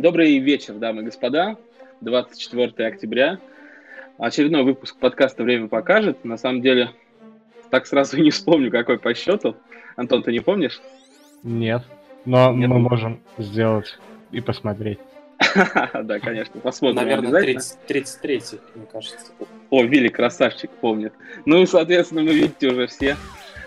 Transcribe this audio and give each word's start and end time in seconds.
Добрый 0.00 0.38
вечер, 0.38 0.72
дамы 0.76 1.02
и 1.02 1.04
господа. 1.04 1.58
24 2.00 2.88
октября. 2.88 3.38
Очередной 4.16 4.62
выпуск 4.62 4.96
подкаста 4.98 5.42
«Время 5.42 5.68
покажет». 5.68 6.24
На 6.24 6.38
самом 6.38 6.62
деле, 6.62 6.92
так 7.68 7.86
сразу 7.86 8.16
и 8.16 8.22
не 8.22 8.30
вспомню, 8.30 8.70
какой 8.70 8.98
по 8.98 9.12
счету. 9.12 9.56
Антон, 9.96 10.22
ты 10.22 10.32
не 10.32 10.40
помнишь? 10.40 10.80
Нет, 11.42 11.82
но 12.24 12.50
Нет. 12.50 12.70
мы 12.70 12.78
можем 12.78 13.20
сделать 13.36 13.98
и 14.32 14.40
посмотреть. 14.40 15.00
Да, 16.02 16.18
конечно, 16.18 16.58
посмотрим. 16.62 17.02
Наверное, 17.02 17.60
33 17.86 18.42
мне 18.76 18.86
кажется. 18.90 19.32
О, 19.68 19.82
Вилли 19.82 20.08
красавчик 20.08 20.70
помнит. 20.70 21.12
Ну 21.44 21.60
и, 21.60 21.66
соответственно, 21.66 22.22
вы 22.22 22.32
видите 22.32 22.68
уже 22.68 22.86
все 22.86 23.18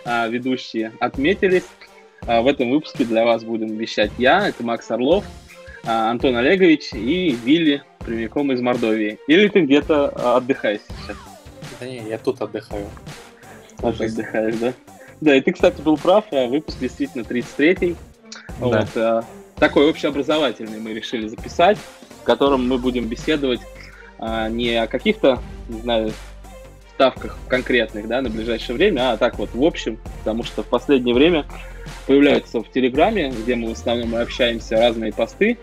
а, 0.03 0.27
ведущие 0.27 0.93
отметились. 0.99 1.67
А, 2.25 2.41
в 2.41 2.47
этом 2.47 2.71
выпуске 2.71 3.05
для 3.05 3.23
вас 3.23 3.43
будем 3.43 3.77
вещать 3.77 4.11
я, 4.17 4.47
это 4.47 4.63
Макс 4.63 4.89
Орлов, 4.89 5.25
Антон 5.85 6.35
Олегович 6.37 6.93
и 6.93 7.31
Вилли 7.43 7.83
прямиком 7.99 8.51
из 8.51 8.61
Мордовии. 8.61 9.19
Или 9.27 9.47
ты 9.47 9.61
где-то 9.61 10.13
а, 10.15 10.37
отдыхаешь 10.37 10.81
сейчас? 10.87 11.17
Да 11.79 11.85
не, 11.85 11.97
я 12.07 12.17
тут 12.17 12.41
отдыхаю. 12.41 12.87
Тут 13.79 13.99
отдыхаешь, 13.99 14.55
да? 14.55 14.73
Да, 15.21 15.35
и 15.35 15.41
ты, 15.41 15.51
кстати, 15.51 15.81
был 15.81 15.97
прав, 15.97 16.25
выпуск 16.31 16.79
действительно 16.79 17.23
33-й. 17.23 17.95
Да. 18.59 18.85
Вот, 18.85 19.25
такой 19.55 19.89
общеобразовательный 19.89 20.79
мы 20.79 20.93
решили 20.93 21.27
записать, 21.27 21.77
в 22.21 22.23
котором 22.23 22.67
мы 22.67 22.77
будем 22.77 23.07
беседовать 23.07 23.61
не 24.19 24.75
о 24.75 24.87
каких-то, 24.87 25.39
не 25.69 25.81
знаю, 25.81 26.13
ставках 26.95 27.37
конкретных, 27.47 28.07
да, 28.07 28.21
на 28.21 28.29
ближайшее 28.29 28.75
время, 28.75 29.11
а 29.11 29.17
так 29.17 29.39
вот 29.39 29.49
в 29.53 29.63
общем, 29.63 29.99
потому 30.19 30.43
что 30.43 30.63
в 30.63 30.67
последнее 30.67 31.15
время 31.15 31.45
появляются 32.05 32.61
в 32.61 32.69
Телеграме, 32.71 33.31
где 33.31 33.55
мы 33.55 33.69
в 33.69 33.71
основном 33.73 34.15
и 34.15 34.21
общаемся, 34.21 34.77
разные 34.77 35.11
посты 35.11 35.57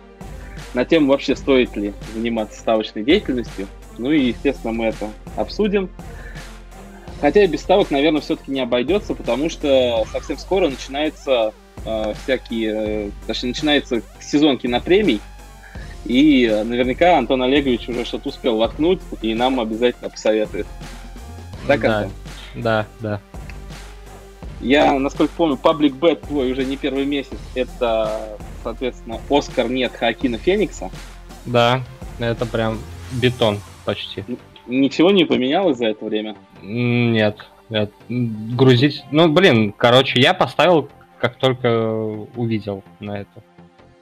на 0.74 0.84
тему 0.84 1.08
вообще 1.08 1.36
стоит 1.36 1.76
ли 1.76 1.92
заниматься 2.14 2.58
ставочной 2.58 3.02
деятельностью. 3.02 3.66
Ну 3.98 4.10
и, 4.12 4.28
естественно, 4.28 4.72
мы 4.72 4.86
это 4.86 5.08
обсудим. 5.36 5.90
Хотя 7.20 7.44
и 7.44 7.46
без 7.46 7.60
ставок, 7.60 7.90
наверное, 7.90 8.22
все-таки 8.22 8.50
не 8.50 8.60
обойдется, 8.60 9.14
потому 9.14 9.50
что 9.50 10.04
совсем 10.10 10.38
скоро 10.38 10.68
начинаются 10.68 11.52
э, 11.84 12.14
всякие, 12.22 12.72
э, 12.72 13.10
точнее, 13.26 13.50
начинается 13.50 14.02
сезон 14.20 14.56
кинопремий, 14.56 15.20
и 16.06 16.48
наверняка 16.64 17.18
Антон 17.18 17.42
Олегович 17.42 17.88
уже 17.88 18.04
что-то 18.04 18.30
успел 18.30 18.56
воткнуть, 18.56 19.00
и 19.20 19.34
нам 19.34 19.60
обязательно 19.60 20.08
посоветует. 20.08 20.66
Да, 21.68 21.76
да, 21.76 22.08
да, 22.54 22.86
да. 23.00 23.20
Я, 24.60 24.92
насколько 24.98 25.32
помню, 25.36 25.58
Public 25.62 25.98
Bet 25.98 26.26
твой 26.26 26.52
уже 26.52 26.64
не 26.64 26.76
первый 26.76 27.06
месяц. 27.06 27.38
Это, 27.54 28.38
соответственно, 28.62 29.20
Оскар 29.28 29.68
нет 29.68 29.92
Хакина 29.92 30.38
Феникса. 30.38 30.90
Да, 31.46 31.82
это 32.18 32.46
прям 32.46 32.78
бетон 33.12 33.58
почти. 33.84 34.24
Ничего 34.66 35.10
не 35.10 35.24
поменялось 35.24 35.78
за 35.78 35.86
это 35.86 36.04
время? 36.04 36.36
Нет. 36.62 37.38
нет. 37.68 37.92
Грузить... 38.08 39.04
Ну, 39.10 39.28
блин, 39.28 39.72
короче, 39.76 40.20
я 40.20 40.34
поставил, 40.34 40.88
как 41.18 41.36
только 41.36 41.92
увидел 42.36 42.84
на 43.00 43.20
это. 43.20 43.42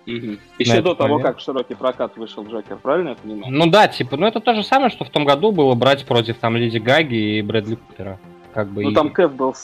Угу. 0.07 0.39
Еще 0.59 0.77
на 0.77 0.83
до 0.83 0.95
того, 0.95 1.15
момент. 1.15 1.29
как 1.29 1.39
в 1.39 1.45
широкий 1.45 1.75
прокат 1.75 2.17
вышел 2.17 2.43
Джокер, 2.47 2.77
правильно 2.77 3.11
я 3.11 3.15
понимаю? 3.15 3.53
Ну 3.53 3.67
да, 3.67 3.89
типа, 3.89 4.17
ну 4.17 4.27
это 4.27 4.41
то 4.41 4.55
же 4.55 4.63
самое, 4.63 4.91
что 4.91 5.05
в 5.05 5.11
том 5.11 5.27
году 5.27 5.53
было 5.53 5.75
брать 5.75 6.07
против 6.07 6.39
там 6.39 6.57
Леди 6.57 6.79
Гаги 6.79 7.39
и 7.39 7.43
Брэдли 7.43 7.75
Купера. 7.75 8.19
Как 8.55 8.69
бы 8.69 8.85
ну 8.85 8.91
и... 8.91 8.95
там 8.95 9.11
Кэф 9.11 9.33
был 9.33 9.55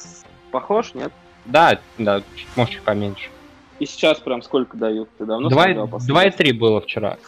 похож, 0.50 0.92
нет? 0.92 1.12
Да, 1.46 1.78
да, 1.96 2.22
чуть, 2.36 2.48
может 2.56 2.74
чуть 2.74 2.82
поменьше. 2.82 3.30
И 3.78 3.86
сейчас 3.86 4.18
прям 4.20 4.42
сколько 4.42 4.76
дают? 4.76 5.08
Ты 5.18 5.24
давно 5.24 5.48
2,3 5.48 6.52
было 6.52 6.80
вчера. 6.80 7.18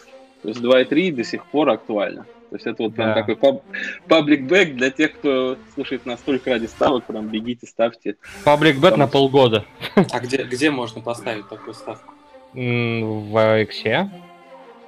То 0.41 0.49
есть 0.49 0.61
2,3 0.61 1.11
до 1.13 1.23
сих 1.23 1.45
пор 1.45 1.69
актуально. 1.69 2.25
То 2.49 2.55
есть 2.55 2.65
это 2.65 2.83
вот 2.83 2.95
прям 2.95 3.09
да. 3.09 3.15
такой 3.15 3.35
pub- 3.35 3.63
public 4.07 4.43
bet 4.43 4.75
для 4.75 4.89
тех, 4.89 5.13
кто 5.13 5.57
слушает 5.73 6.05
нас 6.05 6.19
только 6.21 6.51
ради 6.51 6.67
ставок, 6.67 7.03
прям 7.03 7.27
бегите, 7.27 7.67
ставьте. 7.67 8.15
Public 8.45 8.77
bet 8.77 8.95
на 8.95 9.07
полгода. 9.07 9.65
А 10.11 10.19
где, 10.19 10.43
где 10.43 10.71
можно 10.71 11.01
поставить 11.01 11.49
такую 11.49 11.73
ставку? 11.73 12.13
в 12.53 13.61
Иксе. 13.61 14.09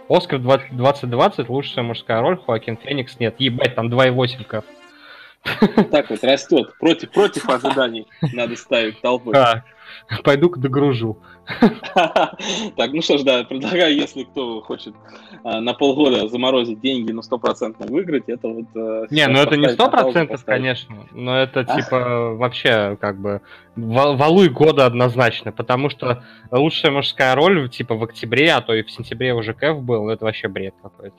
Оскар 0.07 0.39
2020, 0.39 1.49
лучшая 1.49 1.83
мужская 1.83 2.21
роль, 2.21 2.39
Хоакин 2.43 2.77
Феникс 2.77 3.19
нет. 3.19 3.35
Ебать, 3.37 3.75
там 3.75 3.89
2,8 3.89 4.43
кап. 4.43 4.65
Так 5.91 6.09
вот 6.09 6.23
растет. 6.23 6.73
Против, 6.79 7.11
против 7.11 7.47
ожиданий 7.49 8.07
надо 8.33 8.55
ставить 8.55 8.99
толпу. 9.01 9.31
А, 9.35 9.63
Пойду-ка 10.23 10.59
догружу. 10.59 11.17
Так, 12.75 12.93
ну 12.93 13.01
что 13.01 13.17
ж, 13.17 13.23
да, 13.23 13.43
предлагаю, 13.43 13.95
если 13.95 14.23
кто 14.23 14.61
хочет 14.61 14.93
а, 15.43 15.61
на 15.61 15.73
полгода 15.73 16.27
заморозить 16.27 16.79
деньги, 16.79 17.11
но 17.11 17.21
стопроцентно 17.21 17.87
выиграть, 17.87 18.25
это 18.27 18.47
вот... 18.47 18.65
Э, 18.75 19.07
не, 19.09 19.27
ну 19.27 19.39
это 19.39 19.57
не 19.57 19.69
сто 19.69 19.89
процентов, 19.89 20.45
конечно, 20.45 21.07
но 21.11 21.37
это 21.37 21.65
типа 21.65 22.35
вообще 22.35 22.97
как 23.01 23.19
бы 23.19 23.41
валуй 23.75 24.49
года 24.49 24.85
однозначно, 24.85 25.51
потому 25.51 25.89
что 25.89 26.23
лучшая 26.51 26.91
мужская 26.91 27.35
роль 27.35 27.69
типа 27.69 27.95
в 27.95 28.03
октябре, 28.03 28.53
а 28.53 28.61
то 28.61 28.73
и 28.73 28.83
в 28.83 28.91
сентябре 28.91 29.33
уже 29.33 29.53
Кэф 29.53 29.81
был, 29.81 30.09
это 30.09 30.25
вообще 30.25 30.47
бред 30.47 30.75
какой-то. 30.81 31.17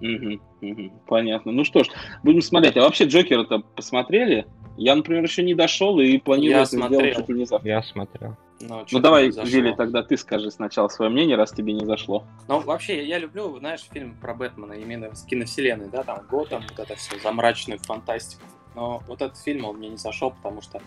Угу, 0.00 0.40
угу, 0.62 0.92
понятно. 1.06 1.52
Ну 1.52 1.64
что 1.64 1.84
ж, 1.84 1.88
будем 2.22 2.42
смотреть. 2.42 2.76
А 2.76 2.82
вообще 2.82 3.04
Джокера-то 3.04 3.60
посмотрели? 3.74 4.46
Я, 4.76 4.94
например, 4.94 5.24
еще 5.24 5.42
не 5.42 5.54
дошел 5.54 5.98
и 5.98 6.18
планирую 6.18 6.58
я 6.58 6.62
это 6.62 6.70
смотрел. 6.70 7.00
сделать 7.00 7.16
чуть 7.16 7.28
ли 7.28 7.34
не 7.34 7.46
завтра. 7.46 7.68
Я 7.68 7.82
смотрел. 7.82 8.36
Ну, 8.60 8.84
ну 8.90 8.98
давай, 8.98 9.30
Вилли, 9.30 9.72
тогда 9.76 10.02
ты 10.02 10.16
скажи 10.16 10.50
сначала 10.50 10.88
свое 10.88 11.10
мнение, 11.10 11.36
раз 11.36 11.52
тебе 11.52 11.72
не 11.72 11.84
зашло. 11.84 12.24
Ну, 12.48 12.60
вообще, 12.60 13.06
я 13.06 13.18
люблю, 13.18 13.56
знаешь, 13.58 13.86
фильм 13.92 14.16
про 14.20 14.34
Бэтмена, 14.34 14.72
именно 14.72 15.14
с 15.14 15.24
киновселенной, 15.24 15.88
да, 15.88 16.02
там, 16.02 16.22
Готэм, 16.28 16.64
вот 16.68 16.78
это 16.78 16.96
все, 16.96 17.18
за 17.20 17.30
мрачную 17.30 17.78
фантастику. 17.78 18.42
Но 18.74 19.02
вот 19.06 19.22
этот 19.22 19.38
фильм, 19.38 19.64
он 19.64 19.76
мне 19.76 19.90
не 19.90 19.96
зашел, 19.96 20.32
потому 20.32 20.60
что, 20.60 20.80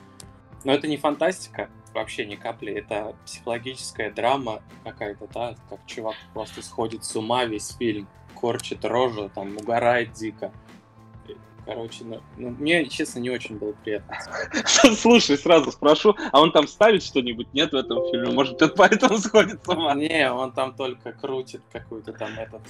ну, 0.65 0.73
это 0.73 0.87
не 0.87 0.97
фантастика, 0.97 1.69
вообще 1.93 2.25
ни 2.25 2.35
капли, 2.35 2.73
это 2.73 3.15
психологическая 3.25 4.11
драма 4.11 4.61
какая-то, 4.83 5.27
да, 5.33 5.55
как 5.69 5.79
чувак 5.85 6.15
просто 6.33 6.61
сходит 6.61 7.05
с 7.05 7.15
ума 7.15 7.45
весь 7.45 7.75
фильм, 7.77 8.07
корчит 8.41 8.83
рожу, 8.83 9.29
там, 9.33 9.55
угорает 9.55 10.13
дико. 10.13 10.51
Короче, 11.65 12.03
ну, 12.03 12.19
ну, 12.37 12.49
мне, 12.49 12.85
честно, 12.85 13.19
не 13.19 13.29
очень 13.29 13.57
было 13.57 13.73
приятно. 13.73 14.17
Слушай, 14.65 15.37
сразу 15.37 15.71
спрошу, 15.71 16.15
а 16.31 16.41
он 16.41 16.51
там 16.51 16.67
ставит 16.67 17.03
что-нибудь, 17.03 17.53
нет 17.53 17.71
в 17.71 17.75
этом 17.75 18.03
фильме? 18.09 18.31
Может, 18.31 18.61
он 18.61 18.71
поэтому 18.75 19.17
сходит 19.19 19.63
с 19.63 19.67
ума? 19.67 19.93
Не, 19.93 20.31
он 20.31 20.51
там 20.53 20.73
только 20.73 21.13
крутит 21.13 21.61
какую-то 21.71 22.13
там 22.13 22.31
этот... 22.37 22.61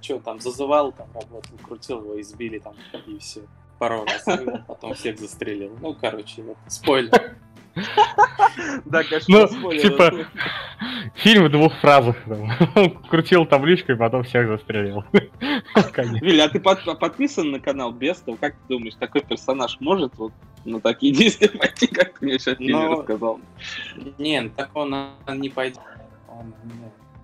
Что 0.00 0.18
там, 0.20 0.40
зазывал, 0.40 0.92
там 0.92 1.08
работал, 1.12 1.58
крутил 1.62 2.00
его, 2.00 2.20
избили 2.20 2.58
там, 2.58 2.74
и 3.06 3.18
все. 3.18 3.42
Пару 3.78 4.04
раз, 4.04 4.24
потом 4.66 4.94
всех 4.94 5.18
застрелил. 5.18 5.76
Ну, 5.80 5.94
короче, 5.94 6.42
вот, 6.42 6.56
спойлер. 6.68 7.36
Да, 8.86 9.02
конечно, 9.04 9.48
ну, 9.50 9.72
типа, 9.72 10.26
фильм 11.14 11.44
в 11.44 11.50
двух 11.50 11.74
фразах. 11.80 12.16
Крутил 13.10 13.44
табличку 13.44 13.92
и 13.92 13.96
потом 13.96 14.24
всех 14.24 14.48
застрелил. 14.48 15.04
Вилли, 15.12 16.40
а 16.40 16.48
ты 16.48 16.58
подписан 16.58 17.50
на 17.50 17.60
канал 17.60 17.92
Бестов? 17.92 18.38
Как 18.40 18.54
ты 18.54 18.60
думаешь, 18.68 18.94
такой 18.94 19.20
персонаж 19.20 19.76
может 19.80 20.16
вот 20.16 20.32
на 20.64 20.80
такие 20.80 21.12
действия 21.12 21.48
пойти, 21.48 21.86
как 21.86 22.18
ты 22.18 22.24
мне 22.24 22.38
сейчас 22.38 22.56
фильме 22.56 22.88
рассказал? 22.88 23.40
Не, 24.18 24.48
так 24.48 24.70
он 24.74 24.94
не 25.36 25.50
пойдет. 25.50 25.80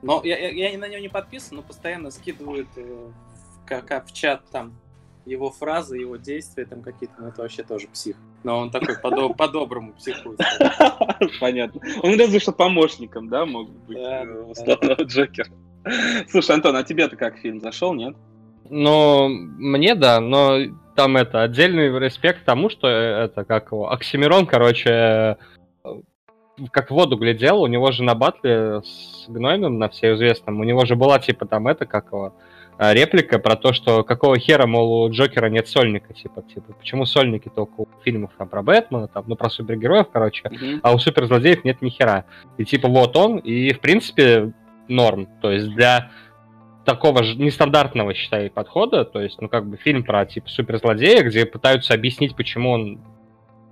Но 0.03 0.21
я, 0.25 0.37
я, 0.51 0.71
я 0.71 0.79
на 0.79 0.89
него 0.89 1.01
не 1.01 1.09
подписан, 1.09 1.57
но 1.57 1.63
постоянно 1.63 2.11
скидывают 2.11 2.69
э, 2.77 3.11
как 3.65 4.07
в 4.07 4.13
чат 4.13 4.43
там 4.51 4.75
его 5.25 5.51
фразы, 5.51 5.99
его 5.99 6.17
действия 6.17 6.65
там 6.65 6.83
какие-то, 6.83 7.15
ну 7.19 7.29
это 7.29 7.43
вообще 7.43 7.63
тоже 7.63 7.89
псих. 7.89 8.17
Но 8.45 8.59
он 8.59 8.71
такой 8.71 8.97
по-доброму 9.37 9.93
психует. 9.93 10.41
Понятно. 11.41 11.81
Он 12.03 12.19
разве 12.19 12.39
что 12.41 12.53
помощником, 12.53 13.29
да, 13.29 13.47
мог 13.47 13.71
быть 13.71 13.99
э, 13.99 14.25
Джокер. 15.05 15.47
Слушай, 16.29 16.57
Антон, 16.57 16.77
а 16.77 16.83
тебе-то 16.83 17.17
как 17.17 17.39
фильм 17.39 17.61
зашел, 17.61 17.95
нет? 17.95 18.15
Ну, 18.71 19.29
мне 19.29 19.95
да, 19.95 20.21
но 20.21 20.59
там 20.95 21.17
это 21.17 21.43
отдельный 21.43 21.99
респект 21.99 22.45
тому, 22.45 22.71
что 22.71 22.89
это 22.89 23.45
как 23.45 23.73
Оксимирон, 23.73 24.47
короче, 24.47 24.91
э, 24.91 25.37
как 26.71 26.91
в 26.91 26.95
воду 26.95 27.17
глядел, 27.17 27.63
у 27.63 27.67
него 27.67 27.91
же 27.93 28.03
на 28.03 28.15
батле 28.15 28.83
с 28.83 29.27
Гнойным, 29.29 29.79
на 29.79 29.89
все 29.89 30.15
известном, 30.15 30.61
у 30.61 30.65
него 30.65 30.85
же 30.85 30.97
была 30.97 31.19
типа 31.19 31.47
там 31.47 31.69
это, 31.69 31.87
как 31.87 32.07
его, 32.07 32.35
реплика 32.93 33.39
про 33.39 33.55
то, 33.55 33.73
что 33.73 34.03
какого 34.03 34.39
хера, 34.39 34.67
мол, 34.67 35.05
у 35.05 35.11
Джокера 35.11 35.47
нет 35.47 35.69
сольника, 35.69 36.13
типа, 36.13 36.43
типа, 36.43 36.73
почему 36.73 37.07
сольники 37.07 37.49
только 37.55 37.73
у 37.77 37.89
фильмов 38.05 38.33
там 38.37 38.49
про 38.49 38.63
Бэтмена, 38.63 39.09
там, 39.09 39.25
ну, 39.27 39.37
про 39.37 39.51
супергероев, 39.51 40.07
короче, 40.13 40.49
mm-hmm. 40.49 40.81
а 40.83 40.93
у 40.93 40.99
суперзлодеев 40.99 41.65
нет 41.65 41.81
ни 41.83 41.91
хера. 41.91 42.25
И 42.59 42.65
типа 42.65 42.89
вот 42.89 43.17
он, 43.17 43.39
и 43.39 43.73
в 43.73 43.81
принципе 43.81 44.53
норм. 44.89 45.29
То 45.41 45.51
есть 45.51 45.69
для 45.71 46.11
такого 46.85 47.23
же 47.23 47.37
нестандартного, 47.37 48.15
считай, 48.15 48.51
подхода, 48.51 49.05
то 49.05 49.21
есть, 49.21 49.41
ну, 49.41 49.49
как 49.49 49.67
бы 49.67 49.77
фильм 49.77 50.03
про, 50.03 50.27
типа, 50.27 50.49
суперзлодея, 50.49 51.23
где 51.23 51.47
пытаются 51.47 51.95
объяснить, 51.95 52.35
почему 52.35 52.71
он 52.71 53.01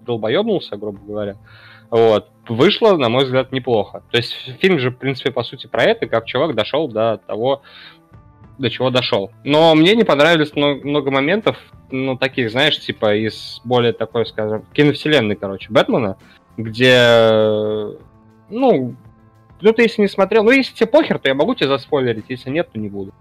долбоебнулся, 0.02 0.76
грубо 0.76 0.98
говоря, 1.00 1.36
Вот. 1.90 2.28
Вышло, 2.48 2.96
на 2.96 3.08
мой 3.08 3.24
взгляд, 3.24 3.52
неплохо. 3.52 4.02
То 4.10 4.16
есть 4.16 4.32
фильм 4.60 4.78
же, 4.78 4.90
в 4.90 4.96
принципе, 4.96 5.30
по 5.30 5.42
сути, 5.42 5.66
про 5.66 5.84
это, 5.84 6.06
как 6.06 6.26
чувак 6.26 6.54
дошел 6.54 6.88
до 6.88 7.20
того, 7.26 7.62
до 8.60 8.70
чего 8.70 8.90
дошел. 8.90 9.30
Но 9.44 9.74
мне 9.74 9.94
не 9.94 10.04
понравились 10.04 10.54
много, 10.54 10.86
много 10.86 11.10
моментов, 11.10 11.56
ну, 11.90 12.16
таких, 12.16 12.50
знаешь, 12.50 12.78
типа 12.78 13.16
из 13.16 13.60
более 13.64 13.92
такой, 13.92 14.26
скажем, 14.26 14.64
киновселенной, 14.72 15.34
короче, 15.34 15.68
Бэтмена, 15.70 16.16
где, 16.56 17.96
ну, 18.50 18.94
ну, 19.60 19.72
ты 19.72 19.82
если 19.82 20.02
не 20.02 20.08
смотрел, 20.08 20.44
ну, 20.44 20.50
если 20.50 20.74
тебе 20.74 20.86
похер, 20.86 21.18
то 21.18 21.28
я 21.28 21.34
могу 21.34 21.54
тебе 21.54 21.68
заспойлерить, 21.68 22.26
если 22.28 22.50
нет, 22.50 22.70
то 22.72 22.78
не 22.78 22.88
буду. 22.88 23.12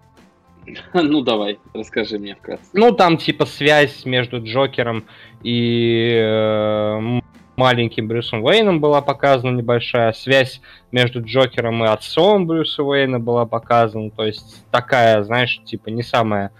Ну, 0.94 1.22
давай, 1.22 1.60
расскажи 1.74 2.20
мне 2.20 2.36
вкратце. 2.36 2.66
Ну, 2.74 2.92
там, 2.92 3.18
типа, 3.18 3.46
связь 3.46 4.06
между 4.06 4.44
Джокером 4.44 5.06
и 5.42 6.12
э, 6.14 7.19
маленьким 7.60 8.08
Брюсом 8.08 8.44
Уэйном 8.44 8.80
была 8.80 9.02
показана 9.02 9.56
небольшая, 9.56 10.14
связь 10.14 10.62
между 10.94 11.22
Джокером 11.22 11.84
и 11.84 11.88
отцом 11.88 12.48
Брюса 12.48 12.84
Уэйна 12.84 13.20
была 13.20 13.46
показана, 13.46 14.10
то 14.12 14.26
есть 14.26 14.66
такая, 14.72 15.22
знаешь, 15.24 15.60
типа, 15.66 15.90
не 15.90 16.02
самая 16.02 16.52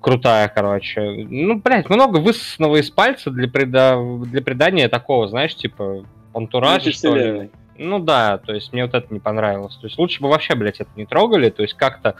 крутая, 0.00 0.48
короче. 0.54 1.26
Ну, 1.28 1.60
блядь, 1.60 1.90
много 1.90 2.18
высосанного 2.18 2.76
из 2.76 2.90
пальца 2.90 3.30
для, 3.30 3.48
прида... 3.48 3.98
для 4.24 4.40
придания 4.40 4.88
такого, 4.88 5.26
знаешь, 5.26 5.56
типа, 5.56 6.04
антуража, 6.32 6.92
что 6.92 7.14
ли. 7.16 7.50
Ну 7.76 7.98
да, 7.98 8.38
то 8.38 8.54
есть 8.54 8.72
мне 8.72 8.84
вот 8.84 8.94
это 8.94 9.12
не 9.12 9.18
понравилось. 9.18 9.74
То 9.76 9.88
есть 9.88 9.98
лучше 9.98 10.22
бы 10.22 10.28
вообще, 10.28 10.54
блядь, 10.54 10.78
это 10.80 10.90
не 10.94 11.06
трогали, 11.06 11.50
то 11.50 11.62
есть 11.62 11.74
как-то 11.74 12.14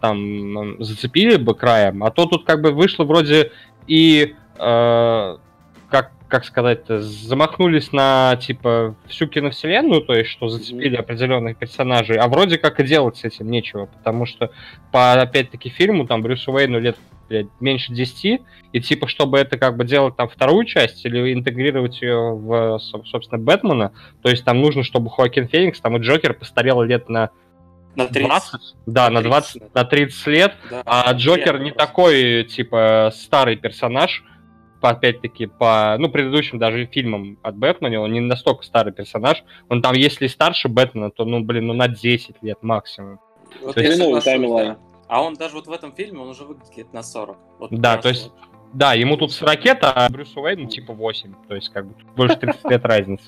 там 0.00 0.82
зацепили 0.82 1.36
бы 1.36 1.54
краем, 1.54 2.02
а 2.02 2.10
то 2.10 2.26
тут 2.26 2.44
как 2.44 2.60
бы 2.60 2.72
вышло 2.72 3.04
вроде 3.04 3.52
и 3.86 4.34
э, 4.58 5.36
как 6.30 6.44
сказать, 6.44 6.86
замахнулись 6.88 7.92
на 7.92 8.36
типа 8.36 8.94
всю 9.08 9.26
киновселенную, 9.26 10.02
то 10.02 10.14
есть 10.14 10.30
что 10.30 10.48
зацепили 10.48 10.96
определенных 10.96 11.58
персонажей, 11.58 12.16
а 12.16 12.28
вроде 12.28 12.56
как 12.56 12.80
и 12.80 12.84
делать 12.84 13.16
с 13.16 13.24
этим 13.24 13.50
нечего, 13.50 13.86
потому 13.86 14.24
что 14.26 14.50
по 14.92 15.12
опять-таки 15.12 15.68
фильму 15.68 16.06
там 16.06 16.22
Брюсу 16.22 16.52
Уэйну 16.52 16.78
лет 16.78 16.96
блядь, 17.28 17.48
меньше 17.60 17.92
10, 17.92 18.40
и 18.72 18.80
типа, 18.80 19.08
чтобы 19.08 19.38
это 19.38 19.58
как 19.58 19.76
бы 19.76 19.84
делать 19.84 20.16
там 20.16 20.28
вторую 20.28 20.64
часть 20.64 21.04
или 21.04 21.32
интегрировать 21.32 22.00
ее 22.00 22.34
в, 22.34 22.78
собственно, 22.78 23.42
Бэтмена, 23.42 23.92
то 24.22 24.30
есть 24.30 24.44
там 24.44 24.60
нужно, 24.60 24.84
чтобы 24.84 25.10
Хоакин 25.10 25.48
Феникс, 25.48 25.80
там 25.80 25.96
и 25.96 26.00
Джокер 26.00 26.34
постарел 26.34 26.82
лет 26.82 27.08
на 27.08 27.30
на 27.96 28.06
30. 28.06 28.28
20? 28.28 28.60
Да, 28.86 29.10
на 29.10 29.20
20, 29.20 29.74
на 29.74 29.84
30 29.84 30.26
лет. 30.28 30.54
Да, 30.70 30.82
а 30.86 31.12
Джокер 31.12 31.58
не 31.58 31.72
просто. 31.72 31.86
такой, 31.86 32.44
типа, 32.44 33.12
старый 33.12 33.56
персонаж, 33.56 34.22
опять-таки, 34.88 35.46
по, 35.46 35.96
ну, 35.98 36.08
предыдущим 36.08 36.58
даже 36.58 36.86
фильмам 36.86 37.38
от 37.42 37.56
Бэтмена, 37.56 38.00
он 38.00 38.12
не 38.12 38.20
настолько 38.20 38.64
старый 38.64 38.92
персонаж. 38.92 39.44
Он 39.68 39.82
там, 39.82 39.94
если 39.94 40.26
старше 40.26 40.68
Бэтмена, 40.68 41.10
то, 41.10 41.24
ну, 41.24 41.40
блин, 41.40 41.66
ну, 41.66 41.74
на 41.74 41.88
10 41.88 42.42
лет 42.42 42.62
максимум. 42.62 43.20
Вот 43.62 43.74
то 43.74 43.82
есть, 43.82 43.98
ну, 43.98 44.20
таймлайн. 44.20 44.76
А 45.08 45.22
он 45.22 45.34
даже 45.34 45.56
вот 45.56 45.66
в 45.66 45.72
этом 45.72 45.92
фильме, 45.92 46.20
он 46.20 46.28
уже 46.28 46.44
выглядит 46.44 46.76
лет 46.76 46.92
на 46.92 47.02
40. 47.02 47.36
Вот 47.58 47.70
да, 47.72 47.96
то 47.96 48.08
есть, 48.08 48.30
вот. 48.30 48.32
да, 48.72 48.94
ему 48.94 49.16
тут 49.16 49.32
с 49.32 49.42
ракета, 49.42 49.92
а 49.92 50.08
Брюсу 50.08 50.40
Уэйну 50.40 50.68
типа 50.68 50.92
8. 50.92 51.34
То 51.48 51.56
есть, 51.56 51.68
как 51.70 51.86
бы, 51.86 51.94
больше 52.16 52.36
30 52.36 52.64
лет 52.70 52.84
разницы. 52.84 53.24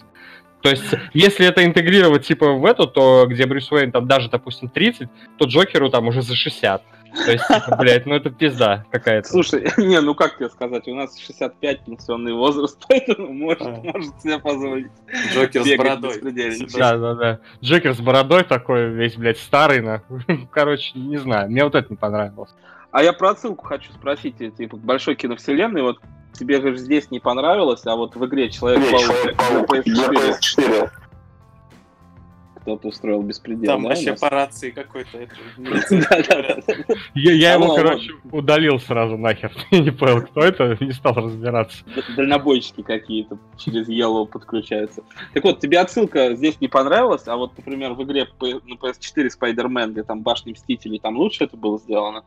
То 0.63 0.71
есть, 0.71 0.85
если 1.13 1.45
это 1.45 1.65
интегрировать 1.65 2.25
типа 2.25 2.53
в 2.53 2.65
эту, 2.65 2.87
то 2.87 3.27
где 3.27 3.47
Брюс 3.47 3.71
Уэйн 3.73 3.91
там 3.91 4.07
даже, 4.07 4.31
допустим, 4.31 4.69
30, 4.69 5.09
то 5.37 5.47
Джокеру 5.47 5.91
там 5.91 6.07
уже 6.07 6.23
за 6.23 6.37
60. 6.37 6.83
То 7.15 7.31
есть, 7.31 7.47
типа, 7.47 7.77
блядь, 7.77 8.07
ну 8.07 8.15
это 8.15 8.31
пизда 8.31 8.85
какая-то. 8.91 9.29
Слушай, 9.29 9.71
не, 9.77 10.01
ну 10.01 10.15
как 10.15 10.37
тебе 10.39 10.49
сказать, 10.49 10.89
у 10.89 10.95
нас 10.95 11.19
65 11.19 11.85
пенсионный 11.85 12.33
возраст, 12.33 12.83
поэтому 12.89 13.33
может, 13.33 13.63
а. 13.63 13.81
может 13.83 14.21
себе 14.21 14.39
позволить. 14.39 14.91
Джокер 15.33 15.65
с 15.65 15.77
бородой. 15.77 16.21
Да, 16.75 16.97
да, 16.97 17.15
да. 17.15 17.41
Джокер 17.63 17.95
с 17.95 18.01
бородой 18.01 18.45
такой, 18.45 18.91
весь, 18.91 19.17
блядь, 19.17 19.39
старый, 19.39 19.81
на. 19.81 20.03
Короче, 20.51 20.99
не 20.99 21.19
знаю, 21.19 21.51
мне 21.51 21.65
вот 21.65 21.75
это 21.75 21.87
не 21.91 21.97
понравилось. 21.97 22.51
А 22.91 23.03
я 23.03 23.13
про 23.13 23.31
отсылку 23.31 23.65
хочу 23.67 23.93
спросить, 23.93 24.37
типа, 24.57 24.77
большой 24.77 25.15
киновселенной, 25.15 25.83
вот 25.83 25.99
тебе 26.33 26.61
же 26.61 26.77
здесь 26.77 27.11
не 27.11 27.21
понравилось, 27.21 27.87
а 27.87 27.97
вот 27.97 28.17
в 28.17 28.27
игре 28.27 28.51
Человек-паук 28.51 29.71
PS4 29.71 30.91
кто-то 32.63 32.89
устроил 32.89 33.23
беспредел. 33.23 33.67
Там 33.67 33.83
да, 33.83 33.89
вообще 33.91 34.15
по 34.15 34.31
рации 34.31 34.71
какой-то. 34.71 35.29
Я 37.15 37.55
его, 37.55 37.75
короче, 37.75 38.13
удалил 38.31 38.79
сразу 38.79 39.19
нахер. 39.19 39.53
Не 39.71 39.91
понял, 39.91 40.23
кто 40.23 40.41
это, 40.41 40.77
не 40.81 40.93
стал 40.93 41.15
разбираться. 41.15 41.85
Дальнобойщики 42.17 42.83
какие-то 42.83 43.39
через 43.59 43.89
Yellow 43.89 44.27
подключаются. 44.27 45.03
Так 45.35 45.45
вот, 45.45 45.61
тебе 45.61 45.81
отсылка 45.81 46.35
здесь 46.35 46.61
не 46.61 46.69
понравилась, 46.69 47.27
а 47.27 47.37
вот, 47.37 47.57
например, 47.57 47.93
в 47.93 48.03
игре 48.05 48.27
на 48.41 48.75
PS4 48.75 49.29
Spider-Man, 49.41 49.93
где 49.93 50.03
там 50.05 50.23
башни 50.23 50.53
Мстителей, 50.53 50.99
там 50.99 51.17
лучше 51.17 51.45
это 51.45 51.57
было 51.57 51.79
сделано? 51.79 52.25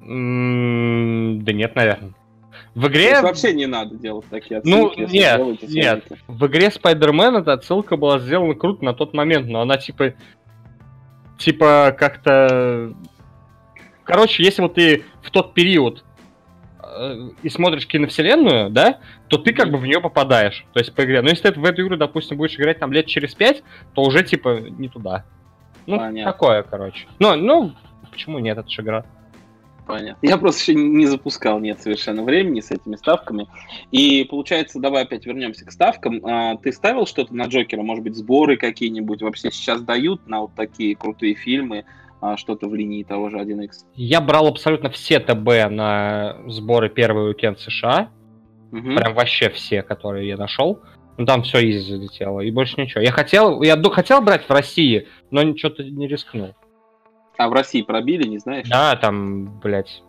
Да 0.00 1.52
нет, 1.52 1.74
наверное. 1.76 2.14
В 2.74 2.88
игре... 2.88 3.20
вообще 3.20 3.52
не 3.52 3.66
надо 3.66 3.96
делать 3.96 4.26
такие 4.30 4.62
ну, 4.64 4.86
отсылки. 4.86 5.00
Ну, 5.00 5.08
нет, 5.08 5.36
делаете, 5.36 5.66
нет. 5.68 6.04
В 6.26 6.46
игре 6.46 6.68
Spider-Man 6.68 7.40
эта 7.40 7.52
отсылка 7.52 7.96
была 7.96 8.18
сделана 8.18 8.54
круто 8.54 8.84
на 8.84 8.94
тот 8.94 9.12
момент, 9.12 9.46
но 9.48 9.60
она 9.60 9.76
типа... 9.76 10.14
Типа 11.38 11.94
как-то... 11.98 12.94
Короче, 14.04 14.42
если 14.42 14.62
вот 14.62 14.74
ты 14.74 15.04
в 15.22 15.30
тот 15.30 15.54
период 15.54 16.04
э, 16.82 17.30
и 17.42 17.48
смотришь 17.50 17.86
киновселенную, 17.86 18.70
да, 18.70 19.00
то 19.28 19.38
ты 19.38 19.52
как 19.52 19.70
бы 19.70 19.78
в 19.78 19.84
нее 19.84 20.00
попадаешь, 20.00 20.64
то 20.72 20.80
есть 20.80 20.94
по 20.94 21.04
игре. 21.04 21.20
Но 21.20 21.28
если 21.28 21.50
ты 21.50 21.60
в 21.60 21.64
эту 21.64 21.82
игру, 21.82 21.96
допустим, 21.96 22.36
будешь 22.36 22.54
играть 22.56 22.78
там 22.78 22.92
лет 22.92 23.06
через 23.06 23.34
пять, 23.34 23.62
то 23.94 24.02
уже 24.02 24.22
типа 24.24 24.60
не 24.60 24.88
туда. 24.88 25.24
Ну, 25.86 25.98
Понятно. 25.98 26.32
такое, 26.32 26.62
короче. 26.62 27.06
Ну, 27.18 27.34
ну, 27.36 27.72
почему 28.10 28.38
нет, 28.38 28.58
это 28.58 28.68
же 28.70 28.82
игра. 28.82 29.04
Понятно. 29.92 30.26
Я 30.26 30.38
просто 30.38 30.62
еще 30.62 30.74
не 30.74 31.04
запускал, 31.04 31.60
нет 31.60 31.82
совершенно 31.82 32.22
времени 32.22 32.60
с 32.60 32.70
этими 32.70 32.96
ставками. 32.96 33.46
И 33.90 34.24
получается, 34.24 34.80
давай 34.80 35.02
опять 35.02 35.26
вернемся 35.26 35.66
к 35.66 35.70
ставкам. 35.70 36.24
А, 36.24 36.56
ты 36.56 36.72
ставил 36.72 37.06
что-то 37.06 37.34
на 37.34 37.44
Джокера? 37.44 37.82
Может 37.82 38.02
быть, 38.02 38.16
сборы 38.16 38.56
какие-нибудь 38.56 39.20
вообще 39.20 39.50
сейчас 39.50 39.82
дают 39.82 40.26
на 40.26 40.40
вот 40.40 40.54
такие 40.54 40.96
крутые 40.96 41.34
фильмы? 41.34 41.84
А, 42.22 42.38
что-то 42.38 42.68
в 42.68 42.74
линии 42.74 43.02
того 43.02 43.28
же 43.28 43.36
1x? 43.36 43.84
Я 43.94 44.22
брал 44.22 44.46
абсолютно 44.46 44.88
все 44.88 45.20
ТБ 45.20 45.70
на 45.70 46.38
сборы 46.46 46.88
первый 46.88 47.28
уикенд 47.28 47.60
США. 47.60 48.08
Угу. 48.70 48.96
Прям 48.96 49.12
вообще 49.12 49.50
все, 49.50 49.82
которые 49.82 50.26
я 50.26 50.38
нашел. 50.38 50.80
Ну 51.18 51.26
там 51.26 51.42
все 51.42 51.58
изи 51.68 51.80
залетело, 51.80 52.40
и 52.40 52.50
больше 52.50 52.80
ничего. 52.80 53.02
Я 53.02 53.12
хотел, 53.12 53.60
я 53.60 53.76
хотел 53.76 54.22
брать 54.22 54.48
в 54.48 54.50
России, 54.50 55.06
но 55.30 55.54
что-то 55.54 55.84
не 55.84 56.08
рискнул. 56.08 56.54
А 57.36 57.48
в 57.48 57.52
России 57.52 57.82
пробили, 57.82 58.26
не 58.26 58.38
знаешь? 58.38 58.68
Да, 58.68 58.96
там, 58.96 59.46
блядь, 59.60 60.02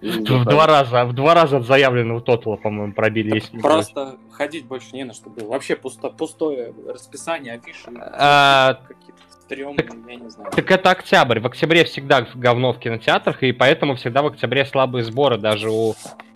в 0.00 0.44
два 0.44 0.66
раза, 0.66 1.04
в 1.04 1.12
два 1.12 1.34
раза 1.34 1.58
от 1.58 1.66
заявленного 1.66 2.20
тотала, 2.20 2.56
по-моему, 2.56 2.92
пробили. 2.92 3.34
Если 3.34 3.58
Просто 3.58 4.16
ходить 4.30 4.66
больше 4.66 4.94
не 4.94 5.04
на 5.04 5.12
что 5.12 5.30
было. 5.30 5.48
Вообще 5.48 5.76
пусто, 5.76 6.10
пустое 6.10 6.74
расписание, 6.86 7.54
афиши. 7.54 7.90
А, 7.96 8.80
какие-то 8.86 9.20
стрёмные, 9.30 9.88
я 10.08 10.16
не 10.16 10.30
знаю. 10.30 10.50
Так 10.52 10.70
это 10.70 10.90
октябрь. 10.90 11.40
В 11.40 11.46
октябре 11.46 11.84
всегда 11.84 12.26
говно 12.34 12.72
в 12.72 12.78
кинотеатрах, 12.78 13.42
и 13.42 13.52
поэтому 13.52 13.96
всегда 13.96 14.22
в 14.22 14.26
октябре 14.26 14.64
слабые 14.64 15.04
сборы 15.04 15.38
даже 15.38 15.70
у 15.70 15.94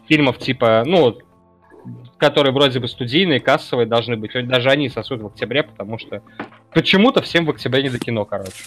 фильмов 0.09 0.39
типа, 0.39 0.83
ну, 0.87 1.17
которые 2.19 2.53
вроде 2.53 2.81
бы 2.81 2.89
студийные, 2.89 3.41
кассовые 3.41 3.87
должны 3.87 4.17
быть. 4.17 4.33
Даже 4.47 4.71
они 4.71 4.89
сосут 4.89 5.23
в 5.23 5.27
октябре, 5.27 5.63
потому 5.63 5.99
что 5.99 6.23
почему-то 6.73 7.23
всем 7.23 7.47
в 7.47 7.51
октябре 7.51 7.85
не 7.85 7.91
до 7.91 7.99
кино, 7.99 8.25
короче. 8.25 8.65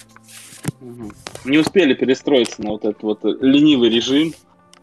Не 1.45 1.57
успели 1.57 1.93
перестроиться 1.93 2.61
на 2.61 2.71
вот 2.71 2.85
этот 2.85 3.03
вот 3.03 3.19
ленивый 3.23 3.89
режим. 3.89 4.33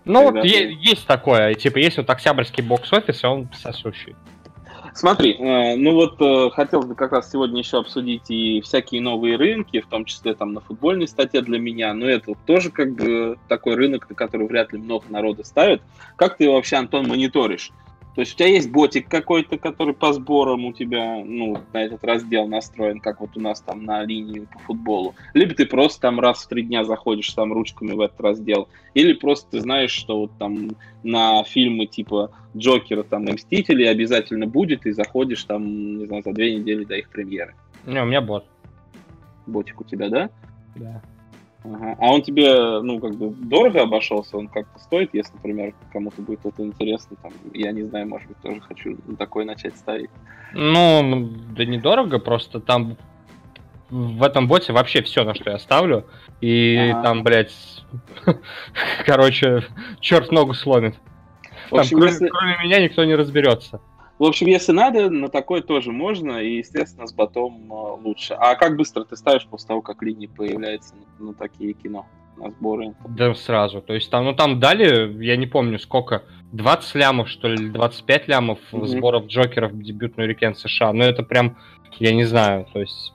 Ну 0.04 0.30
вот 0.30 0.42
ты... 0.42 0.48
есть 0.48 1.06
такое, 1.06 1.54
типа 1.54 1.78
есть 1.78 1.96
вот 1.96 2.08
октябрьский 2.08 2.62
бокс-офис, 2.62 3.24
и 3.24 3.26
он 3.26 3.48
сосущий. 3.52 4.14
Смотри, 4.96 5.34
э, 5.34 5.76
ну 5.76 5.92
вот 5.92 6.16
э, 6.22 6.50
хотелось 6.54 6.86
бы 6.86 6.94
как 6.94 7.12
раз 7.12 7.30
сегодня 7.30 7.58
еще 7.58 7.78
обсудить 7.78 8.30
и 8.30 8.62
всякие 8.62 9.02
новые 9.02 9.36
рынки, 9.36 9.80
в 9.80 9.86
том 9.88 10.06
числе 10.06 10.32
там 10.32 10.54
на 10.54 10.60
футбольной 10.60 11.06
статье 11.06 11.42
для 11.42 11.58
меня, 11.58 11.92
но 11.92 12.06
это 12.06 12.32
тоже 12.46 12.70
как 12.70 12.94
бы 12.94 13.36
такой 13.46 13.74
рынок, 13.74 14.08
на 14.08 14.14
который 14.14 14.46
вряд 14.46 14.72
ли 14.72 14.78
много 14.78 15.04
народа 15.10 15.44
ставит. 15.44 15.82
Как 16.16 16.38
ты 16.38 16.44
его 16.44 16.54
вообще, 16.54 16.76
Антон, 16.76 17.08
мониторишь? 17.08 17.72
То 18.16 18.22
есть 18.22 18.32
у 18.32 18.38
тебя 18.38 18.48
есть 18.48 18.70
ботик 18.70 19.10
какой-то, 19.10 19.58
который 19.58 19.92
по 19.92 20.10
сборам 20.14 20.64
у 20.64 20.72
тебя, 20.72 21.22
ну, 21.22 21.58
на 21.74 21.82
этот 21.82 22.02
раздел 22.02 22.48
настроен, 22.48 22.98
как 22.98 23.20
вот 23.20 23.36
у 23.36 23.40
нас 23.40 23.60
там 23.60 23.84
на 23.84 24.02
линии 24.04 24.48
по 24.50 24.58
футболу. 24.60 25.14
Либо 25.34 25.54
ты 25.54 25.66
просто 25.66 26.00
там 26.00 26.18
раз 26.18 26.42
в 26.42 26.48
три 26.48 26.62
дня 26.62 26.82
заходишь 26.84 27.28
там 27.34 27.52
ручками 27.52 27.92
в 27.92 28.00
этот 28.00 28.18
раздел. 28.22 28.70
Или 28.94 29.12
просто 29.12 29.50
ты 29.50 29.60
знаешь, 29.60 29.90
что 29.90 30.18
вот 30.18 30.30
там 30.38 30.70
на 31.02 31.44
фильмы 31.44 31.84
типа 31.84 32.30
Джокера 32.56 33.02
там 33.02 33.24
и 33.24 33.32
Мстители 33.32 33.84
обязательно 33.84 34.46
будет, 34.46 34.86
и 34.86 34.92
заходишь 34.92 35.44
там, 35.44 35.98
не 35.98 36.06
знаю, 36.06 36.22
за 36.22 36.32
две 36.32 36.56
недели 36.56 36.84
до 36.84 36.94
их 36.96 37.10
премьеры. 37.10 37.54
Не, 37.84 38.00
у 38.02 38.06
меня 38.06 38.22
бот. 38.22 38.46
Ботик 39.46 39.82
у 39.82 39.84
тебя, 39.84 40.08
да? 40.08 40.30
Да. 40.74 41.02
Ага. 41.74 41.96
А 41.98 42.12
он 42.12 42.22
тебе, 42.22 42.80
ну, 42.80 43.00
как 43.00 43.14
бы 43.16 43.30
дорого 43.30 43.82
обошелся? 43.82 44.36
Он 44.36 44.48
как-то 44.48 44.78
стоит, 44.78 45.10
если, 45.12 45.32
например, 45.34 45.74
кому-то 45.92 46.22
будет 46.22 46.44
это 46.44 46.62
интересно, 46.64 47.16
там, 47.22 47.32
я 47.52 47.72
не 47.72 47.82
знаю, 47.82 48.08
может 48.08 48.28
быть, 48.28 48.38
тоже 48.38 48.60
хочу 48.60 48.96
такой 49.18 49.44
начать 49.44 49.76
ставить. 49.76 50.10
Ну, 50.52 51.30
да 51.56 51.64
недорого, 51.64 52.18
просто 52.18 52.60
там 52.60 52.96
в 53.90 54.22
этом 54.22 54.48
боте 54.48 54.72
вообще 54.72 55.02
все, 55.02 55.24
на 55.24 55.34
что 55.34 55.50
я 55.50 55.58
ставлю. 55.58 56.06
И 56.40 56.90
ага. 56.92 57.02
там, 57.02 57.22
блядь, 57.22 57.54
короче, 59.06 59.64
черт 60.00 60.30
ногу 60.32 60.54
сломит. 60.54 60.94
Там, 61.70 61.80
общем, 61.80 61.98
кроме, 61.98 62.12
если... 62.12 62.28
кроме 62.28 62.58
меня 62.62 62.80
никто 62.80 63.04
не 63.04 63.14
разберется. 63.14 63.80
В 64.18 64.24
общем, 64.24 64.46
если 64.46 64.72
надо, 64.72 65.10
на 65.10 65.28
такой 65.28 65.60
тоже 65.62 65.92
можно, 65.92 66.38
и, 66.38 66.58
естественно, 66.58 67.06
с 67.06 67.12
ботом 67.12 67.70
э, 67.70 68.02
лучше. 68.02 68.32
А 68.34 68.54
как 68.54 68.76
быстро 68.76 69.04
ты 69.04 69.14
ставишь 69.14 69.46
после 69.46 69.68
того, 69.68 69.82
как 69.82 70.02
линии 70.02 70.26
появляются 70.26 70.94
на, 71.18 71.26
на 71.26 71.34
такие 71.34 71.74
кино, 71.74 72.06
на 72.38 72.50
сборы? 72.50 72.94
Да 73.10 73.34
сразу. 73.34 73.82
То 73.82 73.92
есть 73.92 74.10
там, 74.10 74.24
ну 74.24 74.34
там 74.34 74.58
дали, 74.58 75.22
я 75.22 75.36
не 75.36 75.46
помню 75.46 75.78
сколько, 75.78 76.22
20 76.52 76.94
лямов, 76.94 77.28
что 77.28 77.48
ли, 77.48 77.68
25 77.68 78.28
лямов 78.28 78.58
mm-hmm. 78.72 78.86
сборов 78.86 79.26
Джокеров 79.26 79.72
в 79.72 79.82
дебютную 79.82 80.30
уикенд 80.30 80.58
США. 80.58 80.94
Но 80.94 81.04
это 81.04 81.22
прям, 81.22 81.58
я 81.98 82.14
не 82.14 82.24
знаю, 82.24 82.66
то 82.72 82.80
есть... 82.80 83.12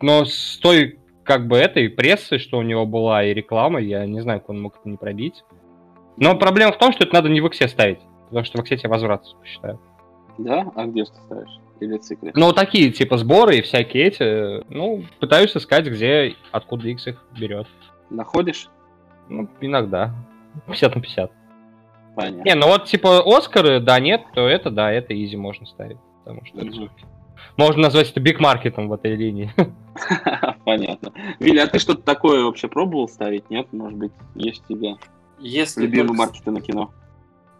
Но 0.00 0.24
с 0.24 0.58
той, 0.62 1.00
как 1.24 1.48
бы, 1.48 1.56
этой 1.56 1.88
прессы, 1.88 2.38
что 2.38 2.58
у 2.58 2.62
него 2.62 2.86
была, 2.86 3.24
и 3.24 3.34
реклама, 3.34 3.80
я 3.80 4.06
не 4.06 4.20
знаю, 4.20 4.38
как 4.38 4.50
он 4.50 4.62
мог 4.62 4.76
это 4.78 4.88
не 4.88 4.96
пробить. 4.96 5.42
Но 6.16 6.36
проблема 6.36 6.70
в 6.70 6.78
том, 6.78 6.92
что 6.92 7.02
это 7.02 7.14
надо 7.14 7.28
не 7.28 7.40
в 7.40 7.46
Иксе 7.48 7.66
ставить. 7.66 7.98
Потому 8.28 8.44
что 8.44 8.58
в 8.58 8.64
Иксе 8.64 8.76
тебе 8.76 8.90
возврат 8.90 9.24
посчитают. 9.40 9.80
Да? 10.38 10.70
А 10.74 10.86
где 10.86 11.04
ты 11.04 11.14
ставишь? 11.26 11.58
Или 11.80 11.96
цикле? 11.98 12.32
Ну, 12.34 12.52
такие, 12.52 12.90
типа, 12.90 13.18
сборы 13.18 13.56
и 13.56 13.62
всякие 13.62 14.04
эти, 14.04 14.72
ну, 14.72 15.04
пытаюсь 15.20 15.56
искать, 15.56 15.86
где, 15.86 16.34
откуда 16.52 16.88
X 16.88 17.06
их 17.08 17.24
берет. 17.38 17.66
Находишь? 18.10 18.68
Ну, 19.28 19.48
иногда. 19.60 20.14
50 20.66 20.94
на 20.94 21.00
50. 21.00 21.32
Понятно. 22.16 22.42
Не, 22.42 22.54
ну 22.54 22.66
вот, 22.66 22.86
типа, 22.86 23.22
Оскары, 23.24 23.80
да, 23.80 24.00
нет, 24.00 24.22
то 24.34 24.48
это, 24.48 24.70
да, 24.70 24.90
это 24.90 25.14
изи 25.14 25.36
можно 25.36 25.66
ставить. 25.66 25.98
Потому 26.24 26.44
что 26.44 26.58
mm-hmm. 26.58 26.90
можно 27.56 27.82
назвать 27.82 28.10
это 28.10 28.20
биг-маркетом 28.20 28.88
в 28.88 28.92
этой 28.92 29.14
линии. 29.14 29.52
Понятно. 30.64 31.12
Виля, 31.38 31.64
а 31.64 31.66
ты 31.66 31.78
что-то 31.78 32.02
такое 32.02 32.44
вообще 32.44 32.68
пробовал 32.68 33.08
ставить? 33.08 33.48
Нет? 33.50 33.72
Может 33.72 33.98
быть, 33.98 34.12
есть 34.34 34.62
у 34.68 34.74
тебя 34.74 34.96
Если 35.38 35.82
любимые 35.82 36.08
только... 36.08 36.18
маркеты 36.18 36.50
на 36.50 36.60
кино? 36.60 36.90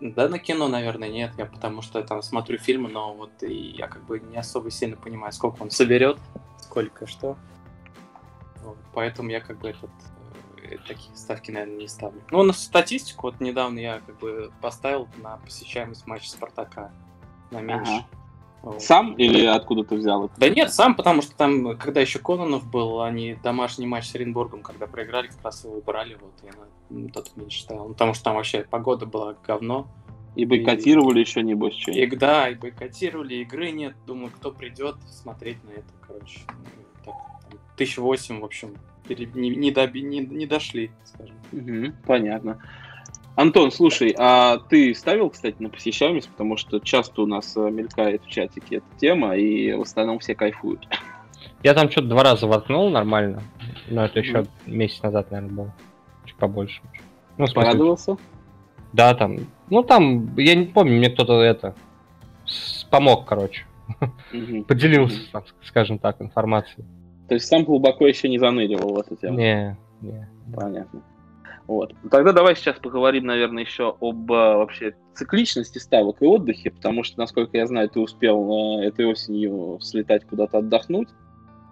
Да, 0.00 0.28
на 0.28 0.38
кино, 0.38 0.68
наверное, 0.68 1.08
нет. 1.08 1.32
Я 1.36 1.46
потому 1.46 1.82
что 1.82 2.02
там 2.02 2.22
смотрю 2.22 2.58
фильмы, 2.58 2.88
но 2.88 3.14
вот 3.14 3.42
и 3.42 3.52
я 3.52 3.88
как 3.88 4.04
бы 4.04 4.20
не 4.20 4.36
особо 4.36 4.70
сильно 4.70 4.96
понимаю, 4.96 5.32
сколько 5.32 5.62
он 5.62 5.70
соберет, 5.70 6.18
сколько 6.58 7.06
что. 7.06 7.36
Вот, 8.62 8.78
поэтому 8.94 9.30
я 9.30 9.40
как 9.40 9.58
бы 9.58 9.70
этот 9.70 9.90
э, 10.62 10.76
такие 10.86 11.14
ставки, 11.16 11.50
наверное, 11.50 11.76
не 11.76 11.88
ставлю. 11.88 12.22
Ну, 12.30 12.42
на 12.44 12.52
статистику, 12.52 13.28
вот 13.28 13.40
недавно 13.40 13.78
я 13.78 14.00
как 14.00 14.18
бы 14.18 14.52
поставил 14.60 15.08
на 15.16 15.38
посещаемость 15.38 16.06
матча 16.06 16.30
Спартака 16.30 16.92
на 17.50 17.60
меньше. 17.60 17.90
Ага. 17.90 18.06
Сам 18.78 19.14
или 19.14 19.46
откуда 19.46 19.84
ты 19.84 19.96
взял 19.96 20.26
это? 20.26 20.34
Да 20.36 20.48
нет, 20.48 20.72
сам, 20.72 20.94
потому 20.94 21.22
что 21.22 21.34
там, 21.36 21.76
когда 21.76 22.00
еще 22.00 22.18
Кононов 22.18 22.68
был, 22.68 23.00
они 23.02 23.36
домашний 23.42 23.86
матч 23.86 24.06
с 24.06 24.14
Оренбургом, 24.14 24.62
когда 24.62 24.86
проиграли, 24.86 25.28
как 25.28 25.44
раз 25.44 25.64
его 25.64 25.76
убрали, 25.76 26.16
вот, 26.20 26.32
я 26.42 26.50
на 26.90 27.08
тот 27.08 27.30
меньше 27.36 27.62
ставил. 27.62 27.84
Ну, 27.84 27.92
потому 27.92 28.14
что 28.14 28.24
там 28.24 28.34
вообще 28.34 28.66
погода 28.68 29.06
была 29.06 29.34
говно. 29.46 29.86
И 30.34 30.44
бойкотировали 30.44 31.18
и... 31.18 31.22
еще, 31.22 31.42
небось, 31.42 31.74
что 31.74 31.90
и, 31.90 32.06
Да, 32.06 32.48
и 32.48 32.54
бойкотировали, 32.54 33.36
игры 33.36 33.70
нет. 33.70 33.94
Думаю, 34.06 34.30
кто 34.30 34.52
придет 34.52 34.96
смотреть 35.08 35.62
на 35.64 35.70
это, 35.70 35.92
короче. 36.06 36.40
Так, 37.04 37.14
тысяч 37.76 37.98
восемь, 37.98 38.40
в 38.40 38.44
общем, 38.44 38.74
не, 39.08 39.50
не, 39.50 39.70
доби, 39.70 40.02
не, 40.02 40.20
не 40.20 40.46
дошли, 40.46 40.90
скажем. 41.04 41.36
Угу, 41.52 41.96
понятно. 42.06 42.60
Антон, 43.38 43.70
слушай, 43.70 44.12
а 44.18 44.58
ты 44.68 44.92
ставил, 44.96 45.30
кстати, 45.30 45.54
на 45.60 45.68
посещаемость, 45.68 46.28
потому 46.28 46.56
что 46.56 46.80
часто 46.80 47.22
у 47.22 47.26
нас 47.26 47.56
э, 47.56 47.70
мелькает 47.70 48.24
в 48.24 48.26
чатике 48.26 48.78
эта 48.78 48.86
тема, 48.98 49.36
и 49.36 49.74
в 49.74 49.82
основном 49.82 50.18
все 50.18 50.34
кайфуют. 50.34 50.88
Я 51.62 51.74
там 51.74 51.88
что-то 51.88 52.08
два 52.08 52.24
раза 52.24 52.48
воткнул 52.48 52.90
нормально, 52.90 53.44
но 53.88 54.04
это 54.04 54.18
еще 54.18 54.38
mm. 54.38 54.48
месяц 54.66 55.00
назад, 55.04 55.30
наверное, 55.30 55.54
было. 55.54 55.74
Чуть 56.24 56.34
побольше. 56.34 56.82
Ну, 57.36 57.46
Порадовался? 57.54 58.16
Да, 58.92 59.14
там, 59.14 59.36
ну 59.70 59.84
там, 59.84 60.36
я 60.36 60.56
не 60.56 60.66
помню, 60.66 60.96
мне 60.96 61.08
кто-то 61.08 61.40
это 61.40 61.76
помог, 62.90 63.24
короче. 63.24 63.66
Mm-hmm. 64.32 64.64
Поделился, 64.64 65.20
mm-hmm. 65.32 65.44
скажем 65.62 66.00
так, 66.00 66.20
информацией. 66.20 66.84
То 67.28 67.34
есть 67.34 67.46
сам 67.46 67.62
глубоко 67.62 68.04
еще 68.04 68.28
не 68.28 68.38
заныривал 68.40 68.94
в 68.94 68.98
эту 68.98 69.14
тему? 69.14 69.38
Не, 69.38 69.76
не. 70.00 70.28
Понятно. 70.52 71.02
Вот. 71.68 71.92
Тогда 72.10 72.32
давай 72.32 72.56
сейчас 72.56 72.76
поговорим, 72.78 73.26
наверное, 73.26 73.62
еще 73.62 73.94
об 74.00 74.32
а, 74.32 74.56
вообще 74.56 74.96
цикличности 75.14 75.76
ставок 75.76 76.22
и 76.22 76.26
отдыхе, 76.26 76.70
потому 76.70 77.04
что, 77.04 77.18
насколько 77.18 77.58
я 77.58 77.66
знаю, 77.66 77.90
ты 77.90 78.00
успел 78.00 78.50
а, 78.50 78.82
этой 78.82 79.04
осенью 79.04 79.78
слетать 79.82 80.24
куда-то 80.24 80.58
отдохнуть. 80.58 81.08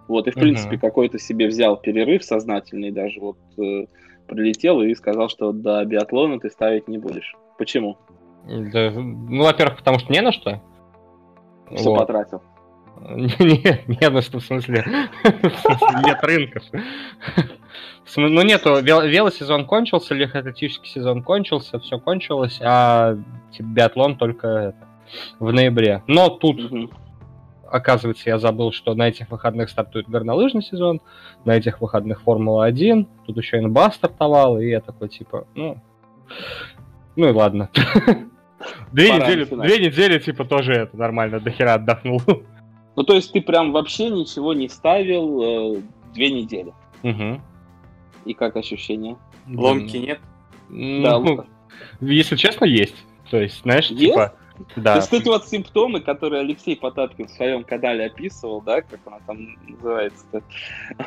Вот, 0.07 0.27
и, 0.27 0.31
в 0.31 0.37
uh-huh. 0.37 0.39
принципе, 0.39 0.77
какой-то 0.77 1.17
себе 1.17 1.47
взял 1.47 1.77
перерыв 1.77 2.23
сознательный, 2.23 2.91
даже 2.91 3.19
вот 3.19 3.37
э, 3.57 3.87
прилетел 4.27 4.81
и 4.81 4.93
сказал, 4.93 5.29
что 5.29 5.51
до 5.51 5.83
биатлона 5.83 6.39
ты 6.39 6.49
ставить 6.49 6.87
не 6.87 6.99
будешь. 6.99 7.35
Почему? 7.57 7.97
Да, 8.45 8.91
ну, 8.91 9.43
во-первых, 9.43 9.79
потому 9.79 9.97
что 9.99 10.13
не 10.13 10.21
на 10.21 10.31
что. 10.31 10.61
Что 11.75 11.89
вот. 11.89 11.99
потратил? 11.99 12.41
Нет, 13.39 13.87
не 13.87 14.09
на 14.09 14.21
что, 14.21 14.39
в 14.39 14.43
смысле. 14.43 14.83
Нет 15.23 16.23
рынков. 16.23 16.63
Ну 18.15 18.41
нету, 18.41 18.81
велосезон 18.81 19.65
кончился, 19.65 20.15
легкоатлетический 20.15 20.89
сезон 20.89 21.23
кончился, 21.23 21.77
все 21.79 21.99
кончилось, 21.99 22.59
а 22.63 23.17
биатлон 23.59 24.17
только 24.17 24.73
в 25.39 25.51
ноябре. 25.51 26.03
Но 26.07 26.29
тут, 26.29 26.59
оказывается, 27.69 28.29
я 28.29 28.39
забыл, 28.39 28.71
что 28.71 28.95
на 28.95 29.09
этих 29.09 29.29
выходных 29.29 29.69
стартует 29.69 30.09
горнолыжный 30.09 30.63
сезон, 30.63 31.01
на 31.43 31.51
этих 31.57 31.81
выходных 31.81 32.21
Формула-1, 32.21 33.07
тут 33.25 33.37
еще 33.37 33.59
НБА 33.59 33.91
стартовал, 33.91 34.59
и 34.59 34.67
я 34.69 34.79
такой, 34.79 35.09
типа, 35.09 35.45
ну, 35.53 35.81
ну 37.17 37.29
и 37.29 37.33
ладно. 37.33 37.69
Две 38.91 39.11
недели, 39.11 39.43
две 39.43 39.85
недели, 39.85 40.17
типа, 40.17 40.45
тоже 40.45 40.73
это 40.73 40.97
нормально, 40.97 41.39
до 41.39 41.51
хера 41.51 41.75
отдохнул. 41.75 42.21
Ну, 42.97 43.03
то 43.03 43.13
есть 43.13 43.31
ты 43.31 43.41
прям 43.41 43.71
вообще 43.73 44.09
ничего 44.09 44.53
не 44.53 44.67
ставил 44.67 45.75
э, 45.75 45.81
две 46.15 46.31
недели. 46.31 46.73
Угу. 47.03 47.39
И 48.25 48.33
как 48.33 48.57
ощущение? 48.57 49.17
Ломки 49.47 49.97
нет? 49.97 50.19
Да, 50.69 51.19
ну, 51.19 51.45
если 52.01 52.35
честно, 52.35 52.65
есть. 52.65 52.95
То 53.29 53.39
есть, 53.39 53.61
знаешь, 53.61 53.87
есть? 53.91 54.01
типа... 54.01 54.33
Да. 54.75 54.93
То 54.93 54.99
есть 55.01 55.13
эти 55.13 55.27
вот 55.27 55.47
симптомы, 55.47 55.99
которые 55.99 56.41
Алексей 56.41 56.75
Потапкин 56.75 57.27
в 57.27 57.29
своем 57.29 57.63
канале 57.63 58.07
описывал, 58.07 58.59
да, 58.61 58.81
как 58.81 58.99
она 59.05 59.19
там 59.27 59.55
называется-то, 59.67 60.41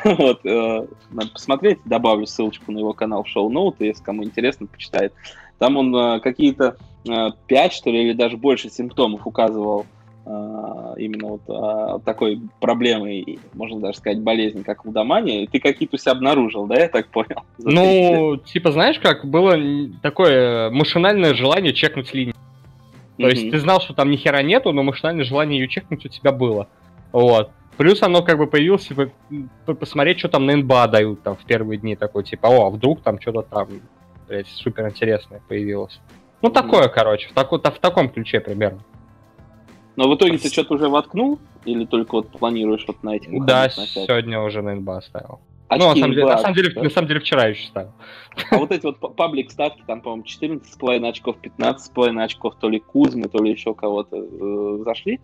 вот, 0.16 0.46
э, 0.46 0.86
надо 1.10 1.30
посмотреть, 1.32 1.80
добавлю 1.84 2.26
ссылочку 2.26 2.70
на 2.70 2.78
его 2.78 2.92
канал 2.92 3.24
в 3.24 3.28
шоу-ноуты, 3.28 3.86
если 3.86 4.04
кому 4.04 4.22
интересно, 4.22 4.68
почитает. 4.68 5.12
Там 5.58 5.76
он 5.76 5.92
э, 5.96 6.20
какие-то 6.20 6.76
э, 7.08 7.30
5, 7.48 7.72
что 7.72 7.90
ли, 7.90 8.04
или 8.04 8.12
даже 8.12 8.36
больше 8.36 8.70
симптомов 8.70 9.26
указывал 9.26 9.84
именно 10.26 11.28
вот 11.28 11.42
а, 11.48 11.98
такой 12.00 12.40
проблемой, 12.60 13.38
можно 13.54 13.80
даже 13.80 13.98
сказать, 13.98 14.20
болезни, 14.20 14.62
как 14.62 14.84
лудомания, 14.84 15.48
ты 15.50 15.58
какие-то 15.58 15.98
себя 15.98 16.12
обнаружил, 16.12 16.66
да, 16.66 16.76
я 16.76 16.88
так 16.88 17.08
понял? 17.08 17.42
Ну, 17.58 18.36
типа, 18.36 18.72
знаешь, 18.72 18.98
как 18.98 19.24
было 19.24 19.56
такое 20.02 20.70
машинальное 20.70 21.34
желание 21.34 21.72
чекнуть 21.72 22.12
линию. 22.14 22.34
То 23.16 23.26
mm-hmm. 23.26 23.30
есть 23.30 23.50
ты 23.50 23.58
знал, 23.58 23.80
что 23.80 23.92
там 23.92 24.10
ни 24.10 24.16
хера 24.16 24.42
нету, 24.42 24.72
но 24.72 24.82
машинальное 24.82 25.24
желание 25.24 25.60
ее 25.60 25.68
чекнуть 25.68 26.06
у 26.06 26.08
тебя 26.08 26.32
было. 26.32 26.68
Вот. 27.12 27.50
Плюс 27.76 28.02
оно 28.02 28.22
как 28.22 28.38
бы 28.38 28.46
появилось, 28.46 28.86
типа, 28.86 29.10
посмотреть, 29.66 30.18
что 30.18 30.28
там 30.28 30.46
на 30.46 30.56
НБА 30.56 30.88
дают 30.88 31.22
там 31.22 31.36
в 31.36 31.44
первые 31.44 31.78
дни, 31.78 31.96
такой, 31.96 32.24
типа, 32.24 32.46
о, 32.46 32.66
а 32.66 32.70
вдруг 32.70 33.02
там 33.02 33.20
что-то 33.20 33.42
там, 33.42 33.68
блядь, 34.28 34.48
супер 34.48 34.88
интересное 34.88 35.40
появилось. 35.48 36.00
Ну, 36.42 36.48
mm-hmm. 36.48 36.52
такое, 36.52 36.88
короче, 36.88 37.28
в, 37.28 37.32
тако, 37.32 37.58
в 37.58 37.78
таком 37.78 38.10
ключе 38.10 38.40
примерно. 38.40 38.80
Но 39.96 40.08
в 40.08 40.14
итоге 40.14 40.38
ты 40.38 40.48
что-то 40.48 40.74
уже 40.74 40.88
воткнул? 40.88 41.38
Или 41.64 41.84
только 41.84 42.14
вот 42.16 42.28
планируешь 42.30 42.84
вот 42.86 43.02
на 43.02 43.16
этих 43.16 43.44
Да, 43.44 43.68
сегодня 43.68 44.40
уже 44.40 44.62
на 44.62 44.74
НБА 44.76 45.02
ставил. 45.02 45.40
А 45.70 45.76
ну, 45.76 45.88
на 45.88 45.94
самом, 45.94 46.10
деле, 46.10 46.26
на, 46.26 46.38
самом 46.38 46.54
деле, 46.54 46.82
на 46.82 46.90
самом 46.90 47.08
деле, 47.08 47.20
вчера 47.20 47.46
еще 47.46 47.68
ставил. 47.68 47.92
А 48.50 48.58
вот 48.58 48.72
эти 48.72 48.84
вот 48.84 48.98
паблик 49.14 49.52
ставки, 49.52 49.84
там, 49.86 50.00
по-моему, 50.00 50.24
14,5 50.24 51.08
очков, 51.08 51.36
15,5 51.40 52.24
очков, 52.24 52.54
то 52.58 52.68
ли 52.68 52.80
Кузмы, 52.80 53.28
то 53.28 53.38
ли 53.38 53.52
еще 53.52 53.72
кого-то 53.74 54.16
э, 54.16 54.82
зашли? 54.84 55.20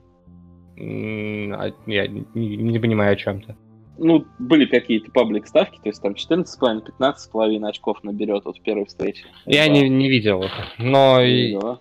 А, 0.78 1.72
я 1.86 2.06
не, 2.06 2.24
не 2.34 2.78
понимаю, 2.78 3.14
о 3.14 3.16
чем 3.16 3.40
то 3.40 3.56
Ну, 3.98 4.24
были 4.38 4.66
какие-то 4.66 5.10
паблик 5.10 5.48
ставки, 5.48 5.80
то 5.82 5.88
есть 5.88 6.00
там 6.00 6.12
14,5, 6.12 6.92
15,5 7.00 7.68
очков 7.68 8.04
наберет 8.04 8.44
вот 8.44 8.58
в 8.58 8.62
первой 8.62 8.86
встрече. 8.86 9.24
Я 9.46 9.66
не, 9.66 9.88
не 9.88 10.08
видел. 10.08 10.44
Но 10.78 11.22
не 11.22 11.32
видел, 11.32 11.80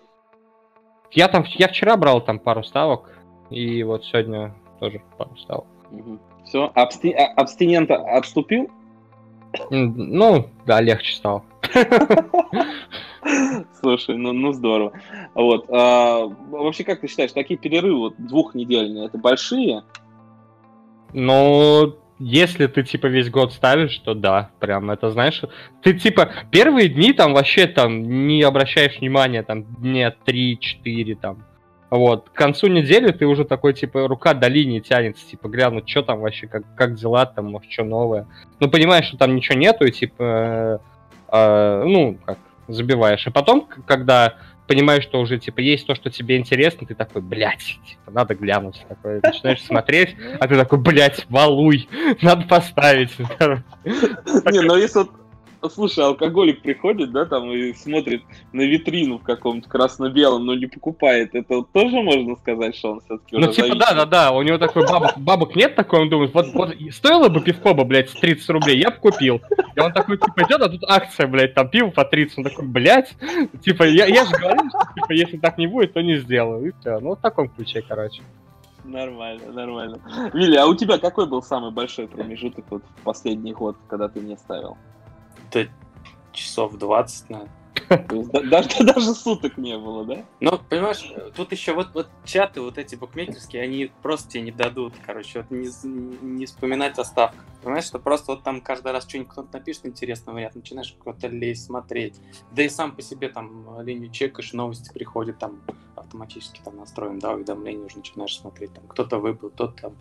я 1.12 1.28
там, 1.28 1.44
я 1.46 1.68
вчера 1.68 1.96
брал 1.96 2.20
там 2.20 2.38
пару 2.38 2.62
ставок, 2.62 3.10
и 3.50 3.82
вот 3.82 4.04
сегодня 4.04 4.54
тоже 4.80 5.02
пару 5.18 5.36
ставок. 5.36 5.66
Угу. 5.90 6.18
Все, 6.44 6.70
Абсти... 6.74 7.12
А, 7.12 7.32
абстинент 7.34 7.90
отступил? 7.90 8.70
Ну, 9.70 10.48
да, 10.66 10.80
легче 10.80 11.16
стало. 11.16 11.44
Слушай, 13.80 14.16
ну, 14.16 14.32
ну 14.32 14.52
здорово. 14.52 14.92
Вот. 15.34 15.66
А, 15.70 16.26
вообще, 16.50 16.84
как 16.84 17.00
ты 17.00 17.08
считаешь, 17.08 17.32
такие 17.32 17.58
перерывы 17.58 17.98
вот, 17.98 18.14
двухнедельные, 18.18 19.06
это 19.06 19.18
большие? 19.18 19.82
Ну, 21.12 21.96
если 22.18 22.66
ты, 22.66 22.82
типа, 22.82 23.06
весь 23.06 23.30
год 23.30 23.52
ставишь, 23.52 23.98
то 23.98 24.14
да, 24.14 24.50
прям 24.58 24.90
это, 24.90 25.10
знаешь, 25.10 25.42
ты, 25.82 25.94
типа, 25.94 26.30
первые 26.50 26.88
дни 26.88 27.12
там 27.12 27.34
вообще 27.34 27.66
там 27.66 28.26
не 28.26 28.42
обращаешь 28.42 28.98
внимания, 28.98 29.42
там, 29.42 29.64
дня 29.64 30.14
3-4, 30.26 31.14
там, 31.16 31.44
вот, 31.90 32.30
к 32.30 32.32
концу 32.32 32.66
недели 32.68 33.12
ты 33.12 33.26
уже 33.26 33.44
такой, 33.44 33.74
типа, 33.74 34.08
рука 34.08 34.34
до 34.34 34.48
линии 34.48 34.80
тянется, 34.80 35.26
типа, 35.26 35.48
глянуть, 35.48 35.88
что 35.88 36.02
там 36.02 36.20
вообще, 36.20 36.46
как, 36.46 36.62
как 36.74 36.94
дела 36.94 37.26
там, 37.26 37.50
может, 37.50 37.70
что 37.70 37.84
новое. 37.84 38.26
Ну, 38.60 38.68
понимаешь, 38.68 39.06
что 39.06 39.18
там 39.18 39.36
ничего 39.36 39.58
нету, 39.58 39.84
и, 39.84 39.92
типа, 39.92 40.22
э, 40.22 40.78
э, 41.32 41.82
ну, 41.84 42.18
как, 42.24 42.38
забиваешь. 42.66 43.26
И 43.26 43.30
потом, 43.30 43.68
когда 43.86 44.34
понимаешь, 44.66 45.04
что 45.04 45.20
уже, 45.20 45.38
типа, 45.38 45.60
есть 45.60 45.86
то, 45.86 45.94
что 45.94 46.10
тебе 46.10 46.36
интересно, 46.36 46.86
ты 46.86 46.94
такой, 46.94 47.22
блядь, 47.22 47.78
типа, 47.86 48.10
надо 48.10 48.34
глянуть. 48.34 48.84
Такой, 48.88 49.20
начинаешь 49.22 49.62
смотреть, 49.62 50.16
а 50.40 50.46
ты 50.46 50.56
такой, 50.56 50.78
блядь, 50.78 51.26
валуй, 51.28 51.88
надо 52.22 52.46
поставить. 52.46 53.18
Не, 53.18 54.60
ну 54.60 54.76
если 54.76 55.06
слушай, 55.68 56.04
алкоголик 56.04 56.62
приходит, 56.62 57.12
да, 57.12 57.24
там 57.26 57.50
и 57.52 57.72
смотрит 57.72 58.22
на 58.52 58.62
витрину 58.62 59.18
в 59.18 59.22
каком-то 59.22 59.68
красно-белом, 59.68 60.44
но 60.46 60.54
не 60.54 60.66
покупает, 60.66 61.34
это 61.34 61.62
тоже 61.62 62.02
можно 62.02 62.36
сказать, 62.36 62.76
что 62.76 62.92
он 62.92 63.00
все-таки 63.00 63.36
Ну, 63.36 63.52
типа, 63.52 63.74
да, 63.76 63.94
да, 63.94 64.04
да, 64.06 64.32
у 64.32 64.42
него 64.42 64.58
такой 64.58 64.86
бабок, 64.86 65.18
бабок 65.18 65.56
нет 65.56 65.74
такой, 65.74 66.00
он 66.00 66.08
думает, 66.08 66.34
вот, 66.34 66.46
вот 66.54 66.74
стоило 66.90 67.28
бы 67.28 67.40
пивко 67.40 67.74
бы, 67.74 67.84
блядь, 67.84 68.12
30 68.12 68.48
рублей, 68.50 68.78
я 68.78 68.90
бы 68.90 68.96
купил. 68.96 69.40
И 69.74 69.80
он 69.80 69.92
такой, 69.92 70.18
типа, 70.18 70.42
идет, 70.42 70.62
а 70.62 70.68
тут 70.68 70.84
акция, 70.88 71.26
блядь, 71.26 71.54
там 71.54 71.68
пиво 71.68 71.90
по 71.90 72.04
30, 72.04 72.38
он 72.38 72.44
такой, 72.44 72.66
блядь, 72.66 73.14
типа, 73.62 73.84
я, 73.84 74.06
я 74.06 74.24
же 74.24 74.32
говорил, 74.32 74.68
что, 74.68 74.94
типа, 74.94 75.12
если 75.12 75.36
так 75.38 75.58
не 75.58 75.66
будет, 75.66 75.92
то 75.92 76.00
не 76.00 76.16
сделаю, 76.16 76.68
и 76.68 76.72
все. 76.80 76.98
Ну, 77.00 77.14
в 77.14 77.20
таком 77.20 77.48
ключе, 77.48 77.82
короче. 77.86 78.22
Нормально, 78.86 79.52
нормально. 79.52 79.98
Вилли, 80.32 80.56
а 80.56 80.66
у 80.66 80.74
тебя 80.74 80.98
какой 80.98 81.26
был 81.26 81.42
самый 81.42 81.72
большой 81.72 82.06
промежуток 82.06 82.64
вот 82.70 82.82
в 83.00 83.02
последний 83.02 83.52
год, 83.52 83.76
когда 83.88 84.08
ты 84.08 84.20
мне 84.20 84.36
ставил? 84.36 84.76
Да 85.52 85.66
часов 86.36 86.76
20, 86.76 87.30
наверное. 87.30 87.52
Даже, 88.50 88.84
даже 88.84 89.14
суток 89.14 89.58
не 89.58 89.78
было, 89.78 90.04
да? 90.04 90.24
Ну, 90.40 90.58
понимаешь, 90.68 91.12
тут 91.36 91.52
еще 91.52 91.72
вот, 91.72 91.88
вот 91.94 92.08
чаты 92.24 92.60
вот 92.60 92.78
эти 92.78 92.94
букмекерские, 92.94 93.62
они 93.62 93.90
просто 94.02 94.30
тебе 94.30 94.42
не 94.44 94.50
дадут, 94.50 94.94
короче, 95.04 95.40
вот 95.40 95.50
не, 95.50 95.68
не 96.24 96.46
вспоминать 96.46 96.98
о 96.98 97.04
ставках. 97.04 97.44
Понимаешь, 97.62 97.84
что 97.84 97.98
просто 97.98 98.32
вот 98.32 98.42
там 98.42 98.60
каждый 98.60 98.92
раз 98.92 99.06
что-нибудь 99.06 99.30
кто-то 99.30 99.48
напишет 99.52 99.86
интересного 99.86 100.36
вариант, 100.36 100.56
начинаешь 100.56 100.94
куда-то 100.98 101.28
лезть, 101.28 101.66
смотреть. 101.66 102.16
Да 102.50 102.62
и 102.62 102.68
сам 102.68 102.96
по 102.96 103.02
себе 103.02 103.28
там 103.28 103.80
линию 103.82 104.10
чекаешь, 104.10 104.52
новости 104.52 104.92
приходят, 104.92 105.38
там 105.38 105.60
автоматически 105.94 106.60
там 106.64 106.76
настроен, 106.78 107.18
да, 107.18 107.32
уведомления 107.32 107.84
уже 107.84 107.98
начинаешь 107.98 108.36
смотреть, 108.36 108.72
там 108.72 108.84
кто-то 108.88 109.18
выбыл, 109.18 109.50
кто-то 109.50 109.82
там 109.82 109.92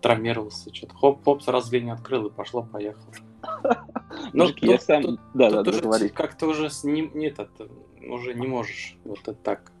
травмировался, 0.00 0.74
что-то 0.74 0.94
хоп-хоп, 0.94 1.42
сразу 1.42 1.72
линию 1.72 1.94
открыл 1.94 2.26
и 2.26 2.30
пошло-поехало. 2.30 3.12
Ну, 4.32 4.48
я 4.58 4.78
сам... 4.78 5.18
Да, 5.34 5.62
да, 5.62 5.62
говори. 5.62 6.08
Как-то 6.08 6.46
уже 6.48 6.68
с 6.68 6.84
ним... 6.84 7.10
Нет, 7.14 7.38
это 7.38 7.68
уже 8.08 8.34
не 8.34 8.46
можешь 8.46 8.96
вот 9.04 9.20
это 9.22 9.34
так 9.34 9.72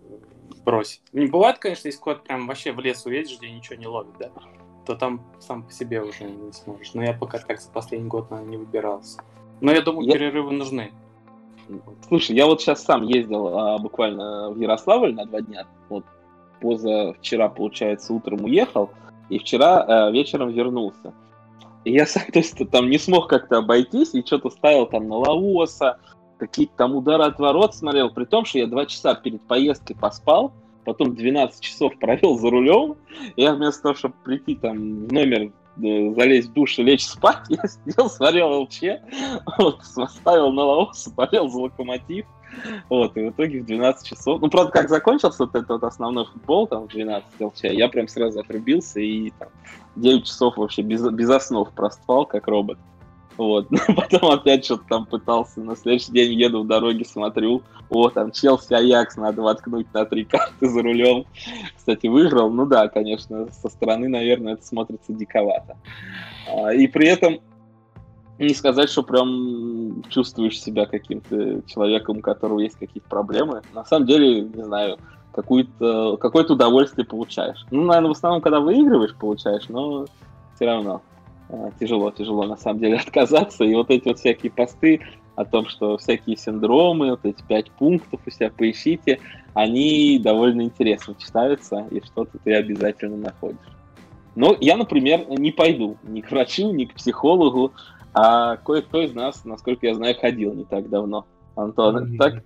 бросить. 0.64 1.02
Не 1.12 1.26
бывает, 1.26 1.58
конечно, 1.58 1.88
если 1.88 2.00
куда-то 2.00 2.22
прям 2.22 2.46
вообще 2.46 2.72
в 2.72 2.80
лес 2.80 3.04
уедешь, 3.06 3.38
где 3.38 3.50
ничего 3.50 3.76
не 3.76 3.86
ловит, 3.86 4.14
да, 4.18 4.30
то 4.86 4.94
там 4.94 5.24
сам 5.40 5.64
по 5.64 5.72
себе 5.72 6.02
уже 6.02 6.24
не 6.24 6.52
сможешь. 6.52 6.94
Но 6.94 7.02
я 7.02 7.12
пока 7.12 7.38
так 7.38 7.60
за 7.60 7.70
последний 7.70 8.08
год, 8.08 8.30
наверное, 8.30 8.50
не 8.50 8.56
выбирался. 8.56 9.20
Но 9.60 9.72
я 9.72 9.82
думаю, 9.82 10.06
я... 10.06 10.14
перерывы 10.14 10.52
нужны. 10.52 10.92
Слушай, 12.08 12.36
я 12.36 12.46
вот 12.46 12.60
сейчас 12.60 12.82
сам 12.82 13.02
ездил 13.02 13.46
а, 13.48 13.78
буквально 13.78 14.50
в 14.50 14.58
Ярославль 14.58 15.14
на 15.14 15.26
два 15.26 15.40
дня. 15.40 15.66
Вот 15.88 16.04
позавчера, 16.60 17.48
получается, 17.48 18.12
утром 18.12 18.44
уехал, 18.44 18.90
и 19.28 19.38
вчера 19.38 19.82
а, 19.82 20.10
вечером 20.10 20.50
вернулся. 20.50 21.12
И 21.84 21.92
я 21.92 22.06
сам, 22.06 22.24
то 22.32 22.38
есть, 22.38 22.56
там 22.70 22.90
не 22.90 22.98
смог 22.98 23.28
как-то 23.28 23.58
обойтись, 23.58 24.14
и 24.14 24.24
что-то 24.24 24.50
ставил 24.50 24.86
там 24.86 25.08
на 25.08 25.16
Лаоса, 25.16 25.98
какие-то 26.38 26.72
там 26.76 26.96
удары 26.96 27.24
от 27.24 27.38
ворот 27.38 27.74
смотрел, 27.74 28.10
при 28.10 28.24
том, 28.24 28.44
что 28.44 28.58
я 28.58 28.66
два 28.66 28.86
часа 28.86 29.14
перед 29.14 29.42
поездкой 29.42 29.96
поспал, 29.96 30.52
потом 30.84 31.14
12 31.14 31.60
часов 31.60 31.98
провел 31.98 32.38
за 32.38 32.50
рулем, 32.50 32.96
я 33.36 33.54
вместо 33.54 33.82
того, 33.82 33.94
чтобы 33.94 34.14
прийти 34.24 34.56
там 34.56 35.06
в 35.06 35.12
номер, 35.12 35.52
э, 35.82 36.14
залезть 36.14 36.48
в 36.48 36.52
душ 36.52 36.78
и 36.78 36.82
лечь 36.82 37.06
спать, 37.06 37.44
я 37.48 37.62
сидел, 37.66 38.08
смотрел 38.10 38.62
ЛЧ, 38.62 38.80
вот, 39.58 39.84
ставил 39.84 40.52
на 40.52 40.64
Лаос, 40.64 41.08
болел 41.08 41.48
за 41.48 41.58
локомотив, 41.60 42.26
вот, 42.88 43.16
и 43.16 43.20
в 43.22 43.30
итоге 43.30 43.60
в 43.60 43.66
12 43.66 44.06
часов... 44.06 44.40
Ну, 44.40 44.48
правда, 44.48 44.72
как 44.72 44.88
закончился 44.88 45.44
вот 45.44 45.54
этот 45.54 45.68
вот 45.68 45.84
основной 45.84 46.26
футбол, 46.26 46.66
там, 46.66 46.84
в 46.84 46.88
12 46.88 47.40
ЛЧ, 47.40 47.64
я 47.64 47.88
прям 47.88 48.08
сразу 48.08 48.40
отрубился 48.40 49.00
и 49.00 49.30
там 49.38 49.48
9 49.96 50.24
часов 50.24 50.56
вообще 50.56 50.82
без, 50.82 51.02
без 51.10 51.30
основ 51.30 51.70
проспал, 51.72 52.26
как 52.26 52.46
робот. 52.48 52.78
Вот. 53.36 53.68
Потом 53.96 54.32
опять 54.32 54.66
что-то 54.66 54.84
там 54.88 55.06
пытался. 55.06 55.60
На 55.60 55.74
следующий 55.74 56.12
день 56.12 56.34
еду 56.34 56.62
в 56.62 56.66
дороге, 56.66 57.06
смотрю. 57.06 57.62
О, 57.88 58.10
там 58.10 58.32
Челси 58.32 58.74
Аякс, 58.74 59.16
надо 59.16 59.40
воткнуть 59.40 59.92
на 59.94 60.04
три 60.04 60.24
карты 60.24 60.68
за 60.68 60.82
рулем. 60.82 61.24
Кстати, 61.74 62.06
выиграл. 62.06 62.50
Ну 62.50 62.66
да, 62.66 62.88
конечно, 62.88 63.50
со 63.50 63.68
стороны, 63.70 64.08
наверное, 64.08 64.54
это 64.54 64.66
смотрится 64.66 65.14
диковато. 65.14 65.78
А, 66.48 66.74
и 66.74 66.86
при 66.86 67.08
этом 67.08 67.40
не 68.46 68.54
сказать, 68.54 68.88
что 68.90 69.02
прям 69.02 70.02
чувствуешь 70.08 70.60
себя 70.60 70.86
каким-то 70.86 71.62
человеком, 71.66 72.18
у 72.18 72.20
которого 72.20 72.60
есть 72.60 72.76
какие-то 72.76 73.08
проблемы. 73.08 73.62
На 73.74 73.84
самом 73.84 74.06
деле, 74.06 74.40
не 74.42 74.64
знаю, 74.64 74.98
какое-то 75.32 76.16
какое-то 76.16 76.54
удовольствие 76.54 77.06
получаешь. 77.06 77.64
Ну, 77.70 77.84
наверное, 77.84 78.08
в 78.08 78.12
основном, 78.12 78.40
когда 78.40 78.60
выигрываешь, 78.60 79.14
получаешь, 79.14 79.68
но 79.68 80.06
все 80.54 80.66
равно 80.66 81.02
э, 81.48 81.70
тяжело, 81.78 82.10
тяжело 82.10 82.44
на 82.44 82.56
самом 82.56 82.80
деле 82.80 82.96
отказаться. 83.06 83.64
И 83.64 83.74
вот 83.74 83.90
эти 83.90 84.08
вот 84.08 84.18
всякие 84.18 84.50
посты 84.50 85.00
о 85.36 85.44
том, 85.44 85.68
что 85.68 85.96
всякие 85.98 86.36
синдромы, 86.36 87.10
вот 87.10 87.20
эти 87.24 87.42
пять 87.46 87.70
пунктов 87.70 88.20
у 88.26 88.30
себя 88.30 88.50
поищите, 88.50 89.20
они 89.54 90.18
довольно 90.18 90.62
интересно 90.62 91.14
читаются, 91.18 91.86
и 91.90 92.00
что-то 92.04 92.38
ты 92.44 92.54
обязательно 92.54 93.16
находишь. 93.16 93.58
Ну, 94.36 94.56
я, 94.60 94.76
например, 94.76 95.26
не 95.28 95.50
пойду 95.50 95.96
ни 96.02 96.20
к 96.20 96.30
врачу, 96.30 96.70
ни 96.72 96.84
к 96.84 96.94
психологу, 96.94 97.72
а 98.14 98.56
кое-кто 98.56 99.02
из 99.02 99.14
нас, 99.14 99.44
насколько 99.44 99.86
я 99.86 99.94
знаю, 99.94 100.16
ходил 100.18 100.54
не 100.54 100.64
так 100.64 100.88
давно. 100.88 101.26
Антон, 101.56 102.14
mm-hmm. 102.14 102.16
так? 102.16 102.44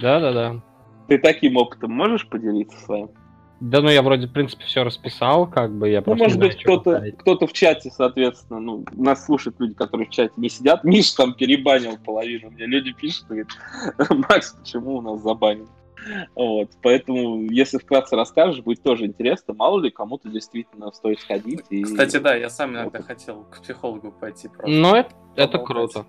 Да-да-да. 0.00 0.60
Ты 1.08 1.18
таким 1.18 1.56
опытом 1.56 1.92
можешь 1.92 2.28
поделиться 2.28 2.78
своим? 2.84 3.10
Да, 3.60 3.80
ну 3.80 3.90
я 3.90 4.02
вроде, 4.02 4.28
в 4.28 4.32
принципе, 4.32 4.64
все 4.64 4.84
расписал, 4.84 5.48
как 5.48 5.74
бы 5.74 5.88
я 5.88 6.02
Ну, 6.06 6.14
может 6.14 6.38
быть, 6.38 6.62
кто-то, 6.62 7.04
кто-то 7.18 7.48
в 7.48 7.52
чате, 7.52 7.90
соответственно, 7.90 8.60
ну, 8.60 8.84
нас 8.92 9.24
слушают 9.24 9.58
люди, 9.58 9.74
которые 9.74 10.06
в 10.06 10.10
чате 10.10 10.32
не 10.36 10.48
сидят. 10.48 10.84
Миш 10.84 11.10
там 11.12 11.34
перебанил 11.34 11.98
половину. 11.98 12.50
Мне 12.50 12.66
люди 12.66 12.92
пишут, 12.92 13.26
говорят, 13.26 13.48
Макс, 14.10 14.52
почему 14.52 14.98
у 14.98 15.00
нас 15.00 15.20
забанил? 15.22 15.68
Вот, 16.34 16.70
поэтому, 16.82 17.42
если 17.50 17.78
вкратце 17.78 18.16
расскажешь, 18.16 18.62
будет 18.62 18.82
тоже 18.82 19.06
интересно. 19.06 19.54
Мало 19.54 19.80
ли, 19.80 19.90
кому-то 19.90 20.28
действительно 20.28 20.90
стоит 20.92 21.20
сходить. 21.20 21.60
И... 21.70 21.82
Кстати, 21.82 22.18
да, 22.18 22.34
я 22.34 22.50
сам 22.50 22.72
иногда 22.72 23.02
хотел 23.02 23.44
к 23.50 23.60
психологу 23.62 24.12
пойти. 24.12 24.48
Просто. 24.48 24.68
Ну, 24.68 24.94
это, 24.94 25.10
это 25.36 25.58
круто. 25.58 26.06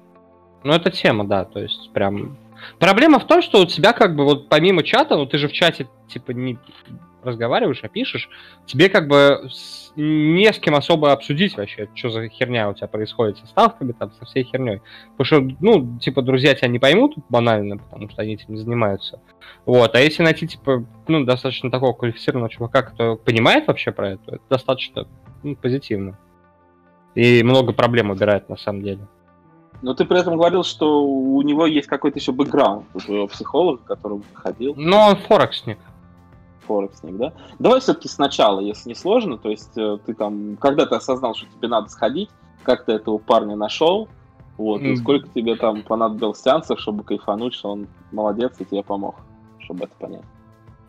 Ну, 0.64 0.74
это 0.74 0.92
тема, 0.92 1.26
да, 1.26 1.46
то 1.46 1.60
есть 1.60 1.92
прям... 1.94 2.38
Проблема 2.78 3.20
в 3.20 3.28
том, 3.28 3.42
что 3.42 3.62
у 3.62 3.66
тебя 3.66 3.94
как 3.94 4.16
бы 4.16 4.26
вот 4.26 4.50
помимо 4.50 4.84
чата, 4.84 5.16
ну 5.16 5.26
ты 5.26 5.38
же 5.38 5.48
в 5.48 5.54
чате 5.54 5.88
типа 6.10 6.32
не 6.32 6.58
разговариваешь, 7.24 7.80
а 7.84 7.88
пишешь, 7.88 8.30
тебе 8.66 8.90
как 8.90 9.08
бы 9.08 9.50
не 9.96 10.52
с 10.52 10.60
кем 10.60 10.76
особо 10.76 11.12
обсудить 11.12 11.58
вообще, 11.58 11.90
что 11.94 12.10
за 12.10 12.30
херня 12.30 12.70
у 12.70 12.74
тебя 12.74 12.88
происходит 12.88 13.38
со 13.38 13.48
ставками, 13.48 13.92
там, 13.92 14.12
со 14.14 14.26
всей 14.26 14.44
херней. 14.44 14.82
Потому 15.18 15.26
что, 15.26 15.58
ну, 15.60 16.00
типа, 16.00 16.22
друзья 16.22 16.56
тебя 16.56 16.68
не 16.68 16.80
поймут 16.80 17.16
банально, 17.30 17.78
потому 17.78 18.10
что 18.10 18.22
они 18.22 18.34
этим 18.34 18.54
не 18.54 18.58
занимаются. 18.58 19.20
Вот, 19.66 19.96
а 19.96 20.00
если 20.00 20.24
найти, 20.24 20.48
типа, 20.48 20.86
ну, 21.08 21.26
достаточно 21.26 21.70
такого 21.70 21.94
квалифицированного 21.94 22.50
чувака, 22.50 22.84
кто 22.84 23.16
понимает 23.18 23.68
вообще 23.68 23.92
про 23.92 24.12
это, 24.12 24.36
это 24.36 24.44
достаточно 24.50 25.08
ну, 25.44 25.56
позитивно. 25.56 26.18
И 27.16 27.44
много 27.44 27.74
проблем 27.74 28.12
убирает 28.12 28.50
на 28.50 28.58
самом 28.58 28.84
деле. 28.84 29.08
Но 29.82 29.94
ты 29.94 30.06
при 30.06 30.20
этом 30.20 30.36
говорил, 30.36 30.64
что 30.64 31.04
у 31.04 31.42
него 31.42 31.66
есть 31.66 31.88
какой-то 31.88 32.20
еще 32.20 32.32
бэкграунд 32.32 32.86
у 32.94 33.00
твоего 33.00 33.28
психолога, 33.28 33.82
который 33.84 34.22
ходил. 34.34 34.74
Ну, 34.76 34.98
он 34.98 35.16
форексник. 35.16 35.78
Форексник, 36.70 37.18
да? 37.18 37.34
Давай 37.58 37.80
все-таки 37.80 38.08
сначала, 38.08 38.60
если 38.60 38.90
не 38.90 38.96
сложно. 38.96 39.38
То 39.38 39.50
есть 39.50 39.76
э, 39.76 39.98
ты 40.06 40.14
там, 40.14 40.56
когда 40.58 40.86
ты 40.86 40.96
осознал, 40.96 41.34
что 41.34 41.48
тебе 41.48 41.68
надо 41.68 41.90
сходить, 41.90 42.30
как 42.62 42.86
ты 42.86 42.94
этого 42.94 43.18
парня 43.18 43.56
нашел, 43.56 44.08
вот, 44.58 44.82
mm-hmm. 44.82 44.92
и 44.92 44.96
сколько 44.98 45.30
тебе 45.30 45.56
там 45.56 45.82
понадобилось 45.82 46.42
сеансов, 46.42 46.80
чтобы 46.80 47.04
кайфануть, 47.04 47.56
что 47.56 47.72
он 47.72 47.88
молодец 48.12 48.54
и 48.60 48.66
тебе 48.66 48.84
помог, 48.84 49.16
чтобы 49.58 49.86
это 49.86 49.96
понять. 49.98 50.26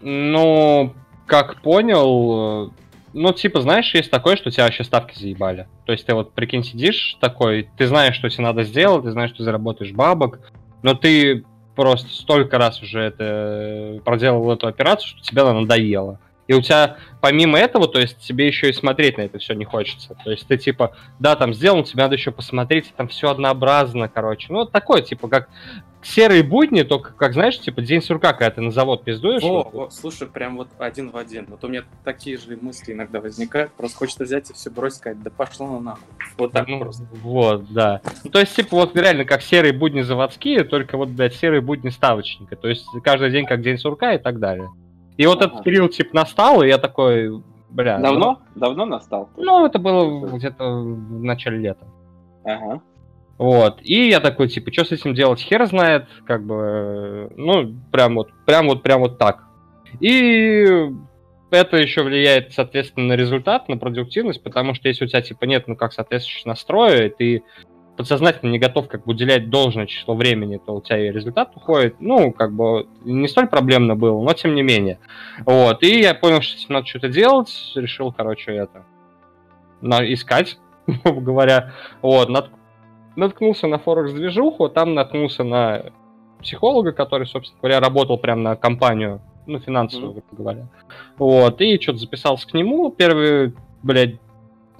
Ну, 0.02 0.92
как 1.26 1.62
понял, 1.62 2.72
ну, 3.12 3.32
типа, 3.32 3.60
знаешь, 3.60 3.94
есть 3.94 4.10
такое, 4.10 4.36
что 4.36 4.50
тебя 4.50 4.64
вообще 4.64 4.84
ставки 4.84 5.18
заебали. 5.18 5.66
То 5.86 5.92
есть 5.92 6.06
ты 6.06 6.14
вот, 6.14 6.32
прикинь, 6.32 6.62
сидишь 6.62 7.16
такой, 7.20 7.70
ты 7.78 7.86
знаешь, 7.86 8.16
что 8.16 8.28
тебе 8.28 8.44
надо 8.44 8.64
сделать, 8.64 9.04
ты 9.04 9.12
знаешь, 9.12 9.32
что 9.32 9.42
заработаешь 9.42 9.92
бабок, 9.92 10.40
но 10.82 10.94
ты 10.94 11.44
просто 11.80 12.10
столько 12.10 12.58
раз 12.58 12.82
уже 12.82 13.00
это 13.00 13.24
э, 13.24 14.00
проделал 14.04 14.52
эту 14.52 14.66
операцию, 14.66 15.08
что 15.08 15.22
тебе 15.22 15.40
она 15.40 15.60
надоела. 15.60 16.18
И 16.46 16.52
у 16.52 16.60
тебя 16.60 16.98
помимо 17.22 17.58
этого, 17.58 17.88
то 17.88 17.98
есть 17.98 18.18
тебе 18.18 18.46
еще 18.46 18.68
и 18.68 18.74
смотреть 18.74 19.16
на 19.16 19.22
это 19.22 19.38
все 19.38 19.54
не 19.54 19.64
хочется. 19.64 20.14
То 20.22 20.30
есть 20.30 20.46
ты 20.46 20.58
типа, 20.58 20.94
да, 21.18 21.36
там 21.36 21.54
сделал, 21.54 21.82
тебе 21.82 22.02
надо 22.02 22.16
еще 22.16 22.32
посмотреть, 22.32 22.92
там 22.98 23.08
все 23.08 23.30
однообразно, 23.30 24.08
короче. 24.08 24.52
Ну, 24.52 24.66
такое, 24.66 25.00
типа, 25.00 25.28
как 25.28 25.48
серые 26.02 26.42
будни, 26.42 26.82
только, 26.82 27.12
как 27.12 27.34
знаешь, 27.34 27.58
типа 27.58 27.82
день 27.82 28.02
сурка, 28.02 28.32
когда 28.32 28.50
ты 28.50 28.60
на 28.60 28.70
завод 28.70 29.04
пиздуешь. 29.04 29.42
О, 29.42 29.68
вот. 29.70 29.74
о, 29.74 29.90
слушай, 29.90 30.26
прям 30.26 30.56
вот 30.56 30.68
один 30.78 31.10
в 31.10 31.16
один. 31.16 31.46
Вот 31.48 31.62
у 31.64 31.68
меня 31.68 31.84
такие 32.04 32.38
же 32.38 32.56
мысли 32.60 32.92
иногда 32.92 33.20
возникают. 33.20 33.72
Просто 33.72 33.98
хочется 33.98 34.24
взять 34.24 34.50
и 34.50 34.52
все 34.52 34.70
бросить, 34.70 34.98
сказать, 34.98 35.22
да 35.22 35.30
пошло 35.30 35.66
на 35.66 35.80
нахуй. 35.80 36.04
Вот 36.38 36.52
так 36.52 36.68
ну, 36.68 36.80
просто. 36.80 37.04
Вот, 37.22 37.72
да. 37.72 38.00
Ну, 38.24 38.30
то 38.30 38.40
есть, 38.40 38.54
типа, 38.54 38.76
вот 38.76 38.96
реально 38.96 39.24
как 39.24 39.42
серые 39.42 39.72
будни 39.72 40.00
заводские, 40.02 40.64
только 40.64 40.96
вот, 40.96 41.08
блядь, 41.10 41.34
серые 41.34 41.60
будни 41.60 41.90
ставочника. 41.90 42.56
То 42.56 42.68
есть 42.68 42.86
каждый 43.02 43.30
день 43.30 43.46
как 43.46 43.62
день 43.62 43.78
сурка 43.78 44.14
и 44.14 44.18
так 44.18 44.38
далее. 44.38 44.70
И 45.16 45.26
вот 45.26 45.42
этот 45.42 45.62
период, 45.64 45.92
типа, 45.92 46.16
настал, 46.16 46.62
и 46.62 46.68
я 46.68 46.78
такой, 46.78 47.42
бля... 47.68 47.98
Давно? 47.98 48.40
Ну, 48.54 48.60
Давно 48.60 48.86
настал? 48.86 49.28
Ну, 49.36 49.66
это 49.66 49.78
было 49.78 50.26
где-то 50.28 50.64
в 50.64 51.22
начале 51.22 51.58
лета. 51.58 51.86
Ага. 52.44 52.80
Вот. 53.40 53.78
И 53.80 54.10
я 54.10 54.20
такой, 54.20 54.48
типа, 54.48 54.70
что 54.70 54.84
с 54.84 54.92
этим 54.92 55.14
делать, 55.14 55.40
хер 55.40 55.64
знает, 55.64 56.08
как 56.26 56.44
бы, 56.44 57.32
ну, 57.38 57.74
прям 57.90 58.16
вот, 58.16 58.28
прям 58.44 58.66
вот, 58.66 58.82
прям 58.82 59.00
вот 59.00 59.16
так. 59.16 59.44
И 59.98 60.66
это 61.50 61.78
еще 61.78 62.02
влияет, 62.02 62.52
соответственно, 62.52 63.06
на 63.06 63.12
результат, 63.14 63.66
на 63.70 63.78
продуктивность, 63.78 64.42
потому 64.42 64.74
что 64.74 64.88
если 64.88 65.06
у 65.06 65.08
тебя, 65.08 65.22
типа, 65.22 65.46
нет, 65.46 65.68
ну, 65.68 65.74
как 65.74 65.94
соответствующего 65.94 66.50
настроя, 66.50 67.08
ты 67.08 67.42
подсознательно 67.96 68.50
не 68.50 68.58
готов 68.58 68.88
как 68.88 69.06
бы 69.06 69.12
уделять 69.12 69.48
должное 69.48 69.86
число 69.86 70.14
времени, 70.14 70.58
то 70.58 70.74
у 70.74 70.82
тебя 70.82 71.08
и 71.08 71.10
результат 71.10 71.52
уходит. 71.56 71.96
Ну, 71.98 72.32
как 72.32 72.52
бы 72.52 72.88
не 73.06 73.26
столь 73.26 73.46
проблемно 73.48 73.96
было, 73.96 74.22
но 74.22 74.34
тем 74.34 74.54
не 74.54 74.62
менее. 74.62 74.98
Вот. 75.46 75.82
И 75.82 76.00
я 76.00 76.12
понял, 76.12 76.42
что 76.42 76.70
надо 76.70 76.86
что-то 76.86 77.08
делать, 77.08 77.50
решил, 77.74 78.12
короче, 78.12 78.52
это 78.52 78.84
искать, 79.80 80.58
говоря. 81.04 81.72
Вот, 82.02 82.28
нат, 82.28 82.50
наткнулся 83.20 83.66
на 83.68 83.78
Форекс-движуху, 83.78 84.68
там 84.68 84.94
наткнулся 84.94 85.44
на 85.44 85.84
психолога, 86.40 86.92
который, 86.92 87.26
собственно 87.26 87.60
говоря, 87.60 87.80
работал 87.80 88.18
прямо 88.18 88.42
на 88.42 88.56
компанию, 88.56 89.20
ну, 89.46 89.58
финансовую, 89.60 90.12
грубо 90.12 90.26
говоря. 90.30 90.66
Вот, 91.18 91.60
и 91.60 91.80
что-то 91.80 91.98
записался 91.98 92.48
к 92.48 92.54
нему. 92.54 92.90
Первый, 92.90 93.54
блядь, 93.82 94.16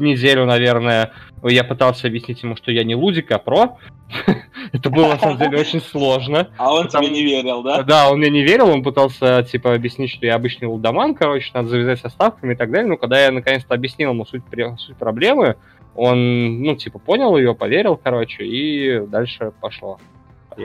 неделю, 0.01 0.47
наверное, 0.47 1.13
я 1.43 1.65
пытался 1.65 2.07
объяснить 2.07 2.43
ему, 2.43 2.57
что 2.57 2.73
я 2.73 2.85
не 2.85 2.95
лудик, 2.95 3.31
а 3.31 3.39
про. 3.39 3.79
Это 4.73 4.91
было, 4.91 5.09
на 5.09 5.19
самом 5.19 5.39
деле, 5.39 5.59
очень 5.61 5.81
сложно. 5.81 6.49
А 6.57 6.75
он 6.75 6.89
тебе 6.89 7.09
не 7.09 7.23
верил, 7.23 7.63
да? 7.63 7.83
Да, 7.83 8.11
он 8.11 8.19
мне 8.19 8.31
не 8.31 8.43
верил, 8.43 8.69
он 8.69 8.83
пытался, 8.83 9.43
типа, 9.43 9.75
объяснить, 9.75 10.11
что 10.11 10.27
я 10.27 10.35
обычный 10.35 10.67
лудоман, 10.67 11.15
короче, 11.15 11.51
надо 11.55 11.69
завязать 11.69 12.01
со 12.01 12.09
ставками 12.09 12.55
и 12.55 12.57
так 12.57 12.71
далее. 12.71 12.89
Но 12.89 12.97
когда 12.97 13.23
я, 13.23 13.31
наконец-то, 13.31 13.75
объяснил 13.75 14.11
ему 14.11 14.25
суть, 14.27 14.43
суть 14.79 14.97
проблемы, 14.97 15.57
он, 15.95 16.63
ну, 16.63 16.77
типа, 16.77 16.99
понял 16.99 17.37
ее, 17.37 17.55
поверил, 17.55 17.97
короче, 17.97 18.45
и 18.45 19.01
дальше 19.07 19.53
пошло. 19.61 19.99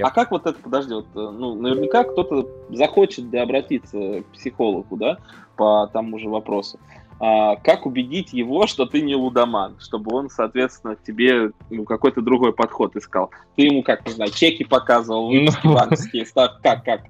А 0.02 0.12
как 0.12 0.32
вот 0.32 0.46
это, 0.46 0.60
подожди, 0.62 0.94
вот, 0.94 1.08
э, 1.16 1.20
ну, 1.20 1.56
наверняка 1.56 2.04
кто-то 2.04 2.50
захочет 2.70 3.30
да, 3.30 3.44
обратиться 3.44 4.22
к 4.22 4.26
психологу, 4.34 4.98
да, 4.98 5.18
по 5.56 5.90
тому 5.94 6.20
же 6.20 6.28
вопросу 6.28 6.80
а, 7.20 7.56
как 7.58 7.86
убедить 7.86 8.34
его, 8.34 8.68
что 8.68 8.86
ты 8.86 9.02
не 9.02 9.16
лудоман, 9.16 9.76
чтобы 9.80 10.16
он, 10.16 10.30
соответственно, 10.30 10.96
тебе 10.96 11.52
ну, 11.70 11.86
какой-то 11.86 12.22
другой 12.22 12.54
подход 12.54 12.96
искал. 12.96 13.32
Ты 13.56 13.64
ему, 13.64 13.84
как, 13.84 14.06
не 14.06 14.14
знаю, 14.14 14.32
чеки 14.32 14.64
показывал, 14.64 15.30
выпуски 15.30 15.62
ну. 15.64 15.76
банковские, 15.76 16.26
ставь, 16.26 16.52
как, 16.62 16.84
как? 16.84 17.02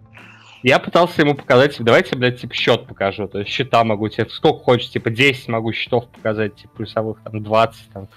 Я 0.62 0.80
пытался 0.80 1.22
ему 1.22 1.36
показать, 1.36 1.76
давайте, 1.80 2.16
блядь, 2.16 2.42
типа, 2.42 2.54
счет 2.54 2.88
покажу, 2.88 3.28
то 3.28 3.40
есть 3.40 3.52
счета 3.52 3.84
могу 3.84 4.10
тебе, 4.10 4.28
сколько 4.30 4.64
хочешь, 4.64 4.90
типа, 4.90 5.10
10 5.10 5.48
могу 5.48 5.72
счетов 5.74 6.08
показать, 6.10 6.56
типа, 6.56 6.78
плюсовых, 6.78 7.20
там, 7.24 7.44
20, 7.44 7.92
там, 7.94 8.08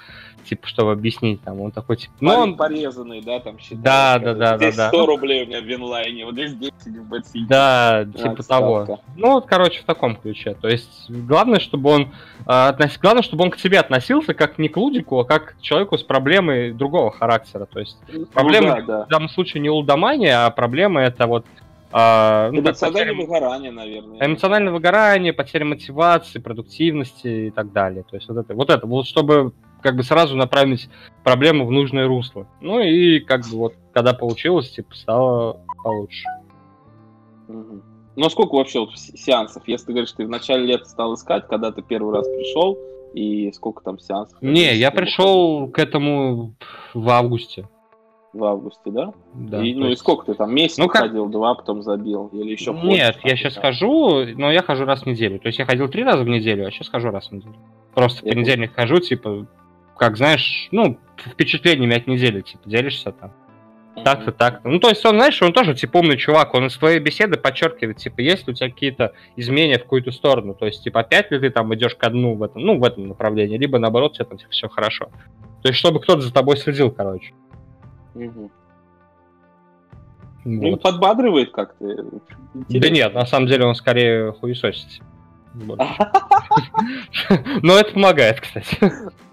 типа, 0.48 0.66
чтобы 0.66 0.92
объяснить, 0.92 1.42
там, 1.42 1.60
он 1.60 1.70
такой, 1.70 1.96
типа, 1.96 2.14
ну, 2.20 2.32
он... 2.32 2.56
Порезанный, 2.56 3.20
да, 3.20 3.38
там, 3.40 3.58
считает. 3.58 3.82
Да, 3.82 4.18
да, 4.18 4.34
да, 4.34 4.56
здесь 4.56 4.76
да, 4.76 4.88
100 4.88 4.98
да. 4.98 5.06
рублей 5.06 5.44
у 5.44 5.46
меня 5.46 5.60
в 5.60 5.64
Винлайне, 5.64 6.24
вот 6.24 6.34
здесь 6.34 6.54
10 6.54 6.72
в 6.86 7.08
Бэтсине. 7.08 7.46
Да, 7.48 8.04
типа 8.04 8.30
Отставка. 8.32 8.86
того. 8.86 9.00
Ну, 9.16 9.32
вот, 9.34 9.46
короче, 9.46 9.80
в 9.80 9.84
таком 9.84 10.16
ключе, 10.16 10.54
то 10.60 10.68
есть, 10.68 11.10
главное, 11.10 11.60
чтобы 11.60 11.90
он, 11.90 12.02
э, 12.02 12.44
относ... 12.46 12.98
главное, 12.98 13.22
чтобы 13.22 13.44
он 13.44 13.50
к 13.50 13.56
тебе 13.56 13.78
относился 13.78 14.34
как 14.34 14.58
не 14.58 14.68
к 14.68 14.76
лудику, 14.76 15.18
а 15.20 15.24
как 15.24 15.56
к 15.56 15.60
человеку 15.60 15.98
с 15.98 16.02
проблемой 16.02 16.72
другого 16.72 17.10
характера, 17.10 17.66
то 17.66 17.80
есть, 17.80 17.98
ну, 18.12 18.26
проблема 18.26 18.76
да, 18.76 18.82
да. 18.82 19.04
в 19.04 19.08
данном 19.08 19.28
случае 19.28 19.62
не 19.62 19.70
лудомания, 19.70 20.46
а 20.46 20.50
проблема 20.50 21.02
это 21.02 21.26
вот 21.26 21.44
а, 21.90 22.50
ну, 22.52 22.60
эмоциональное 22.60 23.14
потеря... 23.14 23.26
выгорание, 23.26 23.70
наверное. 23.70 24.26
Эмоциональное 24.26 24.72
выгорание, 24.72 25.32
потеря 25.32 25.64
мотивации, 25.64 26.38
продуктивности 26.38 27.46
и 27.46 27.50
так 27.50 27.72
далее. 27.72 28.04
То 28.08 28.16
есть 28.16 28.28
вот 28.28 28.36
это, 28.36 28.54
вот 28.54 28.70
это, 28.70 28.86
вот 28.86 29.06
чтобы 29.06 29.52
как 29.82 29.96
бы 29.96 30.02
сразу 30.02 30.36
направить 30.36 30.88
проблему 31.24 31.66
в 31.66 31.70
нужное 31.70 32.06
русло. 32.06 32.46
Ну 32.60 32.80
и 32.80 33.20
как 33.20 33.42
бы 33.48 33.56
вот, 33.56 33.74
когда 33.92 34.14
получилось, 34.14 34.70
типа, 34.70 34.94
стало 34.94 35.60
получше. 35.82 36.26
Угу. 37.48 37.82
Ну, 38.16 38.26
а 38.26 38.30
сколько 38.30 38.56
вообще 38.56 38.80
вот 38.80 38.96
сеансов? 38.96 39.62
Если 39.66 39.86
ты 39.86 39.92
говоришь, 39.92 40.12
ты 40.12 40.26
в 40.26 40.28
начале 40.28 40.66
лета 40.66 40.86
стал 40.86 41.14
искать, 41.14 41.46
когда 41.46 41.70
ты 41.70 41.82
первый 41.82 42.12
раз 42.12 42.26
пришел, 42.26 42.76
и 43.14 43.52
сколько 43.52 43.82
там 43.82 43.98
сеансов? 43.98 44.40
Не, 44.42 44.74
я 44.74 44.90
пришел 44.90 45.68
к 45.68 45.78
этому 45.78 46.54
в 46.94 47.08
августе. 47.08 47.68
В 48.32 48.44
августе, 48.44 48.90
да? 48.90 49.12
Да. 49.34 49.64
И, 49.64 49.72
ну 49.74 49.86
есть... 49.86 50.00
и 50.00 50.00
сколько 50.00 50.26
ты 50.26 50.34
там 50.34 50.54
месяц 50.54 50.78
ну, 50.78 50.88
ходил, 50.88 51.24
как... 51.24 51.32
два, 51.32 51.54
потом 51.54 51.82
забил? 51.82 52.28
Или 52.32 52.52
еще 52.52 52.72
Нет, 52.72 53.16
ходишь, 53.16 53.24
я 53.24 53.36
сейчас 53.36 53.54
там? 53.54 53.62
хожу, 53.62 54.26
но 54.36 54.50
я 54.52 54.62
хожу 54.62 54.84
раз 54.84 55.02
в 55.02 55.06
неделю. 55.06 55.38
То 55.38 55.46
есть 55.46 55.58
я 55.58 55.64
ходил 55.64 55.88
три 55.88 56.04
раза 56.04 56.24
в 56.24 56.28
неделю, 56.28 56.66
а 56.66 56.70
сейчас 56.70 56.88
хожу 56.88 57.10
раз 57.10 57.28
в 57.28 57.32
неделю. 57.32 57.56
Просто 57.94 58.26
я 58.26 58.32
в 58.32 58.34
понедельник 58.34 58.74
хожу, 58.74 58.98
типа, 58.98 59.46
как 59.98 60.16
знаешь, 60.16 60.68
ну, 60.70 60.98
впечатлениями 61.16 61.96
от 61.96 62.06
недели, 62.06 62.40
типа, 62.40 62.62
делишься 62.66 63.12
там. 63.12 63.32
Так-то, 64.04 64.30
так-то. 64.30 64.68
Ну, 64.68 64.78
то 64.78 64.88
есть 64.88 65.04
он, 65.04 65.16
знаешь, 65.16 65.42
он 65.42 65.52
тоже, 65.52 65.74
типа, 65.74 65.98
умный 65.98 66.16
чувак, 66.16 66.54
он 66.54 66.66
из 66.66 66.74
своей 66.74 67.00
беседы 67.00 67.36
подчеркивает, 67.36 67.96
типа, 67.96 68.20
есть 68.20 68.46
ли 68.46 68.52
у 68.52 68.56
тебя 68.56 68.70
какие-то 68.70 69.12
изменения 69.34 69.78
в 69.78 69.82
какую-то 69.82 70.12
сторону, 70.12 70.54
то 70.54 70.66
есть, 70.66 70.84
типа, 70.84 71.00
опять 71.00 71.32
ли 71.32 71.40
ты 71.40 71.50
там 71.50 71.74
идешь 71.74 71.96
ко 71.96 72.08
дну 72.08 72.36
в 72.36 72.42
этом, 72.44 72.62
ну, 72.62 72.78
в 72.78 72.84
этом 72.84 73.08
направлении, 73.08 73.58
либо, 73.58 73.78
наоборот, 73.78 74.14
все 74.14 74.24
там 74.24 74.38
типа, 74.38 74.52
все 74.52 74.68
хорошо. 74.68 75.10
То 75.62 75.68
есть, 75.68 75.80
чтобы 75.80 76.00
кто-то 76.00 76.20
за 76.20 76.32
тобой 76.32 76.56
следил, 76.56 76.92
короче. 76.92 77.34
Угу. 78.14 78.52
Вот. 80.44 80.44
Ну, 80.44 80.76
подбадривает 80.76 81.50
как-то. 81.50 82.06
Да 82.54 82.88
нет, 82.88 83.14
на 83.14 83.26
самом 83.26 83.48
деле 83.48 83.66
он 83.66 83.74
скорее 83.74 84.32
хуесосит. 84.32 85.02
Но 87.62 87.78
это 87.78 87.92
помогает, 87.92 88.40
кстати. 88.40 88.78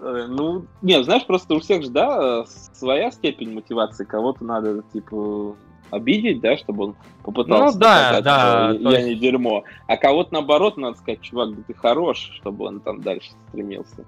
Э, 0.06 0.26
ну, 0.28 0.66
нет, 0.82 1.04
знаешь, 1.04 1.26
просто 1.26 1.54
у 1.54 1.60
всех 1.60 1.82
же, 1.82 1.90
да, 1.90 2.44
своя 2.46 3.10
степень 3.10 3.52
мотивации. 3.52 4.04
Кого-то 4.04 4.44
надо, 4.44 4.82
типа, 4.92 5.56
обидеть, 5.90 6.40
да, 6.40 6.56
чтобы 6.56 6.84
он 6.84 6.96
попытался 7.24 7.76
ну, 7.76 7.80
да, 7.80 7.96
показать, 7.96 8.24
да, 8.24 8.74
что 8.74 8.90
я 8.90 8.98
есть... 8.98 9.08
не 9.08 9.14
дерьмо. 9.16 9.64
А 9.86 9.96
кого-то, 9.96 10.32
наоборот, 10.34 10.76
надо 10.76 10.96
сказать, 10.98 11.20
чувак, 11.22 11.50
ты 11.66 11.74
хорош, 11.74 12.30
чтобы 12.36 12.66
он 12.66 12.80
там 12.80 13.00
дальше 13.00 13.30
стремился. 13.48 14.04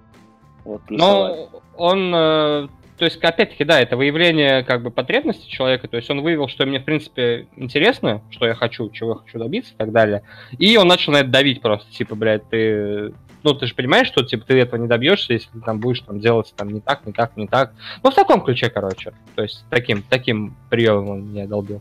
Вот, 0.64 0.82
ну, 0.88 1.48
он 1.76 2.12
э, 2.14 2.68
то 2.98 3.04
есть, 3.04 3.16
опять-таки, 3.22 3.64
да, 3.64 3.80
это 3.80 3.96
выявление 3.96 4.64
как 4.64 4.82
бы 4.82 4.90
потребности 4.90 5.48
человека, 5.48 5.86
то 5.86 5.96
есть 5.96 6.10
он 6.10 6.20
выявил, 6.20 6.48
что 6.48 6.66
мне, 6.66 6.80
в 6.80 6.84
принципе, 6.84 7.46
интересно, 7.56 8.22
что 8.30 8.46
я 8.46 8.54
хочу, 8.54 8.90
чего 8.90 9.10
я 9.10 9.16
хочу 9.16 9.38
добиться 9.38 9.72
и 9.72 9.76
так 9.76 9.92
далее, 9.92 10.24
и 10.58 10.76
он 10.76 10.88
начал 10.88 11.12
на 11.12 11.18
это 11.18 11.30
давить 11.30 11.62
просто, 11.62 11.90
типа, 11.92 12.16
блядь, 12.16 12.48
ты, 12.50 13.14
ну, 13.42 13.54
ты 13.54 13.66
же 13.66 13.74
понимаешь, 13.74 14.08
что, 14.08 14.24
типа, 14.24 14.46
ты 14.46 14.58
этого 14.58 14.80
не 14.80 14.88
добьешься, 14.88 15.32
если 15.32 15.48
ты 15.50 15.60
там 15.60 15.80
будешь 15.80 16.00
там 16.00 16.20
делать 16.20 16.52
там 16.56 16.70
не 16.70 16.80
так, 16.80 17.06
не 17.06 17.12
так, 17.12 17.36
не 17.36 17.46
так, 17.46 17.72
ну, 18.02 18.10
в 18.10 18.14
таком 18.14 18.42
ключе, 18.42 18.70
короче, 18.70 19.12
то 19.34 19.42
есть 19.42 19.64
таким, 19.70 20.02
таким 20.02 20.56
приемом 20.70 21.08
он 21.08 21.30
меня 21.30 21.46
долбил. 21.46 21.80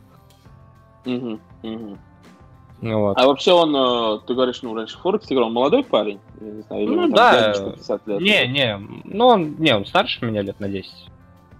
Угу, 1.05 1.39
угу. 1.63 1.97
Вот. 2.81 3.17
А 3.17 3.25
вообще 3.25 3.53
он, 3.53 3.75
э, 3.75 4.19
ты 4.27 4.35
говоришь, 4.35 4.61
ну, 4.61 4.75
раньше 4.75 4.99
Форекс 4.99 5.31
играл, 5.31 5.49
молодой 5.49 5.83
парень? 5.83 6.19
Я 6.39 6.51
не 6.51 6.61
знаю, 6.61 6.83
или 6.83 6.95
ну, 6.95 7.07
да. 7.09 7.53
лет? 7.53 8.21
Не, 8.21 8.47
не, 8.47 8.77
ну, 9.03 9.27
он, 9.27 9.55
не, 9.57 9.75
он 9.75 9.85
старше 9.85 10.23
меня 10.23 10.43
лет 10.43 10.59
на 10.59 10.69
10. 10.69 10.91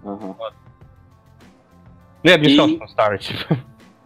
Ага. 0.04 0.36
Вот. 0.38 0.54
Ну, 2.24 2.30
я 2.30 2.38
бы 2.38 2.46
не 2.46 2.54
сказал, 2.54 2.70
что 2.70 2.84
он 2.84 2.90
старый, 2.90 3.20
типа. 3.20 3.58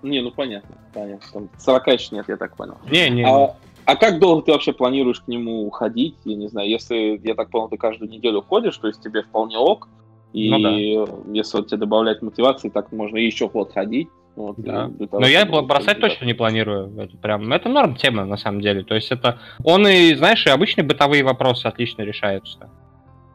Не, 0.04 0.22
ну, 0.22 0.32
понятно, 0.32 0.76
понятно. 0.94 1.28
Там 1.34 1.50
40 1.60 1.88
еще 1.88 2.16
нет, 2.16 2.26
я 2.28 2.38
так 2.38 2.56
понял. 2.56 2.78
Не, 2.90 3.10
не. 3.10 3.24
А, 3.24 3.56
а 3.92 3.96
как 3.98 4.20
долго 4.20 4.44
ты 4.44 4.52
вообще 4.52 4.72
планируешь 4.72 5.20
к 5.20 5.28
нему 5.28 5.66
уходить? 5.68 6.16
Я 6.24 6.36
не 6.36 6.48
знаю, 6.48 6.70
если, 6.70 7.20
я 7.24 7.36
так 7.36 7.50
понял, 7.50 7.68
ты 7.68 7.78
каждую 7.78 8.10
неделю 8.10 8.42
ходишь, 8.42 8.78
то 8.78 8.88
есть 8.88 9.02
тебе 9.02 9.22
вполне 9.24 9.58
ок, 9.58 9.90
и 10.32 10.50
ну, 10.50 10.62
да. 10.62 11.14
если 11.34 11.58
вот 11.58 11.68
тебе 11.68 11.80
добавлять 11.80 12.22
мотивации, 12.22 12.70
так 12.70 12.92
можно 12.94 13.18
еще 13.18 13.50
год 13.50 13.74
ходить, 13.74 14.08
Вот, 14.38 14.56
да. 14.58 14.90
Но 15.12 15.28
я 15.28 15.46
бросать 15.46 16.00
точно 16.00 16.24
не 16.24 16.34
планирую. 16.34 16.98
Это 16.98 17.18
прям, 17.18 17.52
это 17.52 17.68
норм 17.68 17.96
тема 17.96 18.24
на 18.24 18.38
самом 18.38 18.62
деле. 18.62 18.84
То 18.84 18.96
есть 18.96 19.12
это 19.12 19.40
он 19.64 19.86
и, 19.86 20.16
знаешь, 20.16 20.46
и 20.46 20.50
обычные 20.50 20.86
бытовые 20.86 21.24
вопросы 21.24 21.66
отлично 21.66 22.04
решаются. 22.04 22.70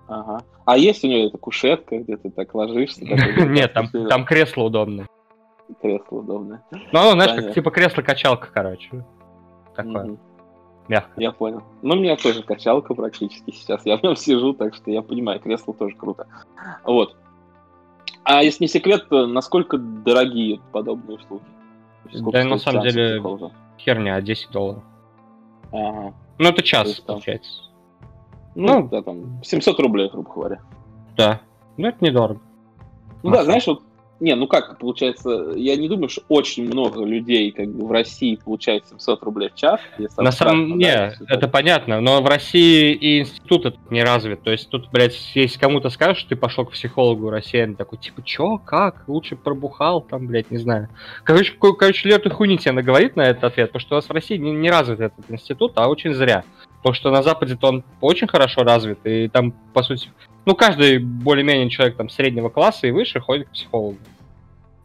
Ага. 0.08 0.40
А 0.64 0.78
есть 0.78 1.04
у 1.04 1.08
него 1.08 1.26
эта 1.26 1.36
кушетка, 1.36 1.98
где 1.98 2.16
ты 2.16 2.30
так 2.30 2.54
ложишься? 2.54 3.04
Нет, 3.44 3.74
там, 3.74 3.88
там 4.08 4.24
кресло 4.24 4.62
удобное. 4.62 5.06
Кресло 5.82 6.20
удобное. 6.20 6.62
Ну, 6.70 6.98
оно, 6.98 7.12
знаешь, 7.12 7.44
как 7.44 7.52
типа 7.52 7.70
кресло-качалка, 7.70 8.48
короче. 8.52 9.04
Такое. 9.74 10.16
Мягко. 10.88 11.20
Я 11.20 11.32
понял. 11.32 11.62
Ну, 11.82 11.94
у 11.94 11.96
меня 11.98 12.16
тоже 12.16 12.42
качалка 12.42 12.94
практически 12.94 13.50
сейчас. 13.50 13.84
Я 13.84 13.96
в 13.96 14.02
нем 14.02 14.16
сижу, 14.16 14.52
так 14.52 14.74
что 14.74 14.90
я 14.90 15.02
понимаю, 15.02 15.40
кресло 15.40 15.74
тоже 15.74 15.96
круто. 15.96 16.26
Вот. 16.84 17.16
А 18.22 18.42
если 18.42 18.64
не 18.64 18.68
секрет, 18.68 19.08
то 19.08 19.26
насколько 19.26 19.78
дорогие 19.78 20.60
подобные 20.72 21.18
услуги? 21.18 21.42
да, 22.32 22.44
на 22.44 22.58
самом 22.58 22.82
деле, 22.82 23.20
херня, 23.78 24.20
10 24.20 24.50
долларов. 24.50 24.82
Ага. 25.72 26.14
Ну, 26.38 26.48
это 26.48 26.62
час, 26.62 26.88
есть, 26.88 27.06
получается. 27.06 27.50
Ну, 28.54 28.80
ну, 28.80 28.88
да, 28.88 29.02
там, 29.02 29.42
700 29.42 29.78
рублей, 29.80 30.08
грубо 30.08 30.32
говоря. 30.32 30.60
Да. 31.16 31.40
Ну, 31.76 31.88
это 31.88 32.04
недорого. 32.04 32.40
Ну 33.22 33.30
да, 33.30 33.44
знаешь, 33.44 33.66
вот 33.66 33.82
не, 34.18 34.34
ну 34.34 34.46
как 34.46 34.78
получается, 34.78 35.52
я 35.56 35.76
не 35.76 35.88
думаю, 35.88 36.08
что 36.08 36.22
очень 36.28 36.66
много 36.66 37.04
людей 37.04 37.50
как 37.50 37.68
бы 37.68 37.86
в 37.86 37.92
России 37.92 38.36
получают 38.36 38.86
700 38.88 39.22
рублей 39.22 39.50
в 39.50 39.54
час. 39.54 39.80
На 40.16 40.32
самом 40.32 40.78
деле, 40.78 41.14
это 41.28 41.48
понятно, 41.48 42.00
но 42.00 42.22
в 42.22 42.26
России 42.26 42.92
и 42.92 43.20
институт 43.20 43.66
этот 43.66 43.90
не 43.90 44.02
развит. 44.02 44.42
То 44.42 44.50
есть 44.50 44.70
тут, 44.70 44.90
блядь, 44.90 45.16
если 45.34 45.58
кому-то 45.58 45.90
скажешь, 45.90 46.18
что 46.18 46.30
ты 46.30 46.36
пошел 46.36 46.64
к 46.64 46.72
психологу 46.72 47.30
россиян, 47.30 47.76
такой, 47.76 47.98
типа, 47.98 48.22
чё, 48.22 48.58
как, 48.58 49.04
лучше 49.06 49.36
пробухал, 49.36 50.00
там, 50.00 50.26
блядь, 50.26 50.50
не 50.50 50.58
знаю. 50.58 50.88
Короче, 51.22 51.52
короче 51.58 52.08
Лер 52.08 52.30
хуйни 52.30 52.58
тебе 52.58 52.72
наговорит 52.72 53.16
на 53.16 53.22
этот 53.22 53.44
ответ, 53.44 53.68
потому 53.70 53.80
что 53.80 53.94
у 53.94 53.98
нас 53.98 54.08
в 54.08 54.12
России 54.12 54.36
не, 54.36 54.52
не 54.52 54.70
развит 54.70 55.00
этот 55.00 55.30
институт, 55.30 55.72
а 55.76 55.88
очень 55.88 56.14
зря. 56.14 56.44
Потому 56.78 56.94
что 56.94 57.10
на 57.10 57.22
Западе-то 57.22 57.68
он 57.68 57.84
очень 58.00 58.28
хорошо 58.28 58.62
развит, 58.62 58.98
и 59.04 59.28
там, 59.28 59.52
по 59.72 59.82
сути, 59.82 60.08
ну, 60.46 60.54
каждый 60.54 60.98
более-менее 60.98 61.68
человек 61.68 61.96
там 61.96 62.08
среднего 62.08 62.48
класса 62.48 62.86
и 62.86 62.92
выше 62.92 63.20
ходит 63.20 63.48
к 63.48 63.52
психологу. 63.52 63.98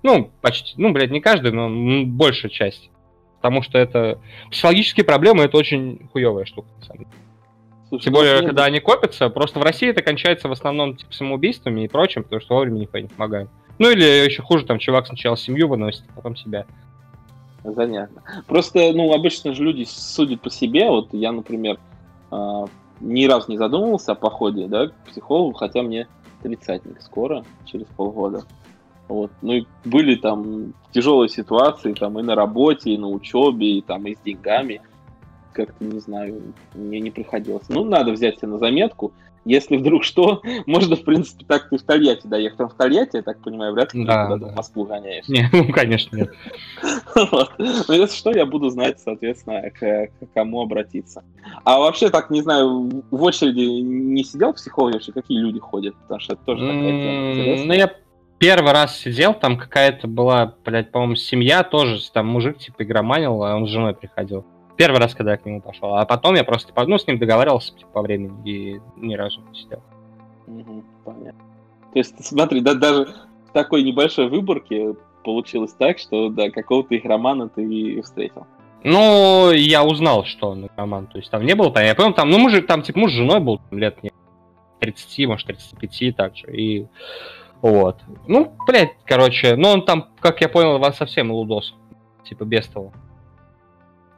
Ну, 0.04 0.32
почти, 0.42 0.74
ну, 0.78 0.92
блядь, 0.92 1.12
не 1.12 1.22
каждый, 1.22 1.52
но 1.52 1.70
большая 2.06 2.50
часть. 2.50 2.90
Потому 3.38 3.62
что 3.62 3.78
это 3.78 4.20
психологические 4.50 5.06
проблемы 5.06 5.44
это 5.44 5.58
очень 5.58 6.10
хуевая 6.12 6.46
штука, 6.46 6.68
на 6.80 6.86
самом 6.86 7.00
деле. 7.00 7.12
Слушай, 7.90 8.04
Тем 8.06 8.14
более, 8.14 8.42
когда 8.42 8.66
они 8.66 8.80
копятся, 8.80 9.30
просто 9.30 9.60
в 9.60 9.64
России 9.64 9.90
это 9.90 10.02
кончается 10.02 10.48
в 10.48 10.52
основном 10.52 10.96
типа, 10.96 11.14
самоубийствами 11.14 11.84
и 11.84 11.88
прочим, 11.88 12.24
потому 12.24 12.42
что 12.42 12.56
вовремя 12.56 12.80
никто 12.80 12.98
не 12.98 13.08
помогает. 13.08 13.50
Ну 13.80 13.90
или 13.92 14.04
еще 14.04 14.42
хуже, 14.42 14.66
там 14.66 14.80
чувак 14.80 15.08
сначала 15.08 15.38
семью 15.38 15.68
выносит, 15.68 16.04
а 16.10 16.14
потом 16.16 16.36
себя. 16.36 16.66
Занятно. 17.64 18.24
Просто, 18.48 18.94
ну, 18.94 19.14
обычно 19.14 19.54
же 19.54 19.64
люди 19.64 19.84
судят 19.88 20.42
по 20.42 20.50
себе. 20.50 20.88
Вот 20.90 21.10
я, 21.14 21.32
например, 21.32 21.80
а, 22.32 22.66
ни 23.02 23.26
разу 23.26 23.52
не 23.52 23.58
задумывался 23.58 24.14
о 24.14 24.16
походе, 24.16 24.68
да, 24.68 24.88
к 24.88 24.94
психологу, 25.10 25.54
хотя 25.54 25.82
мне 25.82 26.08
тридцатник 26.42 27.02
скоро, 27.02 27.44
через 27.66 27.86
полгода. 27.88 28.44
Вот. 29.08 29.32
Ну 29.42 29.54
и 29.54 29.66
были 29.84 30.16
там 30.16 30.74
тяжелые 30.92 31.30
ситуации 31.30 31.94
там 31.94 32.18
и 32.20 32.24
на 32.24 32.36
работе, 32.36 32.92
и 32.92 32.98
на 32.98 33.10
учебе, 33.10 33.78
и 33.78 33.82
там 33.82 34.06
и 34.08 34.16
с 34.16 34.20
деньгами. 34.20 34.82
Как-то, 35.54 35.84
не 35.84 36.00
знаю, 36.00 36.54
мне 36.74 37.02
не 37.02 37.12
приходилось. 37.12 37.68
Ну, 37.68 37.84
надо 37.84 38.12
взять 38.12 38.38
себе 38.38 38.48
на 38.48 38.58
заметку. 38.58 39.12
Если 39.46 39.78
вдруг 39.78 40.04
что, 40.04 40.42
можно, 40.66 40.96
в 40.96 41.04
принципе, 41.04 41.46
так 41.48 41.70
ты 41.70 41.78
в 41.78 41.84
Тольятти 41.84 42.28
доехать. 42.28 42.58
Там 42.58 42.70
в 42.70 42.74
Тольятти, 42.74 43.18
я 43.18 43.22
так 43.24 43.40
понимаю, 43.42 43.74
вряд 43.74 43.94
ли 43.94 44.06
да, 44.06 44.36
да. 44.36 44.48
в 44.48 44.56
Москву 44.56 44.86
гоняешь. 44.86 45.28
Не, 45.28 45.50
ну, 45.52 45.72
конечно, 45.72 46.16
нет. 46.16 46.32
вот. 47.16 47.52
Но 47.58 47.94
если 47.94 48.16
что, 48.16 48.32
я 48.32 48.46
буду 48.46 48.70
знать, 48.70 49.00
соответственно, 49.00 49.70
к, 49.72 49.80
к 49.80 50.34
кому 50.34 50.62
обратиться. 50.62 51.24
А 51.64 51.80
вообще, 51.80 52.10
так, 52.10 52.30
не 52.30 52.42
знаю, 52.42 53.04
в 53.10 53.24
очереди 53.24 53.82
не 53.82 54.24
сидел 54.24 54.54
психолог 54.54 54.94
вообще, 54.94 55.12
какие 55.12 55.40
люди 55.40 55.60
ходят? 55.60 55.96
Потому 56.04 56.20
что 56.20 56.34
это 56.34 56.44
тоже 56.46 56.62
такая 56.66 57.02
тема 57.02 57.32
интересная. 57.32 57.68
Ну, 57.68 57.74
я 57.74 57.92
первый 58.42 58.72
раз 58.74 58.98
сидел, 58.98 59.34
там 59.34 59.58
какая-то 59.58 60.08
была, 60.08 60.56
блядь, 60.66 60.92
по-моему, 60.92 61.16
семья 61.16 61.64
тоже, 61.64 62.00
там 62.12 62.28
мужик 62.28 62.58
типа 62.58 62.84
игроманил, 62.84 63.44
а 63.44 63.56
он 63.56 63.68
с 63.68 63.70
женой 63.70 63.94
приходил. 63.94 64.46
Первый 64.78 65.00
раз, 65.00 65.14
когда 65.14 65.32
я 65.32 65.38
к 65.38 65.46
нему 65.46 65.62
пошел. 65.62 65.96
А 65.96 66.06
потом 66.06 66.36
я 66.36 66.44
просто 66.44 66.74
ну, 66.88 66.98
с 66.98 67.08
ним 67.08 67.20
договаривался 67.20 67.76
типа, 67.76 67.90
по 67.94 68.02
времени 68.02 68.34
и 68.50 68.82
ни 68.98 69.16
разу 69.16 69.42
не 69.52 69.60
сидел. 69.60 69.82
Угу, 70.48 70.84
понятно. 71.06 71.44
То 71.94 72.00
есть, 72.00 72.26
смотри, 72.26 72.62
да, 72.62 72.74
даже 72.74 73.14
в 73.50 73.54
такой 73.54 73.84
небольшой 73.84 74.30
выборке 74.30 74.96
получилось 75.24 75.74
так, 75.74 76.00
что 76.00 76.30
да, 76.30 76.50
какого-то 76.50 76.96
игромана 76.98 77.50
ты 77.50 78.02
встретил. 78.02 78.48
Ну, 78.84 79.52
я 79.52 79.84
узнал, 79.84 80.26
что 80.26 80.50
он 80.52 80.66
игроман. 80.66 81.08
То 81.08 81.20
есть 81.20 81.30
там 81.30 81.46
не 81.46 81.54
было, 81.54 81.72
там, 81.72 81.84
я 81.84 81.94
понял, 81.94 82.14
там, 82.14 82.30
ну, 82.30 82.40
мужик, 82.40 82.66
там, 82.66 82.82
типа, 82.82 83.00
муж 83.00 83.12
с 83.12 83.16
женой 83.16 83.40
был 83.40 83.62
лет 83.70 84.02
не 84.02 84.12
30, 84.80 85.28
может, 85.28 85.48
35 85.48 86.16
так 86.16 86.36
же. 86.36 86.48
И 86.56 86.88
вот. 87.62 88.00
Ну, 88.28 88.56
блядь, 88.68 88.94
короче, 89.06 89.56
ну 89.56 89.70
он 89.70 89.86
там, 89.86 90.10
как 90.20 90.42
я 90.42 90.50
понял, 90.50 90.80
вас 90.80 90.98
совсем 90.98 91.32
лудос. 91.32 91.76
Типа 92.24 92.44
без 92.44 92.68
того. 92.68 92.92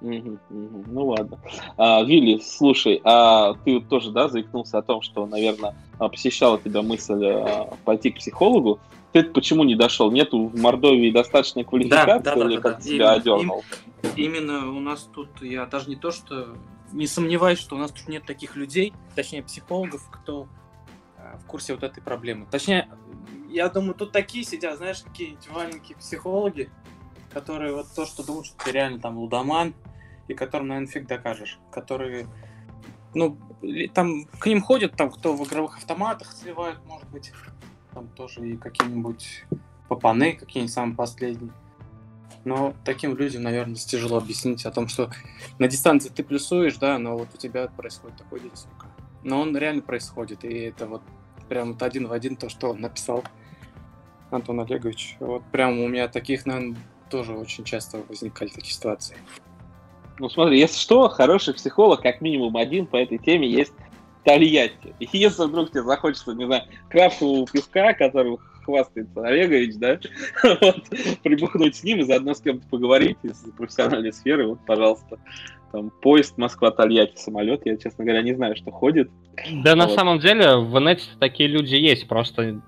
Угу, 0.04 0.38
угу. 0.50 0.84
Ну 0.88 1.08
ладно. 1.08 1.39
А, 1.78 2.04
Вилли, 2.04 2.39
слушай, 2.39 3.02
а 3.04 3.54
ты 3.66 3.80
тоже, 3.80 4.12
да, 4.12 4.28
заикнулся 4.28 4.78
о 4.78 4.82
том, 4.82 5.02
что, 5.02 5.26
наверное, 5.26 5.76
посещала 5.98 6.60
тебя 6.60 6.82
мысль 6.82 7.26
а, 7.26 7.74
пойти 7.86 8.12
к 8.12 8.18
психологу. 8.18 8.80
Ты 9.13 9.24
почему 9.24 9.63
не 9.63 9.76
дошел? 9.76 10.12
Нету 10.12 10.48
в 10.48 10.60
Мордовии 10.60 11.12
достаточной 11.12 11.63
квалификации 11.63 12.24
да, 12.24 12.36
да, 12.36 12.46
или 12.46 12.56
да, 12.56 12.62
как 12.62 12.78
да. 12.78 12.82
тебя 12.82 12.94
именно, 12.94 13.13
одернул? 13.13 13.63
Именно 14.16 14.72
у 14.72 14.80
нас 14.80 15.10
тут, 15.13 15.30
я 15.42 15.66
даже 15.66 15.89
не 15.89 15.96
то, 15.96 16.12
что 16.12 16.56
не 16.92 17.08
сомневаюсь, 17.08 17.60
что 17.60 17.76
у 17.76 17.80
нас 17.80 17.92
тут 17.92 18.08
нет 18.10 18.26
таких 18.26 18.56
людей, 18.56 18.94
точнее 19.16 19.44
психологов, 19.44 20.06
кто 20.12 20.48
в 21.42 21.46
курсе 21.46 21.74
вот 21.74 21.84
этой 21.84 22.02
проблемы. 22.02 22.46
Точнее, 22.52 22.89
я 23.50 23.70
думаю, 23.70 23.94
тут 23.94 24.12
такие 24.12 24.44
сидят, 24.44 24.78
знаешь, 24.78 25.02
какие-нибудь 25.04 25.50
маленькие 25.52 25.98
психологи, 25.98 26.70
которые 27.32 27.74
вот 27.74 27.88
то, 27.96 28.06
что 28.06 28.26
думают, 28.26 28.48
что 28.48 28.66
ты 28.66 28.72
реально 28.72 29.00
там 29.00 29.18
лудоман, 29.18 29.74
и 30.28 30.34
которым, 30.34 30.68
наверное, 30.70 30.92
фиг 30.92 31.08
докажешь. 31.08 31.60
Которые, 31.72 32.28
ну, 33.14 33.38
там 33.94 34.26
к 34.26 34.46
ним 34.48 34.62
ходят, 34.62 34.96
там, 34.96 35.12
кто 35.12 35.36
в 35.36 35.48
игровых 35.48 35.78
автоматах 35.78 36.32
сливают, 36.34 36.84
может 36.86 37.10
быть, 37.10 37.32
там 37.94 38.08
тоже 38.10 38.48
и 38.48 38.58
какие-нибудь 38.58 39.46
попаны, 39.88 40.34
какие-нибудь 40.34 40.74
самые 40.74 40.96
последние. 40.96 41.52
Но 42.46 42.74
таким 42.84 43.16
людям, 43.16 43.44
наверное, 43.44 43.76
тяжело 43.76 44.18
объяснить 44.18 44.66
о 44.66 44.72
том, 44.72 44.88
что 44.88 45.10
на 45.60 45.68
дистанции 45.68 46.10
ты 46.10 46.24
плюсуешь, 46.24 46.78
да, 46.78 46.98
но 46.98 47.18
вот 47.18 47.30
у 47.34 47.38
тебя 47.38 47.68
происходит 47.68 48.18
такой 48.18 48.42
день. 48.42 48.52
Но 49.24 49.40
он 49.40 49.56
реально 49.56 49.82
происходит, 49.82 50.44
и 50.44 50.54
это 50.54 50.86
вот 50.86 51.02
прям 51.48 51.74
вот 51.74 51.84
один 51.84 52.08
в 52.08 52.12
один 52.12 52.36
то, 52.36 52.50
что 52.50 52.72
он 52.72 52.82
написал 52.82 53.24
Антон 54.32 54.60
Олегович. 54.60 55.16
Вот 55.20 55.44
прям 55.52 55.80
у 55.80 55.88
меня 55.88 56.08
таких, 56.08 56.46
наверное, 56.46 56.78
тоже 57.10 57.34
очень 57.34 57.64
часто 57.64 58.00
возникали 58.10 58.50
такие 58.50 58.74
ситуации. 58.74 59.16
Ну 60.19 60.30
смотри, 60.30 60.60
если 60.60 60.80
что, 60.80 61.10
хороший 61.10 61.54
психолог, 61.54 62.02
как 62.02 62.21
минимум 62.21 62.56
один 62.58 62.86
по 62.86 62.97
этой 62.97 63.17
теме 63.17 63.49
есть 63.49 63.73
в 64.21 64.26
Тольятти. 64.26 64.95
И 64.99 65.08
если 65.12 65.45
вдруг 65.45 65.71
тебе 65.71 65.84
захочется, 65.84 66.34
не 66.34 66.45
знаю, 66.45 66.63
крафтового 66.89 67.47
пивка, 67.47 67.93
который 67.93 68.38
хвастается 68.63 69.21
Олегович, 69.26 69.76
да, 69.76 69.99
вот, 70.62 70.84
прибухнуть 71.23 71.76
с 71.76 71.84
ним 71.84 71.99
и 71.99 72.04
заодно 72.04 72.34
с 72.34 72.41
кем-то 72.41 72.67
поговорить 72.69 73.17
из 73.23 73.43
профессиональной 73.58 74.13
сферы, 74.13 74.47
вот, 74.47 74.60
пожалуйста, 74.65 75.19
там, 75.71 75.89
поезд 76.02 76.38
Москва-Тольятти, 76.38 77.19
самолет, 77.19 77.65
я, 77.65 77.76
честно 77.78 78.06
говоря, 78.06 78.21
не 78.21 78.34
знаю, 78.34 78.56
что 78.56 78.71
ходит. 78.71 79.10
Да, 79.63 79.76
вот. 79.76 79.76
на 79.76 79.89
самом 79.89 80.19
деле, 80.19 80.58
в 80.58 80.78
инете 80.78 81.04
такие 81.19 81.49
люди 81.49 81.76
есть, 81.76 82.08
просто 82.08 82.62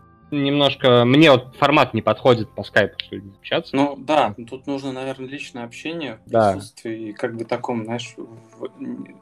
немножко... 0.44 1.06
Мне 1.06 1.32
вот 1.32 1.56
формат 1.58 1.94
не 1.94 2.02
подходит 2.02 2.50
по 2.50 2.64
скайпу 2.64 3.00
с 3.00 3.12
людьми 3.12 3.34
общаться. 3.40 3.76
Ну, 3.76 3.96
да, 3.98 4.36
тут 4.50 4.68
нужно, 4.68 4.92
наверное, 4.92 5.28
личное 5.28 5.64
общение 5.64 6.20
в 6.26 6.30
да. 6.30 6.54
присутствии, 6.54 7.12
как 7.12 7.36
бы 7.36 7.46
таком, 7.46 7.86
знаешь, 7.86 8.14
в, 8.18 8.70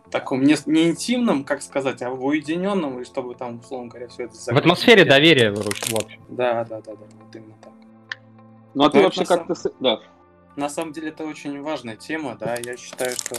таком 0.10 0.44
не, 0.44 0.56
не 0.66 0.90
интимном, 0.90 1.44
как 1.44 1.62
сказать, 1.62 2.02
а 2.02 2.10
в 2.10 2.24
уединенном, 2.24 3.00
и 3.02 3.06
чтобы 3.06 3.36
там, 3.36 3.60
условно 3.60 3.90
говоря, 3.90 4.08
все 4.08 4.26
это... 4.26 4.36
В 4.36 4.58
атмосфере 4.58 5.06
доверия, 5.06 5.52
в 5.52 5.60
общем. 5.60 6.22
Да, 6.30 6.64
да, 6.64 6.82
да, 6.82 6.94
да, 6.96 7.06
вот 7.22 7.36
именно 7.36 7.56
так. 7.62 7.74
Ну, 8.74 8.84
а 8.84 8.90
ты 8.90 9.02
вообще 9.02 9.26
как-то... 9.26 9.56
Сам... 9.56 9.72
Да. 9.80 10.00
На 10.56 10.70
самом 10.70 10.94
деле 10.94 11.10
это 11.10 11.24
очень 11.26 11.62
важная 11.62 11.96
тема, 11.96 12.38
да, 12.40 12.56
я 12.64 12.78
считаю, 12.78 13.12
что 13.12 13.36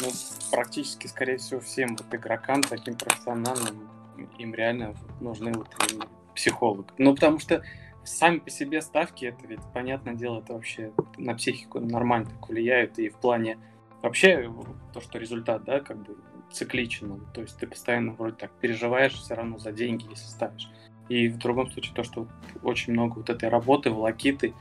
ну, 0.00 0.08
практически, 0.50 1.06
скорее 1.06 1.38
всего, 1.38 1.60
всем 1.60 1.96
вот 1.96 2.12
игрокам, 2.12 2.62
таким 2.62 2.96
профессиональным, 2.96 3.88
им 4.38 4.54
реально 4.54 4.94
нужны 5.20 5.52
вот 5.52 5.68
психолог. 6.34 6.92
Ну, 6.98 7.14
потому 7.14 7.38
что 7.38 7.62
сами 8.04 8.38
по 8.38 8.50
себе 8.50 8.82
ставки, 8.82 9.24
это 9.26 9.46
ведь, 9.46 9.60
понятное 9.72 10.14
дело, 10.14 10.40
это 10.40 10.52
вообще 10.52 10.92
на 11.16 11.34
психику 11.34 11.80
нормально 11.80 12.30
так 12.30 12.48
влияет, 12.48 12.98
и 12.98 13.08
в 13.08 13.16
плане 13.16 13.58
вообще 14.02 14.52
то, 14.92 15.00
что 15.00 15.18
результат, 15.18 15.64
да, 15.64 15.80
как 15.80 15.96
бы 15.96 16.16
цикличен, 16.52 17.26
то 17.32 17.40
есть 17.40 17.58
ты 17.58 17.66
постоянно 17.66 18.12
вроде 18.12 18.36
так 18.36 18.50
переживаешь 18.60 19.14
все 19.14 19.34
равно 19.34 19.58
за 19.58 19.72
деньги, 19.72 20.06
если 20.10 20.26
ставишь. 20.26 20.68
И 21.08 21.28
в 21.28 21.38
другом 21.38 21.70
случае 21.70 21.94
то, 21.94 22.02
что 22.02 22.28
очень 22.62 22.92
много 22.92 23.14
вот 23.16 23.30
этой 23.30 23.48
работы, 23.48 23.90
волокиты, 23.90 24.54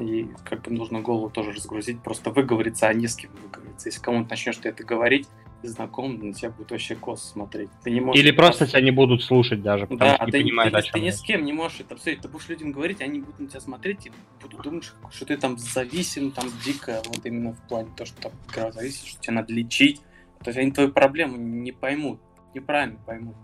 И 0.00 0.28
как 0.44 0.62
бы 0.62 0.70
нужно 0.70 1.00
голову 1.00 1.30
тоже 1.30 1.52
разгрузить, 1.52 2.02
просто 2.02 2.30
выговориться, 2.30 2.88
а 2.88 2.94
не 2.94 3.06
с 3.06 3.16
кем 3.16 3.30
выговориться. 3.32 3.88
Если 3.88 4.00
кому-то 4.00 4.30
начнешь 4.30 4.56
ты 4.56 4.70
это 4.70 4.82
говорить, 4.82 5.28
знаком, 5.68 6.18
на 6.18 6.32
тебя 6.32 6.50
будет 6.50 6.70
вообще 6.70 6.94
кос 6.94 7.22
смотреть. 7.22 7.70
Ты 7.82 7.90
не 7.90 8.00
можешь 8.00 8.22
Или 8.22 8.30
просто 8.30 8.66
тебя 8.66 8.80
не 8.80 8.90
будут 8.90 9.22
слушать 9.22 9.62
даже, 9.62 9.86
потому 9.86 10.10
да, 10.10 10.16
что 10.16 10.26
не 10.26 10.32
ты, 10.32 10.40
понимают, 10.40 10.72
ты, 10.72 10.78
о 10.78 10.82
чем 10.82 10.92
ты 10.92 11.00
ни 11.00 11.10
с 11.10 11.20
кем 11.20 11.44
не 11.44 11.52
можешь 11.52 11.80
это 11.80 11.94
обсудить. 11.94 12.20
Ты 12.20 12.28
будешь 12.28 12.48
людям 12.48 12.72
говорить, 12.72 13.00
они 13.00 13.20
будут 13.20 13.40
на 13.40 13.48
тебя 13.48 13.60
смотреть 13.60 14.06
и 14.06 14.12
будут 14.42 14.62
думать, 14.62 14.92
что 15.10 15.26
ты 15.26 15.36
там 15.36 15.58
зависим, 15.58 16.30
там 16.30 16.46
дико, 16.64 17.02
вот 17.06 17.24
именно 17.24 17.52
в 17.52 17.68
плане 17.68 17.90
того, 17.96 18.06
что 18.06 18.22
там 18.22 18.32
кровозависимость, 18.52 19.08
что 19.08 19.20
тебе 19.20 19.34
надо 19.34 19.52
лечить. 19.52 20.00
То 20.42 20.48
есть 20.48 20.58
они 20.58 20.72
твою 20.72 20.90
проблему 20.90 21.36
не 21.36 21.72
поймут, 21.72 22.20
неправильно 22.54 22.98
поймут. 23.04 23.36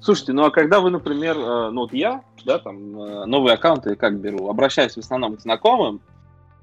Слушайте, 0.00 0.32
ну 0.32 0.44
а 0.44 0.50
когда 0.50 0.80
вы, 0.80 0.90
например, 0.90 1.36
э, 1.36 1.70
ну 1.70 1.82
вот 1.82 1.92
я, 1.92 2.22
да, 2.44 2.58
там, 2.58 3.00
э, 3.00 3.26
новые 3.26 3.54
аккаунты 3.54 3.96
как 3.96 4.18
беру, 4.18 4.48
обращаюсь 4.48 4.94
в 4.94 4.98
основном 4.98 5.36
к 5.36 5.40
знакомым, 5.40 6.00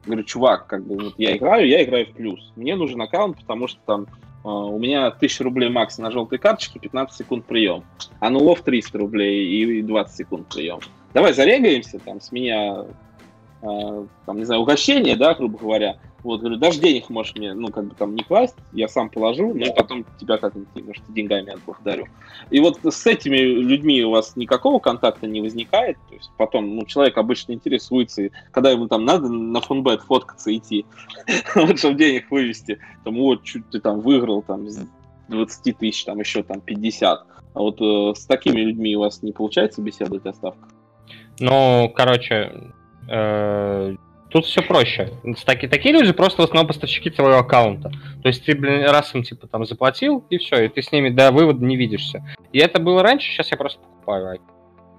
говорю, 0.08 0.24
чувак, 0.24 0.68
как 0.68 0.86
бы 0.86 0.96
вот 0.96 1.14
я 1.18 1.36
играю, 1.38 1.68
я 1.68 1.84
играю 1.84 2.08
в 2.08 2.14
плюс. 2.14 2.52
Мне 2.56 2.76
нужен 2.76 3.02
аккаунт, 3.02 3.38
потому 3.38 3.68
что 3.68 3.80
там 3.86 4.08
у 4.48 4.80
меня 4.80 5.08
1000 5.08 5.44
рублей 5.44 5.70
макс 5.70 5.98
на 5.98 6.12
желтой 6.12 6.38
карточке, 6.38 6.80
15 6.80 7.18
секунд 7.18 7.46
прием. 7.46 7.84
А 8.20 8.30
на 8.30 8.40
лов 8.40 8.62
300 8.62 8.98
рублей 8.98 9.48
и 9.48 9.82
20 9.82 10.16
секунд 10.16 10.48
прием. 10.48 10.80
Давай 11.14 11.34
зарегаемся, 11.34 12.00
там, 12.00 12.22
с 12.22 12.32
меня, 12.32 12.86
э, 13.62 14.06
там, 14.26 14.38
не 14.38 14.46
знаю, 14.46 14.62
угощение, 14.62 15.16
да, 15.16 15.34
грубо 15.34 15.58
говоря. 15.58 15.98
Вот, 16.28 16.42
говорю, 16.42 16.58
даже 16.58 16.82
денег 16.82 17.10
можешь 17.10 17.36
мне, 17.36 17.54
ну, 17.54 17.70
как 17.70 17.86
бы 17.86 17.96
там 17.96 18.14
не 18.14 18.22
класть, 18.22 18.58
я 18.74 18.90
сам 18.90 19.10
положу, 19.10 19.54
но 19.54 19.72
потом 19.72 20.06
тебя 20.20 20.38
как-нибудь, 20.38 20.86
может, 20.86 21.02
деньгами 21.08 21.54
отблагодарю. 21.54 22.08
И 22.50 22.60
вот 22.60 22.82
с 22.84 23.08
этими 23.08 23.38
людьми 23.38 24.04
у 24.04 24.10
вас 24.10 24.36
никакого 24.36 24.80
контакта 24.80 25.26
не 25.26 25.40
возникает, 25.40 25.96
то 26.10 26.16
есть 26.16 26.30
потом, 26.38 26.76
ну, 26.76 26.86
человек 26.86 27.18
обычно 27.18 27.54
интересуется, 27.54 28.24
и 28.24 28.32
когда 28.52 28.72
ему 28.72 28.90
там 28.90 29.06
надо 29.06 29.30
на 29.30 29.62
фонбет 29.62 30.02
фоткаться 30.02 30.54
идти, 30.54 30.86
вот, 31.56 31.80
чтобы 31.80 31.96
денег 31.96 32.30
вывести, 32.30 32.78
там, 33.06 33.16
вот, 33.16 33.46
чуть 33.46 33.70
ты 33.70 33.80
там 33.80 34.02
выиграл, 34.02 34.42
там, 34.42 34.68
с 34.68 34.86
20 35.30 35.78
тысяч, 35.78 36.04
там, 36.04 36.20
еще 36.20 36.44
там 36.44 36.60
50. 36.60 37.26
А 37.54 37.60
вот 37.60 37.80
э, 37.80 38.20
с 38.20 38.26
такими 38.26 38.60
людьми 38.60 38.98
у 38.98 39.00
вас 39.00 39.24
не 39.24 39.32
получается 39.32 39.82
беседовать 39.82 40.26
о 40.26 40.34
ставках? 40.34 40.68
Ну, 41.40 41.90
короче, 41.96 42.74
э, 43.10 43.96
тут 44.30 44.46
все 44.46 44.62
проще. 44.62 45.12
С 45.38 45.44
таки- 45.44 45.68
такие 45.68 45.94
люди 45.94 46.12
просто 46.14 46.42
в 46.42 46.46
основном 46.46 46.68
поставщики 46.68 47.10
твоего 47.10 47.38
аккаунта. 47.40 47.90
То 48.22 48.28
есть 48.28 48.46
ты, 48.46 48.56
блин, 48.56 48.84
раз 48.90 49.14
им 49.16 49.24
типа 49.24 49.48
там 49.48 49.66
заплатил, 49.66 50.24
и 50.30 50.38
все, 50.38 50.64
и 50.66 50.68
ты 50.68 50.82
с 50.82 50.92
ними 50.92 51.10
до 51.10 51.32
вывода 51.32 51.64
не 51.64 51.76
видишься. 51.78 52.24
И 52.54 52.60
это 52.60 52.80
было 52.80 53.04
раньше, 53.04 53.32
сейчас 53.32 53.52
я 53.52 53.58
просто 53.58 53.80
покупаю. 53.80 54.28
айк. 54.30 54.42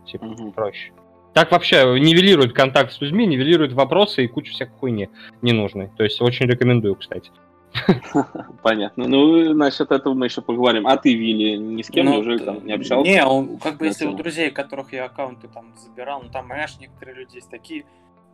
Типа, 0.07 0.25
Мгм. 0.27 0.53
проще. 0.53 0.93
Так 1.35 1.53
вообще 1.53 1.85
нивелирует 2.01 2.53
контакт 2.55 2.93
с 2.93 3.01
людьми, 3.01 3.27
нивелирует 3.27 3.73
вопросы 3.73 4.25
и 4.25 4.27
кучу 4.29 4.53
всякой 4.53 4.73
хуйни 4.79 5.09
ненужной. 5.43 5.91
То 5.97 6.03
есть 6.05 6.21
очень 6.23 6.47
рекомендую, 6.47 6.97
кстати. 6.97 7.31
Понятно. 8.63 9.07
Ну, 9.07 9.55
насчет 9.55 9.91
этого 9.93 10.15
мы 10.15 10.27
еще 10.27 10.41
поговорим. 10.43 10.87
А 10.87 10.97
ты, 10.97 11.15
Вилли, 11.15 11.57
ни 11.57 11.83
с 11.83 11.89
кем 11.89 12.07
Ну, 12.07 12.23
т- 12.25 12.45
там 12.45 12.65
не 12.67 12.73
общался? 12.73 13.09
Не, 13.11 13.25
он, 13.25 13.59
как 13.59 13.77
бы 13.77 13.87
если 13.87 14.07
у 14.07 14.15
друзей, 14.15 14.51
которых 14.51 14.93
я 14.93 15.05
аккаунты 15.05 15.49
там 15.49 15.75
забирал, 15.77 16.23
ну 16.23 16.31
там, 16.31 16.49
понимаешь, 16.49 16.77
некоторые 16.81 17.17
люди 17.19 17.37
есть 17.37 17.51
такие, 17.51 17.85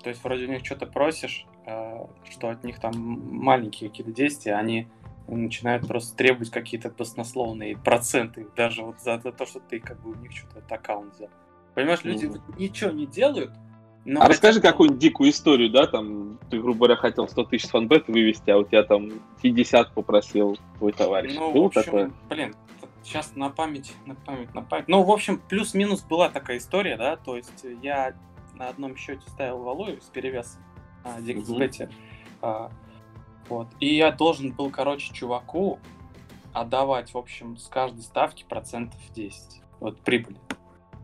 то 0.04 0.10
есть 0.10 0.22
вроде 0.22 0.44
у 0.44 0.50
них 0.50 0.64
что-то 0.64 0.86
просишь, 0.86 1.46
э, 1.64 2.06
что 2.28 2.50
от 2.50 2.62
них 2.62 2.78
там 2.78 2.92
маленькие 2.94 3.88
какие-то 3.88 4.12
действия, 4.12 4.54
они 4.54 4.86
начинают 5.26 5.88
просто 5.88 6.14
требовать 6.14 6.50
какие-то 6.50 6.90
баснословные 6.90 7.78
проценты, 7.78 8.46
даже 8.54 8.82
вот 8.82 9.00
за 9.00 9.18
то, 9.18 9.46
что 9.46 9.60
ты 9.60 9.80
как 9.80 9.98
бы 10.02 10.10
у 10.10 10.14
них 10.14 10.32
что-то 10.32 10.58
этот 10.58 10.72
аккаунт 10.72 11.14
взял. 11.14 11.30
Понимаешь, 11.74 12.04
люди 12.04 12.26
Мгм. 12.26 12.42
ничего 12.58 12.90
не 12.90 13.06
делают, 13.06 13.50
но 14.04 14.20
А 14.20 14.28
расскажи 14.28 14.60
какую-нибудь 14.60 15.00
дикую 15.00 15.30
историю, 15.30 15.70
да, 15.70 15.86
там, 15.86 16.38
ты, 16.50 16.60
грубо 16.60 16.80
говоря, 16.80 16.96
хотел 16.96 17.26
100 17.26 17.44
тысяч 17.44 17.70
фанбет 17.70 18.06
вывести, 18.06 18.50
а 18.50 18.58
у 18.58 18.64
тебя 18.64 18.82
там 18.82 19.08
50 19.40 19.94
попросил 19.94 20.58
твой 20.76 20.92
товарищ. 20.92 21.32
Ну, 21.34 21.52
Было 21.52 21.62
в 21.62 21.66
общем, 21.66 21.82
такое? 21.84 22.12
блин, 22.28 22.54
сейчас 23.02 23.34
на 23.34 23.48
память, 23.48 23.94
на 24.04 24.14
память, 24.14 24.54
на 24.54 24.60
память. 24.60 24.88
Ну, 24.88 25.02
в 25.02 25.10
общем, 25.10 25.40
плюс-минус 25.48 26.02
была 26.02 26.28
такая 26.28 26.58
история, 26.58 26.98
да, 26.98 27.16
то 27.16 27.38
есть 27.38 27.64
я 27.82 28.14
на 28.54 28.68
одном 28.68 28.96
счете 28.96 29.22
ставил 29.28 29.58
Валую 29.58 30.00
с 30.00 30.06
перевесом 30.06 30.62
на 31.04 31.18
DXBet. 31.18 31.92
а, 32.42 32.70
вот. 33.48 33.68
И 33.80 33.94
я 33.94 34.10
должен 34.10 34.52
был, 34.52 34.70
короче, 34.70 35.12
чуваку 35.12 35.78
отдавать, 36.52 37.12
в 37.12 37.18
общем, 37.18 37.56
с 37.56 37.66
каждой 37.68 38.02
ставки 38.02 38.44
процентов 38.48 39.00
10. 39.14 39.60
Вот 39.80 40.00
прибыли. 40.00 40.36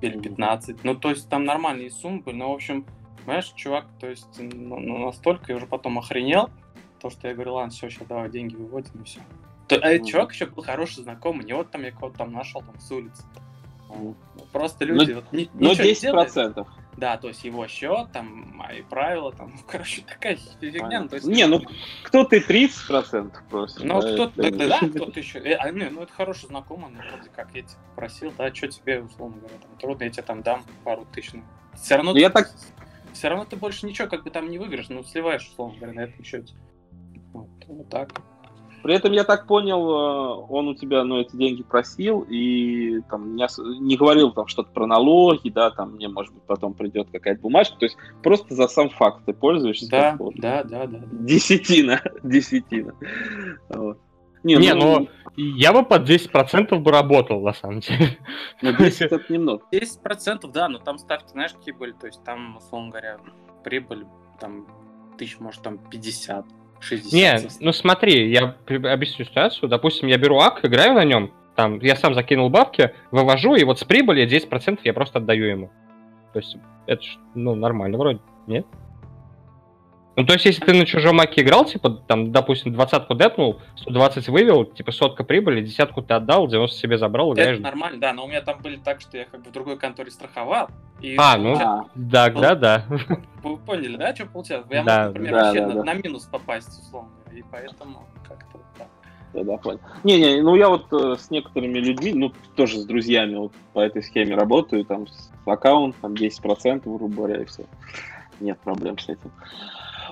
Или 0.01 0.15
Мгм. 0.15 0.23
15. 0.23 0.85
Ну, 0.85 0.95
то 0.95 1.11
есть 1.11 1.29
там 1.29 1.45
нормальные 1.45 1.91
суммы 1.91 2.21
были. 2.21 2.37
Но, 2.37 2.51
в 2.51 2.55
общем, 2.55 2.87
понимаешь, 3.25 3.53
чувак, 3.55 3.87
то 3.99 4.09
есть 4.09 4.29
ну, 4.39 4.79
ну, 4.79 4.99
настолько 5.07 5.53
я 5.53 5.57
уже 5.57 5.67
потом 5.67 5.99
охренел, 5.99 6.49
то, 7.01 7.11
что 7.11 7.29
я 7.29 7.35
говорю, 7.35 7.55
ладно, 7.55 7.71
все, 7.71 7.91
сейчас 7.91 8.07
давай 8.09 8.31
деньги 8.31 8.55
выводим 8.55 9.03
и 9.03 9.05
все. 9.05 9.21
То, 9.69 9.77
а 9.77 9.89
этот 9.91 10.09
чувак 10.09 10.33
еще 10.33 10.47
был 10.47 10.63
хороший 10.63 11.03
знакомый, 11.03 11.45
не 11.45 11.53
вот 11.53 11.71
там 11.71 11.83
я 11.83 11.91
кого-то 11.93 12.19
там 12.19 12.33
нашел 12.33 12.63
там 12.63 12.79
с 12.81 12.91
улицы. 12.91 13.25
Просто 14.53 14.87
Ну, 14.87 14.95
люди 14.95 15.13
вот, 15.13 15.33
ни- 15.33 15.51
Но 15.55 15.71
ничего 15.71 15.85
не 15.85 15.91
10 15.91 16.03
делают. 16.03 16.29
Да, 17.01 17.17
то 17.17 17.29
есть 17.29 17.43
его 17.45 17.67
счет, 17.67 18.13
там, 18.13 18.53
мои 18.55 18.83
правила, 18.83 19.33
там, 19.33 19.55
ну, 19.57 19.63
короче, 19.67 20.03
такая 20.03 20.37
фигня. 20.61 21.01
Ну, 21.01 21.09
то 21.09 21.17
есть, 21.17 21.27
Не, 21.27 21.47
ну, 21.47 21.63
кто-то 22.03 22.39
30 22.39 22.87
процентов 22.87 23.43
просит. 23.49 23.83
ну, 23.83 24.03
да, 24.03 24.13
кто-то, 24.13 24.43
это- 24.43 24.59
да, 24.69 24.81
да, 24.83 24.89
кто-то 24.89 25.19
еще. 25.19 25.39
Э, 25.39 25.55
а, 25.55 25.73
ну, 25.73 25.89
ну, 25.91 26.03
это 26.03 26.13
хороший 26.13 26.49
знакомый, 26.49 26.91
ну, 26.91 26.99
вроде 27.11 27.31
как 27.31 27.55
я 27.55 27.63
тебя 27.63 27.79
просил, 27.97 28.35
да, 28.37 28.55
что 28.55 28.69
тебе, 28.69 29.01
условно 29.01 29.39
говоря, 29.39 29.57
там, 29.63 29.79
трудно, 29.79 30.05
я 30.05 30.11
тебе 30.11 30.23
там 30.25 30.43
дам 30.43 30.63
пару 30.85 31.07
тысяч. 31.07 31.33
ну. 31.33 31.43
Все 31.75 31.97
равно, 31.97 32.13
Ну, 32.13 32.19
я 32.19 32.29
ты- 32.29 32.35
так- 32.35 32.53
все 33.15 33.29
равно 33.29 33.47
ты 33.47 33.57
больше 33.57 33.87
ничего 33.87 34.07
как 34.07 34.23
бы 34.23 34.31
там 34.31 34.51
не 34.51 34.59
выиграешь, 34.59 34.91
ну, 34.91 35.03
сливаешь, 35.03 35.49
условно 35.49 35.77
говоря, 35.79 35.95
на 35.95 36.01
этом 36.01 36.23
счете. 36.23 36.55
Вот, 37.33 37.49
вот 37.67 37.89
так. 37.89 38.11
При 38.83 38.95
этом, 38.95 39.12
я 39.12 39.25
так 39.25 39.47
понял, 39.47 39.90
э, 39.90 40.47
он 40.49 40.69
у 40.69 40.75
тебя, 40.75 41.05
ну, 41.05 41.21
эти 41.21 41.37
деньги 41.37 41.62
просил 41.62 42.27
и 42.29 43.01
там 43.11 43.37
не, 43.37 43.47
не 43.81 43.97
говорил 43.97 44.33
там 44.33 44.47
что-то 44.47 44.71
про 44.73 44.87
налоги, 44.87 45.51
да, 45.51 45.71
там 45.71 45.95
мне, 45.95 46.09
может 46.09 46.33
быть, 46.33 46.43
потом 46.45 46.75
придет 46.75 47.09
какая-то 47.12 47.40
бумажка. 47.40 47.77
То 47.79 47.85
есть 47.87 47.97
просто 48.23 48.55
за 48.55 48.69
сам 48.69 48.90
факт 48.90 49.23
ты 49.27 49.33
пользуешься. 49.33 49.88
Да, 49.90 50.16
да, 50.37 50.64
да. 50.64 50.87
да. 50.87 50.99
Десятина, 51.12 52.01
десятина. 52.23 52.95
Вот. 53.69 53.99
Не, 54.43 54.57
Не, 54.57 54.75
ну, 54.75 55.01
ну, 55.01 55.09
я 55.37 55.73
бы 55.73 55.85
под 55.85 56.09
10% 56.09 56.79
бы 56.79 56.90
работал, 56.90 57.43
на 57.43 57.53
самом 57.53 57.81
деле. 57.81 58.19
ну, 58.62 58.73
10 58.75 59.03
это 59.03 59.33
немного. 59.33 59.62
10%, 59.73 60.51
да, 60.51 60.69
но 60.69 60.79
там 60.79 60.99
ставки, 60.99 61.29
знаешь, 61.29 61.53
какие 61.53 61.75
были, 61.75 61.93
то 61.93 62.07
есть 62.07 62.25
там, 62.25 62.57
условно 62.57 62.90
говоря, 62.90 63.19
прибыль, 63.62 64.07
там, 64.38 64.66
тысяч, 65.19 65.38
может, 65.38 65.62
там 65.62 65.79
50, 65.79 66.47
60. 66.81 67.12
Не, 67.12 67.49
ну 67.61 67.73
смотри, 67.73 68.31
я 68.31 68.57
объясню 68.66 69.25
ситуацию. 69.25 69.69
Допустим, 69.69 70.09
я 70.09 70.19
беру 70.19 70.38
ак, 70.38 70.64
играю 70.64 70.95
на 70.95 71.05
нем, 71.05 71.33
там, 71.57 71.79
я 71.81 71.97
сам 71.97 72.14
закинул 72.14 72.49
бабки, 72.49 72.95
вывожу, 73.11 73.55
и 73.55 73.64
вот 73.64 73.79
с 73.79 73.85
прибыли 73.85 74.27
10% 74.27 74.81
я 74.85 74.95
просто 74.95 75.19
отдаю 75.19 75.47
ему. 75.47 75.71
То 76.33 76.38
есть, 76.38 76.57
это 76.87 77.03
ж, 77.03 77.19
ну, 77.35 77.55
нормально 77.55 77.99
вроде, 77.99 78.21
нет? 78.47 78.66
Ну, 80.16 80.27
то 80.27 80.33
есть, 80.35 80.44
если 80.44 80.64
ты 80.64 80.75
на 80.75 80.85
чужом 80.85 81.20
аке 81.20 81.40
играл, 81.42 81.64
типа, 81.64 81.90
там, 81.90 82.33
допустим, 82.33 82.73
двадцатку 82.73 83.14
депнул, 83.14 83.61
120 83.77 84.29
вывел, 84.29 84.64
типа, 84.64 84.92
сотка 84.92 85.25
прибыли, 85.25 85.62
десятку 85.62 86.03
ты 86.03 86.14
отдал, 86.14 86.49
90 86.49 86.77
себе 86.77 86.99
забрал, 86.99 87.33
Это 87.33 87.42
играешь. 87.42 87.61
нормально, 87.61 88.01
да, 88.01 88.12
но 88.12 88.25
у 88.25 88.29
меня 88.29 88.42
там 88.42 88.61
были 88.61 88.77
так, 88.77 89.01
что 89.01 89.16
я 89.16 89.25
как 89.25 89.42
бы 89.42 89.51
в 89.51 89.53
другой 89.53 89.79
конторе 89.79 90.11
страховал. 90.11 90.68
И 91.01 91.16
А, 91.18 91.38
ну, 91.38 91.55
А, 91.55 91.85
да, 91.94 92.29
да, 92.29 92.55
да. 92.55 92.85
Вы 93.42 93.57
поняли, 93.57 93.96
да, 93.96 94.14
что 94.14 94.27
получалось? 94.27 94.66
Я 94.68 94.83
Да, 94.83 95.05
мог, 95.05 95.14
например, 95.14 95.33
да, 95.33 95.44
вообще 95.44 95.61
да, 95.61 95.66
на, 95.66 95.75
да. 95.75 95.85
на 95.85 95.94
минус 95.94 96.25
попасть, 96.25 96.68
условно 96.68 97.11
и 97.33 97.44
поэтому 97.51 98.05
как-то 98.29 98.59
вот 98.59 98.66
так. 98.77 98.88
да, 99.33 99.44
да, 99.44 99.57
понял. 99.57 99.81
Не-не, 100.05 100.42
ну 100.42 100.55
я 100.57 100.68
вот 100.68 100.92
э, 100.92 101.16
с 101.18 101.31
некоторыми 101.31 101.79
людьми, 101.79 102.12
ну 102.12 102.33
тоже 102.57 102.79
с 102.79 102.85
друзьями 102.85 103.37
вот 103.37 103.53
по 103.73 103.81
этой 103.81 104.03
схеме 104.03 104.35
работаю, 104.35 104.85
там 104.85 105.07
с 105.07 105.31
аккаунт, 105.46 105.96
там 106.01 106.14
10%, 106.14 106.83
грубо 106.85 107.09
говоря, 107.09 107.42
и 107.42 107.44
все. 107.44 107.64
Нет 108.40 108.59
проблем 108.61 108.99
с 108.99 109.09
этим. 109.09 109.31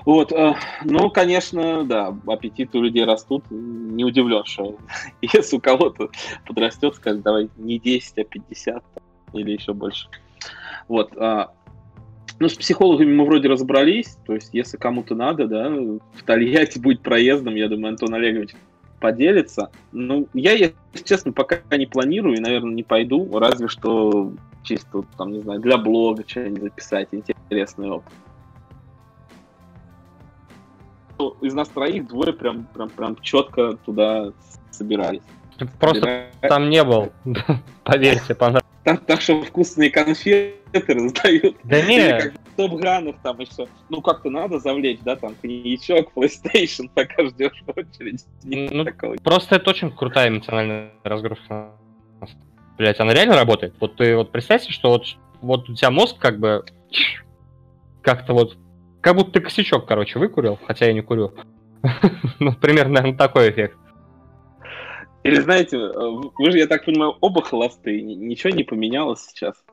Вот, 0.05 0.31
э, 0.31 0.55
ну, 0.85 1.09
конечно, 1.09 1.83
да, 1.83 2.15
аппетиты 2.27 2.77
у 2.77 2.81
людей 2.81 3.05
растут. 3.05 3.43
Не 3.49 4.03
удивлен, 4.03 4.43
что 4.45 4.77
если 5.21 5.57
у 5.57 5.59
кого-то 5.59 6.09
подрастет, 6.45 6.95
скажет, 6.95 7.21
давай 7.21 7.49
не 7.57 7.79
10, 7.79 8.17
а 8.17 8.23
50 8.23 8.73
там, 8.75 9.03
или 9.33 9.51
еще 9.51 9.73
больше. 9.73 10.07
Вот. 10.87 11.11
а, 11.17 11.51
ну, 12.39 12.47
с 12.47 12.55
психологами 12.55 13.13
мы 13.13 13.25
вроде 13.25 13.49
разобрались. 13.49 14.17
То 14.25 14.33
есть, 14.33 14.49
если 14.53 14.77
кому-то 14.77 15.15
надо, 15.15 15.47
да, 15.47 15.69
в 15.69 16.23
Тольятти 16.25 16.79
будет 16.79 17.01
проездом, 17.01 17.55
я 17.55 17.67
думаю, 17.67 17.89
Антон 17.89 18.13
Олегович 18.13 18.55
поделится. 18.99 19.71
Ну, 19.91 20.27
я, 20.33 20.53
если 20.53 20.75
честно, 21.03 21.31
пока 21.31 21.61
не 21.75 21.85
планирую 21.85 22.37
и, 22.37 22.41
наверное, 22.41 22.73
не 22.73 22.83
пойду, 22.83 23.37
разве 23.37 23.67
что 23.67 24.33
чисто, 24.63 25.03
там, 25.17 25.31
не 25.31 25.41
знаю, 25.41 25.61
для 25.61 25.77
блога 25.77 26.23
что-нибудь 26.27 26.63
записать, 26.63 27.09
интересный 27.11 27.89
опыт. 27.89 28.13
Из 31.41 31.53
нас 31.53 31.69
троих 31.69 32.07
двое 32.07 32.33
прям, 32.33 32.65
прям, 32.65 32.89
прям 32.89 33.15
четко 33.21 33.73
туда 33.85 34.31
собирались. 34.71 35.21
Просто 35.79 36.01
Собирались. 36.01 36.33
там 36.41 36.69
не 36.69 36.83
был. 36.83 37.11
Поверьте, 37.83 38.33
понравилось. 38.33 38.65
там, 38.83 38.97
там 38.97 39.19
что 39.19 39.41
вкусные 39.43 39.91
конфеты 39.91 40.93
раздают. 40.93 41.57
Да 41.65 41.81
не. 41.81 42.31
Топ-гранов 42.55 43.17
там 43.21 43.39
еще. 43.39 43.67
Ну, 43.89 44.01
как-то 44.01 44.29
надо 44.29 44.59
завлечь, 44.59 44.99
да, 45.01 45.17
там, 45.17 45.35
коньячок, 45.41 46.11
PlayStation, 46.15 46.89
пока 46.93 47.25
ждешь 47.25 47.63
в 47.65 47.77
очередь. 47.77 48.25
Ну, 48.43 48.85
просто 49.23 49.55
это 49.55 49.69
очень 49.69 49.91
крутая 49.91 50.29
эмоциональная 50.29 50.91
разгрузка. 51.03 51.71
Блять, 52.77 52.99
она 53.01 53.13
реально 53.13 53.35
работает. 53.35 53.73
Вот 53.81 53.97
ты 53.97 54.15
вот 54.15 54.31
представьте, 54.31 54.71
что 54.71 54.89
вот, 54.91 55.05
вот 55.41 55.69
у 55.69 55.75
тебя 55.75 55.91
мозг 55.91 56.17
как 56.17 56.39
бы 56.39 56.63
как-то 58.01 58.33
вот 58.33 58.57
как 59.01 59.15
будто 59.15 59.33
ты 59.33 59.41
косячок, 59.41 59.85
короче, 59.85 60.19
выкурил, 60.19 60.59
хотя 60.65 60.85
я 60.85 60.93
не 60.93 61.01
курю. 61.01 61.33
ну, 62.39 62.53
примерно, 62.53 62.95
наверное, 62.95 63.17
такой 63.17 63.49
эффект. 63.49 63.77
Или 65.23 65.35
знаете, 65.35 65.77
вы 65.77 66.51
же, 66.51 66.57
я 66.57 66.67
так 66.67 66.85
понимаю, 66.85 67.15
оба 67.19 67.41
холостые, 67.41 68.01
ничего 68.01 68.51
не 68.51 68.63
поменялось 68.63 69.25
сейчас. 69.25 69.63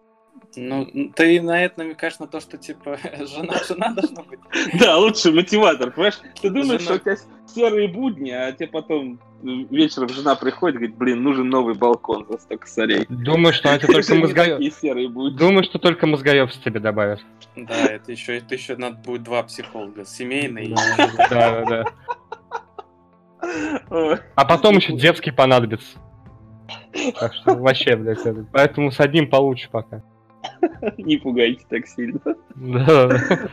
Ну, 0.57 1.12
ты 1.14 1.40
на 1.42 1.62
это 1.62 1.80
намекаешь 1.80 2.18
на 2.18 2.26
то, 2.26 2.40
что, 2.40 2.57
типа, 2.57 2.98
жена, 3.26 3.54
жена 3.68 3.90
должна 3.90 4.22
быть. 4.22 4.40
Да, 4.80 4.96
лучший 4.96 5.32
мотиватор, 5.32 5.90
понимаешь? 5.90 6.18
Ты 6.40 6.50
думаешь, 6.50 6.80
что 6.80 6.94
у 6.94 6.98
тебя 6.98 7.16
серые 7.46 7.88
будни, 7.88 8.30
а 8.30 8.52
тебе 8.52 8.68
потом 8.68 9.20
вечером 9.42 10.09
жена 10.09 10.34
приходит 10.34 10.76
и 10.76 10.78
говорит, 10.78 10.96
блин, 10.96 11.22
нужен 11.22 11.50
новый 11.50 11.74
балкон 11.74 12.26
за 12.28 12.38
100 12.38 12.59
косарей. 12.59 13.07
Думаю, 13.09 13.52
что 13.52 13.68
это 13.68 13.86
только 13.92 14.14
мозгоёб. 14.14 14.61
Думаю, 15.36 15.64
что 15.64 15.78
только 15.78 16.07
мозгоёбс 16.07 16.57
тебе 16.59 16.80
добавят. 16.80 17.20
Да, 17.54 17.86
это 17.86 18.12
еще, 18.12 18.38
это 18.38 18.54
еще 18.54 18.76
надо 18.76 18.96
будет 18.98 19.22
два 19.22 19.42
психолога, 19.42 20.07
семейный. 20.07 20.74
Да, 21.30 21.64
да, 21.64 21.64
да. 21.64 21.84
А 24.34 24.44
потом 24.46 24.76
еще 24.76 24.96
детский 24.96 25.30
понадобится. 25.30 25.98
Так 27.20 27.34
что 27.34 27.54
вообще, 27.54 27.94
блядь, 27.94 28.20
поэтому 28.52 28.90
с 28.90 28.98
одним 29.00 29.28
получше 29.28 29.68
пока. 29.70 30.02
Не 30.99 31.16
пугайте 31.16 31.64
так 31.68 31.86
сильно. 31.86 32.20
Да. 32.55 33.49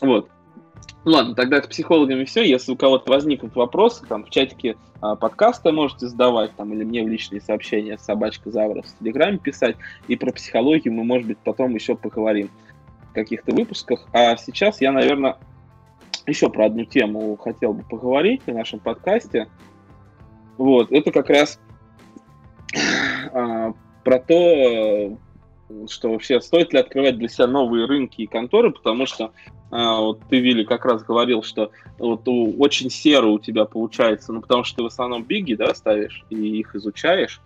Вот. 0.00 0.28
Ладно, 1.04 1.34
тогда 1.34 1.62
с 1.62 1.66
психологами 1.66 2.24
все. 2.24 2.42
Если 2.42 2.72
у 2.72 2.76
кого-то 2.76 3.10
возникнут 3.10 3.54
вопросы, 3.56 4.04
там 4.06 4.24
в 4.24 4.30
чатике 4.30 4.76
а, 5.00 5.16
подкаста 5.16 5.72
можете 5.72 6.08
задавать, 6.08 6.54
там, 6.56 6.74
или 6.74 6.84
мне 6.84 7.02
в 7.02 7.08
личные 7.08 7.40
сообщения 7.40 7.96
собачка 7.96 8.50
Завров 8.50 8.86
в 8.86 8.98
Телеграме 8.98 9.38
писать. 9.38 9.76
И 10.08 10.16
про 10.16 10.30
психологию 10.32 10.92
мы, 10.92 11.04
может 11.04 11.26
быть, 11.26 11.38
потом 11.38 11.74
еще 11.74 11.96
поговорим 11.96 12.50
в 13.10 13.14
каких-то 13.14 13.54
выпусках. 13.54 14.06
А 14.12 14.36
сейчас 14.36 14.80
я, 14.82 14.92
наверное, 14.92 15.38
еще 16.26 16.50
про 16.50 16.66
одну 16.66 16.84
тему 16.84 17.36
хотел 17.36 17.72
бы 17.72 17.82
поговорить 17.82 18.42
в 18.46 18.52
нашем 18.52 18.78
подкасте. 18.78 19.48
Вот, 20.58 20.92
это 20.92 21.10
как 21.12 21.30
раз 21.30 21.58
а, 23.32 23.72
про 24.04 24.18
то, 24.18 25.18
что 25.88 26.10
вообще 26.10 26.40
стоит 26.40 26.72
ли 26.72 26.78
открывать 26.78 27.18
для 27.18 27.28
себя 27.28 27.46
новые 27.46 27.86
рынки 27.86 28.22
и 28.22 28.26
конторы, 28.26 28.70
потому 28.70 29.06
что 29.06 29.32
а, 29.70 30.00
вот 30.00 30.20
ты, 30.28 30.40
Вилли, 30.40 30.64
как 30.64 30.84
раз 30.84 31.04
говорил, 31.04 31.42
что 31.42 31.70
вот 31.98 32.26
у, 32.26 32.56
очень 32.58 32.90
серо 32.90 33.26
у 33.26 33.38
тебя 33.38 33.64
получается, 33.64 34.32
ну, 34.32 34.40
потому 34.40 34.64
что 34.64 34.78
ты 34.78 34.82
в 34.82 34.86
основном 34.86 35.24
биги, 35.24 35.54
да, 35.54 35.74
ставишь 35.74 36.24
и 36.28 36.36
их 36.36 36.74
изучаешь, 36.74 37.40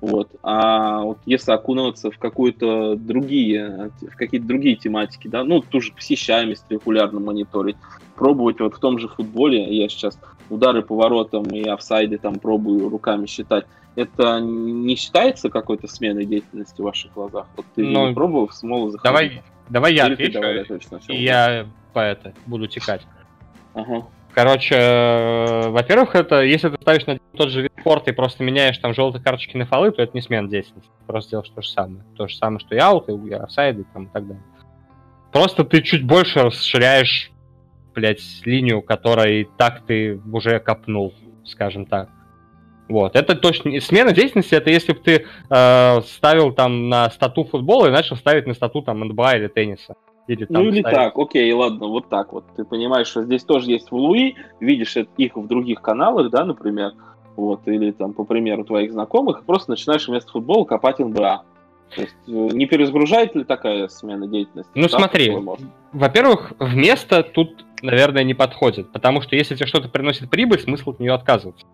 вот, 0.00 0.30
а 0.42 1.02
вот 1.02 1.18
если 1.26 1.52
окунуться 1.52 2.10
в 2.10 2.18
какую-то 2.18 2.96
другие, 2.96 3.90
в 4.00 4.16
какие-то 4.16 4.46
другие 4.46 4.76
тематики, 4.76 5.28
да, 5.28 5.44
ну, 5.44 5.60
ту 5.60 5.80
же 5.80 5.92
посещаемость 5.92 6.64
регулярно 6.70 7.20
мониторить, 7.20 7.76
пробовать 8.14 8.60
вот 8.60 8.74
в 8.74 8.78
том 8.78 8.98
же 8.98 9.08
футболе, 9.08 9.76
я 9.76 9.88
сейчас 9.88 10.18
удары 10.48 10.82
по 10.82 10.96
воротам 10.96 11.44
и 11.44 11.62
офсайды 11.62 12.18
там 12.18 12.38
пробую 12.38 12.88
руками 12.88 13.26
считать, 13.26 13.66
это 13.96 14.40
не 14.40 14.96
считается 14.96 15.50
какой-то 15.50 15.86
сменой 15.86 16.24
деятельности 16.24 16.80
в 16.80 16.84
ваших 16.84 17.12
глазах? 17.12 17.46
Вот 17.56 17.66
ты 17.74 17.84
Но... 17.84 18.08
не 18.08 18.14
пробовал 18.14 18.48
в 18.48 18.54
смолу 18.54 18.90
заходить? 18.90 19.04
Давай, 19.04 19.42
давай 19.68 19.94
я 19.94 20.06
отвечу, 20.06 20.40
давай, 20.40 20.56
я, 20.56 20.64
точно, 20.64 21.00
и 21.08 21.22
я 21.22 21.66
по 21.92 22.00
это 22.00 22.34
буду 22.46 22.66
текать. 22.66 23.02
Ага. 23.74 24.06
Короче, 24.32 24.76
э, 24.76 25.68
во-первых, 25.70 26.14
это 26.14 26.42
если 26.42 26.68
ты 26.68 26.76
ставишь 26.80 27.06
на 27.06 27.18
тот 27.36 27.50
же 27.50 27.62
вид 27.62 27.72
спорта 27.80 28.10
и 28.10 28.14
просто 28.14 28.44
меняешь 28.44 28.78
там 28.78 28.94
желтые 28.94 29.22
карточки 29.22 29.56
на 29.56 29.66
фолы, 29.66 29.90
то 29.90 30.02
это 30.02 30.12
не 30.14 30.22
смена 30.22 30.48
деятельности. 30.48 30.90
Просто 31.06 31.30
делаешь 31.30 31.50
то 31.50 31.62
же 31.62 31.68
самое. 31.68 32.04
То 32.16 32.28
же 32.28 32.36
самое, 32.36 32.60
что 32.60 32.74
и 32.74 32.78
аут, 32.78 33.08
и 33.08 33.32
офсайды, 33.32 33.84
там, 33.92 34.04
и 34.04 34.08
так 34.12 34.26
далее. 34.26 34.42
Просто 35.32 35.64
ты 35.64 35.82
чуть 35.82 36.04
больше 36.04 36.42
расширяешь, 36.42 37.32
блядь, 37.94 38.22
линию, 38.44 38.82
которой 38.82 39.48
так 39.56 39.82
ты 39.84 40.20
уже 40.32 40.60
копнул, 40.60 41.12
скажем 41.44 41.86
так. 41.86 42.08
Вот, 42.90 43.14
это 43.14 43.36
точно... 43.36 43.80
Смена 43.80 44.12
деятельности, 44.12 44.54
это 44.54 44.70
если 44.70 44.92
бы 44.92 44.98
ты 44.98 45.26
э, 45.48 46.00
ставил 46.02 46.52
там 46.52 46.88
на 46.88 47.08
стату 47.10 47.44
футбола 47.44 47.86
и 47.86 47.90
начал 47.90 48.16
ставить 48.16 48.46
на 48.46 48.54
стату 48.54 48.82
там 48.82 49.00
НБА 49.00 49.36
или 49.36 49.46
тенниса. 49.46 49.94
Или, 50.26 50.44
там, 50.44 50.64
ну 50.64 50.68
или 50.68 50.80
ставить... 50.80 50.96
так, 50.96 51.18
окей, 51.18 51.52
ладно, 51.52 51.86
вот 51.86 52.08
так 52.08 52.32
вот. 52.32 52.44
Ты 52.56 52.64
понимаешь, 52.64 53.06
что 53.06 53.22
здесь 53.22 53.44
тоже 53.44 53.70
есть 53.70 53.92
в 53.92 53.94
Луи, 53.94 54.34
видишь 54.58 54.96
их 55.16 55.36
в 55.36 55.46
других 55.46 55.80
каналах, 55.80 56.30
да, 56.30 56.44
например, 56.44 56.92
вот, 57.36 57.60
или 57.66 57.92
там, 57.92 58.12
по 58.12 58.24
примеру 58.24 58.64
твоих 58.64 58.90
знакомых, 58.90 59.44
просто 59.44 59.70
начинаешь 59.70 60.08
вместо 60.08 60.32
футбола 60.32 60.64
копать 60.64 60.98
НБА. 60.98 61.44
То 61.94 62.00
есть 62.02 62.16
э, 62.26 62.30
не 62.32 62.66
перезагружает 62.66 63.36
ли 63.36 63.44
такая 63.44 63.86
смена 63.86 64.26
деятельности? 64.26 64.70
Ну 64.74 64.88
смотри, 64.88 65.32
во-первых, 65.92 66.52
вместо 66.58 67.22
тут, 67.22 67.64
наверное, 67.82 68.24
не 68.24 68.34
подходит, 68.34 68.90
потому 68.90 69.22
что 69.22 69.36
если 69.36 69.54
тебе 69.54 69.66
что-то 69.66 69.88
приносит 69.88 70.28
прибыль, 70.28 70.58
смысл 70.58 70.90
от 70.90 71.00
нее 71.00 71.12
отказываться. 71.12 71.66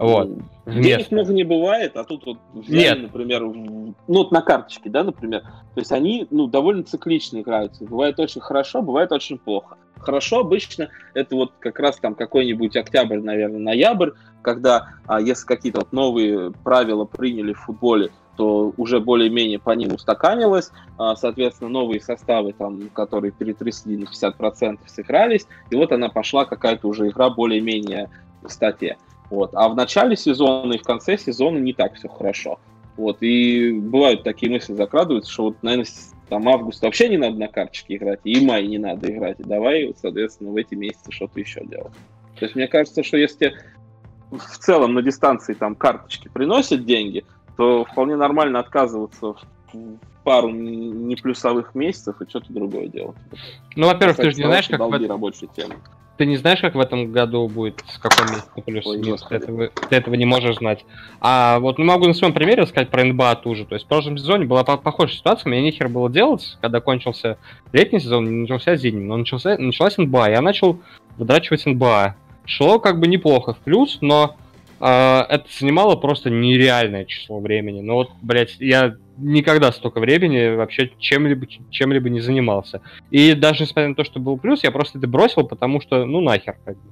Вот. 0.00 0.30
Денег 0.64 1.10
много 1.10 1.32
не 1.34 1.44
бывает, 1.44 1.94
а 1.96 2.04
тут 2.04 2.24
вот 2.24 2.38
взяли, 2.54 3.00
Нет. 3.00 3.02
например, 3.02 3.42
ну 3.42 3.94
вот 4.06 4.32
на 4.32 4.40
карточке, 4.40 4.88
да, 4.88 5.04
например. 5.04 5.42
То 5.42 5.80
есть 5.80 5.92
они, 5.92 6.26
ну, 6.30 6.46
довольно 6.46 6.84
циклично 6.84 7.40
играются. 7.40 7.84
Бывает 7.84 8.18
очень 8.18 8.40
хорошо, 8.40 8.80
бывает 8.80 9.12
очень 9.12 9.36
плохо. 9.36 9.76
Хорошо 9.98 10.40
обычно 10.40 10.88
это 11.12 11.36
вот 11.36 11.52
как 11.58 11.78
раз 11.78 11.98
там 11.98 12.14
какой-нибудь 12.14 12.74
октябрь, 12.76 13.18
наверное, 13.18 13.60
ноябрь, 13.60 14.12
когда 14.40 14.88
а, 15.06 15.20
если 15.20 15.44
какие-то 15.44 15.80
вот 15.80 15.92
новые 15.92 16.52
правила 16.64 17.04
приняли 17.04 17.52
в 17.52 17.60
футболе, 17.60 18.10
то 18.38 18.72
уже 18.78 19.00
более-менее 19.00 19.58
по 19.58 19.72
ним 19.72 19.92
устаканилось, 19.92 20.70
а, 20.96 21.14
соответственно, 21.14 21.68
новые 21.68 22.00
составы, 22.00 22.54
там, 22.54 22.88
которые 22.94 23.32
перетрясли 23.32 23.98
на 23.98 24.04
50%, 24.04 24.78
сыгрались, 24.86 25.46
и 25.70 25.76
вот 25.76 25.92
она 25.92 26.08
пошла 26.08 26.46
какая-то 26.46 26.88
уже 26.88 27.08
игра 27.08 27.28
более-менее 27.28 28.08
в 28.40 28.48
статье. 28.48 28.96
Вот. 29.30 29.50
А 29.54 29.68
в 29.68 29.76
начале 29.76 30.16
сезона 30.16 30.74
и 30.74 30.78
в 30.78 30.82
конце 30.82 31.16
сезона 31.16 31.58
не 31.58 31.72
так 31.72 31.94
все 31.94 32.08
хорошо. 32.08 32.58
Вот. 32.96 33.18
И 33.22 33.72
бывают 33.72 34.24
такие 34.24 34.50
мысли 34.50 34.74
закрадываются, 34.74 35.30
что 35.30 35.44
вот, 35.44 35.62
наверное, 35.62 35.86
там 36.28 36.48
август 36.48 36.82
вообще 36.82 37.08
не 37.08 37.16
надо 37.16 37.36
на 37.36 37.48
карточке 37.48 37.96
играть, 37.96 38.20
и 38.24 38.44
май 38.44 38.66
не 38.66 38.78
надо 38.78 39.10
играть. 39.10 39.40
И 39.40 39.44
давай, 39.44 39.94
соответственно, 40.00 40.50
в 40.50 40.56
эти 40.56 40.74
месяцы 40.74 41.10
что-то 41.10 41.40
еще 41.40 41.64
делать. 41.64 41.92
То 42.38 42.44
есть 42.44 42.54
мне 42.54 42.68
кажется, 42.68 43.02
что 43.02 43.16
если 43.16 43.54
в 44.30 44.58
целом 44.58 44.94
на 44.94 45.02
дистанции 45.02 45.54
там 45.54 45.74
карточки 45.74 46.28
приносят 46.28 46.84
деньги, 46.84 47.24
то 47.56 47.84
вполне 47.84 48.16
нормально 48.16 48.60
отказываться 48.60 49.34
в 49.72 49.98
пару 50.24 50.50
неплюсовых 50.50 51.74
месяцев 51.74 52.20
и 52.20 52.28
что-то 52.28 52.52
другое 52.52 52.86
делать. 52.86 53.16
Ну, 53.74 53.86
во-первых, 53.86 54.16
ты 54.16 54.30
же 54.30 54.36
не 54.36 54.44
знаешь, 54.44 54.68
как... 54.68 54.80
В... 54.80 55.08
рабочей 55.08 55.48
темы. 55.48 55.76
Ты 56.20 56.26
не 56.26 56.36
знаешь, 56.36 56.60
как 56.60 56.74
в 56.74 56.80
этом 56.80 57.12
году 57.12 57.48
будет, 57.48 57.82
с 57.88 57.96
каком 57.96 58.26
месяце 58.26 58.50
плюс 58.66 58.84
Ой, 58.84 58.98
минус, 58.98 59.22
ты 59.26 59.36
этого, 59.36 59.68
ты 59.68 59.96
этого 59.96 60.14
не 60.16 60.26
можешь 60.26 60.56
знать. 60.56 60.84
А 61.18 61.58
вот 61.60 61.78
ну, 61.78 61.86
могу 61.86 62.06
на 62.06 62.12
своем 62.12 62.34
примере 62.34 62.64
рассказать 62.64 62.90
про 62.90 63.02
НБА 63.02 63.36
ту 63.36 63.54
же. 63.54 63.64
То 63.64 63.74
есть 63.74 63.86
в 63.86 63.88
прошлом 63.88 64.18
сезоне 64.18 64.44
была 64.44 64.62
похожая 64.62 65.16
ситуация, 65.16 65.48
мне 65.48 65.62
нехер 65.62 65.88
было 65.88 66.10
делать, 66.10 66.58
когда 66.60 66.82
кончился 66.82 67.38
летний 67.72 68.00
сезон, 68.00 68.26
не 68.26 68.40
начался 68.42 68.76
зимний, 68.76 69.06
но 69.06 69.16
начался, 69.16 69.56
началась 69.56 69.96
НБА, 69.96 70.28
я 70.28 70.42
начал 70.42 70.78
выдрачивать 71.16 71.64
НБА. 71.64 72.16
Шло 72.44 72.78
как 72.80 73.00
бы 73.00 73.06
неплохо 73.06 73.54
в 73.54 73.58
плюс, 73.60 73.96
но 74.02 74.36
э, 74.78 74.84
это 74.86 75.46
занимало 75.58 75.96
просто 75.96 76.28
нереальное 76.28 77.06
число 77.06 77.40
времени. 77.40 77.80
Ну 77.80 77.94
вот, 77.94 78.10
блядь, 78.20 78.56
я 78.58 78.94
никогда 79.20 79.72
столько 79.72 80.00
времени 80.00 80.54
вообще 80.54 80.90
чем-либо 80.98 81.46
чем-либо 81.70 82.08
не 82.08 82.20
занимался. 82.20 82.80
И 83.10 83.34
даже 83.34 83.62
несмотря 83.62 83.88
на 83.88 83.94
то, 83.94 84.04
что 84.04 84.20
был 84.20 84.38
плюс, 84.38 84.64
я 84.64 84.70
просто 84.70 84.98
это 84.98 85.06
бросил, 85.06 85.46
потому 85.46 85.80
что, 85.80 86.04
ну 86.04 86.20
нахер, 86.20 86.56
как 86.64 86.76
бы. 86.76 86.90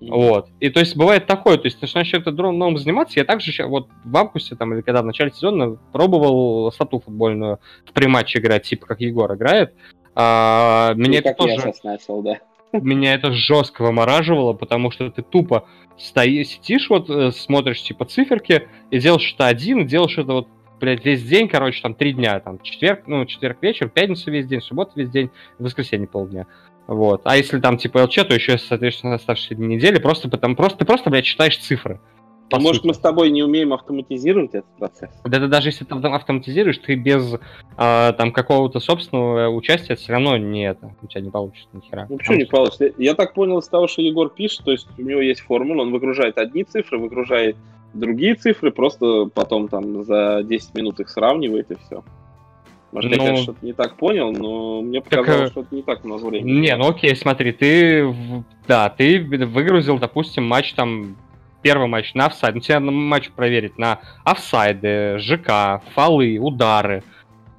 Вот. 0.00 0.48
И 0.60 0.70
то 0.70 0.80
есть 0.80 0.96
бывает 0.96 1.26
такое, 1.26 1.56
то 1.56 1.66
есть 1.66 1.78
ты 1.78 1.86
начинаешь 1.86 2.08
чем-то 2.08 2.30
новым 2.30 2.76
заниматься. 2.76 3.18
Я 3.18 3.24
также 3.24 3.66
вот 3.66 3.88
в 4.04 4.16
августе 4.16 4.56
там 4.56 4.74
или 4.74 4.82
когда 4.82 5.02
в 5.02 5.06
начале 5.06 5.30
сезона 5.30 5.78
пробовал 5.92 6.70
стату 6.72 7.00
футбольную 7.00 7.58
в 7.86 7.92
приматче 7.92 8.38
играть, 8.38 8.64
типа 8.64 8.86
как 8.86 9.00
Егор 9.00 9.32
играет. 9.34 9.72
А, 10.14 10.92
меня 10.94 11.20
ну, 11.24 11.30
это 11.30 11.34
тоже... 11.34 11.72
начал, 11.82 12.22
да. 12.22 12.38
Меня 12.72 13.14
это 13.14 13.32
жестко 13.32 13.82
вымораживало, 13.82 14.52
потому 14.52 14.90
что 14.90 15.08
ты 15.10 15.22
тупо 15.22 15.66
стоишь, 15.96 16.48
сидишь, 16.48 16.90
вот 16.90 17.08
э, 17.08 17.30
смотришь 17.30 17.82
типа 17.82 18.04
циферки 18.04 18.68
и 18.90 18.98
делаешь 18.98 19.22
что-то 19.22 19.46
один, 19.46 19.86
делаешь 19.86 20.18
это 20.18 20.32
вот 20.32 20.48
блядь, 20.84 21.04
весь 21.04 21.22
день, 21.24 21.48
короче, 21.48 21.82
там 21.82 21.94
три 21.94 22.12
дня, 22.12 22.38
там, 22.40 22.58
четверг, 22.60 23.02
ну, 23.06 23.24
четверг 23.26 23.58
вечер, 23.60 23.88
пятницу 23.88 24.30
весь 24.30 24.46
день, 24.46 24.60
суббота 24.60 24.92
весь 24.94 25.10
день, 25.10 25.30
воскресенье 25.58 26.06
полдня. 26.06 26.46
Вот. 26.86 27.22
А 27.24 27.36
если 27.36 27.60
там 27.60 27.78
типа 27.78 28.04
ЛЧ, 28.04 28.14
то 28.26 28.34
еще, 28.34 28.58
соответственно, 28.58 29.14
оставшиеся 29.14 29.54
дни 29.54 29.76
недели, 29.76 29.98
просто 29.98 30.28
потому, 30.28 30.54
просто 30.54 30.78
ты 30.78 30.84
просто, 30.84 31.10
блядь, 31.10 31.24
читаешь 31.24 31.56
цифры. 31.58 31.98
по 32.50 32.60
Может, 32.60 32.82
сути. 32.82 32.88
мы 32.88 32.94
с 32.94 32.98
тобой 32.98 33.30
не 33.30 33.42
умеем 33.42 33.72
автоматизировать 33.72 34.50
этот 34.50 34.70
процесс? 34.78 35.10
Да, 35.24 35.38
да 35.38 35.48
даже 35.48 35.68
если 35.68 35.84
ты 35.84 35.94
автоматизируешь, 35.94 36.78
ты 36.78 36.94
без 36.94 37.34
э, 37.34 37.38
там 38.18 38.32
какого-то 38.32 38.80
собственного 38.80 39.48
участия 39.48 39.96
все 39.96 40.12
равно 40.12 40.36
не 40.36 40.68
это, 40.68 40.94
у 41.00 41.06
тебя 41.06 41.22
не 41.22 41.30
получится 41.30 41.68
ни 41.72 41.80
хера. 41.80 42.06
Ну 42.10 42.18
почему 42.18 42.36
не 42.36 42.44
получится? 42.44 42.92
Я 42.98 43.14
так 43.14 43.32
понял 43.32 43.58
из 43.58 43.68
того, 43.68 43.88
что 43.88 44.02
Егор 44.02 44.28
пишет, 44.28 44.64
то 44.64 44.70
есть 44.70 44.86
у 44.98 45.02
него 45.02 45.22
есть 45.22 45.40
формула, 45.40 45.82
он 45.82 45.90
выгружает 45.90 46.36
одни 46.36 46.64
цифры, 46.64 46.98
выгружает 46.98 47.56
другие 47.94 48.34
цифры, 48.34 48.70
просто 48.70 49.26
потом 49.32 49.68
там 49.68 50.04
за 50.04 50.42
10 50.42 50.74
минут 50.74 51.00
их 51.00 51.08
сравнивает 51.08 51.70
и 51.70 51.76
все. 51.76 52.04
Может, 52.92 53.10
ну, 53.10 53.16
я, 53.16 53.22
конечно, 53.24 53.42
что-то 53.42 53.66
не 53.66 53.72
так 53.72 53.96
понял, 53.96 54.30
но 54.30 54.80
мне 54.80 55.00
показалось, 55.00 55.26
так, 55.26 55.48
э, 55.48 55.50
что 55.50 55.60
это 55.62 55.74
не 55.74 55.82
так 55.82 56.04
много 56.04 56.26
времени. 56.26 56.60
Не, 56.60 56.76
ну 56.76 56.90
окей, 56.90 57.16
смотри, 57.16 57.52
ты, 57.52 58.14
да, 58.68 58.88
ты 58.88 59.20
выгрузил, 59.20 59.98
допустим, 59.98 60.44
матч 60.44 60.74
там, 60.74 61.16
первый 61.60 61.88
матч 61.88 62.14
на 62.14 62.26
офсайд, 62.26 62.54
ну 62.54 62.60
тебе 62.60 62.78
надо 62.78 62.92
матч 62.92 63.30
проверить 63.30 63.78
на 63.78 63.98
офсайды, 64.22 65.18
ЖК, 65.18 65.82
фолы, 65.94 66.38
удары, 66.38 67.02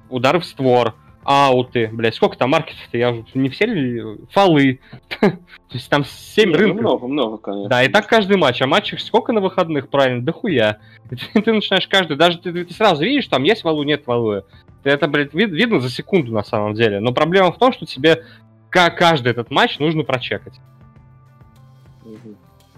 удары 0.08 0.40
в 0.40 0.46
створ, 0.46 0.94
ауты, 1.26 1.88
блядь, 1.92 2.14
сколько 2.14 2.38
там 2.38 2.50
маркетов-то, 2.50 2.96
я 2.96 3.22
не 3.34 3.48
все 3.48 3.66
ли, 3.66 4.02
фолы, 4.30 4.80
то 5.20 5.38
есть 5.72 5.90
там 5.90 6.04
7 6.04 6.50
Нет, 6.50 6.58
рынков. 6.58 6.80
много, 6.80 7.06
много, 7.08 7.38
конечно. 7.38 7.68
Да, 7.68 7.82
и 7.82 7.88
так 7.88 8.06
каждый 8.06 8.36
матч, 8.36 8.62
а 8.62 8.66
матчей 8.66 8.98
сколько 8.98 9.32
на 9.32 9.40
выходных, 9.40 9.88
правильно, 9.88 10.22
да 10.22 10.32
хуя. 10.32 10.78
Ты, 11.10 11.16
ты 11.40 11.52
начинаешь 11.52 11.86
каждый, 11.86 12.16
даже 12.16 12.38
ты, 12.38 12.64
ты 12.64 12.74
сразу 12.74 13.04
видишь, 13.04 13.28
там 13.28 13.44
есть 13.44 13.62
валу, 13.62 13.82
нет 13.84 14.06
валу. 14.06 14.42
Это, 14.82 15.08
блядь, 15.08 15.34
вид, 15.34 15.50
видно 15.50 15.80
за 15.80 15.90
секунду 15.90 16.32
на 16.32 16.42
самом 16.42 16.74
деле. 16.74 17.00
Но 17.00 17.12
проблема 17.12 17.52
в 17.52 17.58
том, 17.58 17.72
что 17.72 17.86
тебе 17.86 18.24
каждый 18.70 19.30
этот 19.30 19.50
матч 19.50 19.78
нужно 19.78 20.02
прочекать. 20.04 20.54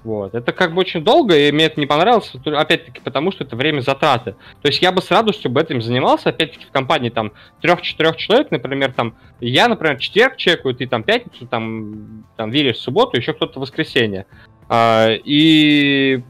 Вот. 0.09 0.35
Это 0.35 0.53
как 0.53 0.73
бы 0.73 0.81
очень 0.81 1.05
долго, 1.05 1.37
и 1.37 1.53
мне 1.53 1.67
это 1.67 1.79
не 1.79 1.85
понравилось, 1.85 2.33
опять-таки, 2.47 3.03
потому 3.05 3.31
что 3.31 3.45
это 3.45 3.57
время 3.57 3.83
затраты. 3.83 4.37
То 4.63 4.69
есть 4.69 4.81
я 4.81 4.91
бы 4.91 5.03
с 5.03 5.11
радостью 5.11 5.51
бы 5.51 5.61
этим 5.61 5.83
занимался, 5.83 6.31
опять-таки, 6.31 6.65
в 6.65 6.71
компании 6.71 7.11
там 7.11 7.33
трех-четырех 7.61 8.17
человек, 8.17 8.51
например, 8.51 8.95
там, 8.95 9.17
я, 9.39 9.69
например, 9.69 9.99
четверг 9.99 10.39
чекаю, 10.39 10.75
ты 10.75 10.87
там 10.87 11.03
пятницу, 11.03 11.47
там, 11.47 12.25
там, 12.39 12.51
Вилли 12.51 12.73
в 12.73 12.79
субботу, 12.79 13.19
еще 13.19 13.35
кто-то 13.35 13.59
в 13.59 13.63
воскресенье. 13.63 14.25
А, 14.71 15.11
и 15.11 16.23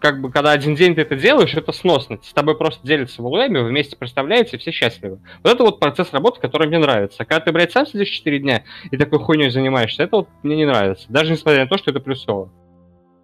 как 0.00 0.20
бы, 0.20 0.30
когда 0.30 0.52
один 0.52 0.74
день 0.74 0.94
ты 0.94 1.02
это 1.02 1.16
делаешь, 1.16 1.54
это 1.54 1.72
сносно. 1.72 2.18
С 2.22 2.32
тобой 2.32 2.56
просто 2.56 2.86
делятся 2.86 3.22
валуями, 3.22 3.58
вы 3.58 3.68
вместе 3.68 3.96
представляете, 3.96 4.58
все 4.58 4.70
счастливы. 4.70 5.20
Вот 5.42 5.52
это 5.52 5.62
вот 5.64 5.80
процесс 5.80 6.12
работы, 6.12 6.40
который 6.40 6.68
мне 6.68 6.78
нравится. 6.78 7.22
А 7.22 7.24
когда 7.24 7.40
ты, 7.40 7.52
блядь, 7.52 7.72
сам 7.72 7.86
сидишь 7.86 8.10
4 8.10 8.38
дня 8.38 8.64
и 8.90 8.96
такой 8.96 9.18
хуйней 9.18 9.50
занимаешься, 9.50 10.04
это 10.04 10.16
вот 10.16 10.28
мне 10.42 10.56
не 10.56 10.66
нравится. 10.66 11.06
Даже 11.08 11.32
несмотря 11.32 11.62
на 11.62 11.68
то, 11.68 11.78
что 11.78 11.90
это 11.90 12.00
плюсово. 12.00 12.50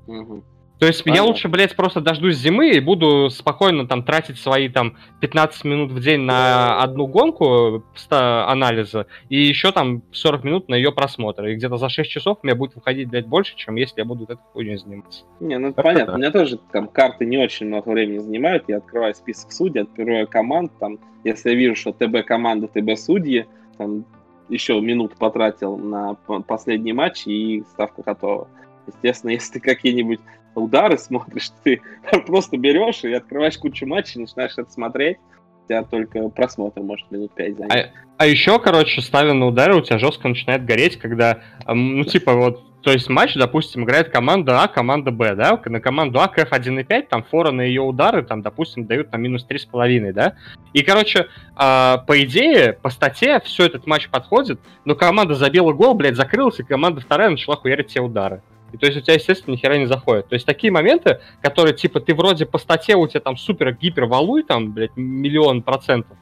Угу. 0.07 0.45
То 0.79 0.87
есть 0.87 1.05
Понятно. 1.05 1.23
я 1.23 1.29
лучше, 1.29 1.49
блядь, 1.49 1.77
просто 1.77 2.01
дождусь 2.01 2.37
зимы 2.37 2.71
и 2.71 2.81
буду 2.81 3.31
спокойно 3.31 3.87
там 3.87 4.03
тратить 4.03 4.39
свои 4.39 4.69
там 4.69 4.97
15 5.21 5.65
минут 5.65 5.93
в 5.93 6.01
день 6.01 6.23
на 6.23 6.83
одну 6.83 7.07
гонку 7.07 7.85
анализа 8.11 9.07
и 9.29 9.41
еще 9.41 9.71
там 9.73 10.03
40 10.13 10.45
минут 10.45 10.69
на 10.69 10.75
ее 10.75 10.93
просмотр. 10.93 11.47
И 11.47 11.55
где-то 11.55 11.77
за 11.77 11.89
6 11.89 12.11
часов 12.11 12.39
у 12.43 12.47
меня 12.47 12.57
будет 12.57 12.75
выходить, 12.75 13.09
блядь, 13.09 13.27
больше, 13.27 13.55
чем 13.57 13.77
если 13.77 14.01
я 14.01 14.05
буду 14.05 14.25
этой 14.25 14.37
хуйней 14.53 14.77
заниматься. 14.77 15.25
Не, 15.41 15.59
ну 15.59 15.69
это 15.69 15.83
понятно. 15.83 16.07
Да. 16.07 16.15
У 16.15 16.19
меня 16.19 16.31
тоже 16.31 16.59
там 16.73 16.89
карты 16.89 17.25
не 17.25 17.39
очень 17.39 17.67
много 17.67 17.91
времени 17.91 18.19
занимают. 18.19 18.65
Я 18.67 18.79
открываю 18.79 19.15
список 19.15 19.53
судей, 19.53 19.83
открываю 19.83 20.27
команд, 20.27 20.73
там, 20.81 20.99
если 21.23 21.51
я 21.51 21.55
вижу, 21.55 21.77
что 21.77 21.93
ТБ 21.93 22.27
команда, 22.27 22.67
ТБ 22.67 22.99
судьи, 22.99 23.47
там 23.79 24.05
еще 24.49 24.81
минут 24.81 25.17
потратил 25.17 25.77
на 25.77 26.15
последний 26.47 26.93
матч 26.93 27.27
и 27.27 27.63
ставка 27.71 28.03
готова. 28.03 28.49
Естественно, 28.87 29.31
если 29.33 29.55
ты 29.55 29.61
какие-нибудь 29.61 30.21
удары 30.61 30.99
смотришь, 30.99 31.51
ты 31.63 31.81
просто 32.27 32.57
берешь 32.57 33.05
и 33.05 33.13
открываешь 33.13 33.59
кучу 33.59 33.87
матчей, 33.87 34.21
начинаешь 34.21 34.53
это 34.57 34.71
смотреть, 34.71 35.19
у 35.65 35.69
тебя 35.69 35.83
только 35.83 36.29
просмотр 36.29 36.81
может 36.81 37.11
минут 37.11 37.33
5 37.33 37.57
занять. 37.57 37.87
А, 37.87 38.25
а 38.25 38.27
еще, 38.27 38.59
короче, 38.59 39.01
ставя 39.01 39.33
на 39.33 39.47
удары, 39.47 39.77
у 39.77 39.81
тебя 39.81 39.99
жестко 39.99 40.29
начинает 40.29 40.65
гореть, 40.65 40.99
когда, 40.99 41.41
ну, 41.67 42.05
типа, 42.05 42.35
вот, 42.35 42.63
то 42.83 42.93
есть 42.93 43.09
матч, 43.09 43.35
допустим, 43.35 43.85
играет 43.85 44.11
команда 44.11 44.63
А, 44.63 44.69
команда 44.69 45.11
Б, 45.11 45.35
да, 45.35 45.59
на 45.65 45.81
команду 45.81 46.21
А 46.21 46.29
КФ 46.29 46.53
1.5, 46.53 47.07
там 47.09 47.25
фора 47.25 47.51
на 47.51 47.63
ее 47.63 47.81
удары, 47.81 48.23
там, 48.23 48.43
допустим, 48.43 48.85
дают 48.85 49.11
на 49.11 49.17
минус 49.17 49.47
3,5, 49.49 50.13
да, 50.13 50.35
и, 50.75 50.83
короче, 50.83 51.21
э, 51.21 51.27
по 51.57 52.23
идее, 52.23 52.75
по 52.75 52.91
статье 52.91 53.41
все 53.43 53.65
этот 53.65 53.87
матч 53.87 54.11
подходит, 54.11 54.61
но 54.85 54.95
команда 54.95 55.35
забила 55.35 55.73
гол, 55.73 55.95
блядь, 55.95 56.17
закрылась, 56.17 56.61
и 56.61 56.63
команда 56.63 57.01
вторая 57.01 57.31
начала 57.31 57.57
хуярить 57.57 57.89
все 57.89 58.01
удары. 58.01 58.43
И 58.75 58.77
то 58.77 58.87
есть 58.87 58.99
у 58.99 59.01
тебя, 59.01 59.15
естественно, 59.15 59.55
ни 59.55 59.57
хера 59.57 59.79
не 59.79 59.87
заходит. 59.87 60.27
То 60.29 60.35
есть 60.35 60.45
такие 60.45 60.73
моменты, 60.73 61.21
которые, 61.41 61.77
типа, 61.77 62.01
ты 62.01 62.13
вроде 62.13 62.45
по 62.45 62.59
статье 62.59 62.97
у 62.97 63.07
тебя 63.07 63.21
там 63.21 63.37
супер-гипер 63.37 64.07
валуй, 64.07 64.43
там, 64.43 64.73
блядь, 64.73 64.97
миллион 64.97 65.63
процентов, 65.63 66.19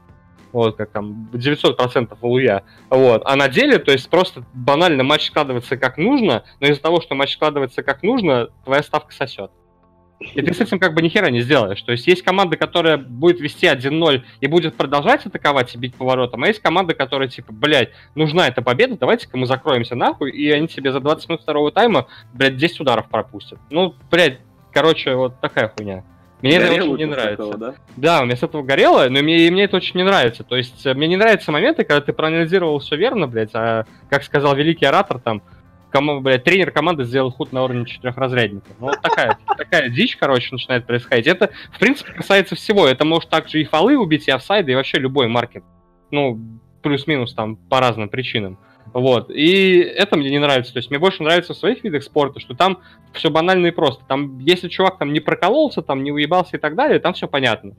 вот, 0.52 0.76
как 0.76 0.90
там, 0.90 1.30
900 1.32 1.78
процентов 1.78 2.18
валуя, 2.20 2.64
вот, 2.90 3.22
а 3.24 3.36
на 3.36 3.48
деле, 3.48 3.78
то 3.78 3.90
есть 3.90 4.10
просто 4.10 4.44
банально 4.52 5.02
матч 5.02 5.28
складывается 5.28 5.78
как 5.78 5.96
нужно, 5.96 6.44
но 6.60 6.66
из-за 6.66 6.82
того, 6.82 7.00
что 7.00 7.14
матч 7.14 7.32
складывается 7.32 7.82
как 7.82 8.02
нужно, 8.02 8.48
твоя 8.66 8.82
ставка 8.82 9.14
сосет. 9.14 9.50
И 10.34 10.42
ты 10.42 10.54
с 10.54 10.60
этим 10.60 10.78
как 10.78 10.94
бы 10.94 11.02
ни 11.02 11.08
хера 11.08 11.30
не 11.30 11.40
сделаешь. 11.40 11.80
То 11.82 11.92
есть 11.92 12.06
есть 12.06 12.22
команда, 12.22 12.56
которая 12.56 12.96
будет 12.96 13.40
вести 13.40 13.66
1-0 13.66 14.22
и 14.40 14.46
будет 14.46 14.74
продолжать 14.76 15.26
атаковать 15.26 15.74
и 15.74 15.78
бить 15.78 15.94
поворотом, 15.94 16.42
а 16.44 16.48
есть 16.48 16.60
команда, 16.60 16.94
которая 16.94 17.28
типа, 17.28 17.52
блядь, 17.52 17.90
нужна 18.14 18.48
эта 18.48 18.62
победа, 18.62 18.96
давайте-ка 18.98 19.36
мы 19.36 19.46
закроемся 19.46 19.94
нахуй, 19.94 20.30
и 20.30 20.50
они 20.50 20.68
себе 20.68 20.92
за 20.92 21.00
20 21.00 21.28
минут 21.28 21.42
второго 21.42 21.70
тайма, 21.72 22.06
блядь, 22.32 22.56
10 22.56 22.80
ударов 22.80 23.08
пропустят. 23.08 23.58
Ну, 23.70 23.94
блядь, 24.10 24.38
короче, 24.72 25.14
вот 25.14 25.40
такая 25.40 25.68
хуйня. 25.68 26.04
Мне 26.42 26.58
горело 26.58 26.74
это 26.74 26.84
очень 26.86 27.04
не 27.04 27.10
нравится. 27.10 27.36
Такого, 27.36 27.56
да? 27.56 27.74
да, 27.96 28.20
у 28.20 28.24
меня 28.24 28.36
с 28.36 28.42
этого 28.42 28.62
горело, 28.64 29.08
но 29.08 29.22
мне, 29.22 29.48
мне 29.50 29.64
это 29.64 29.76
очень 29.76 29.96
не 29.96 30.02
нравится. 30.02 30.42
То 30.42 30.56
есть 30.56 30.84
мне 30.84 31.06
не 31.06 31.16
нравятся 31.16 31.52
моменты, 31.52 31.84
когда 31.84 32.00
ты 32.00 32.12
проанализировал 32.12 32.80
все 32.80 32.96
верно, 32.96 33.28
блядь, 33.28 33.54
а, 33.54 33.84
как 34.10 34.24
сказал 34.24 34.56
великий 34.56 34.84
оратор, 34.84 35.20
там, 35.20 35.42
кому, 35.92 36.20
блядь, 36.20 36.44
тренер 36.44 36.70
команды 36.72 37.04
сделал 37.04 37.30
худ 37.30 37.52
на 37.52 37.62
уровне 37.62 37.86
четырехразрядника. 37.86 38.66
Ну, 38.80 38.86
вот 38.86 39.00
такая, 39.00 39.38
такая 39.56 39.88
дичь, 39.90 40.16
короче, 40.16 40.48
начинает 40.50 40.86
происходить. 40.86 41.26
Это, 41.26 41.50
в 41.72 41.78
принципе, 41.78 42.12
касается 42.12 42.56
всего. 42.56 42.86
Это 42.86 43.04
может 43.04 43.28
также 43.28 43.60
и 43.60 43.64
фолы 43.64 43.96
убить, 43.96 44.26
и 44.26 44.30
офсайды, 44.30 44.72
и 44.72 44.74
вообще 44.74 44.98
любой 44.98 45.28
маркет. 45.28 45.62
Ну, 46.10 46.40
плюс-минус 46.82 47.34
там 47.34 47.56
по 47.56 47.80
разным 47.80 48.08
причинам. 48.08 48.58
Вот. 48.92 49.30
И 49.30 49.78
это 49.78 50.16
мне 50.16 50.30
не 50.30 50.38
нравится. 50.38 50.72
То 50.72 50.78
есть 50.78 50.90
мне 50.90 50.98
больше 50.98 51.22
нравится 51.22 51.54
в 51.54 51.56
своих 51.56 51.84
видах 51.84 52.02
спорта, 52.02 52.40
что 52.40 52.54
там 52.54 52.78
все 53.12 53.30
банально 53.30 53.68
и 53.68 53.70
просто. 53.70 54.04
Там, 54.06 54.38
если 54.38 54.68
чувак 54.68 54.98
там 54.98 55.12
не 55.12 55.20
прокололся, 55.20 55.82
там 55.82 56.02
не 56.02 56.10
уебался 56.10 56.56
и 56.56 56.60
так 56.60 56.74
далее, 56.74 56.98
там 56.98 57.14
все 57.14 57.28
понятно. 57.28 57.74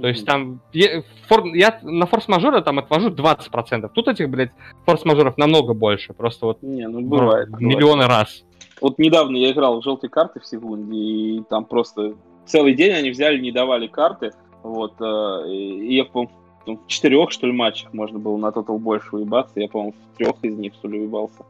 То 0.00 0.08
есть 0.08 0.26
там 0.26 0.60
я, 0.72 1.02
фор, 1.28 1.44
я 1.54 1.78
на 1.82 2.06
форс-мажоры 2.06 2.62
там 2.62 2.78
отвожу 2.78 3.10
20%. 3.10 3.90
Тут 3.92 4.08
этих, 4.08 4.28
блядь, 4.28 4.52
форс-мажоров 4.86 5.36
намного 5.36 5.74
больше. 5.74 6.12
Просто 6.12 6.46
вот 6.46 6.62
Не, 6.62 6.88
ну, 6.88 7.00
бывает, 7.00 7.48
ну, 7.50 7.58
миллионы 7.58 8.06
раз. 8.06 8.44
Вот 8.80 8.98
недавно 8.98 9.36
я 9.36 9.52
играл 9.52 9.80
в 9.80 9.84
желтые 9.84 10.10
карты 10.10 10.40
в 10.40 10.46
секунде, 10.46 10.96
и 10.96 11.42
там 11.48 11.64
просто 11.64 12.14
целый 12.44 12.74
день 12.74 12.92
они 12.92 13.10
взяли, 13.10 13.38
не 13.38 13.52
давали 13.52 13.86
карты. 13.86 14.32
Вот, 14.62 14.94
э, 15.00 15.48
и 15.48 15.96
я, 15.96 16.04
по 16.04 16.28
в 16.66 16.86
четырех, 16.86 17.30
что 17.30 17.46
ли, 17.46 17.52
матчах 17.52 17.92
можно 17.92 18.18
было 18.18 18.36
на 18.36 18.50
тотал 18.50 18.78
больше 18.78 19.16
уебаться. 19.16 19.60
Я, 19.60 19.68
по-моему, 19.68 19.94
в 20.14 20.16
трех 20.16 20.36
из 20.42 20.56
них, 20.56 20.72
что 20.74 20.88
ли, 20.88 21.00
уебался. 21.00 21.44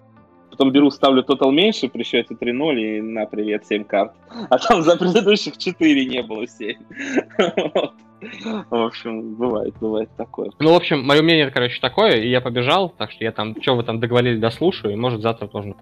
Потом 0.50 0.70
беру, 0.70 0.90
ставлю 0.90 1.22
тотал 1.22 1.50
меньше 1.50 1.88
при 1.88 2.02
счете 2.04 2.34
3-0 2.34 2.80
и 2.80 3.00
на 3.00 3.26
привет 3.26 3.66
7 3.66 3.84
карт. 3.84 4.12
А 4.50 4.58
там 4.58 4.82
за 4.82 4.96
предыдущих 4.96 5.58
4 5.58 6.06
не 6.06 6.22
было 6.22 6.46
7. 6.46 6.76
В 8.70 8.84
общем, 8.86 9.34
бывает, 9.34 9.74
бывает 9.80 10.10
такое. 10.16 10.50
Ну, 10.58 10.72
в 10.72 10.76
общем, 10.76 11.04
мое 11.04 11.22
мнение, 11.22 11.50
короче, 11.50 11.80
такое, 11.80 12.16
и 12.16 12.28
я 12.28 12.40
побежал, 12.40 12.88
так 12.90 13.10
что 13.10 13.24
я 13.24 13.32
там, 13.32 13.60
что 13.60 13.76
вы 13.76 13.82
там 13.82 14.00
договорили, 14.00 14.38
дослушаю, 14.38 14.92
и 14.92 14.96
может 14.96 15.22
завтра 15.22 15.46
тоже. 15.46 15.74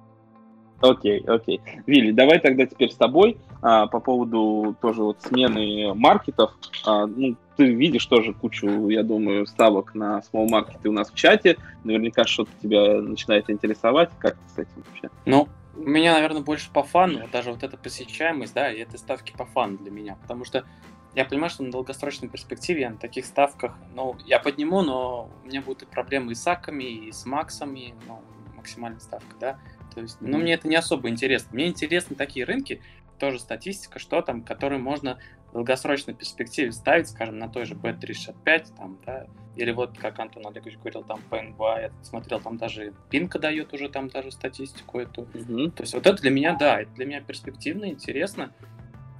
Окей, 0.80 1.20
окей. 1.20 1.61
Вилли, 1.86 2.11
давай 2.11 2.40
тогда 2.40 2.66
теперь 2.66 2.90
с 2.90 2.97
тобой 2.97 3.38
а, 3.62 3.86
по 3.86 4.01
поводу 4.01 4.76
тоже 4.82 5.03
вот 5.03 5.22
смены 5.22 5.95
маркетов. 5.95 6.53
А, 6.84 7.07
ну, 7.07 7.36
ты 7.57 7.66
видишь 7.72 8.05
тоже 8.07 8.34
кучу, 8.34 8.88
я 8.88 9.05
думаю, 9.05 9.47
ставок 9.47 9.95
на 9.95 10.20
small 10.20 10.49
маркеты 10.49 10.88
у 10.88 10.93
нас 10.93 11.11
в 11.11 11.14
чате. 11.14 11.57
Наверняка 11.84 12.24
что-то 12.24 12.51
тебя 12.61 13.01
начинает 13.01 13.49
интересовать. 13.49 14.11
Как 14.18 14.34
ты 14.34 14.49
с 14.49 14.59
этим 14.59 14.82
вообще? 14.88 15.09
Ну, 15.24 15.49
у 15.76 15.88
меня, 15.88 16.14
наверное, 16.14 16.43
больше 16.43 16.70
по 16.72 16.82
фану, 16.82 17.20
даже 17.32 17.53
вот 17.53 17.62
эта 17.62 17.76
посещаемость, 17.76 18.55
да, 18.55 18.70
и 18.70 18.80
это 18.80 18.99
ставки 18.99 19.32
по 19.32 19.45
фану 19.45 19.78
для 19.78 19.90
меня, 19.90 20.16
потому 20.20 20.45
что 20.45 20.64
я 21.14 21.24
понимаю, 21.24 21.50
что 21.50 21.62
на 21.62 21.70
долгосрочной 21.70 22.28
перспективе 22.28 22.82
я 22.82 22.90
на 22.90 22.96
таких 22.96 23.26
ставках, 23.26 23.74
ну, 23.94 24.16
я 24.26 24.38
подниму, 24.38 24.82
но 24.82 25.30
у 25.42 25.46
меня 25.46 25.60
будут 25.60 25.82
и 25.82 25.86
проблемы 25.86 26.32
и 26.32 26.34
с 26.34 26.46
аками, 26.46 26.84
и 26.84 27.12
с 27.12 27.26
максами, 27.26 27.94
ну, 28.06 28.22
максимальная 28.56 29.00
ставка, 29.00 29.36
да. 29.38 29.58
То 29.94 30.00
есть, 30.00 30.18
ну, 30.20 30.38
мне 30.38 30.54
это 30.54 30.68
не 30.68 30.76
особо 30.76 31.08
интересно. 31.08 31.50
Мне 31.52 31.68
интересны 31.68 32.16
такие 32.16 32.46
рынки, 32.46 32.80
тоже 33.18 33.38
статистика, 33.38 33.98
что 33.98 34.22
там, 34.22 34.42
которые 34.42 34.80
можно 34.80 35.18
в 35.50 35.52
долгосрочной 35.52 36.14
перспективе 36.14 36.72
ставить, 36.72 37.08
скажем, 37.08 37.38
на 37.38 37.48
той 37.48 37.66
же 37.66 37.74
B365, 37.74 38.74
там, 38.76 38.98
да, 39.04 39.26
или 39.54 39.70
вот, 39.70 39.98
как 39.98 40.18
Антон 40.18 40.46
Олегович 40.46 40.78
говорил, 40.78 41.04
там 41.04 41.20
НБА, 41.30 41.80
я 41.82 41.92
смотрел, 42.02 42.40
там 42.40 42.56
даже 42.56 42.94
Пинка 43.10 43.38
дает 43.38 43.72
уже 43.74 43.88
там 43.90 44.08
даже 44.08 44.32
статистику 44.32 44.98
эту. 44.98 45.22
Mm-hmm. 45.22 45.70
То 45.72 45.82
есть 45.82 45.94
вот 45.94 46.06
это 46.06 46.20
для 46.22 46.30
меня, 46.30 46.56
да, 46.56 46.80
это 46.80 46.90
для 46.94 47.04
меня 47.04 47.20
перспективно, 47.20 47.90
интересно. 47.90 48.52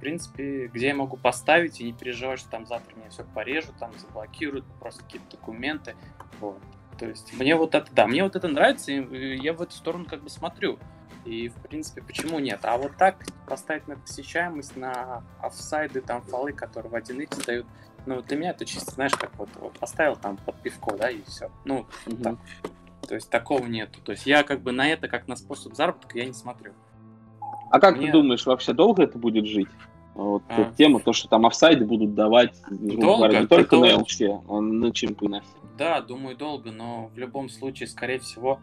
Принципе, 0.03 0.67
где 0.67 0.87
я 0.87 0.95
могу 0.95 1.15
поставить 1.15 1.79
и 1.79 1.85
не 1.85 1.93
переживать, 1.93 2.39
что 2.39 2.49
там 2.49 2.65
завтра 2.65 2.93
меня 2.95 3.09
все 3.09 3.23
порежут, 3.23 3.77
там 3.79 3.91
заблокируют, 3.97 4.65
просто 4.79 5.01
какие-то 5.03 5.37
документы. 5.37 5.95
Вот. 6.41 6.59
То 6.99 7.07
есть 7.07 7.33
мне 7.33 7.55
вот 7.55 7.73
это, 7.73 7.89
да, 7.93 8.05
мне 8.05 8.21
вот 8.21 8.35
это 8.35 8.49
нравится, 8.49 8.91
и 8.91 9.37
я 9.37 9.53
в 9.53 9.61
эту 9.61 9.73
сторону 9.73 10.05
как 10.05 10.21
бы 10.21 10.29
смотрю. 10.29 10.77
И, 11.23 11.47
в 11.47 11.55
принципе, 11.55 12.01
почему 12.01 12.39
нет? 12.39 12.59
А 12.63 12.77
вот 12.77 12.97
так 12.97 13.15
поставить 13.47 13.87
на 13.87 13.95
посещаемость, 13.95 14.75
на 14.75 15.23
офсайды, 15.41 16.01
там, 16.01 16.21
фолы, 16.21 16.51
которые 16.51 16.91
в 16.91 16.95
1x 16.95 17.45
дают, 17.45 17.65
ну, 18.05 18.21
для 18.21 18.35
меня 18.35 18.49
это 18.49 18.65
чисто, 18.65 18.91
знаешь, 18.91 19.13
как 19.13 19.33
вот, 19.37 19.49
вот 19.55 19.79
поставил 19.79 20.17
там 20.17 20.35
под 20.35 20.61
пивко, 20.61 20.97
да, 20.97 21.09
и 21.09 21.23
все. 21.23 21.49
Ну, 21.63 21.87
угу. 22.05 22.17
так. 22.21 22.35
То 23.07 23.15
есть 23.15 23.29
такого 23.29 23.65
нету. 23.67 24.01
То 24.03 24.11
есть 24.11 24.25
я 24.25 24.43
как 24.43 24.61
бы 24.61 24.73
на 24.73 24.89
это, 24.89 25.07
как 25.07 25.29
на 25.29 25.37
способ 25.37 25.75
заработка, 25.75 26.17
я 26.17 26.25
не 26.25 26.33
смотрю. 26.33 26.73
А 27.73 27.79
как 27.79 27.97
Мне... 27.97 28.05
ты 28.07 28.11
думаешь, 28.11 28.45
вообще 28.45 28.73
долго 28.73 29.01
это 29.01 29.17
будет 29.17 29.45
жить? 29.47 29.69
Вот 30.15 30.43
а. 30.49 30.71
тема, 30.77 30.99
то, 30.99 31.11
что 31.13 31.27
там 31.27 31.45
офсайды 31.45 31.85
будут 31.85 32.13
давать, 32.13 32.53
долго, 32.69 33.17
говоря, 33.17 33.41
не 33.41 33.47
только 33.47 33.77
долго. 33.77 33.87
на 33.87 34.01
LC, 34.01 34.41
а 34.47 34.61
на 34.61 34.91
чемпионате. 34.91 35.47
Да, 35.77 36.01
думаю, 36.01 36.37
долго, 36.37 36.71
но 36.71 37.09
в 37.13 37.17
любом 37.17 37.49
случае, 37.49 37.87
скорее 37.87 38.19
всего, 38.19 38.59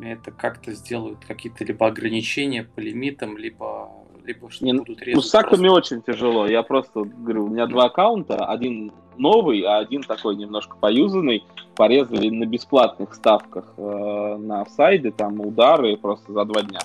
это 0.00 0.30
как-то 0.30 0.72
сделают 0.72 1.24
какие-то 1.24 1.64
либо 1.64 1.86
ограничения 1.86 2.64
по 2.64 2.80
лимитам, 2.80 3.38
либо 3.38 3.90
либо 4.24 4.50
что 4.50 4.64
не, 4.64 4.72
ну, 4.72 4.80
будут 4.80 5.00
резать. 5.00 5.16
Ну, 5.16 5.20
с 5.20 5.28
саками 5.28 5.68
просто... 5.68 5.94
очень 5.94 6.02
тяжело. 6.02 6.46
Я 6.46 6.62
просто 6.62 7.04
говорю, 7.04 7.44
у 7.44 7.48
меня 7.48 7.66
два 7.66 7.84
аккаунта, 7.84 8.46
один 8.46 8.92
новый, 9.16 9.60
а 9.62 9.78
один 9.78 10.02
такой 10.02 10.36
немножко 10.36 10.76
поюзанный. 10.76 11.44
Порезали 11.76 12.30
на 12.30 12.46
бесплатных 12.46 13.14
ставках 13.14 13.74
э, 13.76 14.36
на 14.38 14.62
офсайды, 14.62 15.10
там 15.10 15.40
удары 15.40 15.96
просто 15.96 16.32
за 16.32 16.44
два 16.44 16.62
дня. 16.62 16.80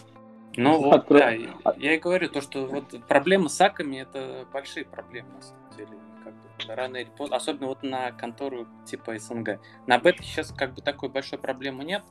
Ну 0.59 0.77
вот, 0.81 0.95
Открыл... 0.95 1.19
да, 1.19 1.31
я, 1.31 1.53
я 1.77 1.95
и 1.95 1.99
говорю, 1.99 2.29
то, 2.29 2.41
что 2.41 2.65
вот 2.65 2.93
проблемы 3.07 3.49
с 3.49 3.59
аками 3.61 3.97
это 3.97 4.45
большие 4.51 4.85
проблемы 4.85 5.29
на 5.35 5.41
самом 5.41 5.69
деле. 5.77 5.97
Как 6.23 6.33
бы, 6.33 6.75
рано 6.75 6.97
или 6.97 7.09
поздно, 7.09 7.37
особенно 7.37 7.67
вот 7.67 7.81
на 7.81 8.11
контору 8.11 8.67
типа 8.85 9.17
СНГ. 9.17 9.59
На 9.87 9.97
бетке 9.97 10.25
сейчас 10.25 10.51
как 10.51 10.73
бы 10.73 10.81
такой 10.81 11.09
большой 11.09 11.39
проблемы 11.39 11.85
нет. 11.85 12.03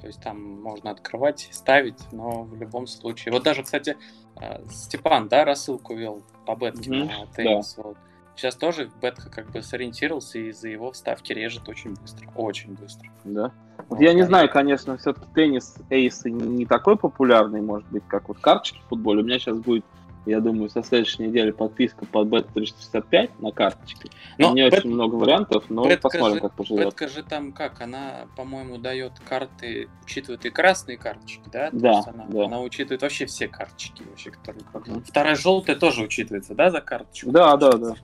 То 0.00 0.08
есть 0.08 0.20
там 0.20 0.60
можно 0.60 0.90
открывать, 0.90 1.48
ставить, 1.52 2.10
но 2.10 2.42
в 2.42 2.56
любом 2.56 2.88
случае. 2.88 3.32
Вот 3.32 3.44
даже, 3.44 3.62
кстати, 3.62 3.96
э, 4.40 4.66
Степан, 4.68 5.28
да, 5.28 5.44
рассылку 5.44 5.94
вел 5.94 6.24
по 6.44 6.56
бетке 6.56 6.90
mm-hmm. 6.90 7.04
на 7.04 7.26
теннис. 7.26 7.74
Да. 7.74 7.82
Вот. 7.84 7.96
Сейчас 8.36 8.56
тоже 8.56 8.90
бетка 9.00 9.30
как 9.30 9.50
бы 9.50 9.62
сориентировался 9.62 10.38
и 10.38 10.52
за 10.52 10.68
его 10.68 10.92
вставки 10.92 11.32
режет 11.32 11.68
очень 11.68 11.94
быстро. 11.94 12.28
Очень 12.34 12.74
быстро. 12.74 13.08
Да. 13.24 13.52
Вот 13.88 14.00
я 14.00 14.14
не 14.14 14.22
знаю, 14.22 14.48
конечно, 14.50 14.96
все-таки 14.96 15.26
теннис 15.34 15.76
эйсы 15.90 16.30
не 16.30 16.66
такой 16.66 16.96
популярный, 16.96 17.60
может 17.60 17.88
быть, 17.90 18.04
как 18.08 18.28
вот 18.28 18.38
карточки 18.38 18.80
в 18.86 18.88
футболе. 18.88 19.22
У 19.22 19.24
меня 19.24 19.38
сейчас 19.38 19.58
будет 19.58 19.84
я 20.24 20.40
думаю, 20.40 20.70
со 20.70 20.82
следующей 20.82 21.24
недели 21.24 21.50
подписка 21.50 22.06
под 22.06 22.28
бет 22.28 22.46
365 22.54 23.40
на 23.40 23.50
карточке. 23.50 24.08
Но 24.38 24.54
не 24.54 24.62
очень 24.62 24.90
много 24.90 25.16
вариантов, 25.16 25.64
но 25.68 25.84
бетка 25.84 26.08
посмотрим, 26.08 26.34
же, 26.36 26.40
как 26.42 26.52
поживет. 26.54 26.84
Бетка 26.86 27.08
же 27.08 27.22
там 27.24 27.52
как? 27.52 27.80
Она, 27.80 28.26
по-моему, 28.36 28.78
дает 28.78 29.12
карты, 29.28 29.88
учитывает 30.04 30.44
и 30.44 30.50
красные 30.50 30.96
карточки, 30.96 31.42
да? 31.50 31.70
То 31.70 31.76
да, 31.76 32.04
она, 32.06 32.26
да. 32.28 32.44
она 32.44 32.60
учитывает 32.60 33.02
вообще 33.02 33.26
все 33.26 33.48
карточки, 33.48 34.04
вообще, 34.08 34.30
которые... 34.30 34.62
Mm-hmm. 34.62 35.04
Вторая 35.04 35.34
желтая 35.34 35.76
тоже 35.76 36.04
учитывается, 36.04 36.54
да, 36.54 36.70
за 36.70 36.80
карточку? 36.80 37.30
Да, 37.30 37.56
да, 37.56 37.72
да. 37.72 37.94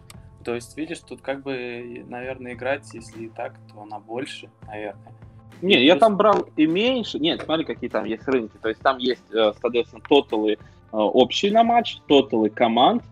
То 0.45 0.55
есть, 0.55 0.77
видишь, 0.77 1.01
тут 1.01 1.21
как 1.21 1.43
бы, 1.43 2.05
наверное, 2.09 2.53
играть, 2.55 2.89
если 2.95 3.25
и 3.25 3.29
так, 3.29 3.55
то 3.73 3.83
она 3.83 3.99
больше, 3.99 4.49
наверное. 4.67 5.13
Не, 5.61 5.85
я 5.85 5.97
там 5.97 6.17
брал 6.17 6.47
и 6.57 6.67
меньше. 6.67 7.19
Нет, 7.19 7.43
смотри, 7.43 7.65
какие 7.65 7.91
там 7.91 8.05
есть 8.05 8.27
рынки. 8.29 8.57
То 8.63 8.69
есть 8.69 8.81
там 8.81 8.99
есть, 8.99 9.25
э, 9.33 9.53
соответственно, 9.61 10.03
тоталы 10.09 10.57
Э, 10.91 10.97
общий 10.97 11.51
на 11.51 11.65
матч, 11.65 11.99
тоталы 12.07 12.49
команд, 12.49 13.03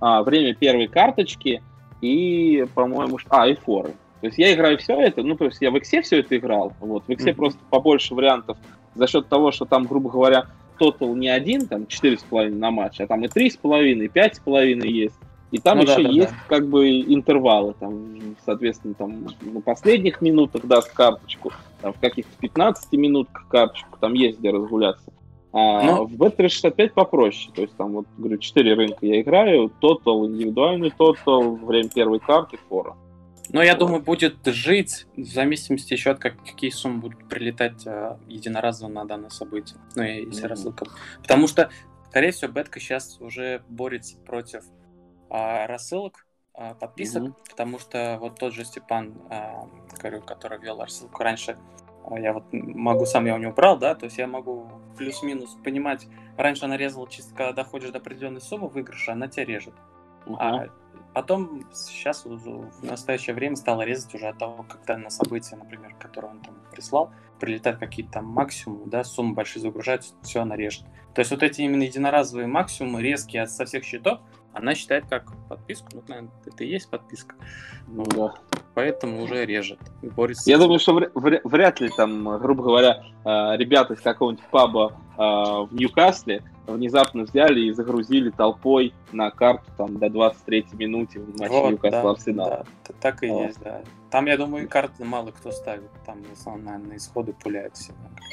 а, 0.00 0.22
время 0.22 0.54
первой 0.54 0.86
карточки 0.86 1.62
и, 2.00 2.66
по-моему, 2.74 3.18
а, 3.28 3.48
и 3.48 3.54
форы. 3.54 3.94
То 4.20 4.26
есть 4.26 4.38
я 4.38 4.54
играю 4.54 4.78
все 4.78 5.00
это, 5.00 5.22
ну, 5.22 5.36
то 5.36 5.46
есть 5.46 5.60
я 5.60 5.70
в 5.70 5.76
Иксе 5.76 6.02
все 6.02 6.20
это 6.20 6.36
играл, 6.36 6.72
вот, 6.80 7.04
в 7.06 7.10
Иксе 7.10 7.30
mm-hmm. 7.30 7.34
просто 7.34 7.58
побольше 7.68 8.14
вариантов 8.14 8.58
за 8.94 9.06
счет 9.06 9.28
того, 9.28 9.50
что 9.50 9.64
там, 9.64 9.84
грубо 9.84 10.10
говоря, 10.10 10.46
тотал 10.78 11.16
не 11.16 11.28
один, 11.28 11.66
там, 11.66 11.82
4,5 11.82 12.50
на 12.54 12.70
матч, 12.70 13.00
а 13.00 13.06
там 13.06 13.24
и 13.24 13.28
3,5, 13.28 14.04
и 14.04 14.08
5,5 14.08 14.86
есть. 14.86 15.16
И 15.56 15.58
там 15.58 15.78
ну, 15.78 15.84
еще 15.84 16.02
да, 16.02 16.08
да, 16.08 16.08
есть 16.10 16.32
да. 16.32 16.36
как 16.48 16.68
бы 16.68 17.00
интервалы, 17.00 17.74
там, 17.80 18.36
соответственно, 18.44 18.92
там 18.92 19.26
на 19.40 19.62
последних 19.62 20.20
минутах 20.20 20.66
даст 20.66 20.92
карточку, 20.92 21.50
там 21.80 21.94
в 21.94 21.98
каких-то 21.98 22.30
15 22.40 22.92
минутках 22.92 23.48
карточку, 23.48 23.96
там 23.98 24.12
есть 24.12 24.38
где 24.38 24.50
разгуляться. 24.50 25.10
А. 25.54 25.82
Ну. 25.82 26.04
в 26.04 26.12
Bet365 26.12 26.90
попроще. 26.90 27.50
То 27.54 27.62
есть 27.62 27.74
там 27.78 27.92
вот, 27.92 28.06
говорю, 28.18 28.36
4 28.36 28.74
рынка 28.74 29.06
я 29.06 29.22
играю. 29.22 29.72
Тотал, 29.80 30.26
индивидуальный 30.26 30.90
тотал, 30.90 31.56
время 31.56 31.88
первой 31.88 32.18
карты, 32.18 32.58
фора. 32.68 32.94
Но 33.48 33.62
я 33.62 33.72
вот. 33.72 33.78
думаю, 33.78 34.02
будет 34.02 34.36
жить 34.44 35.06
в 35.16 35.24
зависимости 35.24 35.94
еще 35.94 36.10
от 36.10 36.18
как, 36.18 36.34
какие 36.44 36.68
суммы 36.68 36.98
будут 36.98 37.26
прилетать 37.30 37.86
а, 37.86 38.18
единоразово 38.28 38.90
на 38.90 39.06
данное 39.06 39.30
событие. 39.30 39.78
Ну, 39.94 40.02
если 40.02 40.44
mm-hmm. 40.44 40.46
рассылка. 40.46 40.86
Потому 41.22 41.48
что, 41.48 41.70
скорее 42.10 42.32
всего, 42.32 42.52
Бетка 42.52 42.78
сейчас 42.78 43.18
уже 43.20 43.62
борется 43.70 44.18
против 44.18 44.62
а, 45.30 45.66
рассылок, 45.66 46.26
а, 46.54 46.74
подписок, 46.74 47.22
mm-hmm. 47.22 47.50
потому 47.50 47.78
что 47.78 48.18
вот 48.20 48.38
тот 48.38 48.54
же 48.54 48.64
Степан, 48.64 49.14
а, 49.30 49.68
который 50.26 50.58
вел 50.58 50.80
рассылку 50.80 51.22
раньше, 51.22 51.56
я 52.18 52.32
вот 52.32 52.44
могу 52.52 53.04
сам, 53.04 53.26
я 53.26 53.34
у 53.34 53.38
него 53.38 53.52
брал, 53.52 53.78
да, 53.78 53.94
то 53.94 54.04
есть 54.04 54.16
я 54.16 54.26
могу 54.26 54.70
плюс-минус 54.96 55.56
понимать, 55.64 56.06
раньше 56.36 56.64
она 56.64 56.76
резала 56.76 57.08
чисто, 57.08 57.34
когда 57.34 57.52
доходишь 57.52 57.90
до 57.90 57.98
определенной 57.98 58.40
суммы 58.40 58.68
выигрыша, 58.68 59.12
она 59.12 59.28
тебя 59.28 59.44
режет. 59.44 59.74
Uh-huh. 60.26 60.36
А 60.38 60.66
потом 61.14 61.64
сейчас 61.72 62.24
в 62.24 62.84
настоящее 62.84 63.34
время 63.34 63.56
стала 63.56 63.82
резать 63.82 64.14
уже 64.14 64.28
от 64.28 64.38
того, 64.38 64.64
когда 64.68 64.96
на 64.96 65.10
события, 65.10 65.56
например, 65.56 65.94
которые 65.98 66.32
он 66.32 66.40
там 66.40 66.54
прислал, 66.70 67.10
прилетают 67.40 67.78
какие-то 67.78 68.12
там 68.12 68.26
максимумы, 68.26 68.86
да, 68.86 69.04
суммы 69.04 69.34
большие 69.34 69.62
загружаются, 69.62 70.14
все 70.22 70.40
она 70.40 70.56
режет. 70.56 70.84
То 71.14 71.20
есть 71.20 71.30
вот 71.30 71.42
эти 71.42 71.62
именно 71.62 71.82
единоразовые 71.82 72.46
максимумы, 72.46 73.02
резкие 73.02 73.46
со 73.46 73.64
всех 73.64 73.84
счетов, 73.84 74.20
она 74.56 74.74
считает 74.74 75.04
как 75.08 75.32
подписку. 75.48 75.88
Ну, 75.92 76.02
наверное, 76.08 76.30
это 76.46 76.64
и 76.64 76.68
есть 76.68 76.88
подписка. 76.88 77.34
Ну, 77.86 78.04
да. 78.04 78.34
Поэтому 78.74 79.22
уже 79.22 79.44
режет. 79.44 79.78
Борется 80.02 80.50
Я 80.50 80.58
думаю, 80.58 80.78
что 80.78 80.94
вряд 80.94 81.80
ли 81.80 81.90
там, 81.96 82.38
грубо 82.38 82.62
говоря, 82.62 83.04
а, 83.24 83.56
ребята 83.56 83.94
из 83.94 84.00
какого-нибудь 84.00 84.44
паба 84.50 84.94
а, 85.16 85.62
в 85.62 85.74
Ньюкасле 85.74 86.42
внезапно 86.66 87.22
взяли 87.24 87.60
и 87.60 87.72
загрузили 87.72 88.30
толпой 88.30 88.92
на 89.12 89.30
карту 89.30 89.70
там 89.76 89.98
до 89.98 90.10
23 90.10 90.66
минуты 90.72 91.20
в 91.20 91.38
матче 91.38 91.54
вот, 91.54 91.70
Ньюкасл 91.70 92.02
да, 92.02 92.10
Арсенал. 92.10 92.48
Да, 92.48 92.64
так 93.00 93.22
и 93.22 93.28
вот. 93.28 93.46
есть, 93.46 93.60
да. 93.62 93.82
Там, 94.10 94.26
я 94.26 94.36
думаю, 94.36 94.68
карты 94.68 95.04
мало 95.04 95.30
кто 95.30 95.50
ставит. 95.52 95.90
Там, 96.04 96.22
в 96.22 96.32
основном, 96.32 96.64
наверное, 96.64 96.88
на 96.92 96.96
исходы 96.96 97.34
пуляют 97.34 97.76
все. 97.76 97.92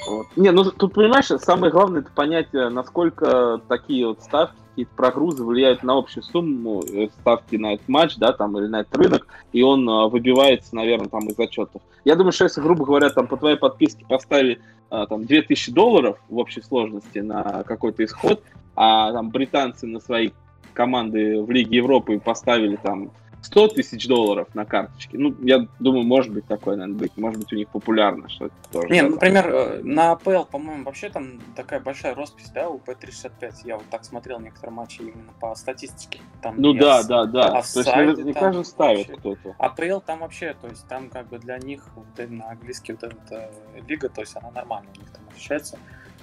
Вот. 0.10 0.28
Не, 0.36 0.52
ну 0.52 0.72
тут, 0.72 0.94
понимаешь, 0.94 1.28
самое 1.42 1.72
главное 1.72 2.02
это 2.02 2.12
понять, 2.12 2.54
э, 2.54 2.70
насколько 2.70 3.62
такие 3.68 4.08
вот 4.08 4.22
ставки 4.22 4.63
какие-то 4.74 4.96
прогрузы 4.96 5.44
влияют 5.44 5.84
на 5.84 5.96
общую 5.96 6.24
сумму 6.24 6.84
э, 6.84 7.08
ставки 7.22 7.58
на 7.58 7.76
этот 7.76 7.88
матч, 7.88 8.16
да, 8.18 8.34
там, 8.34 8.58
или 8.58 8.66
на 8.66 8.82
этот 8.82 8.96
рынок, 8.96 9.28
и 9.52 9.62
он 9.62 9.88
а, 9.88 10.08
выбивается, 10.08 10.76
наверное, 10.76 11.10
там 11.10 11.28
из 11.28 11.38
отчетов. 11.38 11.84
Я 12.04 12.16
думаю, 12.16 12.32
что 12.32 12.46
если, 12.46 12.60
грубо 12.60 12.84
говоря, 12.84 13.12
там 13.12 13.28
по 13.28 13.38
твоей 13.38 13.56
подписке 13.56 14.04
поставили 14.10 14.60
а, 14.90 15.06
там 15.06 15.26
2000 15.26 15.72
долларов 15.72 16.18
в 16.28 16.40
общей 16.40 16.64
сложности 16.64 17.20
на 17.20 17.64
какой-то 17.64 18.04
исход, 18.04 18.42
а 18.76 19.12
там 19.12 19.30
британцы 19.30 19.86
на 19.86 20.00
свои 20.00 20.32
команды 20.74 21.40
в 21.44 21.52
Лиге 21.52 21.78
Европы 21.78 22.20
поставили 22.20 22.78
там 22.78 23.12
100 23.44 23.68
тысяч 23.70 24.08
долларов 24.08 24.48
на 24.54 24.66
карточке. 24.66 25.18
Ну, 25.18 25.36
я 25.42 25.68
думаю, 25.80 26.06
может 26.06 26.32
быть 26.32 26.46
такое, 26.48 26.76
наверное, 26.76 27.00
быть. 27.00 27.18
Может 27.18 27.40
быть, 27.40 27.54
у 27.54 27.56
них 27.56 27.68
популярно, 27.68 28.30
что 28.30 28.46
это 28.46 28.56
тоже. 28.72 28.88
Не, 28.88 29.02
например, 29.02 29.50
э, 29.50 29.82
на 29.84 30.14
АПЛ, 30.14 30.46
по-моему, 30.46 30.86
вообще 30.86 31.10
там 31.10 31.40
такая 31.56 31.80
большая 31.82 32.16
роспись, 32.16 32.50
да, 32.52 32.70
у 32.70 32.80
P365. 32.80 33.54
Я 33.66 33.78
вот 33.78 33.86
так 33.90 34.06
смотрел 34.06 34.40
некоторые 34.40 34.74
матчи 34.74 35.02
именно 35.02 35.34
по 35.40 35.54
статистике. 35.56 36.22
Там 36.42 36.56
ну 36.58 36.74
да, 36.74 37.00
ос... 37.00 37.06
да, 37.06 37.26
да. 37.26 37.58
Офсайды, 37.58 37.92
то 37.92 38.02
есть 38.02 38.18
наверняка 38.18 38.54
же 38.54 38.64
ставит 38.64 39.18
кто-то. 39.18 39.56
АПЛ 39.60 40.00
там 40.00 40.20
вообще, 40.20 40.56
то 40.60 40.68
есть 40.68 40.88
там 40.88 41.10
как 41.10 41.28
бы 41.28 41.38
для 41.38 41.58
них 41.58 41.86
вот, 41.96 42.30
на 42.30 42.52
английский 42.52 42.94
вот 42.94 43.04
эта 43.04 43.52
лига, 43.88 44.08
то 44.08 44.22
есть 44.22 44.36
она 44.38 44.52
нормально 44.52 44.90
у 44.96 45.00
них 45.00 45.10
там 45.10 45.22
ощущается. 45.34 45.78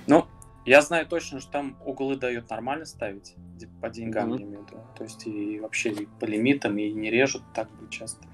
Ну, 0.07 0.27
я 0.71 0.83
знаю 0.83 1.05
точно, 1.05 1.41
что 1.41 1.51
там 1.51 1.77
углы 1.85 2.15
дают 2.15 2.49
нормально 2.49 2.85
ставить, 2.85 3.35
по 3.81 3.89
деньгам, 3.89 4.33
mm-hmm. 4.33 4.39
я 4.39 4.45
имею 4.45 4.63
в 4.63 4.67
виду. 4.69 4.81
То 4.97 5.03
есть 5.03 5.27
и 5.27 5.59
вообще 5.59 5.91
и 5.91 6.07
по 6.07 6.27
лимитам, 6.27 6.79
и 6.79 6.93
не 6.93 7.11
режут 7.11 7.43
так 7.53 7.69
бы 7.73 7.91
часто. 7.91 8.25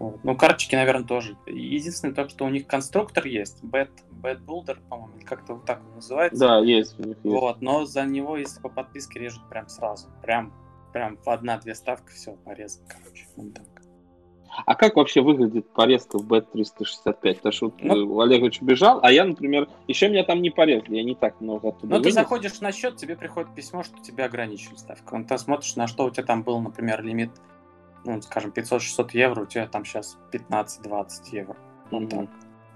Вот. 0.00 0.18
Ну, 0.24 0.36
карточки, 0.36 0.74
наверное, 0.74 1.06
тоже. 1.06 1.36
Единственное 1.46 2.12
то, 2.12 2.28
что 2.28 2.44
у 2.44 2.48
них 2.48 2.66
конструктор 2.66 3.24
есть, 3.24 3.62
Bad, 3.62 3.90
Bad 4.10 4.44
Builder, 4.44 4.78
по-моему, 4.88 5.20
как-то 5.24 5.54
вот 5.54 5.64
так 5.64 5.80
он 5.88 5.94
называется. 5.94 6.40
Да, 6.40 6.58
есть. 6.58 6.96
есть. 6.98 7.20
Вот, 7.22 7.62
но 7.62 7.86
за 7.86 8.04
него, 8.04 8.36
если 8.36 8.60
по 8.60 8.68
подписке 8.68 9.20
режут 9.20 9.48
прям 9.48 9.68
сразу. 9.68 10.08
Прям, 10.22 10.52
прям 10.92 11.16
в 11.18 11.28
одна-две 11.30 11.76
ставки 11.76 12.10
все 12.10 12.32
порезано, 12.32 12.88
короче. 12.88 13.26
Вот 13.36 13.54
так. 13.54 13.75
А 14.64 14.74
как 14.74 14.96
вообще 14.96 15.20
выглядит 15.20 15.68
порезка 15.70 16.18
в 16.18 16.32
Bet365? 16.32 17.12
Потому 17.12 17.52
что 17.52 17.72
ну, 17.78 18.20
Олегович 18.20 18.62
убежал, 18.62 19.00
а 19.02 19.12
я, 19.12 19.24
например, 19.24 19.68
еще 19.86 20.08
меня 20.08 20.24
там 20.24 20.40
не 20.40 20.50
порезали, 20.50 20.96
я 20.96 21.04
не 21.04 21.14
так 21.14 21.40
много 21.40 21.70
оттуда 21.70 21.96
Ну, 21.96 22.02
ты 22.02 22.10
заходишь 22.10 22.60
на 22.60 22.72
счет, 22.72 22.96
тебе 22.96 23.16
приходит 23.16 23.54
письмо, 23.54 23.82
что 23.82 24.00
тебя 24.02 24.24
ограничили 24.26 24.76
ставка. 24.76 25.22
Ты 25.22 25.38
смотришь, 25.38 25.76
на 25.76 25.86
что 25.86 26.06
у 26.06 26.10
тебя 26.10 26.24
там 26.24 26.42
был, 26.42 26.60
например, 26.60 27.02
лимит, 27.02 27.30
ну, 28.04 28.20
скажем, 28.22 28.52
500-600 28.54 29.10
евро, 29.12 29.42
у 29.42 29.46
тебя 29.46 29.66
там 29.66 29.84
сейчас 29.84 30.18
15-20 30.32 31.06
евро. 31.32 31.56
Вот 31.90 32.02
mm-hmm. 32.02 32.08
так. 32.08 32.28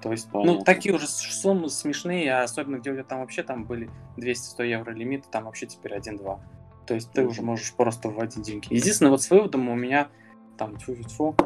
То 0.03 0.13
есть, 0.13 0.27
ну, 0.27 0.33
Понятно. 0.33 0.59
ну, 0.59 0.65
такие 0.65 0.95
уже 0.95 1.07
суммы 1.07 1.69
смешные, 1.69 2.33
а 2.33 2.43
особенно 2.43 2.79
где 2.79 2.91
у 2.91 2.95
тебя 2.95 3.05
там 3.05 3.21
вообще 3.21 3.43
там 3.43 3.65
были 3.65 3.91
200-100 4.17 4.67
евро 4.67 4.93
лимиты, 4.93 5.29
там 5.31 5.45
вообще 5.45 5.67
теперь 5.67 5.95
1-2. 5.95 6.39
То 6.87 6.95
есть 6.95 7.13
ты 7.13 7.21
mm-hmm. 7.21 7.27
уже 7.27 7.43
можешь 7.43 7.73
просто 7.75 8.09
вводить 8.09 8.43
деньги. 8.43 8.67
Единственное, 8.71 9.11
вот 9.11 9.23
с 9.23 9.31
выводом 9.31 9.69
у 9.69 9.75
меня 9.75 10.09
там 10.57 10.77
тьфу-тьфу, 10.77 11.37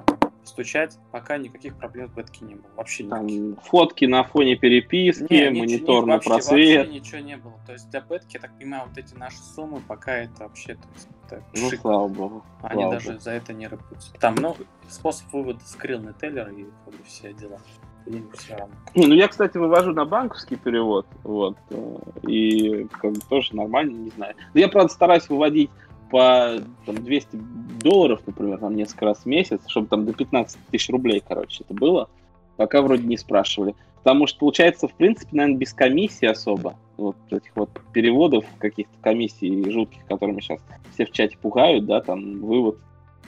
стучать, 0.49 0.99
пока 1.11 1.37
никаких 1.39 1.77
проблем 1.77 2.09
в 2.09 2.15
бетке 2.15 2.45
не 2.45 2.55
было. 2.55 2.71
Вообще 2.77 3.05
Там 3.05 3.57
фотки 3.57 4.05
на 4.05 4.25
фоне 4.25 4.57
переписки, 4.57 5.33
не, 5.33 5.51
монитор 5.51 6.07
на 6.07 6.19
просвет. 6.19 6.87
Вообще 6.87 6.93
ничего 6.93 7.19
не 7.21 7.37
было. 7.37 7.55
То 7.67 7.73
есть 7.73 7.91
для 7.91 8.01
бетки, 8.01 8.35
я 8.35 8.41
так 8.41 8.57
понимаю, 8.57 8.85
вот 8.89 8.99
эти 8.99 9.15
наши 9.15 9.39
суммы 9.39 9.81
пока 9.87 10.17
это 10.17 10.45
вообще... 10.45 10.75
То 10.75 10.89
есть, 10.95 11.09
это 11.27 11.43
ну, 11.57 11.71
шик. 11.71 11.81
слава 11.81 12.09
богу. 12.09 12.45
Они 12.63 12.83
слава 12.83 12.95
даже 12.95 13.11
богу. 13.11 13.21
за 13.21 13.31
это 13.31 13.53
не 13.53 13.67
рыпутся. 13.67 14.13
Там, 14.21 14.35
ну, 14.37 14.57
способ 14.89 15.33
вывода 15.33 15.61
скрыл 15.65 16.01
на 16.01 16.13
теллер 16.13 16.49
и 16.51 16.65
как 16.85 16.95
бы, 16.95 17.05
все 17.05 17.33
дела. 17.33 17.59
Не, 18.07 19.07
ну 19.07 19.15
я, 19.15 19.29
кстати, 19.29 19.57
вывожу 19.57 19.93
на 19.93 20.05
банковский 20.05 20.57
перевод, 20.57 21.07
вот, 21.23 21.57
э, 21.71 21.97
и 22.29 22.87
как 23.01 23.13
бы 23.13 23.21
тоже 23.31 23.57
нормально, 23.57 23.97
не 23.97 24.11
знаю. 24.11 24.35
Но 24.53 24.61
я, 24.61 24.69
правда, 24.69 24.93
стараюсь 24.93 25.29
выводить 25.29 25.71
по 26.11 26.57
там, 26.87 26.97
200 26.97 27.37
долларов, 27.83 28.21
например, 28.27 28.59
там 28.59 28.77
несколько 28.77 29.07
раз 29.07 29.19
в 29.21 29.27
месяц, 29.27 29.61
чтобы 29.67 29.89
там 29.89 30.07
до 30.07 30.13
15 30.13 30.59
тысяч 30.71 30.89
рублей, 30.91 31.23
короче, 31.27 31.65
это 31.65 31.75
было. 31.75 32.09
Пока 32.57 32.83
вроде 32.83 33.07
не 33.07 33.17
спрашивали. 33.17 33.75
Потому 34.05 34.27
что, 34.27 34.41
получается, 34.41 34.87
в 34.87 34.93
принципе, 34.95 35.31
наверное, 35.33 35.59
без 35.59 35.73
комиссии 35.73 36.27
особо, 36.27 36.77
вот 36.97 37.17
этих 37.31 37.51
вот 37.57 37.71
переводов, 37.93 38.45
каких-то 38.59 38.95
комиссий 39.01 39.71
жутких, 39.71 40.05
которыми 40.07 40.41
сейчас 40.41 40.61
все 40.93 41.07
в 41.07 41.11
чате 41.11 41.39
пугают, 41.41 41.87
да, 41.87 42.01
там 42.01 42.41
вывод, 42.41 42.79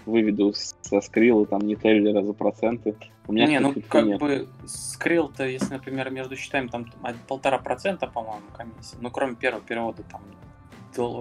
выведу 0.05 0.53
со 0.55 1.01
скрилла, 1.01 1.47
там, 1.47 1.63
не 1.63 1.77
теллера 1.77 2.23
за 2.23 2.33
проценты. 2.33 2.95
У 3.27 3.33
меня 3.33 3.47
не, 3.47 3.59
ну 3.59 3.75
как 3.89 4.05
нет. 4.05 4.21
бы 4.21 4.49
скрилл-то, 4.67 5.45
если, 5.47 5.73
например, 5.73 6.11
между 6.11 6.37
счетами 6.37 6.69
там 6.69 6.87
полтора 7.27 7.59
процента, 7.59 8.07
по-моему, 8.07 8.45
комиссия, 8.57 8.97
ну, 9.01 9.11
кроме 9.11 9.35
первого 9.35 9.63
перевода, 9.63 10.03
там, 10.05 10.23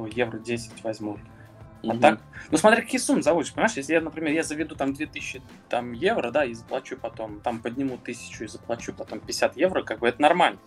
евро 0.07 0.37
10 0.37 0.83
возьму. 0.83 1.17
А 1.87 1.93
угу. 1.93 1.99
так, 1.99 2.21
ну 2.51 2.57
смотри, 2.57 2.81
какие 2.81 2.99
суммы 2.99 3.21
заводишь, 3.21 3.53
понимаешь? 3.53 3.75
Если 3.75 3.93
я, 3.93 4.01
например, 4.01 4.33
я 4.33 4.43
заведу 4.43 4.75
там 4.75 4.93
2000 4.93 5.41
там, 5.69 5.91
евро, 5.93 6.31
да, 6.31 6.45
и 6.45 6.53
заплачу 6.53 6.97
потом, 6.97 7.39
там 7.41 7.59
подниму 7.59 7.97
тысячу 7.97 8.43
и 8.43 8.47
заплачу 8.47 8.93
потом 8.93 9.19
50 9.19 9.57
евро, 9.57 9.83
как 9.83 9.99
бы 9.99 10.07
это 10.07 10.21
нормально. 10.21 10.59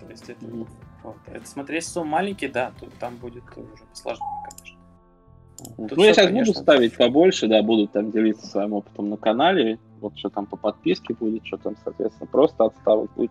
То 0.00 0.06
есть 0.08 0.28
это, 0.28 0.44
угу. 0.44 0.66
вот, 1.02 1.16
это 1.26 1.46
смотри, 1.46 1.76
если 1.76 1.90
суммы 1.90 2.10
маленькие, 2.10 2.50
да, 2.50 2.72
то 2.78 2.88
там 2.98 3.16
будет 3.16 3.44
уже 3.56 3.84
посложнее, 3.90 4.28
конечно. 4.48 4.80
Тут 5.76 5.98
ну, 5.98 6.04
я 6.04 6.14
сейчас 6.14 6.26
конечно, 6.26 6.52
буду 6.52 6.62
ставить 6.62 6.96
побольше, 6.96 7.46
да, 7.46 7.62
буду 7.62 7.86
там 7.86 8.10
делиться 8.10 8.46
своим 8.46 8.72
опытом 8.72 9.10
на 9.10 9.16
канале, 9.16 9.78
вот 10.00 10.16
что 10.18 10.30
там 10.30 10.46
по 10.46 10.56
подписке 10.56 11.14
будет, 11.14 11.46
что 11.46 11.58
там, 11.58 11.76
соответственно, 11.84 12.26
просто 12.26 12.64
отставок 12.64 13.12
будет. 13.14 13.30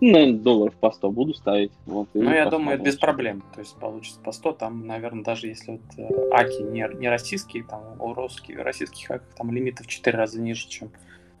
Ну, 0.00 0.12
наверное, 0.12 0.38
долларов 0.38 0.74
по 0.80 0.90
100 0.90 1.10
буду 1.10 1.34
ставить. 1.34 1.72
Вот, 1.84 2.08
ну, 2.14 2.32
я 2.32 2.46
думаю, 2.46 2.76
это 2.76 2.84
без 2.84 2.96
проблем. 2.96 3.42
То 3.54 3.60
есть 3.60 3.76
получится 3.76 4.18
по 4.20 4.32
100. 4.32 4.52
Там, 4.52 4.86
наверное, 4.86 5.22
даже 5.22 5.48
если 5.48 5.72
вот 5.72 5.80
э, 5.98 6.30
аки 6.32 6.62
не, 6.62 6.88
не 6.98 7.08
российские, 7.08 7.64
там 7.64 7.82
у 7.98 8.14
русских, 8.14 8.58
российских 8.58 9.10
аков 9.10 9.28
там 9.36 9.50
лимиты 9.52 9.84
в 9.84 9.86
4 9.86 10.16
раза 10.16 10.40
ниже, 10.40 10.68
чем 10.68 10.90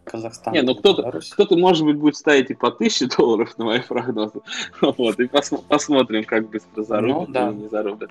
Казахстан. 0.04 0.52
Не, 0.52 0.62
ну 0.62 0.74
кто-то, 0.74 1.20
кто-то, 1.32 1.56
может 1.56 1.86
быть, 1.86 1.96
будет 1.96 2.16
ставить 2.16 2.50
и 2.50 2.54
по 2.54 2.68
1000 2.68 3.16
долларов 3.16 3.56
на 3.58 3.64
мои 3.64 3.80
прогнозы. 3.80 4.40
Вот, 4.80 5.18
и 5.20 5.24
пос- 5.24 5.64
посмотрим, 5.66 6.24
как 6.24 6.48
быстро 6.50 6.82
зарубят 6.82 7.28
ну, 7.28 7.32
да. 7.32 7.48
или 7.48 7.56
не 7.56 7.68
зарубят. 7.68 8.10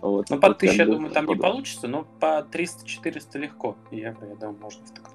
Вот, 0.00 0.30
ну, 0.30 0.38
по 0.38 0.48
1000, 0.48 0.74
я 0.74 0.86
думаю, 0.86 1.12
там 1.12 1.26
не 1.26 1.36
получится, 1.36 1.88
но 1.88 2.04
по 2.20 2.46
300-400 2.50 3.38
легко. 3.38 3.76
Евро, 3.90 4.28
я 4.28 4.34
думаю, 4.36 4.58
можно 4.60 4.84
втыкнуть. 4.84 5.14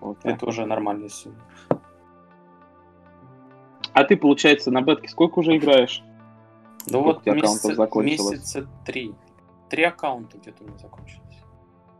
Вот, 0.00 0.18
это 0.24 0.46
уже 0.46 0.66
нормальная 0.66 1.08
сумма. 1.08 1.36
А 3.94 4.04
ты, 4.04 4.16
получается, 4.16 4.70
на 4.70 4.80
бетке 4.80 5.08
сколько 5.08 5.40
уже 5.40 5.56
играешь? 5.56 6.02
Ну 6.88 7.02
вот 7.02 7.24
месяца, 7.26 7.88
месяца 8.00 8.66
три. 8.84 9.14
Три 9.68 9.84
аккаунта 9.84 10.38
где-то 10.38 10.64
у 10.64 10.66
меня 10.66 10.78
закончилось. 10.78 11.22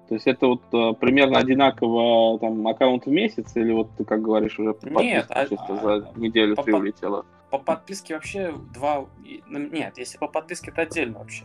То 0.08 0.16
есть 0.16 0.26
это 0.26 0.46
вот 0.46 0.62
а, 0.72 0.92
примерно 0.92 1.38
одинаково 1.38 2.38
там 2.38 2.66
аккаунт 2.66 3.06
в 3.06 3.10
месяц, 3.10 3.56
или 3.56 3.72
вот 3.72 3.90
ты, 3.96 4.04
как 4.04 4.20
говоришь, 4.20 4.58
уже 4.58 4.74
по 4.74 5.00
Нет, 5.00 5.26
а, 5.30 5.46
чисто 5.46 5.66
а, 5.70 5.76
за 6.00 6.12
неделю 6.16 6.56
по, 6.56 6.64
ты 6.64 6.74
улетела? 6.74 7.24
По 7.50 7.58
подписке 7.58 8.14
вообще 8.14 8.52
два... 8.74 9.06
Ну, 9.46 9.58
нет, 9.58 9.96
если 9.96 10.18
по 10.18 10.28
подписке, 10.28 10.70
это 10.70 10.82
отдельно 10.82 11.20
вообще. 11.20 11.44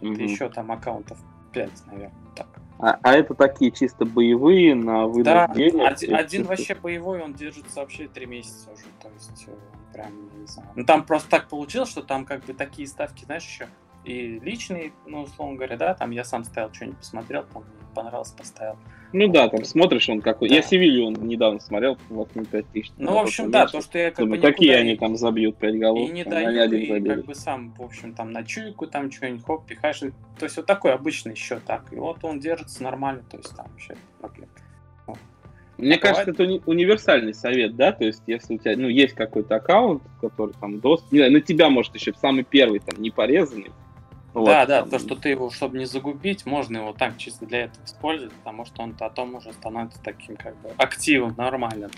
Mm-hmm. 0.00 0.14
Это 0.14 0.22
еще 0.22 0.48
там 0.48 0.72
аккаунтов 0.72 1.18
5, 1.52 1.70
наверное, 1.86 2.12
так. 2.34 2.55
А, 2.78 2.98
а 3.02 3.14
это 3.14 3.34
такие 3.34 3.70
чисто 3.70 4.04
боевые 4.04 4.74
на 4.74 5.06
вынос 5.06 5.24
да, 5.24 5.48
денег? 5.48 5.86
один, 5.86 6.14
один 6.14 6.44
вообще 6.44 6.74
боевой, 6.74 7.22
он 7.22 7.32
держится 7.32 7.80
вообще 7.80 8.06
три 8.06 8.26
месяца 8.26 8.70
уже, 8.70 8.84
то 9.00 9.08
есть 9.14 9.46
э, 9.48 9.52
прям, 9.92 10.12
не 10.38 10.46
знаю. 10.46 10.68
Ну 10.74 10.84
там 10.84 11.04
просто 11.04 11.30
так 11.30 11.48
получилось, 11.48 11.88
что 11.88 12.02
там 12.02 12.26
как 12.26 12.44
бы 12.44 12.52
такие 12.52 12.86
ставки, 12.86 13.24
знаешь, 13.24 13.44
еще 13.44 13.68
и 14.04 14.38
личные, 14.38 14.92
ну, 15.06 15.22
условно 15.22 15.56
говоря, 15.56 15.76
да, 15.76 15.94
там 15.94 16.10
я 16.10 16.22
сам 16.22 16.44
ставил, 16.44 16.72
что-нибудь 16.72 16.98
посмотрел, 16.98 17.44
там 17.44 17.64
мне 17.96 18.04
понравилось, 18.04 18.30
поставил. 18.30 18.76
Ну 19.12 19.28
да, 19.28 19.48
там 19.48 19.64
смотришь, 19.64 20.08
он 20.08 20.20
какой. 20.20 20.48
Да. 20.48 20.56
Я 20.56 20.62
Севилью 20.62 21.06
он 21.06 21.14
недавно 21.14 21.60
смотрел, 21.60 21.96
вот 22.08 22.30
5 22.30 22.66
тысяч. 22.68 22.90
Ну, 22.98 23.14
в 23.14 23.18
общем, 23.18 23.50
да, 23.50 23.66
то, 23.66 23.80
что 23.80 23.98
я 23.98 24.10
как 24.10 24.28
бы 24.28 24.38
Какие 24.38 24.72
они 24.72 24.96
там 24.96 25.16
забьют 25.16 25.56
5 25.58 25.78
голов? 25.78 26.08
И 26.08 26.12
не 26.12 26.24
дают, 26.24 26.72
и 26.72 26.88
забили. 26.88 27.14
как 27.14 27.24
бы 27.24 27.34
сам, 27.34 27.72
в 27.72 27.82
общем, 27.82 28.14
там 28.14 28.32
на 28.32 28.44
чуйку, 28.44 28.86
там 28.86 29.10
что-нибудь 29.10 29.44
хоп, 29.44 29.66
пихаешь. 29.66 30.00
То 30.00 30.12
есть 30.42 30.56
вот 30.56 30.66
такой 30.66 30.92
обычный 30.92 31.34
счет 31.34 31.62
так. 31.64 31.92
И 31.92 31.96
вот 31.96 32.18
он 32.22 32.40
держится 32.40 32.82
нормально, 32.82 33.22
то 33.30 33.36
есть 33.36 33.54
там 33.56 33.66
вообще 33.70 33.96
проблем. 34.20 34.48
Мне 35.78 35.96
а 35.96 35.98
кажется, 35.98 36.32
бывает... 36.32 36.40
это 36.40 36.42
уни- 36.42 36.62
универсальный 36.64 37.34
совет, 37.34 37.76
да, 37.76 37.92
то 37.92 38.04
есть 38.04 38.22
если 38.26 38.54
у 38.54 38.58
тебя, 38.58 38.78
ну, 38.78 38.88
есть 38.88 39.14
какой-то 39.14 39.56
аккаунт, 39.56 40.02
который 40.22 40.54
там 40.58 40.80
доступ, 40.80 41.12
не 41.12 41.18
знаю, 41.18 41.32
на 41.32 41.40
тебя, 41.42 41.68
может, 41.68 41.94
еще 41.94 42.14
самый 42.14 42.44
первый, 42.44 42.80
там, 42.80 43.00
не 43.02 43.10
порезанный, 43.10 43.70
вот, 44.40 44.46
да, 44.46 44.66
там... 44.66 44.90
то, 44.90 44.98
что 44.98 45.16
ты 45.16 45.30
его, 45.30 45.50
чтобы 45.50 45.78
не 45.78 45.86
загубить, 45.86 46.44
можно 46.44 46.78
его 46.78 46.92
так 46.92 47.16
чисто 47.16 47.46
для 47.46 47.64
этого 47.64 47.84
использовать, 47.84 48.34
потому 48.34 48.66
что 48.66 48.82
он 48.82 48.92
потом 48.92 49.34
уже 49.34 49.52
становится 49.52 49.98
таким 50.02 50.36
как 50.36 50.54
бы 50.60 50.70
активом 50.76 51.34
нормальным. 51.36 51.90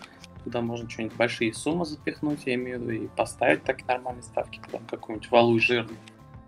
Туда 0.44 0.60
можно 0.60 0.88
что-нибудь 0.88 1.16
большие 1.16 1.52
суммы 1.52 1.84
запихнуть, 1.84 2.40
я 2.46 2.54
имею 2.54 2.78
в 2.78 2.82
виду, 2.82 3.04
и 3.04 3.08
поставить 3.08 3.64
так 3.64 3.86
нормальные 3.88 4.22
ставки, 4.22 4.60
там 4.70 4.82
какой-нибудь 4.88 5.30
валуй 5.30 5.58
жирный, 5.58 5.96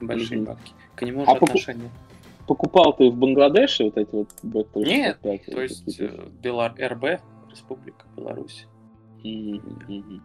большие 0.00 0.40
mm-hmm. 0.40 0.44
бабки. 0.44 0.72
К 0.94 1.02
нему 1.02 1.22
уже 1.22 1.30
а 1.30 1.34
отношения. 1.34 1.90
Покупал 2.46 2.92
ты 2.92 3.10
в 3.10 3.16
Бангладеше 3.16 3.84
вот 3.84 3.98
эти 3.98 4.14
вот 4.14 4.28
бэт 4.42 4.76
Нет, 4.76 5.20
то 5.20 5.60
есть 5.60 6.00
э, 6.00 6.28
Белар 6.40 6.74
РБ, 6.80 7.20
Республика 7.50 8.06
Беларусь. 8.16 8.66
Mm-hmm. 9.24 10.20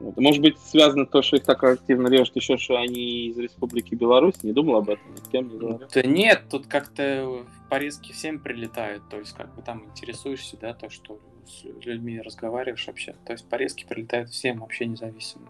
Вот. 0.00 0.16
Может 0.16 0.42
быть, 0.42 0.58
связано 0.58 1.06
то, 1.06 1.22
что 1.22 1.36
их 1.36 1.44
так 1.44 1.62
активно 1.62 2.08
режут, 2.08 2.36
еще 2.36 2.56
что 2.56 2.76
они 2.76 3.28
из 3.28 3.38
Республики 3.38 3.94
Беларусь? 3.94 4.42
Не 4.42 4.52
думал 4.52 4.76
об 4.76 4.90
этом? 4.90 5.16
С 5.16 5.28
кем 5.28 5.48
не 5.48 5.58
говорил? 5.58 5.88
Да 5.92 6.02
нет, 6.02 6.44
тут 6.50 6.66
как-то 6.66 7.44
порезки 7.70 8.12
всем 8.12 8.38
прилетают. 8.40 9.08
То 9.08 9.18
есть, 9.18 9.32
как 9.32 9.54
бы 9.54 9.62
там 9.62 9.84
интересуешься, 9.86 10.56
да, 10.60 10.74
то, 10.74 10.90
что 10.90 11.18
с 11.46 11.64
людьми 11.84 12.20
разговариваешь 12.20 12.86
вообще. 12.86 13.14
То 13.24 13.32
есть 13.32 13.48
порезки 13.48 13.84
прилетают 13.88 14.30
всем, 14.30 14.60
вообще 14.60 14.86
независимо. 14.86 15.48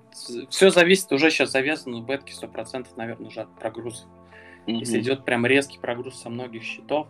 Все 0.51 0.70
зависит, 0.70 1.12
уже 1.12 1.30
сейчас 1.30 1.53
завязано 1.53 1.99
в 1.99 2.07
бетке 2.07 2.32
100%, 2.32 2.86
наверное, 2.97 3.28
уже 3.28 3.42
от 3.42 3.59
прогрузов. 3.59 4.07
Mm-hmm. 4.66 4.72
Если 4.72 5.01
идет 5.01 5.24
прям 5.24 5.47
резкий 5.47 5.78
прогруз 5.78 6.20
со 6.20 6.30
многих 6.30 6.62
счетов, 6.62 7.07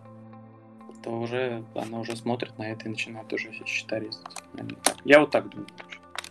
то 1.03 1.11
уже 1.11 1.63
она 1.75 1.99
уже 1.99 2.15
смотрит 2.15 2.57
на 2.57 2.71
это 2.71 2.85
и 2.85 2.89
начинает 2.89 3.31
уже 3.31 3.51
счета 3.65 3.99
резать. 3.99 4.25
Я 5.03 5.19
вот 5.19 5.31
так 5.31 5.49
думаю. 5.49 5.67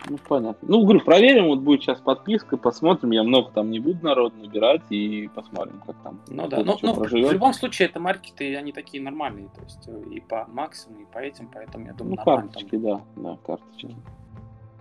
Ну, 0.09 0.19
понятно. 0.29 0.69
Ну, 0.69 0.83
говорю, 0.83 1.01
проверим, 1.01 1.47
вот 1.47 1.61
будет 1.61 1.83
сейчас 1.83 2.01
подписка, 2.01 2.57
посмотрим. 2.57 3.13
Я 3.13 3.23
много 3.23 3.51
там 3.51 3.71
не 3.71 3.81
буду 3.81 3.99
народ 4.03 4.35
набирать 4.37 4.83
и 4.91 5.31
посмотрим, 5.35 5.83
как 5.87 5.97
там. 6.03 6.21
Ну 6.29 6.47
да, 6.49 6.63
ну, 6.65 6.79
ну 6.83 6.93
в 6.93 7.13
любом 7.13 7.55
случае 7.55 7.89
это 7.89 8.01
маркеты, 8.01 8.57
они 8.57 8.73
такие 8.73 9.03
нормальные, 9.03 9.49
то 9.55 9.63
есть 9.63 9.89
э, 9.89 10.03
и 10.11 10.21
по 10.21 10.47
максимуму, 10.53 11.03
и 11.03 11.07
по 11.07 11.19
этим, 11.19 11.49
поэтому 11.53 11.87
я 11.87 11.93
думаю, 11.95 12.17
Ну, 12.17 12.25
карточки, 12.25 12.71
там... 12.71 12.83
да, 12.83 13.01
да, 13.17 13.39
карточки. 13.47 13.97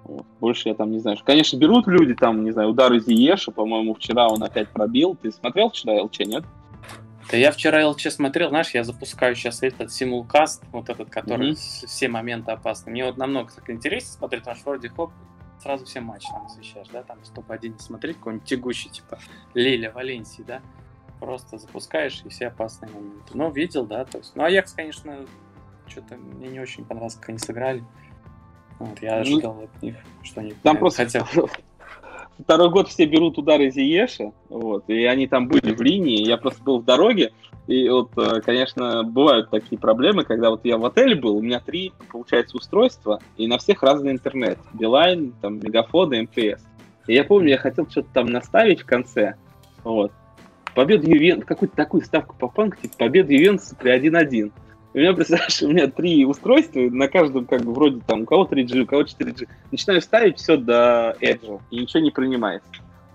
Вот. 0.03 0.25
Больше 0.41 0.69
я 0.69 0.75
там 0.75 0.91
не 0.91 0.99
знаю. 0.99 1.17
Конечно, 1.23 1.57
берут 1.57 1.87
люди 1.87 2.13
там, 2.13 2.43
не 2.43 2.51
знаю, 2.51 2.69
удары 2.69 2.99
Зиеша, 2.99 3.51
по-моему, 3.51 3.93
вчера 3.93 4.27
он 4.27 4.43
опять 4.43 4.69
пробил. 4.69 5.15
Ты 5.21 5.31
смотрел 5.31 5.69
вчера 5.69 6.01
ЛЧ, 6.03 6.19
нет? 6.19 6.43
Да 7.31 7.37
я 7.37 7.51
вчера 7.51 7.87
ЛЧ 7.87 8.07
смотрел, 8.07 8.49
знаешь, 8.49 8.71
я 8.71 8.83
запускаю 8.83 9.35
сейчас 9.35 9.63
этот 9.63 9.91
симулкаст, 9.91 10.63
вот 10.71 10.89
этот, 10.89 11.09
который 11.09 11.51
mm-hmm. 11.51 11.87
все 11.87 12.07
моменты 12.07 12.51
опасны. 12.51 12.91
Мне 12.91 13.05
вот 13.05 13.17
намного 13.17 13.51
так 13.51 13.69
интереснее 13.69 14.17
смотреть, 14.17 14.43
потому 14.43 14.57
что 14.57 14.69
вроде 14.69 14.89
хоп, 14.89 15.11
сразу 15.61 15.85
все 15.85 16.01
матчи 16.01 16.27
там 16.29 16.45
освещаешь, 16.45 16.87
да, 16.91 17.03
там 17.03 17.19
топ-1 17.33 17.79
смотреть, 17.79 18.17
какой-нибудь 18.17 18.47
тягущий, 18.47 18.89
типа 18.89 19.19
Лиля, 19.53 19.91
Валенсии, 19.91 20.43
да, 20.43 20.61
просто 21.19 21.57
запускаешь 21.57 22.21
и 22.25 22.29
все 22.29 22.47
опасные 22.47 22.91
моменты. 22.91 23.31
Ну, 23.33 23.49
видел, 23.49 23.85
да, 23.85 24.05
то 24.05 24.17
есть, 24.17 24.35
ну, 24.35 24.43
Аякс, 24.43 24.73
конечно, 24.73 25.25
что-то 25.87 26.17
мне 26.17 26.49
не 26.49 26.59
очень 26.59 26.85
понравилось, 26.85 27.15
как 27.15 27.29
они 27.29 27.37
сыграли. 27.39 27.83
Вот, 28.79 29.01
я 29.01 29.15
ну, 29.15 29.21
ожидал 29.21 29.61
от 29.61 29.81
них, 29.81 29.95
что 30.23 30.41
они 30.41 30.53
там 30.63 30.77
просто 30.77 31.05
хотят. 31.05 31.27
Второй 32.39 32.69
год 32.69 32.87
все 32.87 33.05
берут 33.05 33.37
удары 33.37 33.69
Зиеша, 33.69 34.31
вот, 34.49 34.85
и 34.87 35.05
они 35.05 35.27
там 35.27 35.47
были 35.47 35.73
в 35.73 35.81
линии, 35.81 36.27
я 36.27 36.37
просто 36.37 36.63
был 36.63 36.79
в 36.79 36.85
дороге, 36.85 37.31
и 37.67 37.87
вот, 37.87 38.11
э, 38.17 38.41
конечно, 38.41 39.03
бывают 39.03 39.49
такие 39.51 39.77
проблемы, 39.77 40.23
когда 40.23 40.49
вот 40.49 40.61
я 40.65 40.77
в 40.77 40.85
отеле 40.85 41.15
был, 41.15 41.37
у 41.37 41.41
меня 41.41 41.59
три, 41.59 41.93
получается, 42.11 42.57
устройства, 42.57 43.19
и 43.37 43.47
на 43.47 43.57
всех 43.57 43.83
разный 43.83 44.11
интернет. 44.11 44.57
Билайн, 44.73 45.33
там, 45.41 45.59
Мегафон 45.59 46.13
и 46.13 46.21
МТС. 46.21 46.65
И 47.07 47.13
я 47.13 47.23
помню, 47.23 47.49
я 47.49 47.57
хотел 47.57 47.87
что-то 47.89 48.09
там 48.13 48.27
наставить 48.27 48.81
в 48.81 48.85
конце, 48.85 49.35
вот. 49.83 50.11
Победа 50.73 51.07
Ювентуса, 51.07 51.45
какую-то 51.45 51.75
такую 51.75 52.03
ставку 52.03 52.35
по 52.35 52.47
панку, 52.47 52.77
типа 52.81 52.95
победа 52.97 53.31
Ювентуса 53.31 53.75
при 53.75 53.91
1-1. 53.91 54.51
У 54.93 54.99
меня, 54.99 55.13
представляешь, 55.13 55.61
у 55.63 55.69
меня 55.69 55.87
три 55.87 56.23
устройства, 56.23 56.79
на 56.79 57.07
каждом 57.07 57.45
как 57.45 57.63
бы 57.63 57.73
вроде 57.73 58.01
там 58.05 58.21
у 58.21 58.25
кого 58.25 58.45
3G, 58.45 58.81
у 58.81 58.85
кого 58.85 59.01
4G. 59.01 59.47
Начинаю 59.71 60.01
ставить 60.01 60.37
все 60.37 60.55
до 60.55 61.17
Edge, 61.19 61.59
и 61.71 61.79
ничего 61.79 62.03
не 62.03 62.11
принимается. 62.11 62.69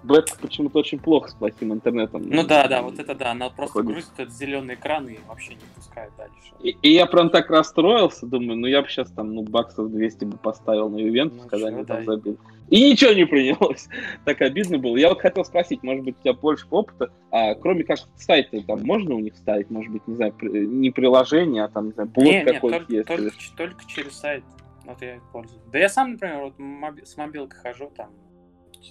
Бет 0.09 0.35
почему-то 0.41 0.79
очень 0.79 0.99
плохо 0.99 1.29
с 1.29 1.35
плохим 1.35 1.73
интернетом. 1.73 2.23
Ну 2.29 2.43
да, 2.47 2.67
да, 2.67 2.83
вот 2.83 2.99
это 2.99 3.15
да, 3.15 3.33
она 3.33 3.51
просто 3.51 3.75
ходит. 3.75 3.91
грузит 3.91 4.11
этот 4.17 4.33
зеленый 4.33 4.75
экран 4.75 5.07
и 5.07 5.19
вообще 5.29 5.55
не 5.55 5.61
пускает 5.75 6.11
дальше. 6.17 6.53
И, 6.63 6.71
и 6.83 6.93
я 6.93 7.07
прям 7.07 7.29
так 7.29 7.51
расстроился, 7.51 8.27
думаю, 8.27 8.59
ну 8.59 8.67
я 8.67 8.81
бы 8.83 8.89
сейчас 8.89 9.11
там, 9.11 9.35
ну, 9.35 9.43
баксов 9.43 9.91
200 9.91 10.25
бы 10.25 10.37
поставил 10.39 10.89
на 10.89 10.97
Ювентус, 10.97 11.43
ну, 11.43 11.49
когда 11.49 11.69
они 11.69 11.85
да, 11.85 11.97
там 11.97 12.05
забили. 12.05 12.37
И 12.71 12.91
ничего 12.91 13.13
не 13.13 13.27
принялось. 13.27 13.89
так 14.25 14.41
обидно 14.41 14.79
было. 14.79 14.97
Я 14.97 15.11
вот 15.11 15.21
хотел 15.21 15.45
спросить, 15.45 15.83
может 15.83 16.05
быть, 16.05 16.17
у 16.19 16.23
тебя 16.23 16.33
больше 16.33 16.67
опыта, 16.71 17.11
а 17.31 17.55
кроме 17.55 17.85
как 17.85 17.99
сайты, 18.17 18.63
там 18.63 18.83
можно 18.83 19.15
у 19.15 19.21
них 19.21 19.37
ставить, 19.37 19.71
может 19.71 19.93
быть, 19.93 20.07
не 20.07 20.17
знаю, 20.17 20.35
не 20.41 20.91
приложение, 20.91 21.65
а 21.65 21.69
там, 21.69 21.87
не 21.87 21.93
знаю, 21.93 22.09
блок 22.09 22.45
какой-то 22.45 22.93
есть? 22.93 23.09
Только, 23.09 23.23
или... 23.23 23.33
только 23.57 23.85
через 23.87 24.13
сайт. 24.13 24.45
Вот 24.85 25.03
я 25.03 25.21
пользуюсь. 25.33 25.61
Да 25.71 25.79
я 25.79 25.91
сам, 25.91 26.13
например, 26.13 26.39
вот 26.45 26.59
моби- 26.59 27.05
с 27.05 27.17
мобилкой 27.19 27.61
хожу, 27.61 27.93
там, 27.95 28.11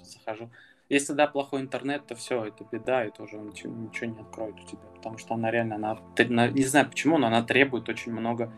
захожу. 0.04 0.50
Если 0.90 1.14
да, 1.14 1.28
плохой 1.28 1.62
интернет, 1.62 2.06
то 2.08 2.16
все, 2.16 2.46
это 2.46 2.66
беда, 2.72 3.06
и 3.06 3.12
тоже 3.12 3.38
ничего, 3.38 3.74
ничего 3.74 4.12
не 4.12 4.20
откроет 4.20 4.56
у 4.56 4.66
тебя, 4.66 4.82
потому 4.96 5.18
что 5.18 5.34
она 5.34 5.52
реально, 5.52 5.76
она, 5.76 6.48
не 6.48 6.64
знаю 6.64 6.90
почему, 6.90 7.18
но 7.18 7.28
она 7.28 7.44
требует 7.44 7.90
очень 7.90 8.14
много, 8.14 8.52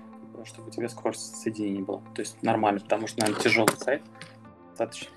чтобы 0.45 0.67
у 0.67 0.71
тебя 0.71 0.89
скорость 0.89 1.36
соединения 1.38 1.84
была. 1.84 2.01
То 2.13 2.21
есть 2.21 2.41
нормально, 2.43 2.80
потому 2.82 3.07
что, 3.07 3.21
наверное, 3.21 3.41
тяжелый 3.41 3.75
сайт 3.77 4.03
достаточно. 4.69 5.09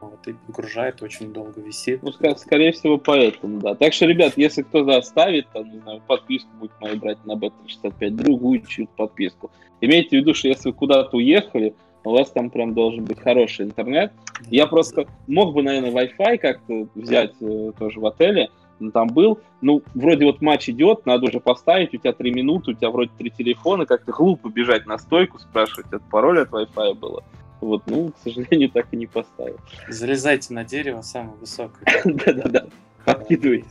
Вот, 0.00 0.28
и 0.28 0.34
подгружает, 0.34 1.02
очень 1.02 1.32
долго 1.32 1.60
висит. 1.60 2.02
Ну, 2.02 2.12
скорее 2.12 2.72
всего, 2.72 2.98
поэтому, 2.98 3.60
да. 3.60 3.74
Так 3.74 3.92
что, 3.92 4.04
ребят, 4.04 4.34
если 4.36 4.62
кто 4.62 4.84
заставит, 4.84 5.48
там, 5.52 5.70
не 5.70 5.78
знаю, 5.78 6.02
подписку 6.06 6.50
будет 6.60 6.72
мои 6.80 6.96
брать 6.96 7.24
на 7.24 7.32
B365, 7.32 8.10
другую 8.10 8.60
чью-то 8.60 8.92
подписку. 8.94 9.50
Имейте 9.80 10.10
в 10.10 10.12
виду, 10.20 10.34
что 10.34 10.48
если 10.48 10.68
вы 10.68 10.74
куда-то 10.74 11.16
уехали, 11.16 11.74
у 12.06 12.12
вас 12.12 12.30
там 12.30 12.50
прям 12.50 12.72
должен 12.72 13.04
быть 13.04 13.20
хороший 13.20 13.66
интернет. 13.66 14.12
Я 14.48 14.66
просто 14.66 15.06
мог 15.26 15.54
бы, 15.54 15.62
наверное, 15.62 15.90
Wi-Fi 15.90 16.38
как-то 16.38 16.86
взять 16.94 17.32
э, 17.40 17.72
тоже 17.78 17.98
в 17.98 18.06
отеле, 18.06 18.50
но 18.78 18.92
там 18.92 19.08
был. 19.08 19.40
Ну, 19.60 19.82
вроде 19.94 20.24
вот 20.24 20.40
матч 20.40 20.68
идет, 20.68 21.04
надо 21.04 21.26
уже 21.26 21.40
поставить, 21.40 21.94
у 21.94 21.96
тебя 21.96 22.12
три 22.12 22.32
минуты, 22.32 22.70
у 22.70 22.74
тебя 22.74 22.90
вроде 22.90 23.10
три 23.18 23.30
телефона, 23.30 23.86
как-то 23.86 24.12
глупо 24.12 24.48
бежать 24.48 24.86
на 24.86 24.98
стойку, 24.98 25.38
спрашивать, 25.40 25.86
это 25.88 26.02
пароль 26.10 26.40
от 26.40 26.50
Wi-Fi 26.50 26.94
было. 26.94 27.24
Вот, 27.60 27.82
ну, 27.86 28.12
к 28.12 28.18
сожалению, 28.22 28.70
так 28.74 28.86
и 28.92 28.96
не 28.96 29.06
поставил. 29.06 29.58
Залезайте 29.88 30.54
на 30.54 30.64
дерево 30.64 31.02
самое 31.02 31.36
высокое. 31.40 31.84
Да-да-да. 32.04 32.66
Подкидывайте. 33.04 33.68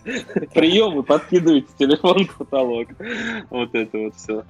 Приемы, 0.54 1.04
подкидывайте 1.04 1.68
телефон 1.78 2.26
в 2.26 2.38
потолок. 2.38 2.88
Вот 3.50 3.76
это 3.76 3.98
вот 3.98 4.16
все. 4.16 4.44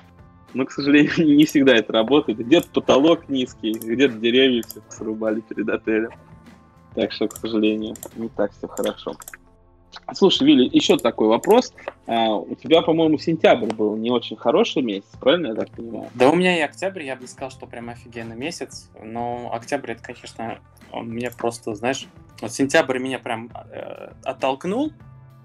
Но, 0.56 0.66
к 0.66 0.72
сожалению, 0.72 1.14
не 1.38 1.46
всегда 1.46 1.76
это 1.76 1.94
работает. 1.94 2.40
Где-то 2.40 2.70
потолок 2.70 3.30
низкий, 3.30 3.74
где-то 3.74 4.16
деревья 4.16 4.64
все 4.64 4.82
срубали 4.90 5.42
перед 5.42 5.70
отелем. 5.70 6.12
Так 6.96 7.12
что, 7.12 7.28
к 7.28 7.36
сожалению, 7.36 7.94
не 8.16 8.30
так 8.30 8.52
все 8.54 8.68
хорошо. 8.68 9.16
Слушай, 10.14 10.48
Вилли, 10.48 10.70
еще 10.72 10.98
такой 10.98 11.28
вопрос. 11.28 11.74
А, 12.08 12.36
у 12.36 12.56
тебя, 12.56 12.82
по-моему, 12.82 13.18
сентябрь 13.18 13.74
был 13.74 13.98
не 13.98 14.12
очень 14.12 14.38
хороший 14.38 14.82
месяц, 14.82 15.10
правильно 15.20 15.48
я 15.48 15.56
так 15.56 15.72
понимаю? 15.72 16.10
Да, 16.14 16.30
у 16.30 16.36
меня 16.36 16.58
и 16.58 16.62
октябрь, 16.62 17.04
я 17.04 17.16
бы 17.16 17.28
сказал, 17.28 17.52
что 17.52 17.66
прям 17.66 17.90
офигенный 17.90 18.36
месяц. 18.36 18.90
Но 19.04 19.52
октябрь, 19.54 19.92
это, 19.92 20.04
конечно, 20.04 20.60
он 20.92 21.10
мне 21.10 21.32
просто, 21.32 21.76
знаешь, 21.76 22.08
вот 22.42 22.52
сентябрь 22.52 23.00
меня 23.00 23.20
прям 23.20 23.50
э, 23.72 24.12
оттолкнул, 24.24 24.92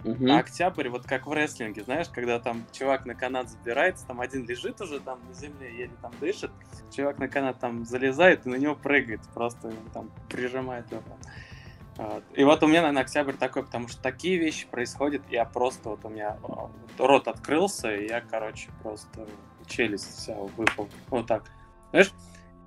Угу. 0.04 0.30
А 0.30 0.38
октябрь, 0.38 0.88
вот 0.88 1.04
как 1.04 1.26
в 1.26 1.32
рестлинге, 1.32 1.82
знаешь, 1.82 2.08
когда 2.08 2.38
там 2.38 2.64
чувак 2.72 3.04
на 3.04 3.14
канат 3.14 3.50
забирается, 3.50 4.06
там 4.06 4.20
один 4.20 4.46
лежит 4.46 4.80
уже 4.80 4.98
там 5.00 5.18
на 5.28 5.34
земле, 5.34 5.70
еле 5.70 5.92
там 6.00 6.12
дышит, 6.20 6.50
чувак 6.94 7.18
на 7.18 7.28
канат 7.28 7.58
там 7.58 7.84
залезает 7.84 8.46
и 8.46 8.48
на 8.48 8.54
него 8.54 8.74
прыгает, 8.74 9.20
просто 9.34 9.72
там 9.92 10.10
прижимает 10.28 10.90
его. 10.90 11.02
Вот. 11.96 12.24
И 12.34 12.44
вот 12.44 12.62
у 12.62 12.66
меня, 12.66 12.80
наверное, 12.80 13.02
октябрь 13.02 13.34
такой, 13.34 13.62
потому 13.62 13.88
что 13.88 14.00
такие 14.00 14.38
вещи 14.38 14.66
происходят, 14.66 15.22
я 15.28 15.44
просто, 15.44 15.90
вот 15.90 16.04
у 16.06 16.08
меня 16.08 16.38
а, 16.42 16.70
рот 16.96 17.28
открылся, 17.28 17.94
и 17.94 18.08
я, 18.08 18.22
короче, 18.22 18.70
просто 18.82 19.26
челюсть 19.66 20.16
вся 20.16 20.34
выпал. 20.34 20.88
Вот 21.08 21.26
так. 21.26 21.44
Знаешь, 21.90 22.12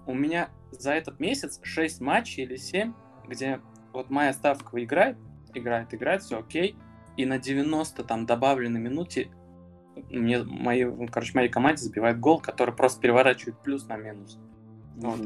у 0.06 0.14
меня 0.14 0.50
за 0.70 0.94
этот 0.94 1.20
месяц 1.20 1.60
6 1.64 2.00
матчей 2.02 2.44
или 2.44 2.58
7, 2.58 2.94
где 3.28 3.60
вот 3.92 4.12
моя 4.12 4.34
ставка 4.34 4.84
играет, 4.84 5.18
играет, 5.56 5.92
играет, 5.94 6.22
все 6.22 6.40
окей, 6.40 6.78
и 7.18 7.26
на 7.26 7.38
90 7.39 8.03
там 8.03 8.26
добавленной 8.26 8.80
минуте 8.80 9.30
мне 10.09 10.43
мои, 10.43 10.86
короче, 11.07 11.34
моей 11.36 11.49
команде 11.49 11.84
забивает 11.84 12.20
гол, 12.20 12.39
который 12.39 12.74
просто 12.74 13.01
переворачивает 13.01 13.59
плюс 13.59 13.88
на 13.88 13.97
минус. 13.97 14.39
Вот. 14.95 15.20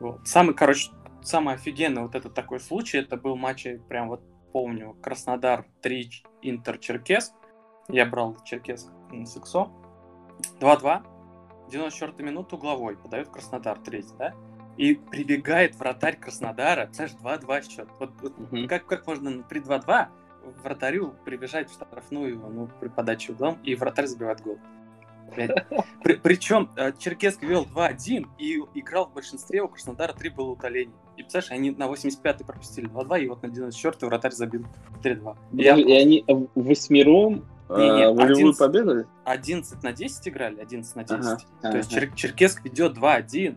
вот. 0.00 0.26
Самый, 0.26 0.54
короче, 0.54 0.90
самый 1.22 1.54
офигенный 1.54 2.02
вот 2.02 2.14
этот 2.14 2.34
такой 2.34 2.60
случай, 2.60 2.98
это 2.98 3.16
был 3.16 3.36
матч, 3.36 3.66
прям 3.88 4.08
вот 4.08 4.22
помню, 4.52 4.96
Краснодар 5.02 5.66
3, 5.82 6.24
Интер, 6.42 6.78
Черкес. 6.78 7.34
Я 7.88 8.06
брал 8.06 8.36
Черкес 8.44 8.88
с 9.10 9.36
Иксо. 9.36 9.68
2-2. 10.60 11.02
94 11.70 12.24
минуту 12.24 12.56
угловой. 12.56 12.96
Подает 12.96 13.28
Краснодар 13.30 13.78
третий, 13.80 14.14
да? 14.16 14.32
И 14.76 14.94
прибегает 14.94 15.74
вратарь 15.74 16.16
Краснодара. 16.16 16.88
Знаешь, 16.92 17.12
2-2 17.20 17.68
счет. 17.68 17.88
Вот, 17.98 18.12
вот 18.22 18.38
угу. 18.38 18.68
как, 18.68 18.86
как 18.86 19.06
можно 19.08 19.42
при 19.42 19.60
2-2 19.60 20.08
вратарю 20.62 21.14
прибежать 21.24 21.70
в 21.70 21.72
штрафную 21.72 22.38
ну, 22.38 22.68
при 22.80 22.88
подаче 22.88 23.32
углом, 23.32 23.58
и 23.62 23.74
вратарь 23.74 24.06
забивает 24.06 24.40
гол. 24.40 24.58
При, 26.02 26.14
причем 26.14 26.70
э, 26.76 26.92
Черкесск 26.98 27.42
вел 27.42 27.64
2-1 27.64 28.26
и 28.38 28.60
играл 28.74 29.06
в 29.06 29.14
большинстве, 29.14 29.62
у 29.62 29.68
Краснодара 29.68 30.12
3 30.12 30.28
было 30.30 30.50
утолений. 30.50 30.92
И 31.16 31.22
представляешь, 31.22 31.50
они 31.50 31.70
на 31.70 31.86
85-й 31.86 32.44
пропустили 32.44 32.88
2-2, 32.88 33.22
и 33.22 33.28
вот 33.28 33.42
на 33.42 33.46
94-й 33.46 34.06
вратарь 34.06 34.32
забил 34.32 34.66
3-2. 35.02 35.36
И, 35.52 35.62
я... 35.62 35.76
и 35.76 35.92
они 35.92 36.24
восьмером 36.54 37.46
не, 37.68 37.76
не, 37.76 38.10
волевую 38.10 38.50
11, 38.50 38.58
победу? 38.58 39.06
11 39.24 39.82
на 39.82 39.92
10 39.92 40.28
играли, 40.28 40.60
11 40.60 40.96
на 40.96 41.04
10. 41.04 41.18
Ага, 41.18 41.36
То 41.36 41.68
ага. 41.68 41.76
есть 41.78 41.92
Чер- 41.92 42.14
Черкесск 42.14 42.64
ведет 42.64 42.96
2-1, 42.96 43.56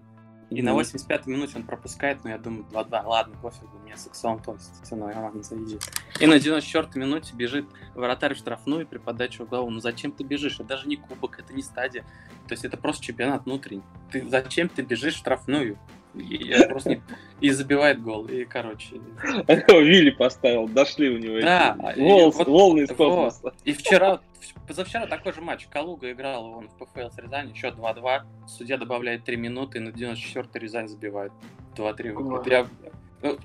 и 0.50 0.62
mm-hmm. 0.62 0.64
на 0.64 0.80
85-й 0.80 1.30
минуте 1.30 1.58
он 1.58 1.64
пропускает, 1.64 2.24
но 2.24 2.30
я 2.30 2.38
думаю, 2.38 2.66
2-2, 2.72 3.04
ладно, 3.06 3.36
пофигу, 3.42 3.78
у 3.78 3.86
меня 3.86 3.98
с 3.98 4.08
иксом, 4.08 4.40
то 4.40 4.54
есть 4.54 4.82
все 4.82 4.96
нормально 4.96 5.44
заедет. 5.44 5.84
И 6.22 6.26
на 6.26 6.36
94-й 6.36 7.00
минуте 7.00 7.36
бежит 7.36 7.66
вратарь 7.96 8.34
в 8.34 8.38
штрафную 8.38 8.88
при 8.88 8.98
подаче 8.98 9.44
в 9.44 9.50
голову. 9.50 9.70
Ну 9.70 9.80
зачем 9.82 10.12
ты 10.12 10.24
бежишь? 10.24 10.56
Это 10.56 10.64
даже 10.64 10.88
не 10.88 10.96
кубок, 10.96 11.40
это 11.40 11.54
не 11.54 11.62
стадия. 11.62 12.04
То 12.48 12.54
есть 12.54 12.64
это 12.64 12.78
просто 12.78 13.04
чемпионат 13.04 13.46
внутренний. 13.46 13.84
Ты, 14.10 14.28
зачем 14.30 14.70
ты 14.70 14.84
бежишь 14.84 15.16
в 15.16 15.18
штрафную? 15.18 15.78
И, 16.20 16.68
просто 16.68 16.90
не... 16.90 17.02
и 17.42 17.50
забивает 17.50 18.02
гол. 18.02 18.26
И, 18.28 18.46
короче... 18.46 18.96
Вилли 19.48 20.12
поставил, 20.12 20.68
дошли 20.68 21.10
у 21.10 21.18
него 21.18 21.40
да, 21.42 21.76
эти 21.92 22.00
волны, 22.00 22.32
вот, 22.32 22.48
волны 22.48 22.80
из 22.82 22.90
космоса. 22.90 23.40
Вот. 23.44 23.56
И 23.64 23.74
вчера, 23.74 24.20
позавчера 24.68 25.08
такой 25.08 25.34
же 25.34 25.42
матч. 25.42 25.68
Калуга 25.68 26.12
играл 26.12 26.46
он 26.46 26.70
в 26.70 26.78
ПФЛ 26.78 27.10
с 27.10 27.18
Рязани, 27.18 27.54
счет 27.54 27.76
2-2. 27.76 28.22
Судья 28.48 28.78
добавляет 28.78 29.24
3 29.24 29.38
минуты, 29.38 29.80
и 29.80 29.82
на 29.82 29.90
94-й 29.90 30.60
Рязань 30.60 30.88
забивает 30.88 31.32
2-3 31.76 32.12
выход. 32.14 32.48
Я, 32.48 32.68
ну, 33.22 33.38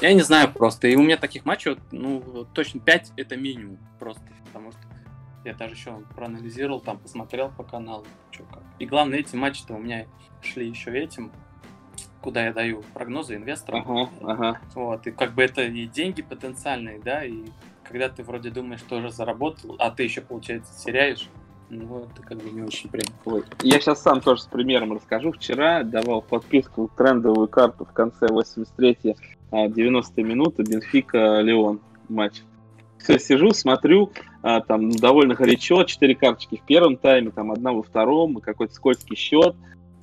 я 0.00 0.12
не 0.12 0.22
знаю 0.22 0.52
просто. 0.52 0.88
И 0.88 0.96
у 0.96 1.02
меня 1.02 1.16
таких 1.16 1.44
матчей, 1.44 1.76
ну, 1.90 2.46
точно 2.52 2.80
5 2.80 3.12
это 3.16 3.36
минимум 3.36 3.78
просто. 3.98 4.22
Потому 4.46 4.72
что 4.72 4.80
я 5.44 5.54
даже 5.54 5.74
еще 5.74 5.98
проанализировал, 6.14 6.80
там 6.80 6.98
посмотрел 6.98 7.50
по 7.50 7.64
каналу, 7.64 8.06
что 8.30 8.44
как. 8.44 8.62
И 8.78 8.86
главное, 8.86 9.18
эти 9.18 9.34
матчи-то 9.34 9.74
у 9.74 9.78
меня 9.78 10.06
шли 10.40 10.68
еще 10.68 10.96
этим 10.96 11.32
куда 12.22 12.46
я 12.46 12.52
даю 12.52 12.82
прогнозы 12.94 13.36
инвесторам. 13.36 13.82
Ага, 13.82 14.10
ага. 14.22 14.60
Вот, 14.74 15.06
и 15.06 15.10
как 15.10 15.34
бы 15.34 15.42
это 15.42 15.62
и 15.62 15.86
деньги 15.86 16.22
потенциальные, 16.22 17.00
да, 17.00 17.24
и 17.24 17.44
когда 17.82 18.08
ты 18.08 18.22
вроде 18.22 18.50
думаешь, 18.50 18.80
что 18.80 18.96
уже 18.96 19.10
заработал, 19.10 19.76
а 19.78 19.90
ты 19.90 20.04
еще, 20.04 20.20
получается, 20.22 20.72
теряешь, 20.82 21.28
ну, 21.68 22.06
это 22.10 22.22
как 22.22 22.38
бы 22.38 22.50
не 22.50 22.62
очень 22.62 22.90
приятно. 22.90 23.42
Я 23.62 23.80
сейчас 23.80 24.02
сам 24.02 24.20
тоже 24.20 24.42
с 24.42 24.46
примером 24.46 24.92
расскажу. 24.92 25.32
Вчера 25.32 25.82
давал 25.82 26.20
подписку 26.20 26.90
трендовую 26.96 27.48
карту 27.48 27.86
в 27.86 27.92
конце 27.92 28.26
83-й 28.26 29.16
90 29.50 30.22
минуты 30.22 30.62
Бенфика 30.64 31.40
Леон 31.40 31.80
матч. 32.08 32.42
Все, 32.98 33.18
сижу, 33.18 33.52
смотрю, 33.52 34.12
а, 34.42 34.60
там 34.60 34.88
ну, 34.88 34.98
довольно 34.98 35.34
горячо, 35.34 35.82
четыре 35.84 36.14
карточки 36.14 36.56
в 36.56 36.66
первом 36.66 36.96
тайме, 36.96 37.30
там 37.30 37.50
одна 37.50 37.72
во 37.72 37.82
втором, 37.82 38.36
какой-то 38.36 38.74
скользкий 38.74 39.16
счет, 39.16 39.56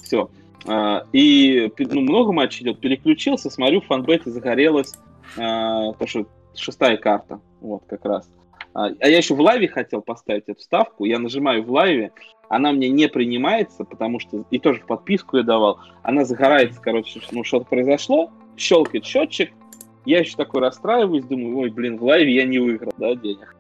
все. 0.04 0.30
А, 0.68 1.04
и 1.14 1.72
ну, 1.78 2.02
много 2.02 2.32
матчей 2.32 2.64
идет, 2.64 2.80
переключился, 2.80 3.50
смотрю, 3.50 3.82
в 3.82 3.86
фанбете 3.86 4.30
загорелась, 4.30 4.94
а, 5.38 5.94
то, 5.94 6.08
что 6.08 6.26
шестая 6.56 6.98
карта, 6.98 7.40
вот 7.62 7.84
как 7.88 8.06
раз. 8.06 8.30
А, 8.74 8.88
а 8.88 9.08
я 9.08 9.18
еще 9.18 9.36
в 9.36 9.42
лайве 9.42 9.68
хотел 9.68 10.02
поставить 10.02 10.44
эту 10.48 10.62
ставку. 10.62 11.06
Я 11.06 11.20
нажимаю 11.20 11.64
в 11.64 11.72
лайве, 11.72 12.12
она 12.50 12.72
мне 12.72 12.90
не 12.90 13.08
принимается, 13.08 13.84
потому 13.84 14.20
что 14.20 14.44
и 14.50 14.60
тоже 14.60 14.82
в 14.82 14.86
подписку 14.86 15.38
я 15.38 15.44
давал. 15.44 15.80
Она 16.04 16.26
загорается, 16.26 16.82
короче, 16.82 17.22
ну 17.32 17.44
что-то 17.44 17.66
произошло, 17.66 18.32
щелкает 18.58 19.06
счетчик. 19.06 19.52
Я 20.06 20.20
еще 20.20 20.36
такой 20.36 20.62
расстраиваюсь, 20.62 21.26
думаю, 21.26 21.58
ой, 21.58 21.70
блин, 21.70 21.98
в 21.98 22.04
лайве 22.04 22.34
я 22.34 22.46
не 22.46 22.60
выиграл, 22.60 22.94
да, 22.98 23.16
денег. 23.16 23.56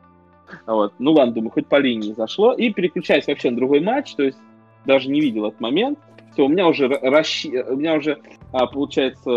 Вот. 0.65 0.93
Ну 0.97 1.11
ладно, 1.11 1.35
думаю, 1.35 1.51
хоть 1.51 1.67
по 1.67 1.79
линии 1.79 2.13
зашло. 2.13 2.53
И 2.53 2.71
переключаюсь 2.71 3.27
вообще 3.27 3.51
на 3.51 3.57
другой 3.57 3.81
матч, 3.81 4.15
то 4.15 4.23
есть 4.23 4.39
даже 4.85 5.09
не 5.09 5.21
видел 5.21 5.45
этот 5.45 5.59
момент. 5.59 5.99
Все, 6.39 6.45
у 6.45 6.47
меня 6.47 6.69
уже 6.69 6.87
расщи... 6.87 7.49
у 7.49 7.75
меня 7.75 7.95
уже, 7.95 8.17
а, 8.53 8.65
получается, 8.65 9.29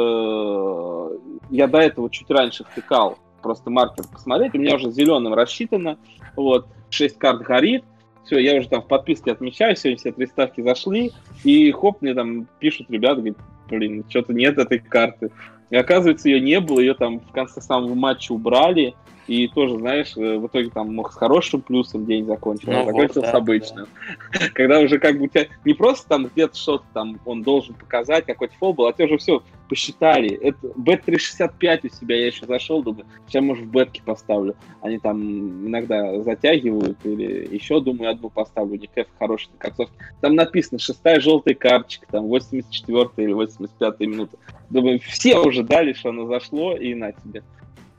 я 1.50 1.66
до 1.66 1.78
этого 1.78 2.08
чуть 2.08 2.30
раньше 2.30 2.62
втыкал 2.62 3.18
просто 3.42 3.70
маркер 3.70 4.04
посмотреть. 4.06 4.54
У 4.54 4.58
меня 4.58 4.76
уже 4.76 4.92
зеленым 4.92 5.34
рассчитано. 5.34 5.98
Вот, 6.36 6.68
6 6.90 7.18
карт 7.18 7.42
горит. 7.42 7.82
Все, 8.24 8.38
я 8.38 8.56
уже 8.56 8.68
там 8.68 8.82
в 8.82 8.86
подписке 8.86 9.32
отмечаю, 9.32 9.74
сегодня 9.74 9.98
все 9.98 10.12
три 10.12 10.26
ставки 10.26 10.60
зашли, 10.60 11.10
и 11.42 11.72
хоп, 11.72 12.02
мне 12.02 12.14
там 12.14 12.46
пишут 12.60 12.88
ребята, 12.88 13.16
говорят, 13.16 13.38
блин, 13.68 14.04
что-то 14.08 14.32
нет 14.32 14.56
этой 14.58 14.78
карты. 14.78 15.32
И 15.70 15.76
оказывается, 15.76 16.28
ее 16.28 16.40
не 16.40 16.60
было, 16.60 16.78
ее 16.78 16.94
там 16.94 17.18
в 17.18 17.32
конце 17.32 17.60
самого 17.60 17.94
матча 17.94 18.30
убрали, 18.30 18.94
и 19.26 19.48
тоже, 19.48 19.78
знаешь, 19.78 20.16
э, 20.16 20.38
в 20.38 20.46
итоге 20.46 20.70
там 20.70 20.94
мог 20.94 21.12
с 21.12 21.14
хорошим 21.14 21.60
плюсом 21.60 22.06
день 22.06 22.26
закончить, 22.26 22.66
ну, 22.66 22.82
а 22.82 22.84
закончился 22.86 23.20
вот, 23.20 23.26
да, 23.26 23.30
с 23.30 23.34
обычным. 23.34 23.86
Да. 24.32 24.48
Когда 24.54 24.80
уже 24.80 24.98
как 24.98 25.18
бы 25.18 25.24
у 25.24 25.28
тебя 25.28 25.46
не 25.64 25.74
просто 25.74 26.08
там 26.08 26.26
где-то 26.26 26.56
что-то 26.56 26.84
там 26.92 27.20
он 27.24 27.42
должен 27.42 27.74
показать, 27.74 28.26
какой-то 28.26 28.54
фол 28.58 28.74
был, 28.74 28.86
а 28.86 28.92
тебе 28.92 29.06
уже 29.06 29.18
все 29.18 29.42
посчитали. 29.68 30.30
Это 30.30 30.66
Bet365 30.76 31.80
у 31.84 31.88
себя 31.88 32.16
я 32.16 32.26
еще 32.26 32.46
зашел, 32.46 32.82
думаю, 32.82 33.06
сейчас, 33.26 33.42
может, 33.42 33.64
в 33.64 33.70
бетки 33.70 34.02
поставлю. 34.04 34.54
Они 34.82 34.98
там 34.98 35.66
иногда 35.66 36.20
затягивают, 36.20 36.98
или 37.04 37.48
еще, 37.54 37.80
думаю, 37.80 38.10
одну 38.10 38.28
поставлю, 38.28 38.78
не 38.78 38.86
кэф 38.86 39.06
хороший 39.18 39.48
концовки. 39.58 39.94
Там 40.20 40.34
написано 40.34 40.78
шестая 40.78 41.20
желтая 41.20 41.54
карточка, 41.54 42.06
там 42.10 42.26
84 42.26 43.08
или 43.16 43.32
85 43.32 44.00
минута. 44.00 44.36
Думаю, 44.68 45.00
все 45.00 45.38
уже 45.38 45.62
дали, 45.62 45.92
что 45.92 46.10
оно 46.10 46.26
зашло, 46.26 46.76
и 46.76 46.94
на 46.94 47.12
тебе 47.12 47.42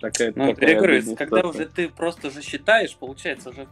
такая... 0.03 0.33
Ну, 0.35 0.53
такая 0.53 0.69
я 0.69 0.77
говорю, 0.77 1.15
когда 1.15 1.47
уже 1.47 1.65
ты 1.65 1.87
просто 1.87 2.27
уже 2.27 2.41
считаешь, 2.41 2.95
получается, 2.95 3.49
уже 3.49 3.67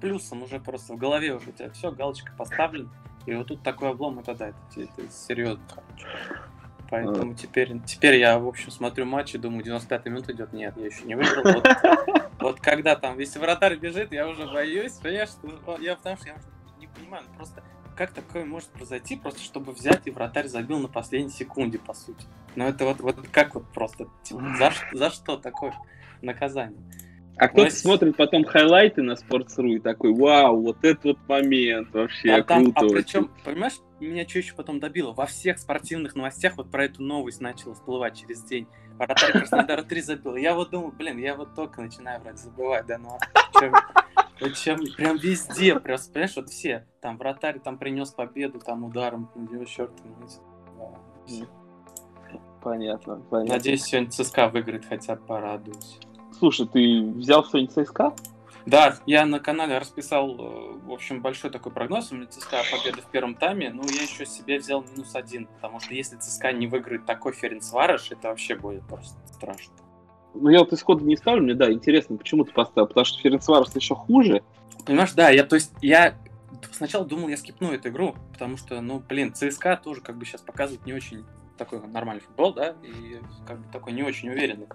плюсом 0.00 0.42
уже 0.42 0.60
просто 0.60 0.94
в 0.94 0.96
голове 0.96 1.34
уже 1.34 1.50
у 1.50 1.52
тебя 1.52 1.70
все, 1.70 1.90
галочка 1.92 2.32
поставлена, 2.36 2.88
и 3.26 3.34
вот 3.34 3.48
тут 3.48 3.62
такой 3.62 3.90
облом, 3.90 4.18
это 4.20 4.34
да, 4.34 4.48
это, 4.48 4.58
это 4.76 5.12
серьезно, 5.12 5.62
короче. 5.68 6.06
Поэтому 6.90 7.32
а. 7.32 7.34
теперь, 7.34 7.78
теперь 7.80 8.16
я, 8.16 8.38
в 8.38 8.48
общем, 8.48 8.70
смотрю 8.70 9.04
матч 9.04 9.34
и 9.34 9.38
думаю, 9.38 9.62
95 9.62 10.06
минут 10.06 10.30
идет. 10.30 10.54
Нет, 10.54 10.74
я 10.78 10.86
еще 10.86 11.04
не 11.04 11.16
выиграл. 11.16 11.44
Вот, 11.44 12.30
вот 12.40 12.60
когда 12.60 12.96
там, 12.96 13.18
если 13.18 13.38
вратарь 13.38 13.76
бежит, 13.76 14.10
я 14.10 14.26
уже 14.26 14.46
боюсь, 14.46 14.92
понимаешь, 14.92 15.28
я 15.80 15.96
потому 15.96 16.16
что 16.16 16.28
я 16.28 16.34
уже 16.36 16.46
не 16.78 16.86
понимаю, 16.86 17.24
просто 17.36 17.62
как 17.98 18.12
такое 18.12 18.44
может 18.44 18.68
произойти, 18.68 19.16
просто 19.16 19.40
чтобы 19.40 19.72
взять 19.72 20.02
и 20.06 20.10
вратарь 20.12 20.46
забил 20.46 20.78
на 20.78 20.86
последней 20.86 21.32
секунде, 21.32 21.80
по 21.80 21.94
сути. 21.94 22.26
Но 22.54 22.68
это 22.68 22.84
вот, 22.84 23.00
вот 23.00 23.16
как 23.32 23.56
вот 23.56 23.64
просто, 23.74 24.06
типа, 24.22 24.54
за, 24.56 24.72
за 24.92 25.10
что 25.10 25.36
такое 25.36 25.74
наказание? 26.22 26.78
А 27.36 27.48
кто-то 27.48 27.64
есть... 27.64 27.80
смотрит 27.80 28.16
потом 28.16 28.44
хайлайты 28.44 29.02
на 29.02 29.12
Sports.ru 29.12 29.70
и 29.74 29.78
такой, 29.80 30.14
вау, 30.14 30.62
вот 30.62 30.84
этот 30.84 31.04
вот 31.04 31.18
момент 31.28 31.92
вообще 31.92 32.34
а 32.34 32.44
там, 32.44 32.72
круто. 32.72 32.86
А 32.86 32.88
причем, 32.88 33.30
понимаешь, 33.44 33.74
меня 33.98 34.28
что 34.28 34.38
еще 34.38 34.54
потом 34.54 34.78
добило? 34.78 35.12
Во 35.12 35.26
всех 35.26 35.58
спортивных 35.58 36.14
новостях 36.14 36.56
вот 36.56 36.70
про 36.70 36.84
эту 36.84 37.02
новость 37.02 37.40
начала 37.40 37.74
всплывать 37.74 38.16
через 38.16 38.44
день. 38.44 38.68
Вратарь 38.98 39.32
Краснодара 39.32 39.82
3 39.82 40.00
забил. 40.00 40.36
Я 40.36 40.54
вот 40.54 40.70
думаю, 40.70 40.92
блин, 40.92 41.18
я 41.18 41.34
вот 41.34 41.54
только 41.54 41.80
начинаю 41.80 42.20
вроде 42.20 42.38
забывать, 42.38 42.86
да, 42.86 42.98
ну 42.98 43.10
а 43.10 43.18
причем 44.40 44.78
прям 44.96 45.16
везде, 45.16 45.78
прям, 45.80 45.98
понимаешь, 46.12 46.36
вот 46.36 46.48
все. 46.48 46.86
Там 47.00 47.18
вратарь 47.18 47.58
там 47.58 47.76
принес 47.76 48.10
победу, 48.10 48.60
там 48.60 48.84
ударом, 48.84 49.28
черт. 49.66 49.90
Понятно, 52.62 53.20
понятно. 53.30 53.54
Надеюсь, 53.54 53.82
сегодня 53.82 54.10
ЦСКА 54.10 54.48
выиграет, 54.48 54.84
хотя 54.84 55.16
порадуюсь. 55.16 55.98
Слушай, 56.38 56.68
ты 56.68 57.02
взял 57.16 57.44
сегодня 57.44 57.68
ЦСКА? 57.68 58.14
Да, 58.68 58.98
я 59.06 59.24
на 59.24 59.40
канале 59.40 59.78
расписал, 59.78 60.34
э, 60.38 60.78
в 60.84 60.92
общем, 60.92 61.22
большой 61.22 61.50
такой 61.50 61.72
прогноз. 61.72 62.12
У 62.12 62.16
меня 62.16 62.26
ЦСКА 62.26 62.58
победа 62.70 63.00
в 63.00 63.10
первом 63.10 63.34
тайме. 63.34 63.70
Ну, 63.70 63.82
я 63.84 64.02
еще 64.02 64.26
себе 64.26 64.58
взял 64.58 64.84
минус 64.92 65.14
один, 65.14 65.46
потому 65.46 65.80
что 65.80 65.94
если 65.94 66.16
ЦСКА 66.16 66.52
не 66.52 66.66
выиграет 66.66 67.06
такой 67.06 67.32
Ференцварыш, 67.32 68.10
это 68.10 68.28
вообще 68.28 68.56
будет 68.56 68.86
просто 68.86 69.16
страшно. 69.32 69.72
Ну, 70.34 70.50
я 70.50 70.58
вот 70.58 70.74
исхода 70.74 71.02
не 71.02 71.16
ставлю, 71.16 71.44
мне, 71.44 71.54
да, 71.54 71.72
интересно, 71.72 72.18
почему 72.18 72.44
ты 72.44 72.52
поставил, 72.52 72.88
потому 72.88 73.06
что 73.06 73.18
Ференцварус 73.22 73.74
еще 73.74 73.94
хуже. 73.94 74.42
Понимаешь, 74.84 75.12
да, 75.12 75.30
я, 75.30 75.44
то 75.44 75.54
есть, 75.54 75.72
я 75.80 76.14
сначала 76.70 77.06
думал, 77.06 77.28
я 77.28 77.38
скипну 77.38 77.72
эту 77.72 77.88
игру, 77.88 78.16
потому 78.34 78.58
что, 78.58 78.82
ну, 78.82 79.00
блин, 79.00 79.32
ЦСКА 79.32 79.80
тоже 79.82 80.02
как 80.02 80.18
бы 80.18 80.26
сейчас 80.26 80.42
показывает 80.42 80.84
не 80.84 80.92
очень 80.92 81.24
такой 81.56 81.80
нормальный 81.86 82.20
футбол, 82.20 82.52
да, 82.52 82.76
и 82.82 83.18
как 83.46 83.60
бы 83.60 83.72
такой 83.72 83.94
не 83.94 84.02
очень 84.02 84.28
уверенный 84.28 84.66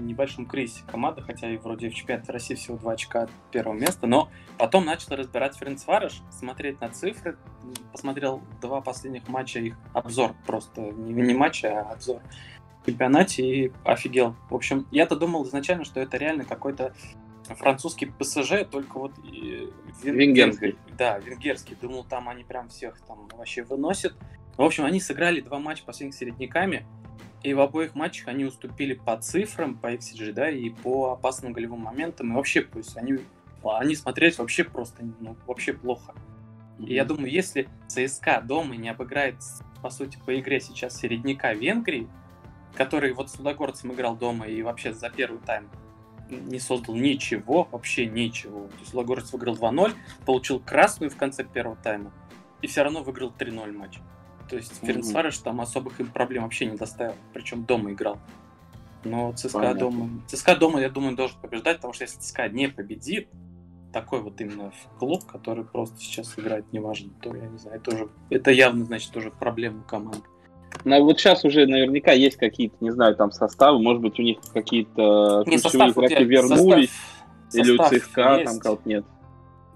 небольшом 0.00 0.46
кризисе 0.46 0.82
команда, 0.86 1.22
хотя 1.22 1.50
и 1.50 1.56
вроде 1.56 1.90
в 1.90 1.94
чемпионате 1.94 2.32
России 2.32 2.54
всего 2.54 2.76
два 2.76 2.92
очка 2.92 3.22
от 3.22 3.30
первого 3.50 3.74
места, 3.74 4.06
но 4.06 4.28
потом 4.58 4.84
начал 4.84 5.14
разбирать 5.16 5.56
Ференцварыш, 5.56 6.22
смотреть 6.30 6.80
на 6.80 6.90
цифры, 6.90 7.36
посмотрел 7.92 8.42
два 8.60 8.80
последних 8.80 9.28
матча, 9.28 9.60
их 9.60 9.76
обзор 9.92 10.34
просто, 10.46 10.80
не, 10.80 11.12
не 11.12 11.34
матча, 11.34 11.80
а 11.80 11.92
обзор 11.92 12.22
чемпионате 12.86 13.42
и 13.42 13.72
офигел. 13.84 14.36
В 14.50 14.54
общем, 14.54 14.86
я-то 14.90 15.16
думал 15.16 15.44
изначально, 15.46 15.84
что 15.84 16.00
это 16.00 16.16
реально 16.16 16.44
какой-то 16.44 16.94
французский 17.44 18.06
ПСЖ, 18.06 18.64
только 18.70 18.98
вот 18.98 19.12
вен... 19.18 20.16
венгерский. 20.16 20.76
Да, 20.96 21.18
венгерский. 21.18 21.76
Думал, 21.80 22.04
там 22.04 22.28
они 22.28 22.44
прям 22.44 22.68
всех 22.68 23.00
там 23.06 23.28
вообще 23.32 23.62
выносят. 23.62 24.14
В 24.56 24.62
общем, 24.62 24.84
они 24.84 25.00
сыграли 25.00 25.40
два 25.40 25.58
матча 25.58 25.84
последних 25.84 26.14
середняками, 26.14 26.86
и 27.44 27.52
в 27.52 27.60
обоих 27.60 27.94
матчах 27.94 28.28
они 28.28 28.46
уступили 28.46 28.94
по 28.94 29.18
цифрам, 29.18 29.76
по 29.76 29.92
XG, 29.92 30.32
да, 30.32 30.50
и 30.50 30.70
по 30.70 31.12
опасным 31.12 31.52
голевым 31.52 31.80
моментам. 31.80 32.32
И 32.32 32.34
вообще, 32.34 32.62
то 32.62 32.78
есть 32.78 32.96
они, 32.96 33.18
они 33.62 33.94
смотрелись 33.94 34.38
вообще 34.38 34.64
просто, 34.64 35.04
ну, 35.20 35.36
вообще 35.46 35.74
плохо. 35.74 36.14
Mm-hmm. 36.78 36.86
И 36.86 36.94
я 36.94 37.04
думаю, 37.04 37.30
если 37.30 37.68
ЦСКА 37.86 38.40
дома 38.40 38.76
не 38.76 38.88
обыграет, 38.88 39.36
по 39.82 39.90
сути, 39.90 40.18
по 40.24 40.40
игре 40.40 40.58
сейчас 40.58 40.96
середняка 40.96 41.52
Венгрии, 41.52 42.08
который 42.74 43.12
вот 43.12 43.28
с 43.30 43.38
Лудогорцем 43.38 43.92
играл 43.92 44.16
дома 44.16 44.46
и 44.46 44.62
вообще 44.62 44.94
за 44.94 45.10
первый 45.10 45.38
тайм 45.40 45.68
не 46.30 46.58
создал 46.58 46.94
ничего, 46.94 47.68
вообще 47.70 48.06
ничего. 48.06 48.68
То 48.68 48.78
есть 48.80 48.94
Лудогорец 48.94 49.30
выиграл 49.32 49.54
2-0, 49.54 49.92
получил 50.24 50.60
красную 50.60 51.10
в 51.10 51.16
конце 51.18 51.44
первого 51.44 51.76
тайма 51.76 52.10
и 52.62 52.66
все 52.66 52.82
равно 52.82 53.02
выиграл 53.02 53.34
3-0 53.38 53.72
матч. 53.72 54.00
То 54.48 54.56
есть 54.56 54.72
mm-hmm. 54.72 54.86
Ференцварыш 54.86 55.38
там 55.38 55.60
особых 55.60 56.00
им 56.00 56.06
проблем 56.08 56.44
вообще 56.44 56.66
не 56.66 56.76
доставил, 56.76 57.14
причем 57.32 57.64
дома 57.64 57.92
играл. 57.92 58.18
Но 59.04 59.32
ЦСКА 59.32 59.58
Понятно. 59.58 59.80
дома... 59.80 60.08
ЦСКА 60.28 60.56
дома, 60.56 60.80
я 60.80 60.88
думаю, 60.88 61.16
должен 61.16 61.38
побеждать, 61.40 61.76
потому 61.76 61.92
что 61.92 62.04
если 62.04 62.18
ЦСКА 62.20 62.48
не 62.48 62.68
победит, 62.68 63.28
такой 63.92 64.20
вот 64.20 64.40
именно 64.40 64.72
клуб, 64.98 65.24
который 65.24 65.64
просто 65.64 65.98
сейчас 66.00 66.36
играет 66.38 66.64
неважно, 66.72 67.10
то 67.22 67.34
я 67.34 67.46
не 67.46 67.58
знаю, 67.58 67.78
это 67.78 67.94
уже 67.94 68.08
это 68.28 68.50
явно 68.50 68.84
значит 68.84 69.12
тоже 69.12 69.30
проблема 69.30 69.82
команды. 69.84 70.22
Но 70.84 71.02
вот 71.02 71.20
сейчас 71.20 71.44
уже 71.44 71.66
наверняка 71.66 72.12
есть 72.12 72.36
какие-то, 72.36 72.74
не 72.80 72.90
знаю, 72.90 73.14
там 73.14 73.30
составы, 73.30 73.80
может 73.80 74.02
быть, 74.02 74.18
у 74.18 74.22
них 74.22 74.38
какие-то 74.52 75.44
ключевые 75.46 75.92
игроки 75.92 76.24
вернулись, 76.24 76.90
состав, 76.90 77.66
или 77.66 77.76
состав 77.76 77.92
у 77.92 77.98
ЦСКА 77.98 78.34
есть. 78.34 78.50
там 78.50 78.58
кого-то 78.58 78.88
нет. 78.88 79.04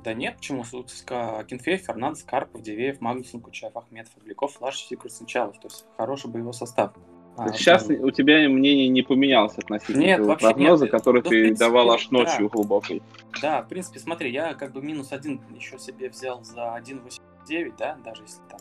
Да 0.05 0.15
нет, 0.15 0.37
почему? 0.37 0.65
Кенфеев, 0.65 1.83
Фернандес, 1.83 2.23
Карпов, 2.23 2.63
Дивеев, 2.63 3.01
Магнусон, 3.01 3.41
Кучаев, 3.41 3.77
Ахмедов, 3.77 4.13
Фабляков, 4.15 4.61
Лаш, 4.61 4.79
Сикрус, 4.81 5.15
Сначалов. 5.15 5.59
То 5.59 5.69
есть 5.69 5.85
хороший 5.97 6.31
боевой 6.31 6.55
состав. 6.55 6.93
А, 7.37 7.53
Сейчас 7.53 7.85
там... 7.85 8.01
у 8.01 8.11
тебя 8.11 8.49
мнение 8.49 8.89
не 8.89 9.03
поменялось 9.03 9.57
относительно 9.57 10.01
нет, 10.03 10.19
того 10.19 10.37
прогноза, 10.37 10.85
нет. 10.87 10.93
который 10.93 11.23
ну, 11.23 11.23
ты 11.23 11.29
принципе, 11.29 11.67
давал 11.67 11.93
аж 11.93 12.11
ночью 12.11 12.45
да. 12.45 12.49
глубокой. 12.49 13.03
Да, 13.41 13.63
в 13.63 13.69
принципе, 13.69 14.01
смотри, 14.01 14.33
я 14.33 14.55
как 14.55 14.73
бы 14.73 14.83
минус 14.83 15.13
один 15.13 15.41
еще 15.55 15.79
себе 15.79 16.09
взял 16.09 16.43
за 16.43 16.63
1.89, 16.63 17.75
да, 17.79 17.97
даже 18.05 18.23
если 18.23 18.43
так. 18.51 18.61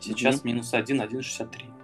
Сейчас 0.00 0.36
mm-hmm. 0.36 0.46
минус 0.46 0.74
1, 0.74 1.00
1.63. 1.00 1.77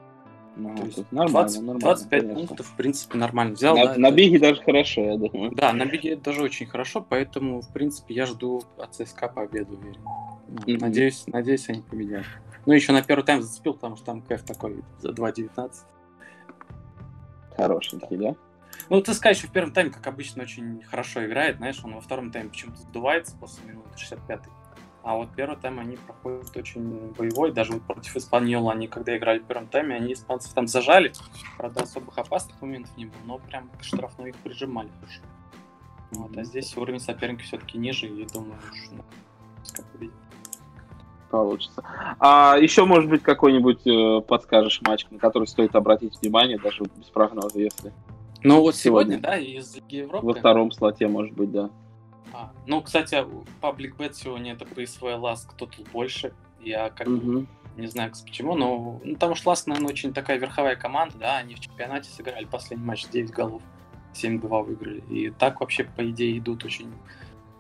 Ну, 0.57 0.77
То 0.77 0.85
есть 0.85 1.13
нормально, 1.13 1.33
20, 1.33 1.57
нормально, 1.59 1.81
25 1.81 2.21
конечно. 2.21 2.47
пунктов, 2.47 2.67
в 2.67 2.77
принципе, 2.77 3.19
нормально 3.19 3.55
взял. 3.55 3.77
На, 3.77 3.85
да, 3.87 3.95
на 3.97 4.07
это... 4.07 4.17
биге 4.17 4.39
даже 4.39 4.63
хорошо, 4.63 5.01
я 5.01 5.17
думаю. 5.17 5.53
Да, 5.55 5.73
на 5.73 5.85
биге 5.85 6.13
это 6.13 6.23
даже 6.23 6.43
очень 6.43 6.67
хорошо, 6.67 7.05
поэтому, 7.09 7.61
в 7.61 7.73
принципе, 7.73 8.15
я 8.15 8.27
жду 8.27 8.63
от 8.79 8.95
ЦСКА 8.95 9.29
победу, 9.29 9.77
уверен. 9.77 10.01
Mm-hmm. 10.49 10.79
Надеюсь, 10.81 11.25
надеюсь, 11.27 11.69
они 11.69 11.83
победят. 11.83 12.25
Ну, 12.67 12.73
еще 12.73 12.93
на 12.93 13.03
первый 13.03 13.25
тайм 13.25 13.43
зацепил, 13.43 13.75
потому 13.75 13.97
что 13.97 14.07
там 14.07 14.23
КФ 14.23 14.43
такой 14.43 14.83
за 15.01 15.11
2.19. 15.11 15.73
Хорошенький, 17.57 18.17
да? 18.17 18.35
Ну, 18.91 19.01
ЦСКА 19.01 19.31
еще 19.31 19.47
в 19.47 19.51
первом 19.51 19.73
тайме, 19.73 19.91
как 19.91 20.07
обычно, 20.07 20.43
очень 20.43 20.83
хорошо 20.83 21.25
играет, 21.25 21.57
знаешь, 21.57 21.81
он 21.85 21.95
во 21.95 22.01
втором 22.01 22.31
тайме 22.31 22.51
почему-то 22.51 22.81
сдувается 22.81 23.37
после 23.39 23.65
минуты 23.65 23.89
65-й. 23.97 24.51
А 25.05 25.17
вот 25.17 25.29
первый 25.37 25.59
тайм 25.59 25.79
они 25.79 25.97
проходят 25.97 26.57
очень 26.57 27.13
боевой. 27.13 27.53
Даже 27.53 27.73
вот 27.73 27.83
против 27.83 28.17
Испаньола 28.17 28.73
они, 28.73 28.89
когда 28.89 29.15
играли 29.15 29.39
в 29.39 29.45
первом 29.45 29.67
тайме, 29.67 29.97
они 29.97 30.15
испанцев 30.15 30.55
там 30.55 30.67
зажали. 30.67 31.13
Правда, 31.59 31.83
особых 31.83 32.17
опасных 32.17 32.61
моментов 32.63 32.97
не 32.97 33.05
было, 33.05 33.19
но 33.27 33.39
прям 33.39 33.71
штрафной 33.83 34.31
их 34.31 34.37
прижимали 34.37 34.89
хорошо. 35.01 35.21
Вот, 36.13 36.35
а 36.39 36.45
здесь 36.45 36.75
уровень 36.79 37.01
соперника 37.01 37.43
все-таки 37.43 37.77
ниже, 37.77 38.07
и 38.07 38.27
думаю, 38.27 38.59
что 38.73 38.97
как 39.77 39.85
победить. 39.93 40.15
Получится. 41.31 41.83
А 42.19 42.57
еще, 42.59 42.87
может 42.87 43.11
быть, 43.11 43.23
какой-нибудь 43.23 43.87
э, 43.87 44.21
подскажешь 44.23 44.81
матч, 44.83 45.05
на 45.11 45.19
который 45.19 45.49
стоит 45.49 45.75
обратить 45.75 46.19
внимание, 46.23 46.59
даже 46.59 46.83
без 46.97 47.07
прогноза, 47.07 47.59
если. 47.59 47.93
Ну 48.43 48.61
вот 48.61 48.77
сегодня, 48.77 49.19
сегодня 49.19 49.29
да, 49.29 49.37
из 49.37 49.75
Лиги 49.75 49.97
Европы. 49.97 50.27
Во 50.27 50.35
втором 50.35 50.71
слоте, 50.71 51.09
может 51.09 51.35
быть, 51.35 51.51
да. 51.51 51.71
А, 52.35 52.51
ну, 52.67 52.83
кстати, 52.83 53.15
Public 53.63 53.97
Bet 53.97 54.15
сегодня 54.15 54.55
это 54.55 54.67
присвоил 54.67 55.23
Ласк 55.23 55.55
Total 55.57 55.89
больше. 55.93 56.33
Я 56.61 56.91
как 56.91 57.07
угу. 57.07 57.47
не 57.77 57.87
знаю 57.87 58.11
почему, 58.25 58.57
но 58.57 59.01
ну, 59.05 59.15
потому 59.15 59.37
что 59.37 59.51
Ласк, 59.51 59.69
наверное, 59.69 59.91
очень 59.91 60.13
такая 60.13 60.39
верховая 60.39 60.75
команда, 60.75 61.17
да, 61.19 61.37
они 61.37 61.55
в 61.55 61.61
чемпионате 61.61 62.11
сыграли 62.11 62.45
последний 62.45 62.85
матч 62.85 63.07
9 63.09 63.31
голов, 63.31 63.63
7-2 64.15 64.65
выиграли. 64.65 65.05
И 65.11 65.31
так 65.31 65.61
вообще, 65.61 65.85
по 65.85 66.11
идее, 66.11 66.37
идут 66.39 66.65
очень 66.65 66.93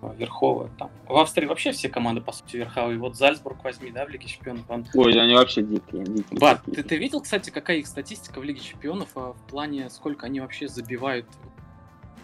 а, 0.02 0.12
верховые. 0.14 0.72
Там. 0.76 0.90
В 1.06 1.18
Австрии 1.18 1.46
вообще 1.46 1.70
все 1.70 1.88
команды, 1.88 2.20
по 2.20 2.32
сути, 2.32 2.56
верховые. 2.56 2.98
Вот 2.98 3.16
Зальцбург 3.16 3.62
возьми, 3.62 3.92
да, 3.92 4.06
в 4.06 4.08
Лиге 4.08 4.26
Чемпионов. 4.26 4.68
Он... 4.68 4.84
Ой, 4.94 5.12
они 5.20 5.34
вообще 5.34 5.62
дикие. 5.62 6.02
дикие 6.02 6.40
Бат, 6.40 6.62
ты, 6.64 6.82
ты 6.82 6.96
видел, 6.96 7.20
кстати, 7.20 7.50
какая 7.50 7.76
их 7.76 7.86
статистика 7.86 8.40
в 8.40 8.42
Лиге 8.42 8.58
Чемпионов 8.58 9.10
а, 9.14 9.34
в 9.34 9.40
плане, 9.48 9.88
сколько 9.88 10.26
они 10.26 10.40
вообще 10.40 10.66
забивают 10.66 11.26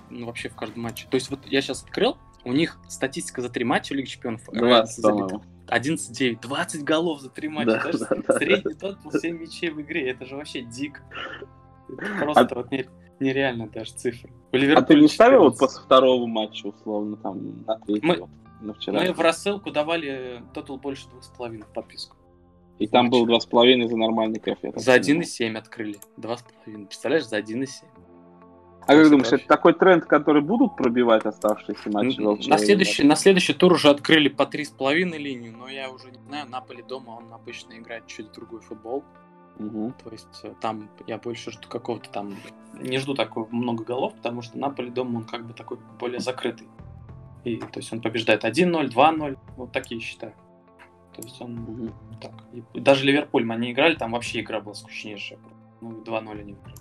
ну, 0.09 0.27
вообще 0.27 0.49
в 0.49 0.57
каждом 0.57 0.83
матче? 0.83 1.07
То 1.09 1.15
есть 1.15 1.31
вот 1.31 1.47
я 1.47 1.63
сейчас 1.63 1.85
открыл, 1.85 2.17
у 2.45 2.53
них 2.53 2.79
статистика 2.89 3.43
за 3.43 3.49
три 3.49 3.65
матча 3.65 3.95
Лиги 3.95 4.07
Чемпионов. 4.07 4.43
20, 4.53 5.03
по 5.03 5.43
11-9. 5.71 6.41
20 6.41 6.85
голов 6.85 7.21
за 7.21 7.31
три 7.31 7.49
матча. 7.49 7.73
Да, 7.73 7.85
Даже 7.85 7.99
да, 7.99 8.39
средний 8.39 8.75
да. 8.75 8.97
тот 9.03 9.21
7 9.21 9.39
мячей 9.39 9.71
в 9.71 9.81
игре. 9.81 10.11
Это 10.11 10.27
же 10.27 10.37
вообще 10.37 10.63
дик. 10.63 11.03
Это 11.89 12.25
просто 12.25 12.43
а... 12.43 12.55
вот 12.55 12.71
нереально 13.21 13.69
даже 13.69 13.93
цифры. 13.93 14.31
А 14.53 14.83
ты 14.83 14.95
не 14.95 15.09
ставил 15.09 15.45
вот 15.45 15.59
после 15.59 15.83
второго 15.83 16.27
матча, 16.27 16.67
условно, 16.67 17.17
там, 17.17 17.65
на 17.67 17.77
третий? 17.79 18.07
Мы, 18.07 18.29
на 18.61 18.75
вчера? 18.75 19.01
мы 19.01 19.13
в 19.13 19.21
рассылку 19.21 19.71
давали 19.71 20.43
тотал 20.55 20.79
больше 20.79 21.09
двух 21.09 21.23
с 21.23 21.29
половиной 21.29 21.67
подписку. 21.73 22.17
И 22.79 22.87
там 22.87 23.11
был 23.11 23.27
два 23.27 23.39
с 23.41 23.47
половиной 23.47 23.89
за 23.89 23.97
нормальный 23.97 24.41
кафе. 24.41 24.73
За 24.75 24.97
1,7 24.97 25.55
открыли. 25.57 25.99
Два 26.17 26.39
с 26.39 26.43
половиной. 26.43 26.87
Представляешь, 26.87 27.27
за 27.27 27.39
1,7. 27.39 27.85
А 28.87 28.95
как 28.95 29.11
думаешь, 29.11 29.33
это 29.33 29.47
такой 29.47 29.75
тренд, 29.75 30.05
который 30.05 30.43
будут 30.43 30.77
пробивать 30.77 31.25
оставшиеся 31.25 31.91
матчи 31.91 32.21
на 32.49 32.59
следующий, 32.59 33.05
на 33.05 33.15
следующий 33.15 33.53
тур 33.53 33.75
уже 33.75 33.89
открыли 33.91 34.29
по 34.29 34.47
три 34.47 34.65
с 34.65 34.71
половиной 34.71 35.19
линию, 35.19 35.55
но 35.57 35.69
я 35.69 35.91
уже 35.91 36.11
не 36.11 36.19
знаю, 36.29 36.49
Наполи 36.49 36.83
дома 36.83 37.11
он 37.11 37.33
обычно 37.33 37.75
играет 37.79 38.07
чуть 38.07 38.33
другой 38.33 38.61
футбол. 38.61 39.05
Угу. 39.59 39.93
То 40.03 40.11
есть 40.11 40.41
э, 40.43 40.55
там 40.61 40.89
я 41.07 41.19
больше 41.19 41.51
жду 41.51 41.69
какого-то 41.69 42.11
там... 42.11 42.37
Не 42.75 42.99
жду 42.99 43.15
такого 43.15 43.47
много 43.51 43.85
голов, 43.85 44.15
потому 44.15 44.41
что 44.43 44.59
Наполи 44.59 44.91
дома 44.91 45.19
он 45.19 45.25
как 45.25 45.47
бы 45.47 45.53
такой 45.53 45.79
более 45.99 46.21
закрытый. 46.21 46.67
И, 47.45 47.57
то 47.57 47.79
есть 47.79 47.93
он 47.93 48.01
побеждает 48.01 48.45
1-0, 48.45 48.91
2-0, 48.91 49.39
вот 49.57 49.73
такие 49.73 50.01
считаю. 50.01 50.35
То 51.15 51.23
есть 51.23 51.41
он 51.41 51.59
угу. 51.59 51.93
так. 52.21 52.33
И 52.73 52.81
даже 52.81 53.05
Ливерпуль 53.05 53.45
мы 53.45 53.57
не 53.57 53.73
играли, 53.73 53.95
там 53.95 54.13
вообще 54.13 54.41
игра 54.41 54.61
была 54.61 54.75
скучнейшая. 54.75 55.39
Ну, 55.81 56.03
2-0 56.03 56.41
они 56.41 56.55
выиграли. 56.55 56.80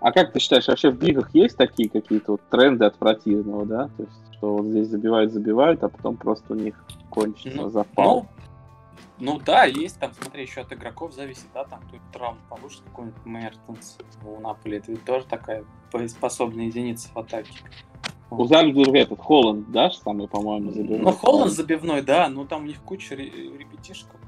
А 0.00 0.12
как 0.12 0.32
ты 0.32 0.38
считаешь, 0.38 0.66
вообще 0.68 0.90
в 0.90 1.02
лигах 1.02 1.34
есть 1.34 1.56
такие 1.56 1.88
какие-то 1.88 2.32
вот 2.32 2.42
тренды 2.50 2.84
от 2.84 2.96
противного, 2.96 3.64
да? 3.64 3.90
То 3.96 4.02
есть, 4.02 4.34
что 4.34 4.56
вот 4.56 4.66
здесь 4.66 4.88
забивают, 4.88 5.32
забивают, 5.32 5.82
а 5.82 5.88
потом 5.88 6.16
просто 6.16 6.52
у 6.52 6.56
них 6.56 6.84
кончится 7.10 7.62
ну, 7.62 7.70
запал. 7.70 8.26
Ну, 9.18 9.32
ну 9.32 9.40
да, 9.44 9.64
есть 9.64 9.98
там, 9.98 10.12
смотри, 10.12 10.42
еще 10.42 10.60
от 10.60 10.72
игроков 10.72 11.14
зависит, 11.14 11.46
да, 11.54 11.64
там 11.64 11.80
тут 11.90 12.00
травм 12.12 12.38
получит 12.50 12.82
какой-нибудь 12.82 13.24
Мертенс 13.24 13.96
у 14.24 14.40
Наполи, 14.40 14.76
это 14.76 14.92
ведь 14.92 15.04
тоже 15.04 15.24
такая 15.24 15.64
боеспособная 15.90 16.66
единица 16.66 17.08
в 17.14 17.18
атаке. 17.18 17.52
У 18.30 18.44
Зальцбурга 18.44 18.98
этот 18.98 19.20
Холланд, 19.20 19.70
да, 19.70 19.90
самый, 19.90 20.28
по-моему, 20.28 20.70
забивной? 20.70 20.98
Ну, 20.98 21.12
Холланд 21.12 21.52
забивной, 21.52 22.02
да, 22.02 22.28
но 22.28 22.44
там 22.44 22.64
у 22.64 22.66
них 22.66 22.82
куча 22.82 23.14
репетишков 23.14 24.20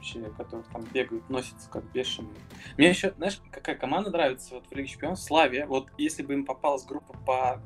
вообще, 0.00 0.20
которые 0.36 0.64
там 0.72 0.84
бегают, 0.92 1.28
носятся 1.28 1.68
как 1.70 1.84
бешеные. 1.92 2.32
Мне 2.78 2.88
еще, 2.88 3.12
знаешь, 3.18 3.40
какая 3.50 3.76
команда 3.76 4.10
нравится 4.10 4.54
вот 4.54 4.64
в 4.66 4.74
Лиге 4.74 4.88
Чемпионов? 4.88 5.20
Славия. 5.20 5.66
Вот 5.66 5.88
если 5.98 6.22
бы 6.22 6.32
им 6.32 6.46
попалась 6.46 6.84
группа 6.84 7.14
по 7.26 7.62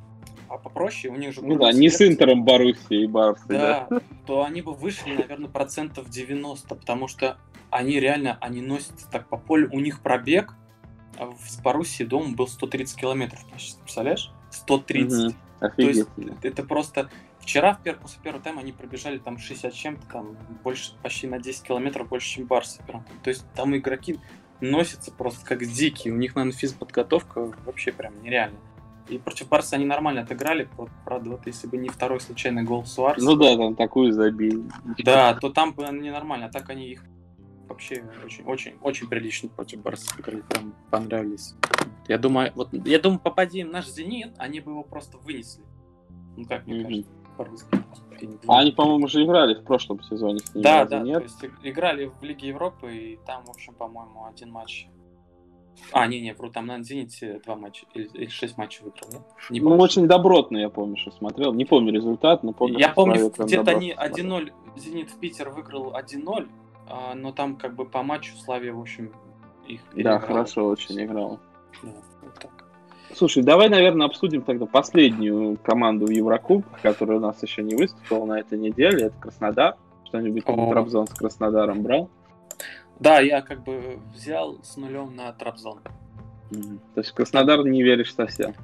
а 0.49 0.59
попроще, 0.59 1.13
у 1.13 1.17
них 1.17 1.33
же... 1.33 1.43
Ну 1.43 1.57
да, 1.57 1.73
не 1.73 1.89
с 1.89 2.07
Интером 2.07 2.45
Боруссия 2.45 3.03
и 3.03 3.07
Барсы, 3.07 3.43
да, 3.49 3.87
да, 3.89 4.01
то 4.27 4.45
они 4.45 4.61
бы 4.61 4.75
вышли, 4.75 5.15
наверное, 5.15 5.49
процентов 5.49 6.11
90, 6.11 6.75
потому 6.75 7.09
что 7.09 7.39
они 7.71 7.99
реально, 7.99 8.37
они 8.43 8.61
носятся 8.61 9.09
так 9.11 9.29
по 9.29 9.39
полю, 9.39 9.71
у 9.73 9.81
них 9.81 10.01
пробег 10.03 10.55
с 11.47 11.61
Боруссией 11.61 12.07
дома 12.07 12.35
был 12.35 12.47
130 12.47 13.01
километров 13.01 13.47
почти, 13.51 13.81
представляешь? 13.81 14.33
130. 14.51 15.29
Угу. 15.29 15.35
То 15.61 15.83
есть 15.83 16.09
это 16.43 16.63
просто 16.63 17.09
Вчера, 17.45 17.75
в 17.75 17.83
пер... 17.83 17.99
после 17.99 18.23
первого 18.23 18.43
тайма, 18.43 18.63
они 18.63 18.73
пробежали 18.73 19.19
там 19.19 19.37
60 19.37 19.75
чем-то, 19.75 20.07
там 20.11 20.35
больше, 20.63 20.95
почти 21.03 21.27
на 21.27 21.39
10 21.39 21.63
километров 21.63 22.09
больше, 22.09 22.27
чем 22.31 22.47
Барс. 22.47 22.81
То 23.23 23.29
есть 23.29 23.45
там 23.55 23.77
игроки 23.77 24.19
носятся 24.63 25.13
просто 25.13 25.45
как 25.45 25.63
дикие. 25.63 26.15
У 26.15 26.17
них, 26.17 26.35
наверное, 26.35 26.57
физподготовка 26.57 27.53
вообще 27.67 27.93
прям 27.93 28.23
нереальная. 28.23 28.59
И 29.11 29.19
против 29.19 29.51
Барса 29.51 29.77
они 29.77 29.85
нормально 29.85 30.23
отыграли. 30.23 30.71
Правда, 31.05 31.31
вот 31.33 31.47
если 31.47 31.67
бы 31.67 31.77
не 31.77 31.91
второй 31.91 32.19
случайный 32.19 32.63
гол 32.63 32.87
Суарса. 32.87 33.23
Ну 33.23 33.37
да, 33.37 33.55
там 33.59 33.77
такую 33.77 34.13
забили. 34.13 34.65
Да, 35.05 35.35
то 35.35 35.51
там 35.51 35.75
бы 35.75 35.85
они 35.85 36.11
нормально. 36.11 36.47
А 36.47 36.49
так 36.49 36.71
они 36.71 36.87
их 36.87 37.05
вообще 37.69 38.05
очень, 38.25 38.45
очень, 38.45 38.75
очень 38.81 39.07
прилично 39.07 39.51
против 39.51 39.83
Барса 39.83 40.07
сыграли. 40.07 40.41
Прям 40.49 40.75
понравились. 40.91 41.55
Я 42.09 42.17
думаю, 42.17 42.53
вот, 42.55 42.73
я 42.73 42.99
думаю, 42.99 43.21
попади 43.21 43.61
им 43.61 43.71
наш 43.71 43.87
Зенит, 43.89 44.33
они 44.39 44.61
бы 44.61 44.71
его 44.71 44.83
просто 44.83 45.19
вынесли. 45.19 45.63
Ну, 46.39 46.47
как 46.47 46.67
мне 46.67 46.79
mm-hmm. 46.79 46.83
кажется 46.83 47.14
по-русски. 47.37 47.69
А 48.47 48.61
они, 48.61 48.73
по-моему, 48.73 49.05
уже 49.05 49.25
играли 49.25 49.55
в 49.55 49.65
прошлом 49.65 50.03
сезоне 50.03 50.41
Да, 50.55 50.85
да, 50.85 51.01
нет? 51.01 51.19
то 51.19 51.25
есть 51.25 51.57
играли 51.63 52.07
в 52.07 52.23
Лиге 52.23 52.49
Европы, 52.49 52.95
и 52.95 53.19
там, 53.27 53.45
в 53.45 53.51
общем, 53.51 53.75
по-моему, 53.75 54.27
один 54.27 54.51
матч. 54.51 54.87
А, 55.93 56.07
не, 56.07 56.21
не, 56.21 56.33
вру, 56.33 56.51
там 56.51 56.67
на 56.67 56.83
Зените 56.83 57.41
два 57.45 57.57
матча, 57.57 57.85
или, 57.95 58.07
или 58.15 58.29
шесть 58.29 58.57
матчей 58.57 58.85
выиграл, 58.85 59.09
нет? 59.13 59.23
Не 59.51 59.61
ну, 59.61 59.77
очень 59.77 60.07
добротно, 60.07 60.57
я 60.57 60.71
помню, 60.71 60.97
что 60.97 61.11
смотрел. 61.11 61.53
Не 61.53 61.65
помню 61.65 61.93
результат, 61.93 62.43
но 62.43 62.53
помню, 62.53 62.79
Я 62.79 62.91
помню, 62.91 63.31
где-то 63.37 63.73
они 63.73 63.93
1-0, 63.93 64.53
Зенит 64.77 65.11
в 65.11 65.19
Питер 65.19 65.51
выиграл 65.51 65.93
1-0, 65.93 66.49
а, 66.89 67.15
но 67.15 67.33
там 67.33 67.57
как 67.57 67.75
бы 67.75 67.85
по 67.85 68.03
матчу 68.03 68.37
Славия, 68.37 68.73
в 68.73 68.81
общем, 68.81 69.13
их 69.67 69.81
Да, 69.95 70.19
хорошо 70.21 70.67
очень 70.67 71.03
играл. 71.03 71.41
Да. 71.83 71.91
Слушай, 73.17 73.45
давай, 73.45 73.69
наверное, 73.69 74.07
обсудим 74.07 74.43
тогда 74.43 74.67
последнюю 74.67 75.57
команду 75.59 76.07
в 76.07 76.11
Еврокуб, 76.11 76.65
которая 76.83 77.19
у 77.19 77.21
нас 77.21 77.41
еще 77.43 77.63
не 77.63 77.77
выступила 77.77 78.25
на 78.25 78.41
этой 78.41 78.59
неделе. 78.59 79.07
Это 79.07 79.17
Краснодар. 79.21 79.77
Что-нибудь 80.07 80.45
Трабзон 80.45 81.07
с 81.07 81.11
Краснодаром 81.11 81.83
брал? 81.83 82.11
Да, 82.99 83.21
я 83.21 83.41
как 83.43 83.63
бы 83.63 83.99
взял 84.13 84.63
с 84.63 84.77
нулем 84.77 85.15
на 85.15 85.33
Трабзон. 85.33 85.81
Mm-hmm. 86.51 86.79
То 86.95 87.01
есть 87.01 87.13
Краснодар 87.13 87.65
не 87.65 87.83
веришь 87.83 88.15
совсем? 88.15 88.55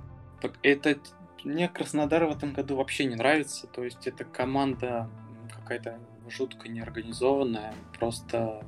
Так 0.40 0.53
это 0.62 0.96
мне 1.44 1.68
Краснодар 1.68 2.24
в 2.24 2.36
этом 2.36 2.53
году 2.53 2.76
вообще 2.76 3.05
не 3.05 3.14
нравится. 3.14 3.66
То 3.68 3.84
есть 3.84 4.07
это 4.07 4.24
команда 4.24 5.09
какая-то 5.55 5.98
жутко 6.28 6.68
неорганизованная. 6.68 7.74
Просто, 7.98 8.62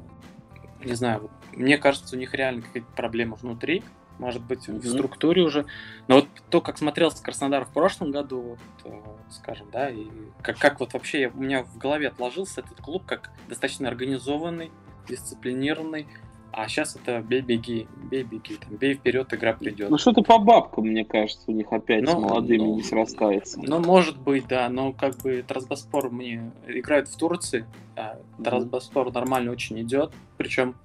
не 0.85 0.95
знаю, 0.95 1.31
мне 1.53 1.77
кажется, 1.79 2.17
у 2.17 2.19
них 2.19 2.35
реально 2.35 2.63
какие-то 2.63 2.91
проблемы 2.93 3.37
внутри 3.37 3.83
может 4.23 4.43
быть, 4.43 4.69
mm-hmm. 4.69 4.79
в 4.79 4.87
структуре 4.87 5.43
уже. 5.43 5.67
Но 6.07 6.17
вот 6.17 6.29
то, 6.49 6.61
как 6.61 6.79
смотрелся 6.79 7.23
Краснодар 7.23 7.65
в 7.65 7.71
прошлом 7.71 8.13
году, 8.13 8.41
вот, 8.41 8.59
э, 8.85 9.01
скажем, 9.31 9.67
да, 9.73 9.91
и 9.91 10.07
как, 10.43 10.59
как 10.59 10.79
вот 10.79 10.93
вообще 10.93 11.23
я, 11.23 11.29
у 11.31 11.43
меня 11.43 11.65
в 11.65 11.77
голове 11.77 12.07
отложился 12.07 12.61
этот 12.61 12.81
клуб 12.81 13.03
как 13.05 13.33
достаточно 13.49 13.89
организованный, 13.89 14.71
дисциплинированный, 15.09 16.07
а 16.53 16.69
сейчас 16.69 16.95
это 16.95 17.21
бей, 17.21 17.41
беги, 17.41 17.89
бей, 18.11 18.23
беги, 18.23 18.57
там, 18.57 18.77
бей 18.77 18.95
вперед, 18.95 19.33
игра 19.35 19.55
придет. 19.55 19.91
Ну 19.91 19.99
что-то 19.99 20.23
по 20.23 20.39
бабкам, 20.39 20.87
мне 20.87 21.05
кажется, 21.05 21.43
у 21.49 21.53
них 21.53 21.73
опять 21.73 22.05
ну, 22.05 22.13
с 22.13 22.15
молодыми 22.15 22.59
ну, 22.59 22.77
не 22.77 22.83
срастается. 22.83 23.59
Ну, 23.61 23.81
может 23.81 24.19
быть, 24.19 24.47
да, 24.47 24.69
но 24.69 24.93
как 24.93 25.17
бы 25.17 25.43
Трасбоспор 25.43 26.11
мне 26.11 26.53
играет 26.69 27.09
в 27.09 27.17
Турции, 27.17 27.67
а 27.97 28.21
Трасбоспор 28.45 29.13
нормально 29.13 29.51
очень 29.51 29.81
идет, 29.81 30.13
причем 30.37 30.77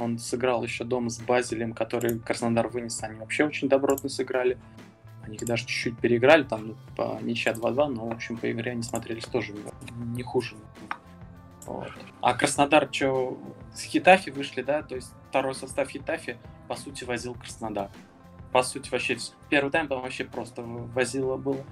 он 0.00 0.18
сыграл 0.18 0.62
еще 0.62 0.84
дома 0.84 1.10
с 1.10 1.18
Базелем, 1.20 1.72
который 1.72 2.18
Краснодар 2.18 2.68
вынес. 2.68 3.02
Они 3.02 3.18
вообще 3.18 3.44
очень 3.44 3.68
добротно 3.68 4.08
сыграли. 4.08 4.58
Они 5.22 5.36
даже 5.38 5.66
чуть-чуть 5.66 5.98
переиграли, 5.98 6.44
там 6.44 6.68
ну, 6.68 6.76
по 6.96 7.18
ничья 7.22 7.52
2-2, 7.52 7.88
но, 7.88 8.08
в 8.08 8.12
общем, 8.12 8.36
по 8.36 8.50
игре 8.50 8.72
они 8.72 8.82
смотрелись 8.82 9.24
тоже 9.26 9.54
не 9.96 10.22
хуже. 10.22 10.56
Вот. 11.66 11.90
А 12.20 12.34
Краснодар, 12.34 12.88
что, 12.90 13.38
с 13.74 13.82
Хитафи 13.82 14.30
вышли, 14.30 14.62
да, 14.62 14.82
то 14.82 14.94
есть 14.94 15.12
второй 15.28 15.54
состав 15.54 15.88
Хитафи, 15.88 16.38
по 16.68 16.74
сути, 16.74 17.04
возил 17.04 17.34
Краснодар. 17.34 17.90
по 18.50 18.62
сути, 18.62 18.90
вообще 18.90 19.18
первый 19.48 19.70
тайм 19.70 19.88
там 19.88 20.00
вообще 20.00 20.24
просто 20.24 20.62
возило 20.62 21.36
было. 21.36 21.64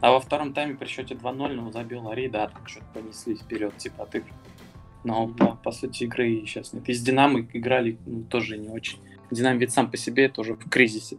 А 0.00 0.10
во 0.10 0.20
втором 0.20 0.52
тайме 0.52 0.74
при 0.74 0.86
счете 0.86 1.14
2-0, 1.14 1.52
ну, 1.54 1.70
забил 1.70 2.08
Ари, 2.08 2.28
да, 2.28 2.48
там 2.48 2.66
что-то 2.66 2.86
понеслись 2.94 3.40
вперед, 3.40 3.76
типа, 3.76 4.08
игры. 4.12 4.32
Но, 5.04 5.32
да, 5.36 5.58
по 5.62 5.70
сути, 5.70 6.04
игры 6.04 6.44
сейчас 6.46 6.72
нет. 6.72 6.88
И 6.88 6.94
с 6.94 7.02
Динамо 7.02 7.40
играли 7.52 7.98
ну, 8.06 8.24
тоже 8.24 8.56
не 8.56 8.68
очень. 8.68 8.98
Динамо 9.30 9.58
ведь 9.58 9.72
сам 9.72 9.90
по 9.90 9.96
себе 9.96 10.28
тоже 10.28 10.54
в 10.54 10.68
кризисе. 10.68 11.18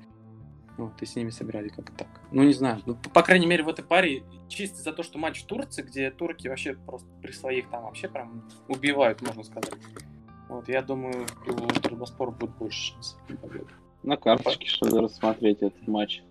Вот, 0.78 1.02
и 1.02 1.06
с 1.06 1.16
ними 1.16 1.30
сыграли 1.30 1.70
как 1.70 1.92
так. 1.92 2.08
Ну, 2.32 2.44
не 2.44 2.54
знаю. 2.54 2.82
Ну, 2.86 2.96
по, 2.96 3.10
по 3.10 3.22
крайней 3.22 3.46
мере, 3.46 3.64
в 3.64 3.70
этой 3.70 3.86
паре, 3.86 4.24
чисто 4.50 4.82
за 4.82 4.92
то, 4.92 5.04
что 5.04 5.18
матч 5.18 5.44
в 5.44 5.46
Турции, 5.46 5.84
где 5.84 6.12
турки 6.12 6.48
вообще 6.48 6.74
просто 6.74 7.08
при 7.22 7.32
своих 7.32 7.70
там 7.70 7.84
вообще 7.84 8.10
прям 8.10 8.44
убивают, 8.68 9.22
можно 9.22 9.44
сказать. 9.44 9.74
Вот, 10.50 10.68
я 10.68 10.82
думаю, 10.82 11.26
у 11.48 11.68
Трудоспора 11.80 12.32
будет 12.32 12.56
больше 12.58 12.94
шансов 12.94 13.20
на 13.30 13.38
победу. 13.38 13.70
На 14.04 14.18
карточке, 14.18 14.68
что 14.68 14.88
ли, 14.88 15.00
рассмотреть 15.00 15.62
этот 15.62 15.88
матч. 15.88 16.22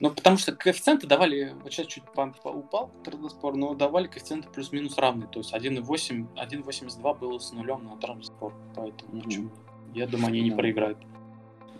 Ну, 0.00 0.10
потому 0.10 0.36
что 0.36 0.52
коэффициенты 0.52 1.08
давали, 1.08 1.54
вот 1.62 1.72
сейчас 1.72 1.86
чуть 1.86 2.04
по, 2.04 2.32
упал 2.48 2.90
Трудоспор, 3.04 3.56
но 3.56 3.74
давали 3.74 4.06
коэффициенты 4.06 4.48
плюс-минус 4.48 4.96
равные. 4.96 5.28
То 5.28 5.40
есть 5.40 5.52
1,8, 5.52 6.26
1,82 6.36 7.18
было 7.18 7.38
с 7.38 7.52
нулем 7.52 7.84
на 7.84 7.96
Трудоспор. 7.96 8.54
Поэтому, 8.76 9.12
mm-hmm. 9.12 9.24
почему? 9.24 9.50
Я 9.94 10.06
думаю, 10.06 10.28
они 10.28 10.40
не 10.42 10.52
проиграют. 10.52 10.98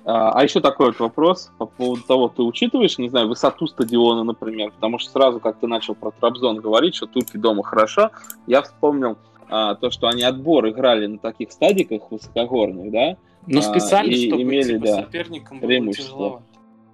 А, 0.05 0.33
а 0.33 0.43
еще 0.43 0.61
такой 0.61 0.87
вот 0.87 0.99
вопрос 0.99 1.51
по 1.59 1.67
поводу 1.67 2.03
того, 2.03 2.29
ты 2.29 2.43
учитываешь, 2.43 2.99
не 2.99 3.09
знаю, 3.09 3.29
высоту 3.29 3.67
стадиона, 3.67 4.25
например, 4.25 4.73
потому 4.73 4.99
что 4.99 5.11
сразу, 5.11 5.39
как 5.39 5.61
ты 5.61 5.67
начал 5.67 5.95
про 5.95 6.11
Трабзон 6.11 6.57
говорить, 6.57 6.95
что 6.95 7.07
турки 7.07 7.37
дома 7.37 7.63
хорошо, 7.63 8.11
я 8.47 8.63
вспомнил 8.63 9.19
а, 9.49 9.75
то, 9.75 9.91
что 9.91 10.09
они 10.09 10.23
отбор 10.23 10.69
играли 10.69 11.07
на 11.07 11.19
таких 11.19 11.53
стадиках 11.53 12.11
высокогорных, 12.11 12.91
да? 12.91 13.17
Ну, 13.47 13.63
специально, 13.63 14.11
а, 14.11 14.15
и 14.15 14.29
чтобы 14.29 14.43
имели, 14.43 14.75
типа, 14.75 14.87
да, 14.87 15.03
соперникам 15.03 15.61
было 15.61 15.93
тяжеловато. 15.93 16.45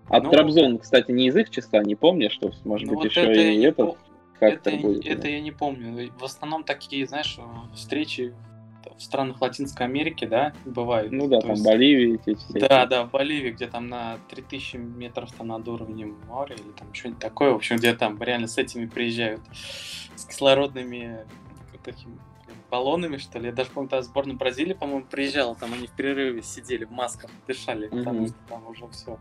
А 0.09 0.20
ну, 0.20 0.31
Трабзон, 0.31 0.78
кстати, 0.78 1.10
не 1.10 1.28
из 1.28 1.36
их 1.36 1.51
числа, 1.51 1.82
не 1.82 1.94
помню, 1.94 2.31
что, 2.31 2.52
может 2.64 2.86
ну, 2.86 2.94
быть, 2.94 3.05
вот 3.05 3.24
еще 3.24 3.55
и 3.55 3.62
этот. 3.62 3.76
По... 3.76 3.98
Как 4.39 4.55
это, 4.55 4.70
будет, 4.76 5.06
это 5.06 5.28
я 5.28 5.40
не 5.40 5.52
помню. 5.52 6.10
В 6.18 6.24
основном 6.24 6.64
такие, 6.64 7.06
знаешь, 7.06 7.39
встречи 7.74 8.35
в 8.97 9.02
странах 9.02 9.40
Латинской 9.40 9.86
Америки, 9.86 10.24
да, 10.24 10.52
бывают. 10.64 11.10
Ну 11.12 11.26
да, 11.28 11.36
То 11.36 11.47
там 11.47 11.51
есть... 11.52 11.64
Боливия 11.64 12.14
эти 12.14 12.35
все. 12.35 12.60
Да, 12.60 12.86
да, 12.86 13.05
в 13.05 13.10
Боливии, 13.10 13.51
где 13.51 13.66
там 13.66 13.89
на 13.89 14.18
3000 14.28 14.76
метров 14.76 15.32
там 15.32 15.48
над 15.48 15.66
уровнем 15.66 16.18
моря 16.28 16.55
или 16.55 16.72
там 16.72 16.93
что-нибудь 16.93 17.20
такое, 17.20 17.52
в 17.52 17.56
общем, 17.56 17.76
где 17.76 17.94
там 17.94 18.20
реально 18.22 18.47
с 18.47 18.59
этими 18.59 18.86
приезжают, 18.86 19.40
с 20.14 20.26
кислородными 20.26 21.26
такими 21.82 22.18
баллонами, 22.70 23.18
что 23.18 23.39
ли. 23.39 23.47
Я 23.47 23.52
даже 23.52 23.70
помню, 23.70 23.90
там 23.90 24.02
сборная 24.02 24.36
Бразилии, 24.36 24.74
по-моему, 24.74 25.05
приезжала, 25.05 25.55
там 25.55 25.72
они 25.74 25.86
в 25.86 25.93
перерыве 25.93 26.43
сидели 26.43 26.85
в 26.85 26.90
масках, 26.90 27.31
дышали, 27.47 27.89
mm-hmm. 27.89 27.98
потому 27.98 28.26
что 28.26 28.36
там 28.48 28.66
уже 28.66 28.89
все 28.89 29.18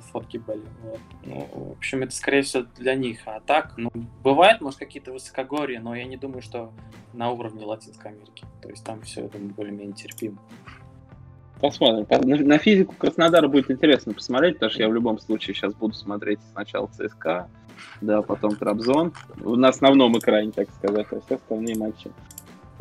фотки 0.00 0.38
были. 0.38 0.62
Вот. 0.82 1.00
Ну, 1.24 1.48
в 1.52 1.72
общем, 1.72 2.02
это, 2.02 2.12
скорее 2.12 2.42
всего, 2.42 2.64
для 2.76 2.94
них. 2.94 3.20
А 3.26 3.40
так, 3.40 3.74
ну, 3.76 3.90
бывает, 4.22 4.60
может, 4.60 4.78
какие-то 4.78 5.12
высокогорья, 5.12 5.80
но 5.80 5.94
я 5.94 6.04
не 6.04 6.16
думаю, 6.16 6.42
что 6.42 6.72
на 7.12 7.30
уровне 7.30 7.64
Латинской 7.64 8.10
Америки. 8.10 8.44
То 8.60 8.68
есть 8.68 8.84
там 8.84 9.02
все, 9.02 9.26
это 9.26 9.38
более-менее 9.38 9.94
терпимо. 9.94 10.38
Посмотрим. 11.60 12.06
На 12.46 12.58
физику 12.58 12.94
Краснодара 12.98 13.46
будет 13.46 13.70
интересно 13.70 14.12
посмотреть, 14.12 14.54
потому 14.54 14.70
что 14.70 14.82
я 14.82 14.88
в 14.88 14.94
любом 14.94 15.18
случае 15.20 15.54
сейчас 15.54 15.72
буду 15.74 15.94
смотреть 15.94 16.40
сначала 16.52 16.88
ЦСКА, 16.88 17.48
да, 18.00 18.22
потом 18.22 18.56
Трабзон. 18.56 19.12
На 19.36 19.68
основном 19.68 20.18
экране, 20.18 20.50
так 20.50 20.68
сказать, 20.70 21.06
а 21.12 21.20
все 21.20 21.36
остальные 21.36 21.76
матчи. 21.76 22.10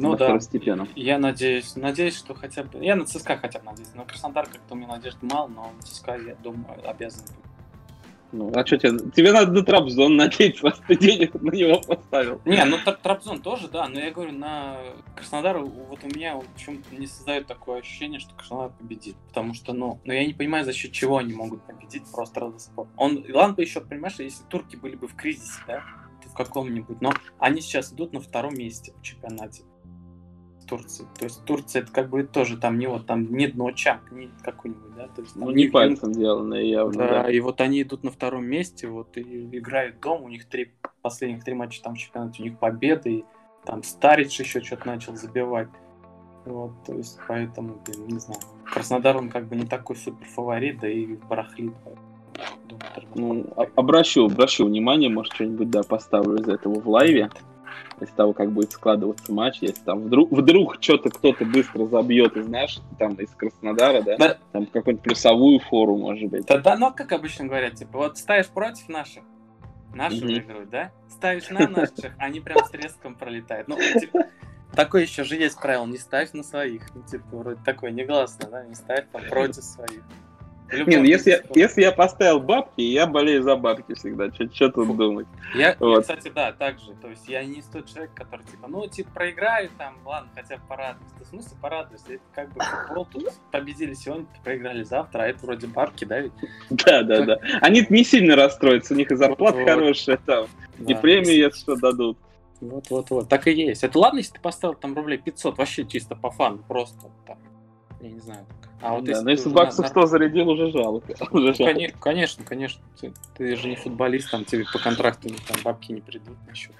Ну 0.01 0.15
да, 0.15 0.37
я 0.95 1.17
надеюсь, 1.19 1.75
надеюсь, 1.75 2.17
что 2.17 2.33
хотя 2.33 2.63
бы... 2.63 2.83
Я 2.83 2.95
на 2.95 3.05
ЦСКА 3.05 3.37
хотя 3.37 3.59
бы 3.59 3.65
надеюсь, 3.65 3.91
но 3.93 4.03
Краснодар 4.03 4.47
как-то 4.47 4.73
у 4.73 4.77
меня 4.77 4.87
надежды 4.87 5.25
мало, 5.25 5.47
но 5.47 5.71
на 5.75 5.81
ЦСКА, 5.83 6.17
я 6.17 6.35
думаю, 6.35 6.65
обязан 6.89 7.23
ну, 8.31 8.49
а 8.55 8.65
что 8.65 8.77
тебе? 8.77 8.97
Тебе 9.11 9.33
надо 9.33 9.51
на 9.51 9.63
Трабзон 9.63 10.15
надеяться, 10.15 10.63
раз 10.63 10.81
ты 10.87 10.95
денег 10.95 11.33
на 11.33 11.51
него 11.51 11.81
поставил. 11.81 12.41
Не, 12.45 12.63
ну 12.63 12.77
Трабзон 12.77 13.41
тоже, 13.41 13.67
да, 13.67 13.87
но 13.89 13.99
я 13.99 14.11
говорю, 14.11 14.31
на 14.31 14.77
Краснодар, 15.15 15.59
вот 15.59 15.99
у 16.03 16.07
меня 16.07 16.39
почему-то 16.53 16.95
не 16.95 17.07
создает 17.07 17.47
такое 17.47 17.79
ощущение, 17.79 18.19
что 18.19 18.33
Краснодар 18.33 18.71
победит. 18.79 19.17
Потому 19.27 19.53
что, 19.53 19.73
ну, 19.73 19.99
но 20.05 20.13
я 20.13 20.25
не 20.25 20.33
понимаю, 20.33 20.63
за 20.63 20.71
счет 20.71 20.93
чего 20.93 21.17
они 21.17 21.33
могут 21.33 21.61
победить 21.63 22.03
просто 22.11 22.39
Радоспор. 22.39 22.87
Он, 22.95 23.25
ладно 23.33 23.55
бы 23.55 23.63
еще, 23.63 23.81
понимаешь, 23.81 24.15
если 24.19 24.43
турки 24.45 24.77
были 24.77 24.95
бы 24.95 25.07
в 25.07 25.15
кризисе, 25.15 25.59
да, 25.67 25.83
в 26.25 26.33
каком-нибудь, 26.33 27.01
но 27.01 27.13
они 27.37 27.59
сейчас 27.59 27.91
идут 27.91 28.13
на 28.13 28.21
втором 28.21 28.53
месте 28.53 28.93
в 28.97 29.01
чемпионате. 29.01 29.63
Турции. 30.71 31.05
То 31.19 31.25
есть 31.25 31.43
Турция 31.43 31.81
это 31.81 31.91
как 31.91 32.09
бы 32.09 32.23
тоже 32.23 32.55
там 32.55 32.79
не 32.79 32.87
вот 32.87 33.05
там 33.05 33.29
не 33.33 33.47
дно 33.47 33.71
чамп, 33.71 34.09
не 34.11 34.29
какой-нибудь, 34.41 34.95
да. 34.95 35.07
То 35.09 35.21
есть, 35.21 35.35
ну, 35.35 35.51
не 35.51 35.67
пальцем 35.67 36.13
сделанное 36.13 36.61
явно. 36.61 36.97
Да, 36.97 37.23
да, 37.23 37.29
и 37.29 37.41
вот 37.41 37.59
они 37.59 37.81
идут 37.81 38.05
на 38.05 38.11
втором 38.11 38.45
месте, 38.45 38.87
вот 38.87 39.17
и 39.17 39.49
играют 39.57 39.99
дом, 39.99 40.23
у 40.23 40.29
них 40.29 40.45
три 40.45 40.71
последних 41.01 41.43
три 41.43 41.55
матча 41.55 41.83
там 41.83 41.95
в 41.95 41.97
чемпионате, 41.97 42.41
у 42.41 42.45
них 42.45 42.57
победы, 42.57 43.11
и 43.11 43.25
там 43.65 43.83
Старич 43.83 44.39
еще 44.39 44.61
что-то 44.61 44.87
начал 44.87 45.13
забивать. 45.17 45.67
Вот, 46.45 46.71
то 46.87 46.93
есть, 46.93 47.19
поэтому, 47.27 47.81
блин, 47.85 48.07
не 48.07 48.19
знаю. 48.19 48.39
Краснодар, 48.63 49.17
он 49.17 49.29
как 49.29 49.49
бы 49.49 49.57
не 49.57 49.65
такой 49.65 49.97
супер 49.97 50.25
фаворит, 50.25 50.79
да 50.79 50.87
и 50.87 51.05
барахлит. 51.29 51.73
Ну, 53.13 53.45
обращу, 53.75 54.27
обращу 54.27 54.65
внимание, 54.65 55.09
может, 55.09 55.33
что-нибудь, 55.33 55.69
да, 55.69 55.83
поставлю 55.83 56.41
из 56.41 56.47
этого 56.47 56.79
в 56.79 56.87
лайве 56.87 57.29
из 58.01 58.09
того, 58.09 58.33
как 58.33 58.51
будет 58.51 58.71
складываться 58.71 59.31
матч, 59.31 59.59
если 59.61 59.81
там 59.83 60.01
вдруг, 60.03 60.31
вдруг 60.31 60.77
что-то 60.79 61.09
кто-то 61.09 61.45
быстро 61.45 61.85
забьет 61.87 62.35
из 62.37 62.47
наших, 62.47 62.83
там, 62.97 63.13
из 63.15 63.29
Краснодара, 63.31 64.01
да, 64.01 64.17
да. 64.17 64.37
там 64.51 64.65
какую-нибудь 64.65 65.03
плюсовую 65.03 65.59
фору, 65.59 65.97
может 65.97 66.29
быть. 66.29 66.45
Да, 66.45 66.57
да, 66.57 66.77
ну, 66.77 66.91
как 66.93 67.11
обычно 67.11 67.45
говорят, 67.45 67.75
типа, 67.75 67.97
вот 67.97 68.17
ставишь 68.17 68.47
против 68.47 68.89
наших, 68.89 69.23
наши 69.93 70.17
mm-hmm. 70.17 70.25
выиграют, 70.25 70.69
да? 70.69 70.91
Ставишь 71.09 71.49
на 71.49 71.67
наших, 71.67 72.13
они 72.17 72.39
прям 72.39 72.63
с 72.65 72.69
треском 72.69 73.15
пролетают. 73.15 73.67
Ну, 73.67 73.77
типа, 73.77 74.25
такое 74.75 75.03
еще 75.03 75.23
же 75.23 75.35
есть 75.35 75.59
правило, 75.59 75.85
не 75.85 75.97
ставь 75.97 76.33
на 76.33 76.43
своих. 76.43 76.93
Ну, 76.95 77.03
типа, 77.03 77.25
вроде 77.31 77.59
такое 77.63 77.91
негласно, 77.91 78.49
да, 78.49 78.65
не 78.65 78.75
ставь 78.75 79.05
против 79.07 79.63
своих. 79.63 80.03
Не, 80.71 80.97
ну 80.97 81.03
если, 81.03 81.31
я, 81.31 81.41
если 81.53 81.81
я 81.81 81.91
поставил 81.91 82.39
бабки, 82.39 82.81
я 82.81 83.05
болею 83.05 83.43
за 83.43 83.55
бабки 83.55 83.93
всегда. 83.93 84.31
Что 84.31 84.69
тут 84.69 84.95
думать? 84.95 85.27
Я, 85.55 85.75
вот. 85.79 85.95
я, 85.95 86.01
кстати, 86.01 86.31
да, 86.33 86.51
так 86.51 86.79
же. 86.79 86.93
То 87.01 87.09
есть 87.09 87.27
я 87.27 87.43
не 87.43 87.61
тот 87.61 87.87
человек, 87.87 88.11
который 88.13 88.45
типа, 88.45 88.67
ну, 88.67 88.87
типа, 88.87 89.09
проиграю 89.13 89.69
там, 89.77 89.97
ладно, 90.05 90.29
хотя 90.33 90.57
бы 90.57 90.63
порадуюсь. 90.67 91.11
В 91.19 91.25
смысле 91.25 91.57
порадуюсь? 91.61 92.01
Это 92.07 92.21
как 92.33 92.53
бы 92.53 92.63
футбол 92.63 93.05
тут 93.11 93.33
победили 93.51 93.93
сегодня, 93.93 94.25
проиграли 94.43 94.83
завтра, 94.83 95.23
а 95.23 95.27
это 95.27 95.45
вроде 95.45 95.67
бабки, 95.67 96.05
да 96.05 96.19
ведь? 96.19 96.33
Да, 96.69 97.03
да, 97.03 97.23
да. 97.23 97.39
Они 97.61 97.85
не 97.89 98.03
сильно 98.03 98.35
расстроятся, 98.35 98.93
у 98.93 98.97
них 98.97 99.11
и 99.11 99.15
зарплата 99.15 99.57
вот. 99.57 99.67
хорошая 99.67 100.17
там, 100.17 100.47
да, 100.77 100.93
и 100.93 100.95
премии, 100.95 101.33
если 101.33 101.59
что, 101.59 101.75
дадут. 101.75 102.17
Вот, 102.61 102.89
вот, 102.89 103.09
вот. 103.09 103.29
Так 103.29 103.47
и 103.47 103.51
есть. 103.51 103.83
Это 103.83 103.97
ладно, 103.99 104.19
если 104.19 104.33
ты 104.33 104.39
поставил 104.39 104.75
там 104.75 104.95
рублей 104.95 105.17
500, 105.17 105.57
вообще 105.57 105.85
чисто 105.85 106.15
по 106.15 106.29
фану, 106.29 106.63
просто 106.67 107.09
там 107.25 107.37
я 108.01 108.09
не 108.09 108.19
знаю. 108.19 108.45
А 108.81 108.95
вот 108.95 109.03
да, 109.03 109.11
если, 109.11 109.23
но 109.23 109.31
если 109.31 109.49
баксов 109.49 109.87
100 109.87 109.99
на... 109.99 110.07
зарядил, 110.07 110.49
уже 110.49 110.71
жалко. 110.71 111.11
Уже 111.31 111.47
ну, 111.47 111.53
жалко. 111.53 111.93
Конечно, 111.99 112.43
конечно. 112.43 112.81
Ты, 112.99 113.13
ты 113.35 113.55
же 113.55 113.67
не 113.67 113.75
футболист, 113.75 114.31
там 114.31 114.43
тебе 114.43 114.65
по 114.71 114.79
контракту 114.79 115.29
там 115.29 115.57
бабки 115.63 115.91
не 115.91 116.01
придут 116.01 116.35
на 116.47 116.55
счет. 116.55 116.73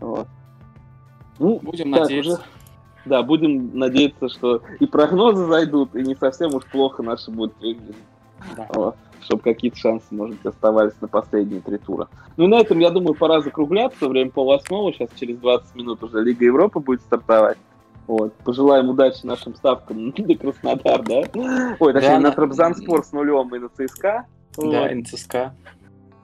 Вот. 0.00 0.26
Ну, 1.38 1.58
будем 1.60 1.92
так, 1.92 2.02
надеяться. 2.02 2.32
Уже... 2.32 2.42
Да, 3.04 3.22
будем 3.22 3.76
надеяться, 3.78 4.28
что 4.28 4.62
и 4.78 4.86
прогнозы 4.86 5.46
зайдут, 5.46 5.94
и 5.94 6.02
не 6.02 6.14
совсем 6.14 6.54
уж 6.54 6.64
плохо 6.66 7.02
наши 7.02 7.30
будут 7.30 7.58
выглядеть. 7.60 7.96
Да. 8.56 8.66
Вот. 8.70 8.96
Чтобы 9.22 9.42
какие-то 9.42 9.76
шансы, 9.76 10.06
может 10.10 10.36
быть, 10.36 10.46
оставались 10.46 10.94
на 11.00 11.08
последние 11.08 11.60
три 11.60 11.76
тура. 11.76 12.08
Ну 12.38 12.44
и 12.44 12.46
на 12.46 12.60
этом, 12.60 12.78
я 12.78 12.90
думаю, 12.90 13.14
пора 13.14 13.40
закругляться. 13.42 14.08
Время 14.08 14.30
пол 14.30 14.46
восьмого. 14.46 14.92
Сейчас 14.92 15.10
через 15.18 15.36
20 15.38 15.74
минут 15.74 16.02
уже 16.02 16.22
Лига 16.22 16.46
Европы 16.46 16.80
будет 16.80 17.02
стартовать. 17.02 17.58
Вот. 18.06 18.34
Пожелаем 18.44 18.88
удачи 18.88 19.24
нашим 19.24 19.54
ставкам 19.54 20.08
на 20.16 20.34
Краснодар, 20.36 21.02
да? 21.02 21.22
Ой, 21.78 21.92
точнее, 21.92 22.08
да, 22.08 22.20
на 22.20 22.32
Трабзанспор 22.32 23.04
с 23.04 23.12
нулем 23.12 23.54
и 23.54 23.58
на 23.58 23.68
ЦСКА. 23.68 24.26
Да, 24.56 24.90
и 24.90 24.94
на 24.94 25.04
ЦСКА. 25.04 25.54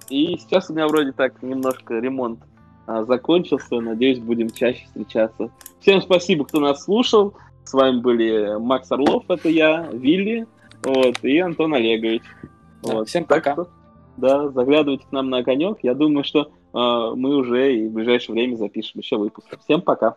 И 0.08 0.36
сейчас 0.38 0.70
у 0.70 0.74
меня 0.74 0.86
вроде 0.86 1.12
так 1.12 1.42
немножко 1.42 1.94
ремонт 1.94 2.40
а, 2.86 3.04
закончился. 3.04 3.80
Надеюсь, 3.80 4.18
будем 4.18 4.50
чаще 4.50 4.84
встречаться. 4.86 5.50
Всем 5.80 6.00
спасибо, 6.00 6.44
кто 6.44 6.60
нас 6.60 6.84
слушал. 6.84 7.34
С 7.64 7.72
вами 7.72 8.00
были 8.00 8.58
Макс 8.58 8.90
Орлов, 8.92 9.24
это 9.28 9.48
я, 9.48 9.88
Вилли, 9.92 10.46
вот, 10.84 11.18
и 11.24 11.38
Антон 11.38 11.74
Олегович. 11.74 12.22
Да, 12.82 12.94
вот. 12.94 13.08
Всем 13.08 13.24
пока. 13.24 13.54
что, 13.54 13.68
да, 14.16 14.48
заглядывайте 14.50 15.04
к 15.04 15.12
нам 15.12 15.30
на 15.30 15.38
огонек. 15.38 15.78
Я 15.82 15.94
думаю, 15.94 16.22
что 16.22 16.42
э, 16.42 17.14
мы 17.16 17.34
уже 17.34 17.76
и 17.76 17.88
в 17.88 17.92
ближайшее 17.92 18.34
время 18.34 18.54
запишем 18.54 19.00
еще 19.00 19.16
выпуск. 19.16 19.58
Всем 19.64 19.82
пока. 19.82 20.14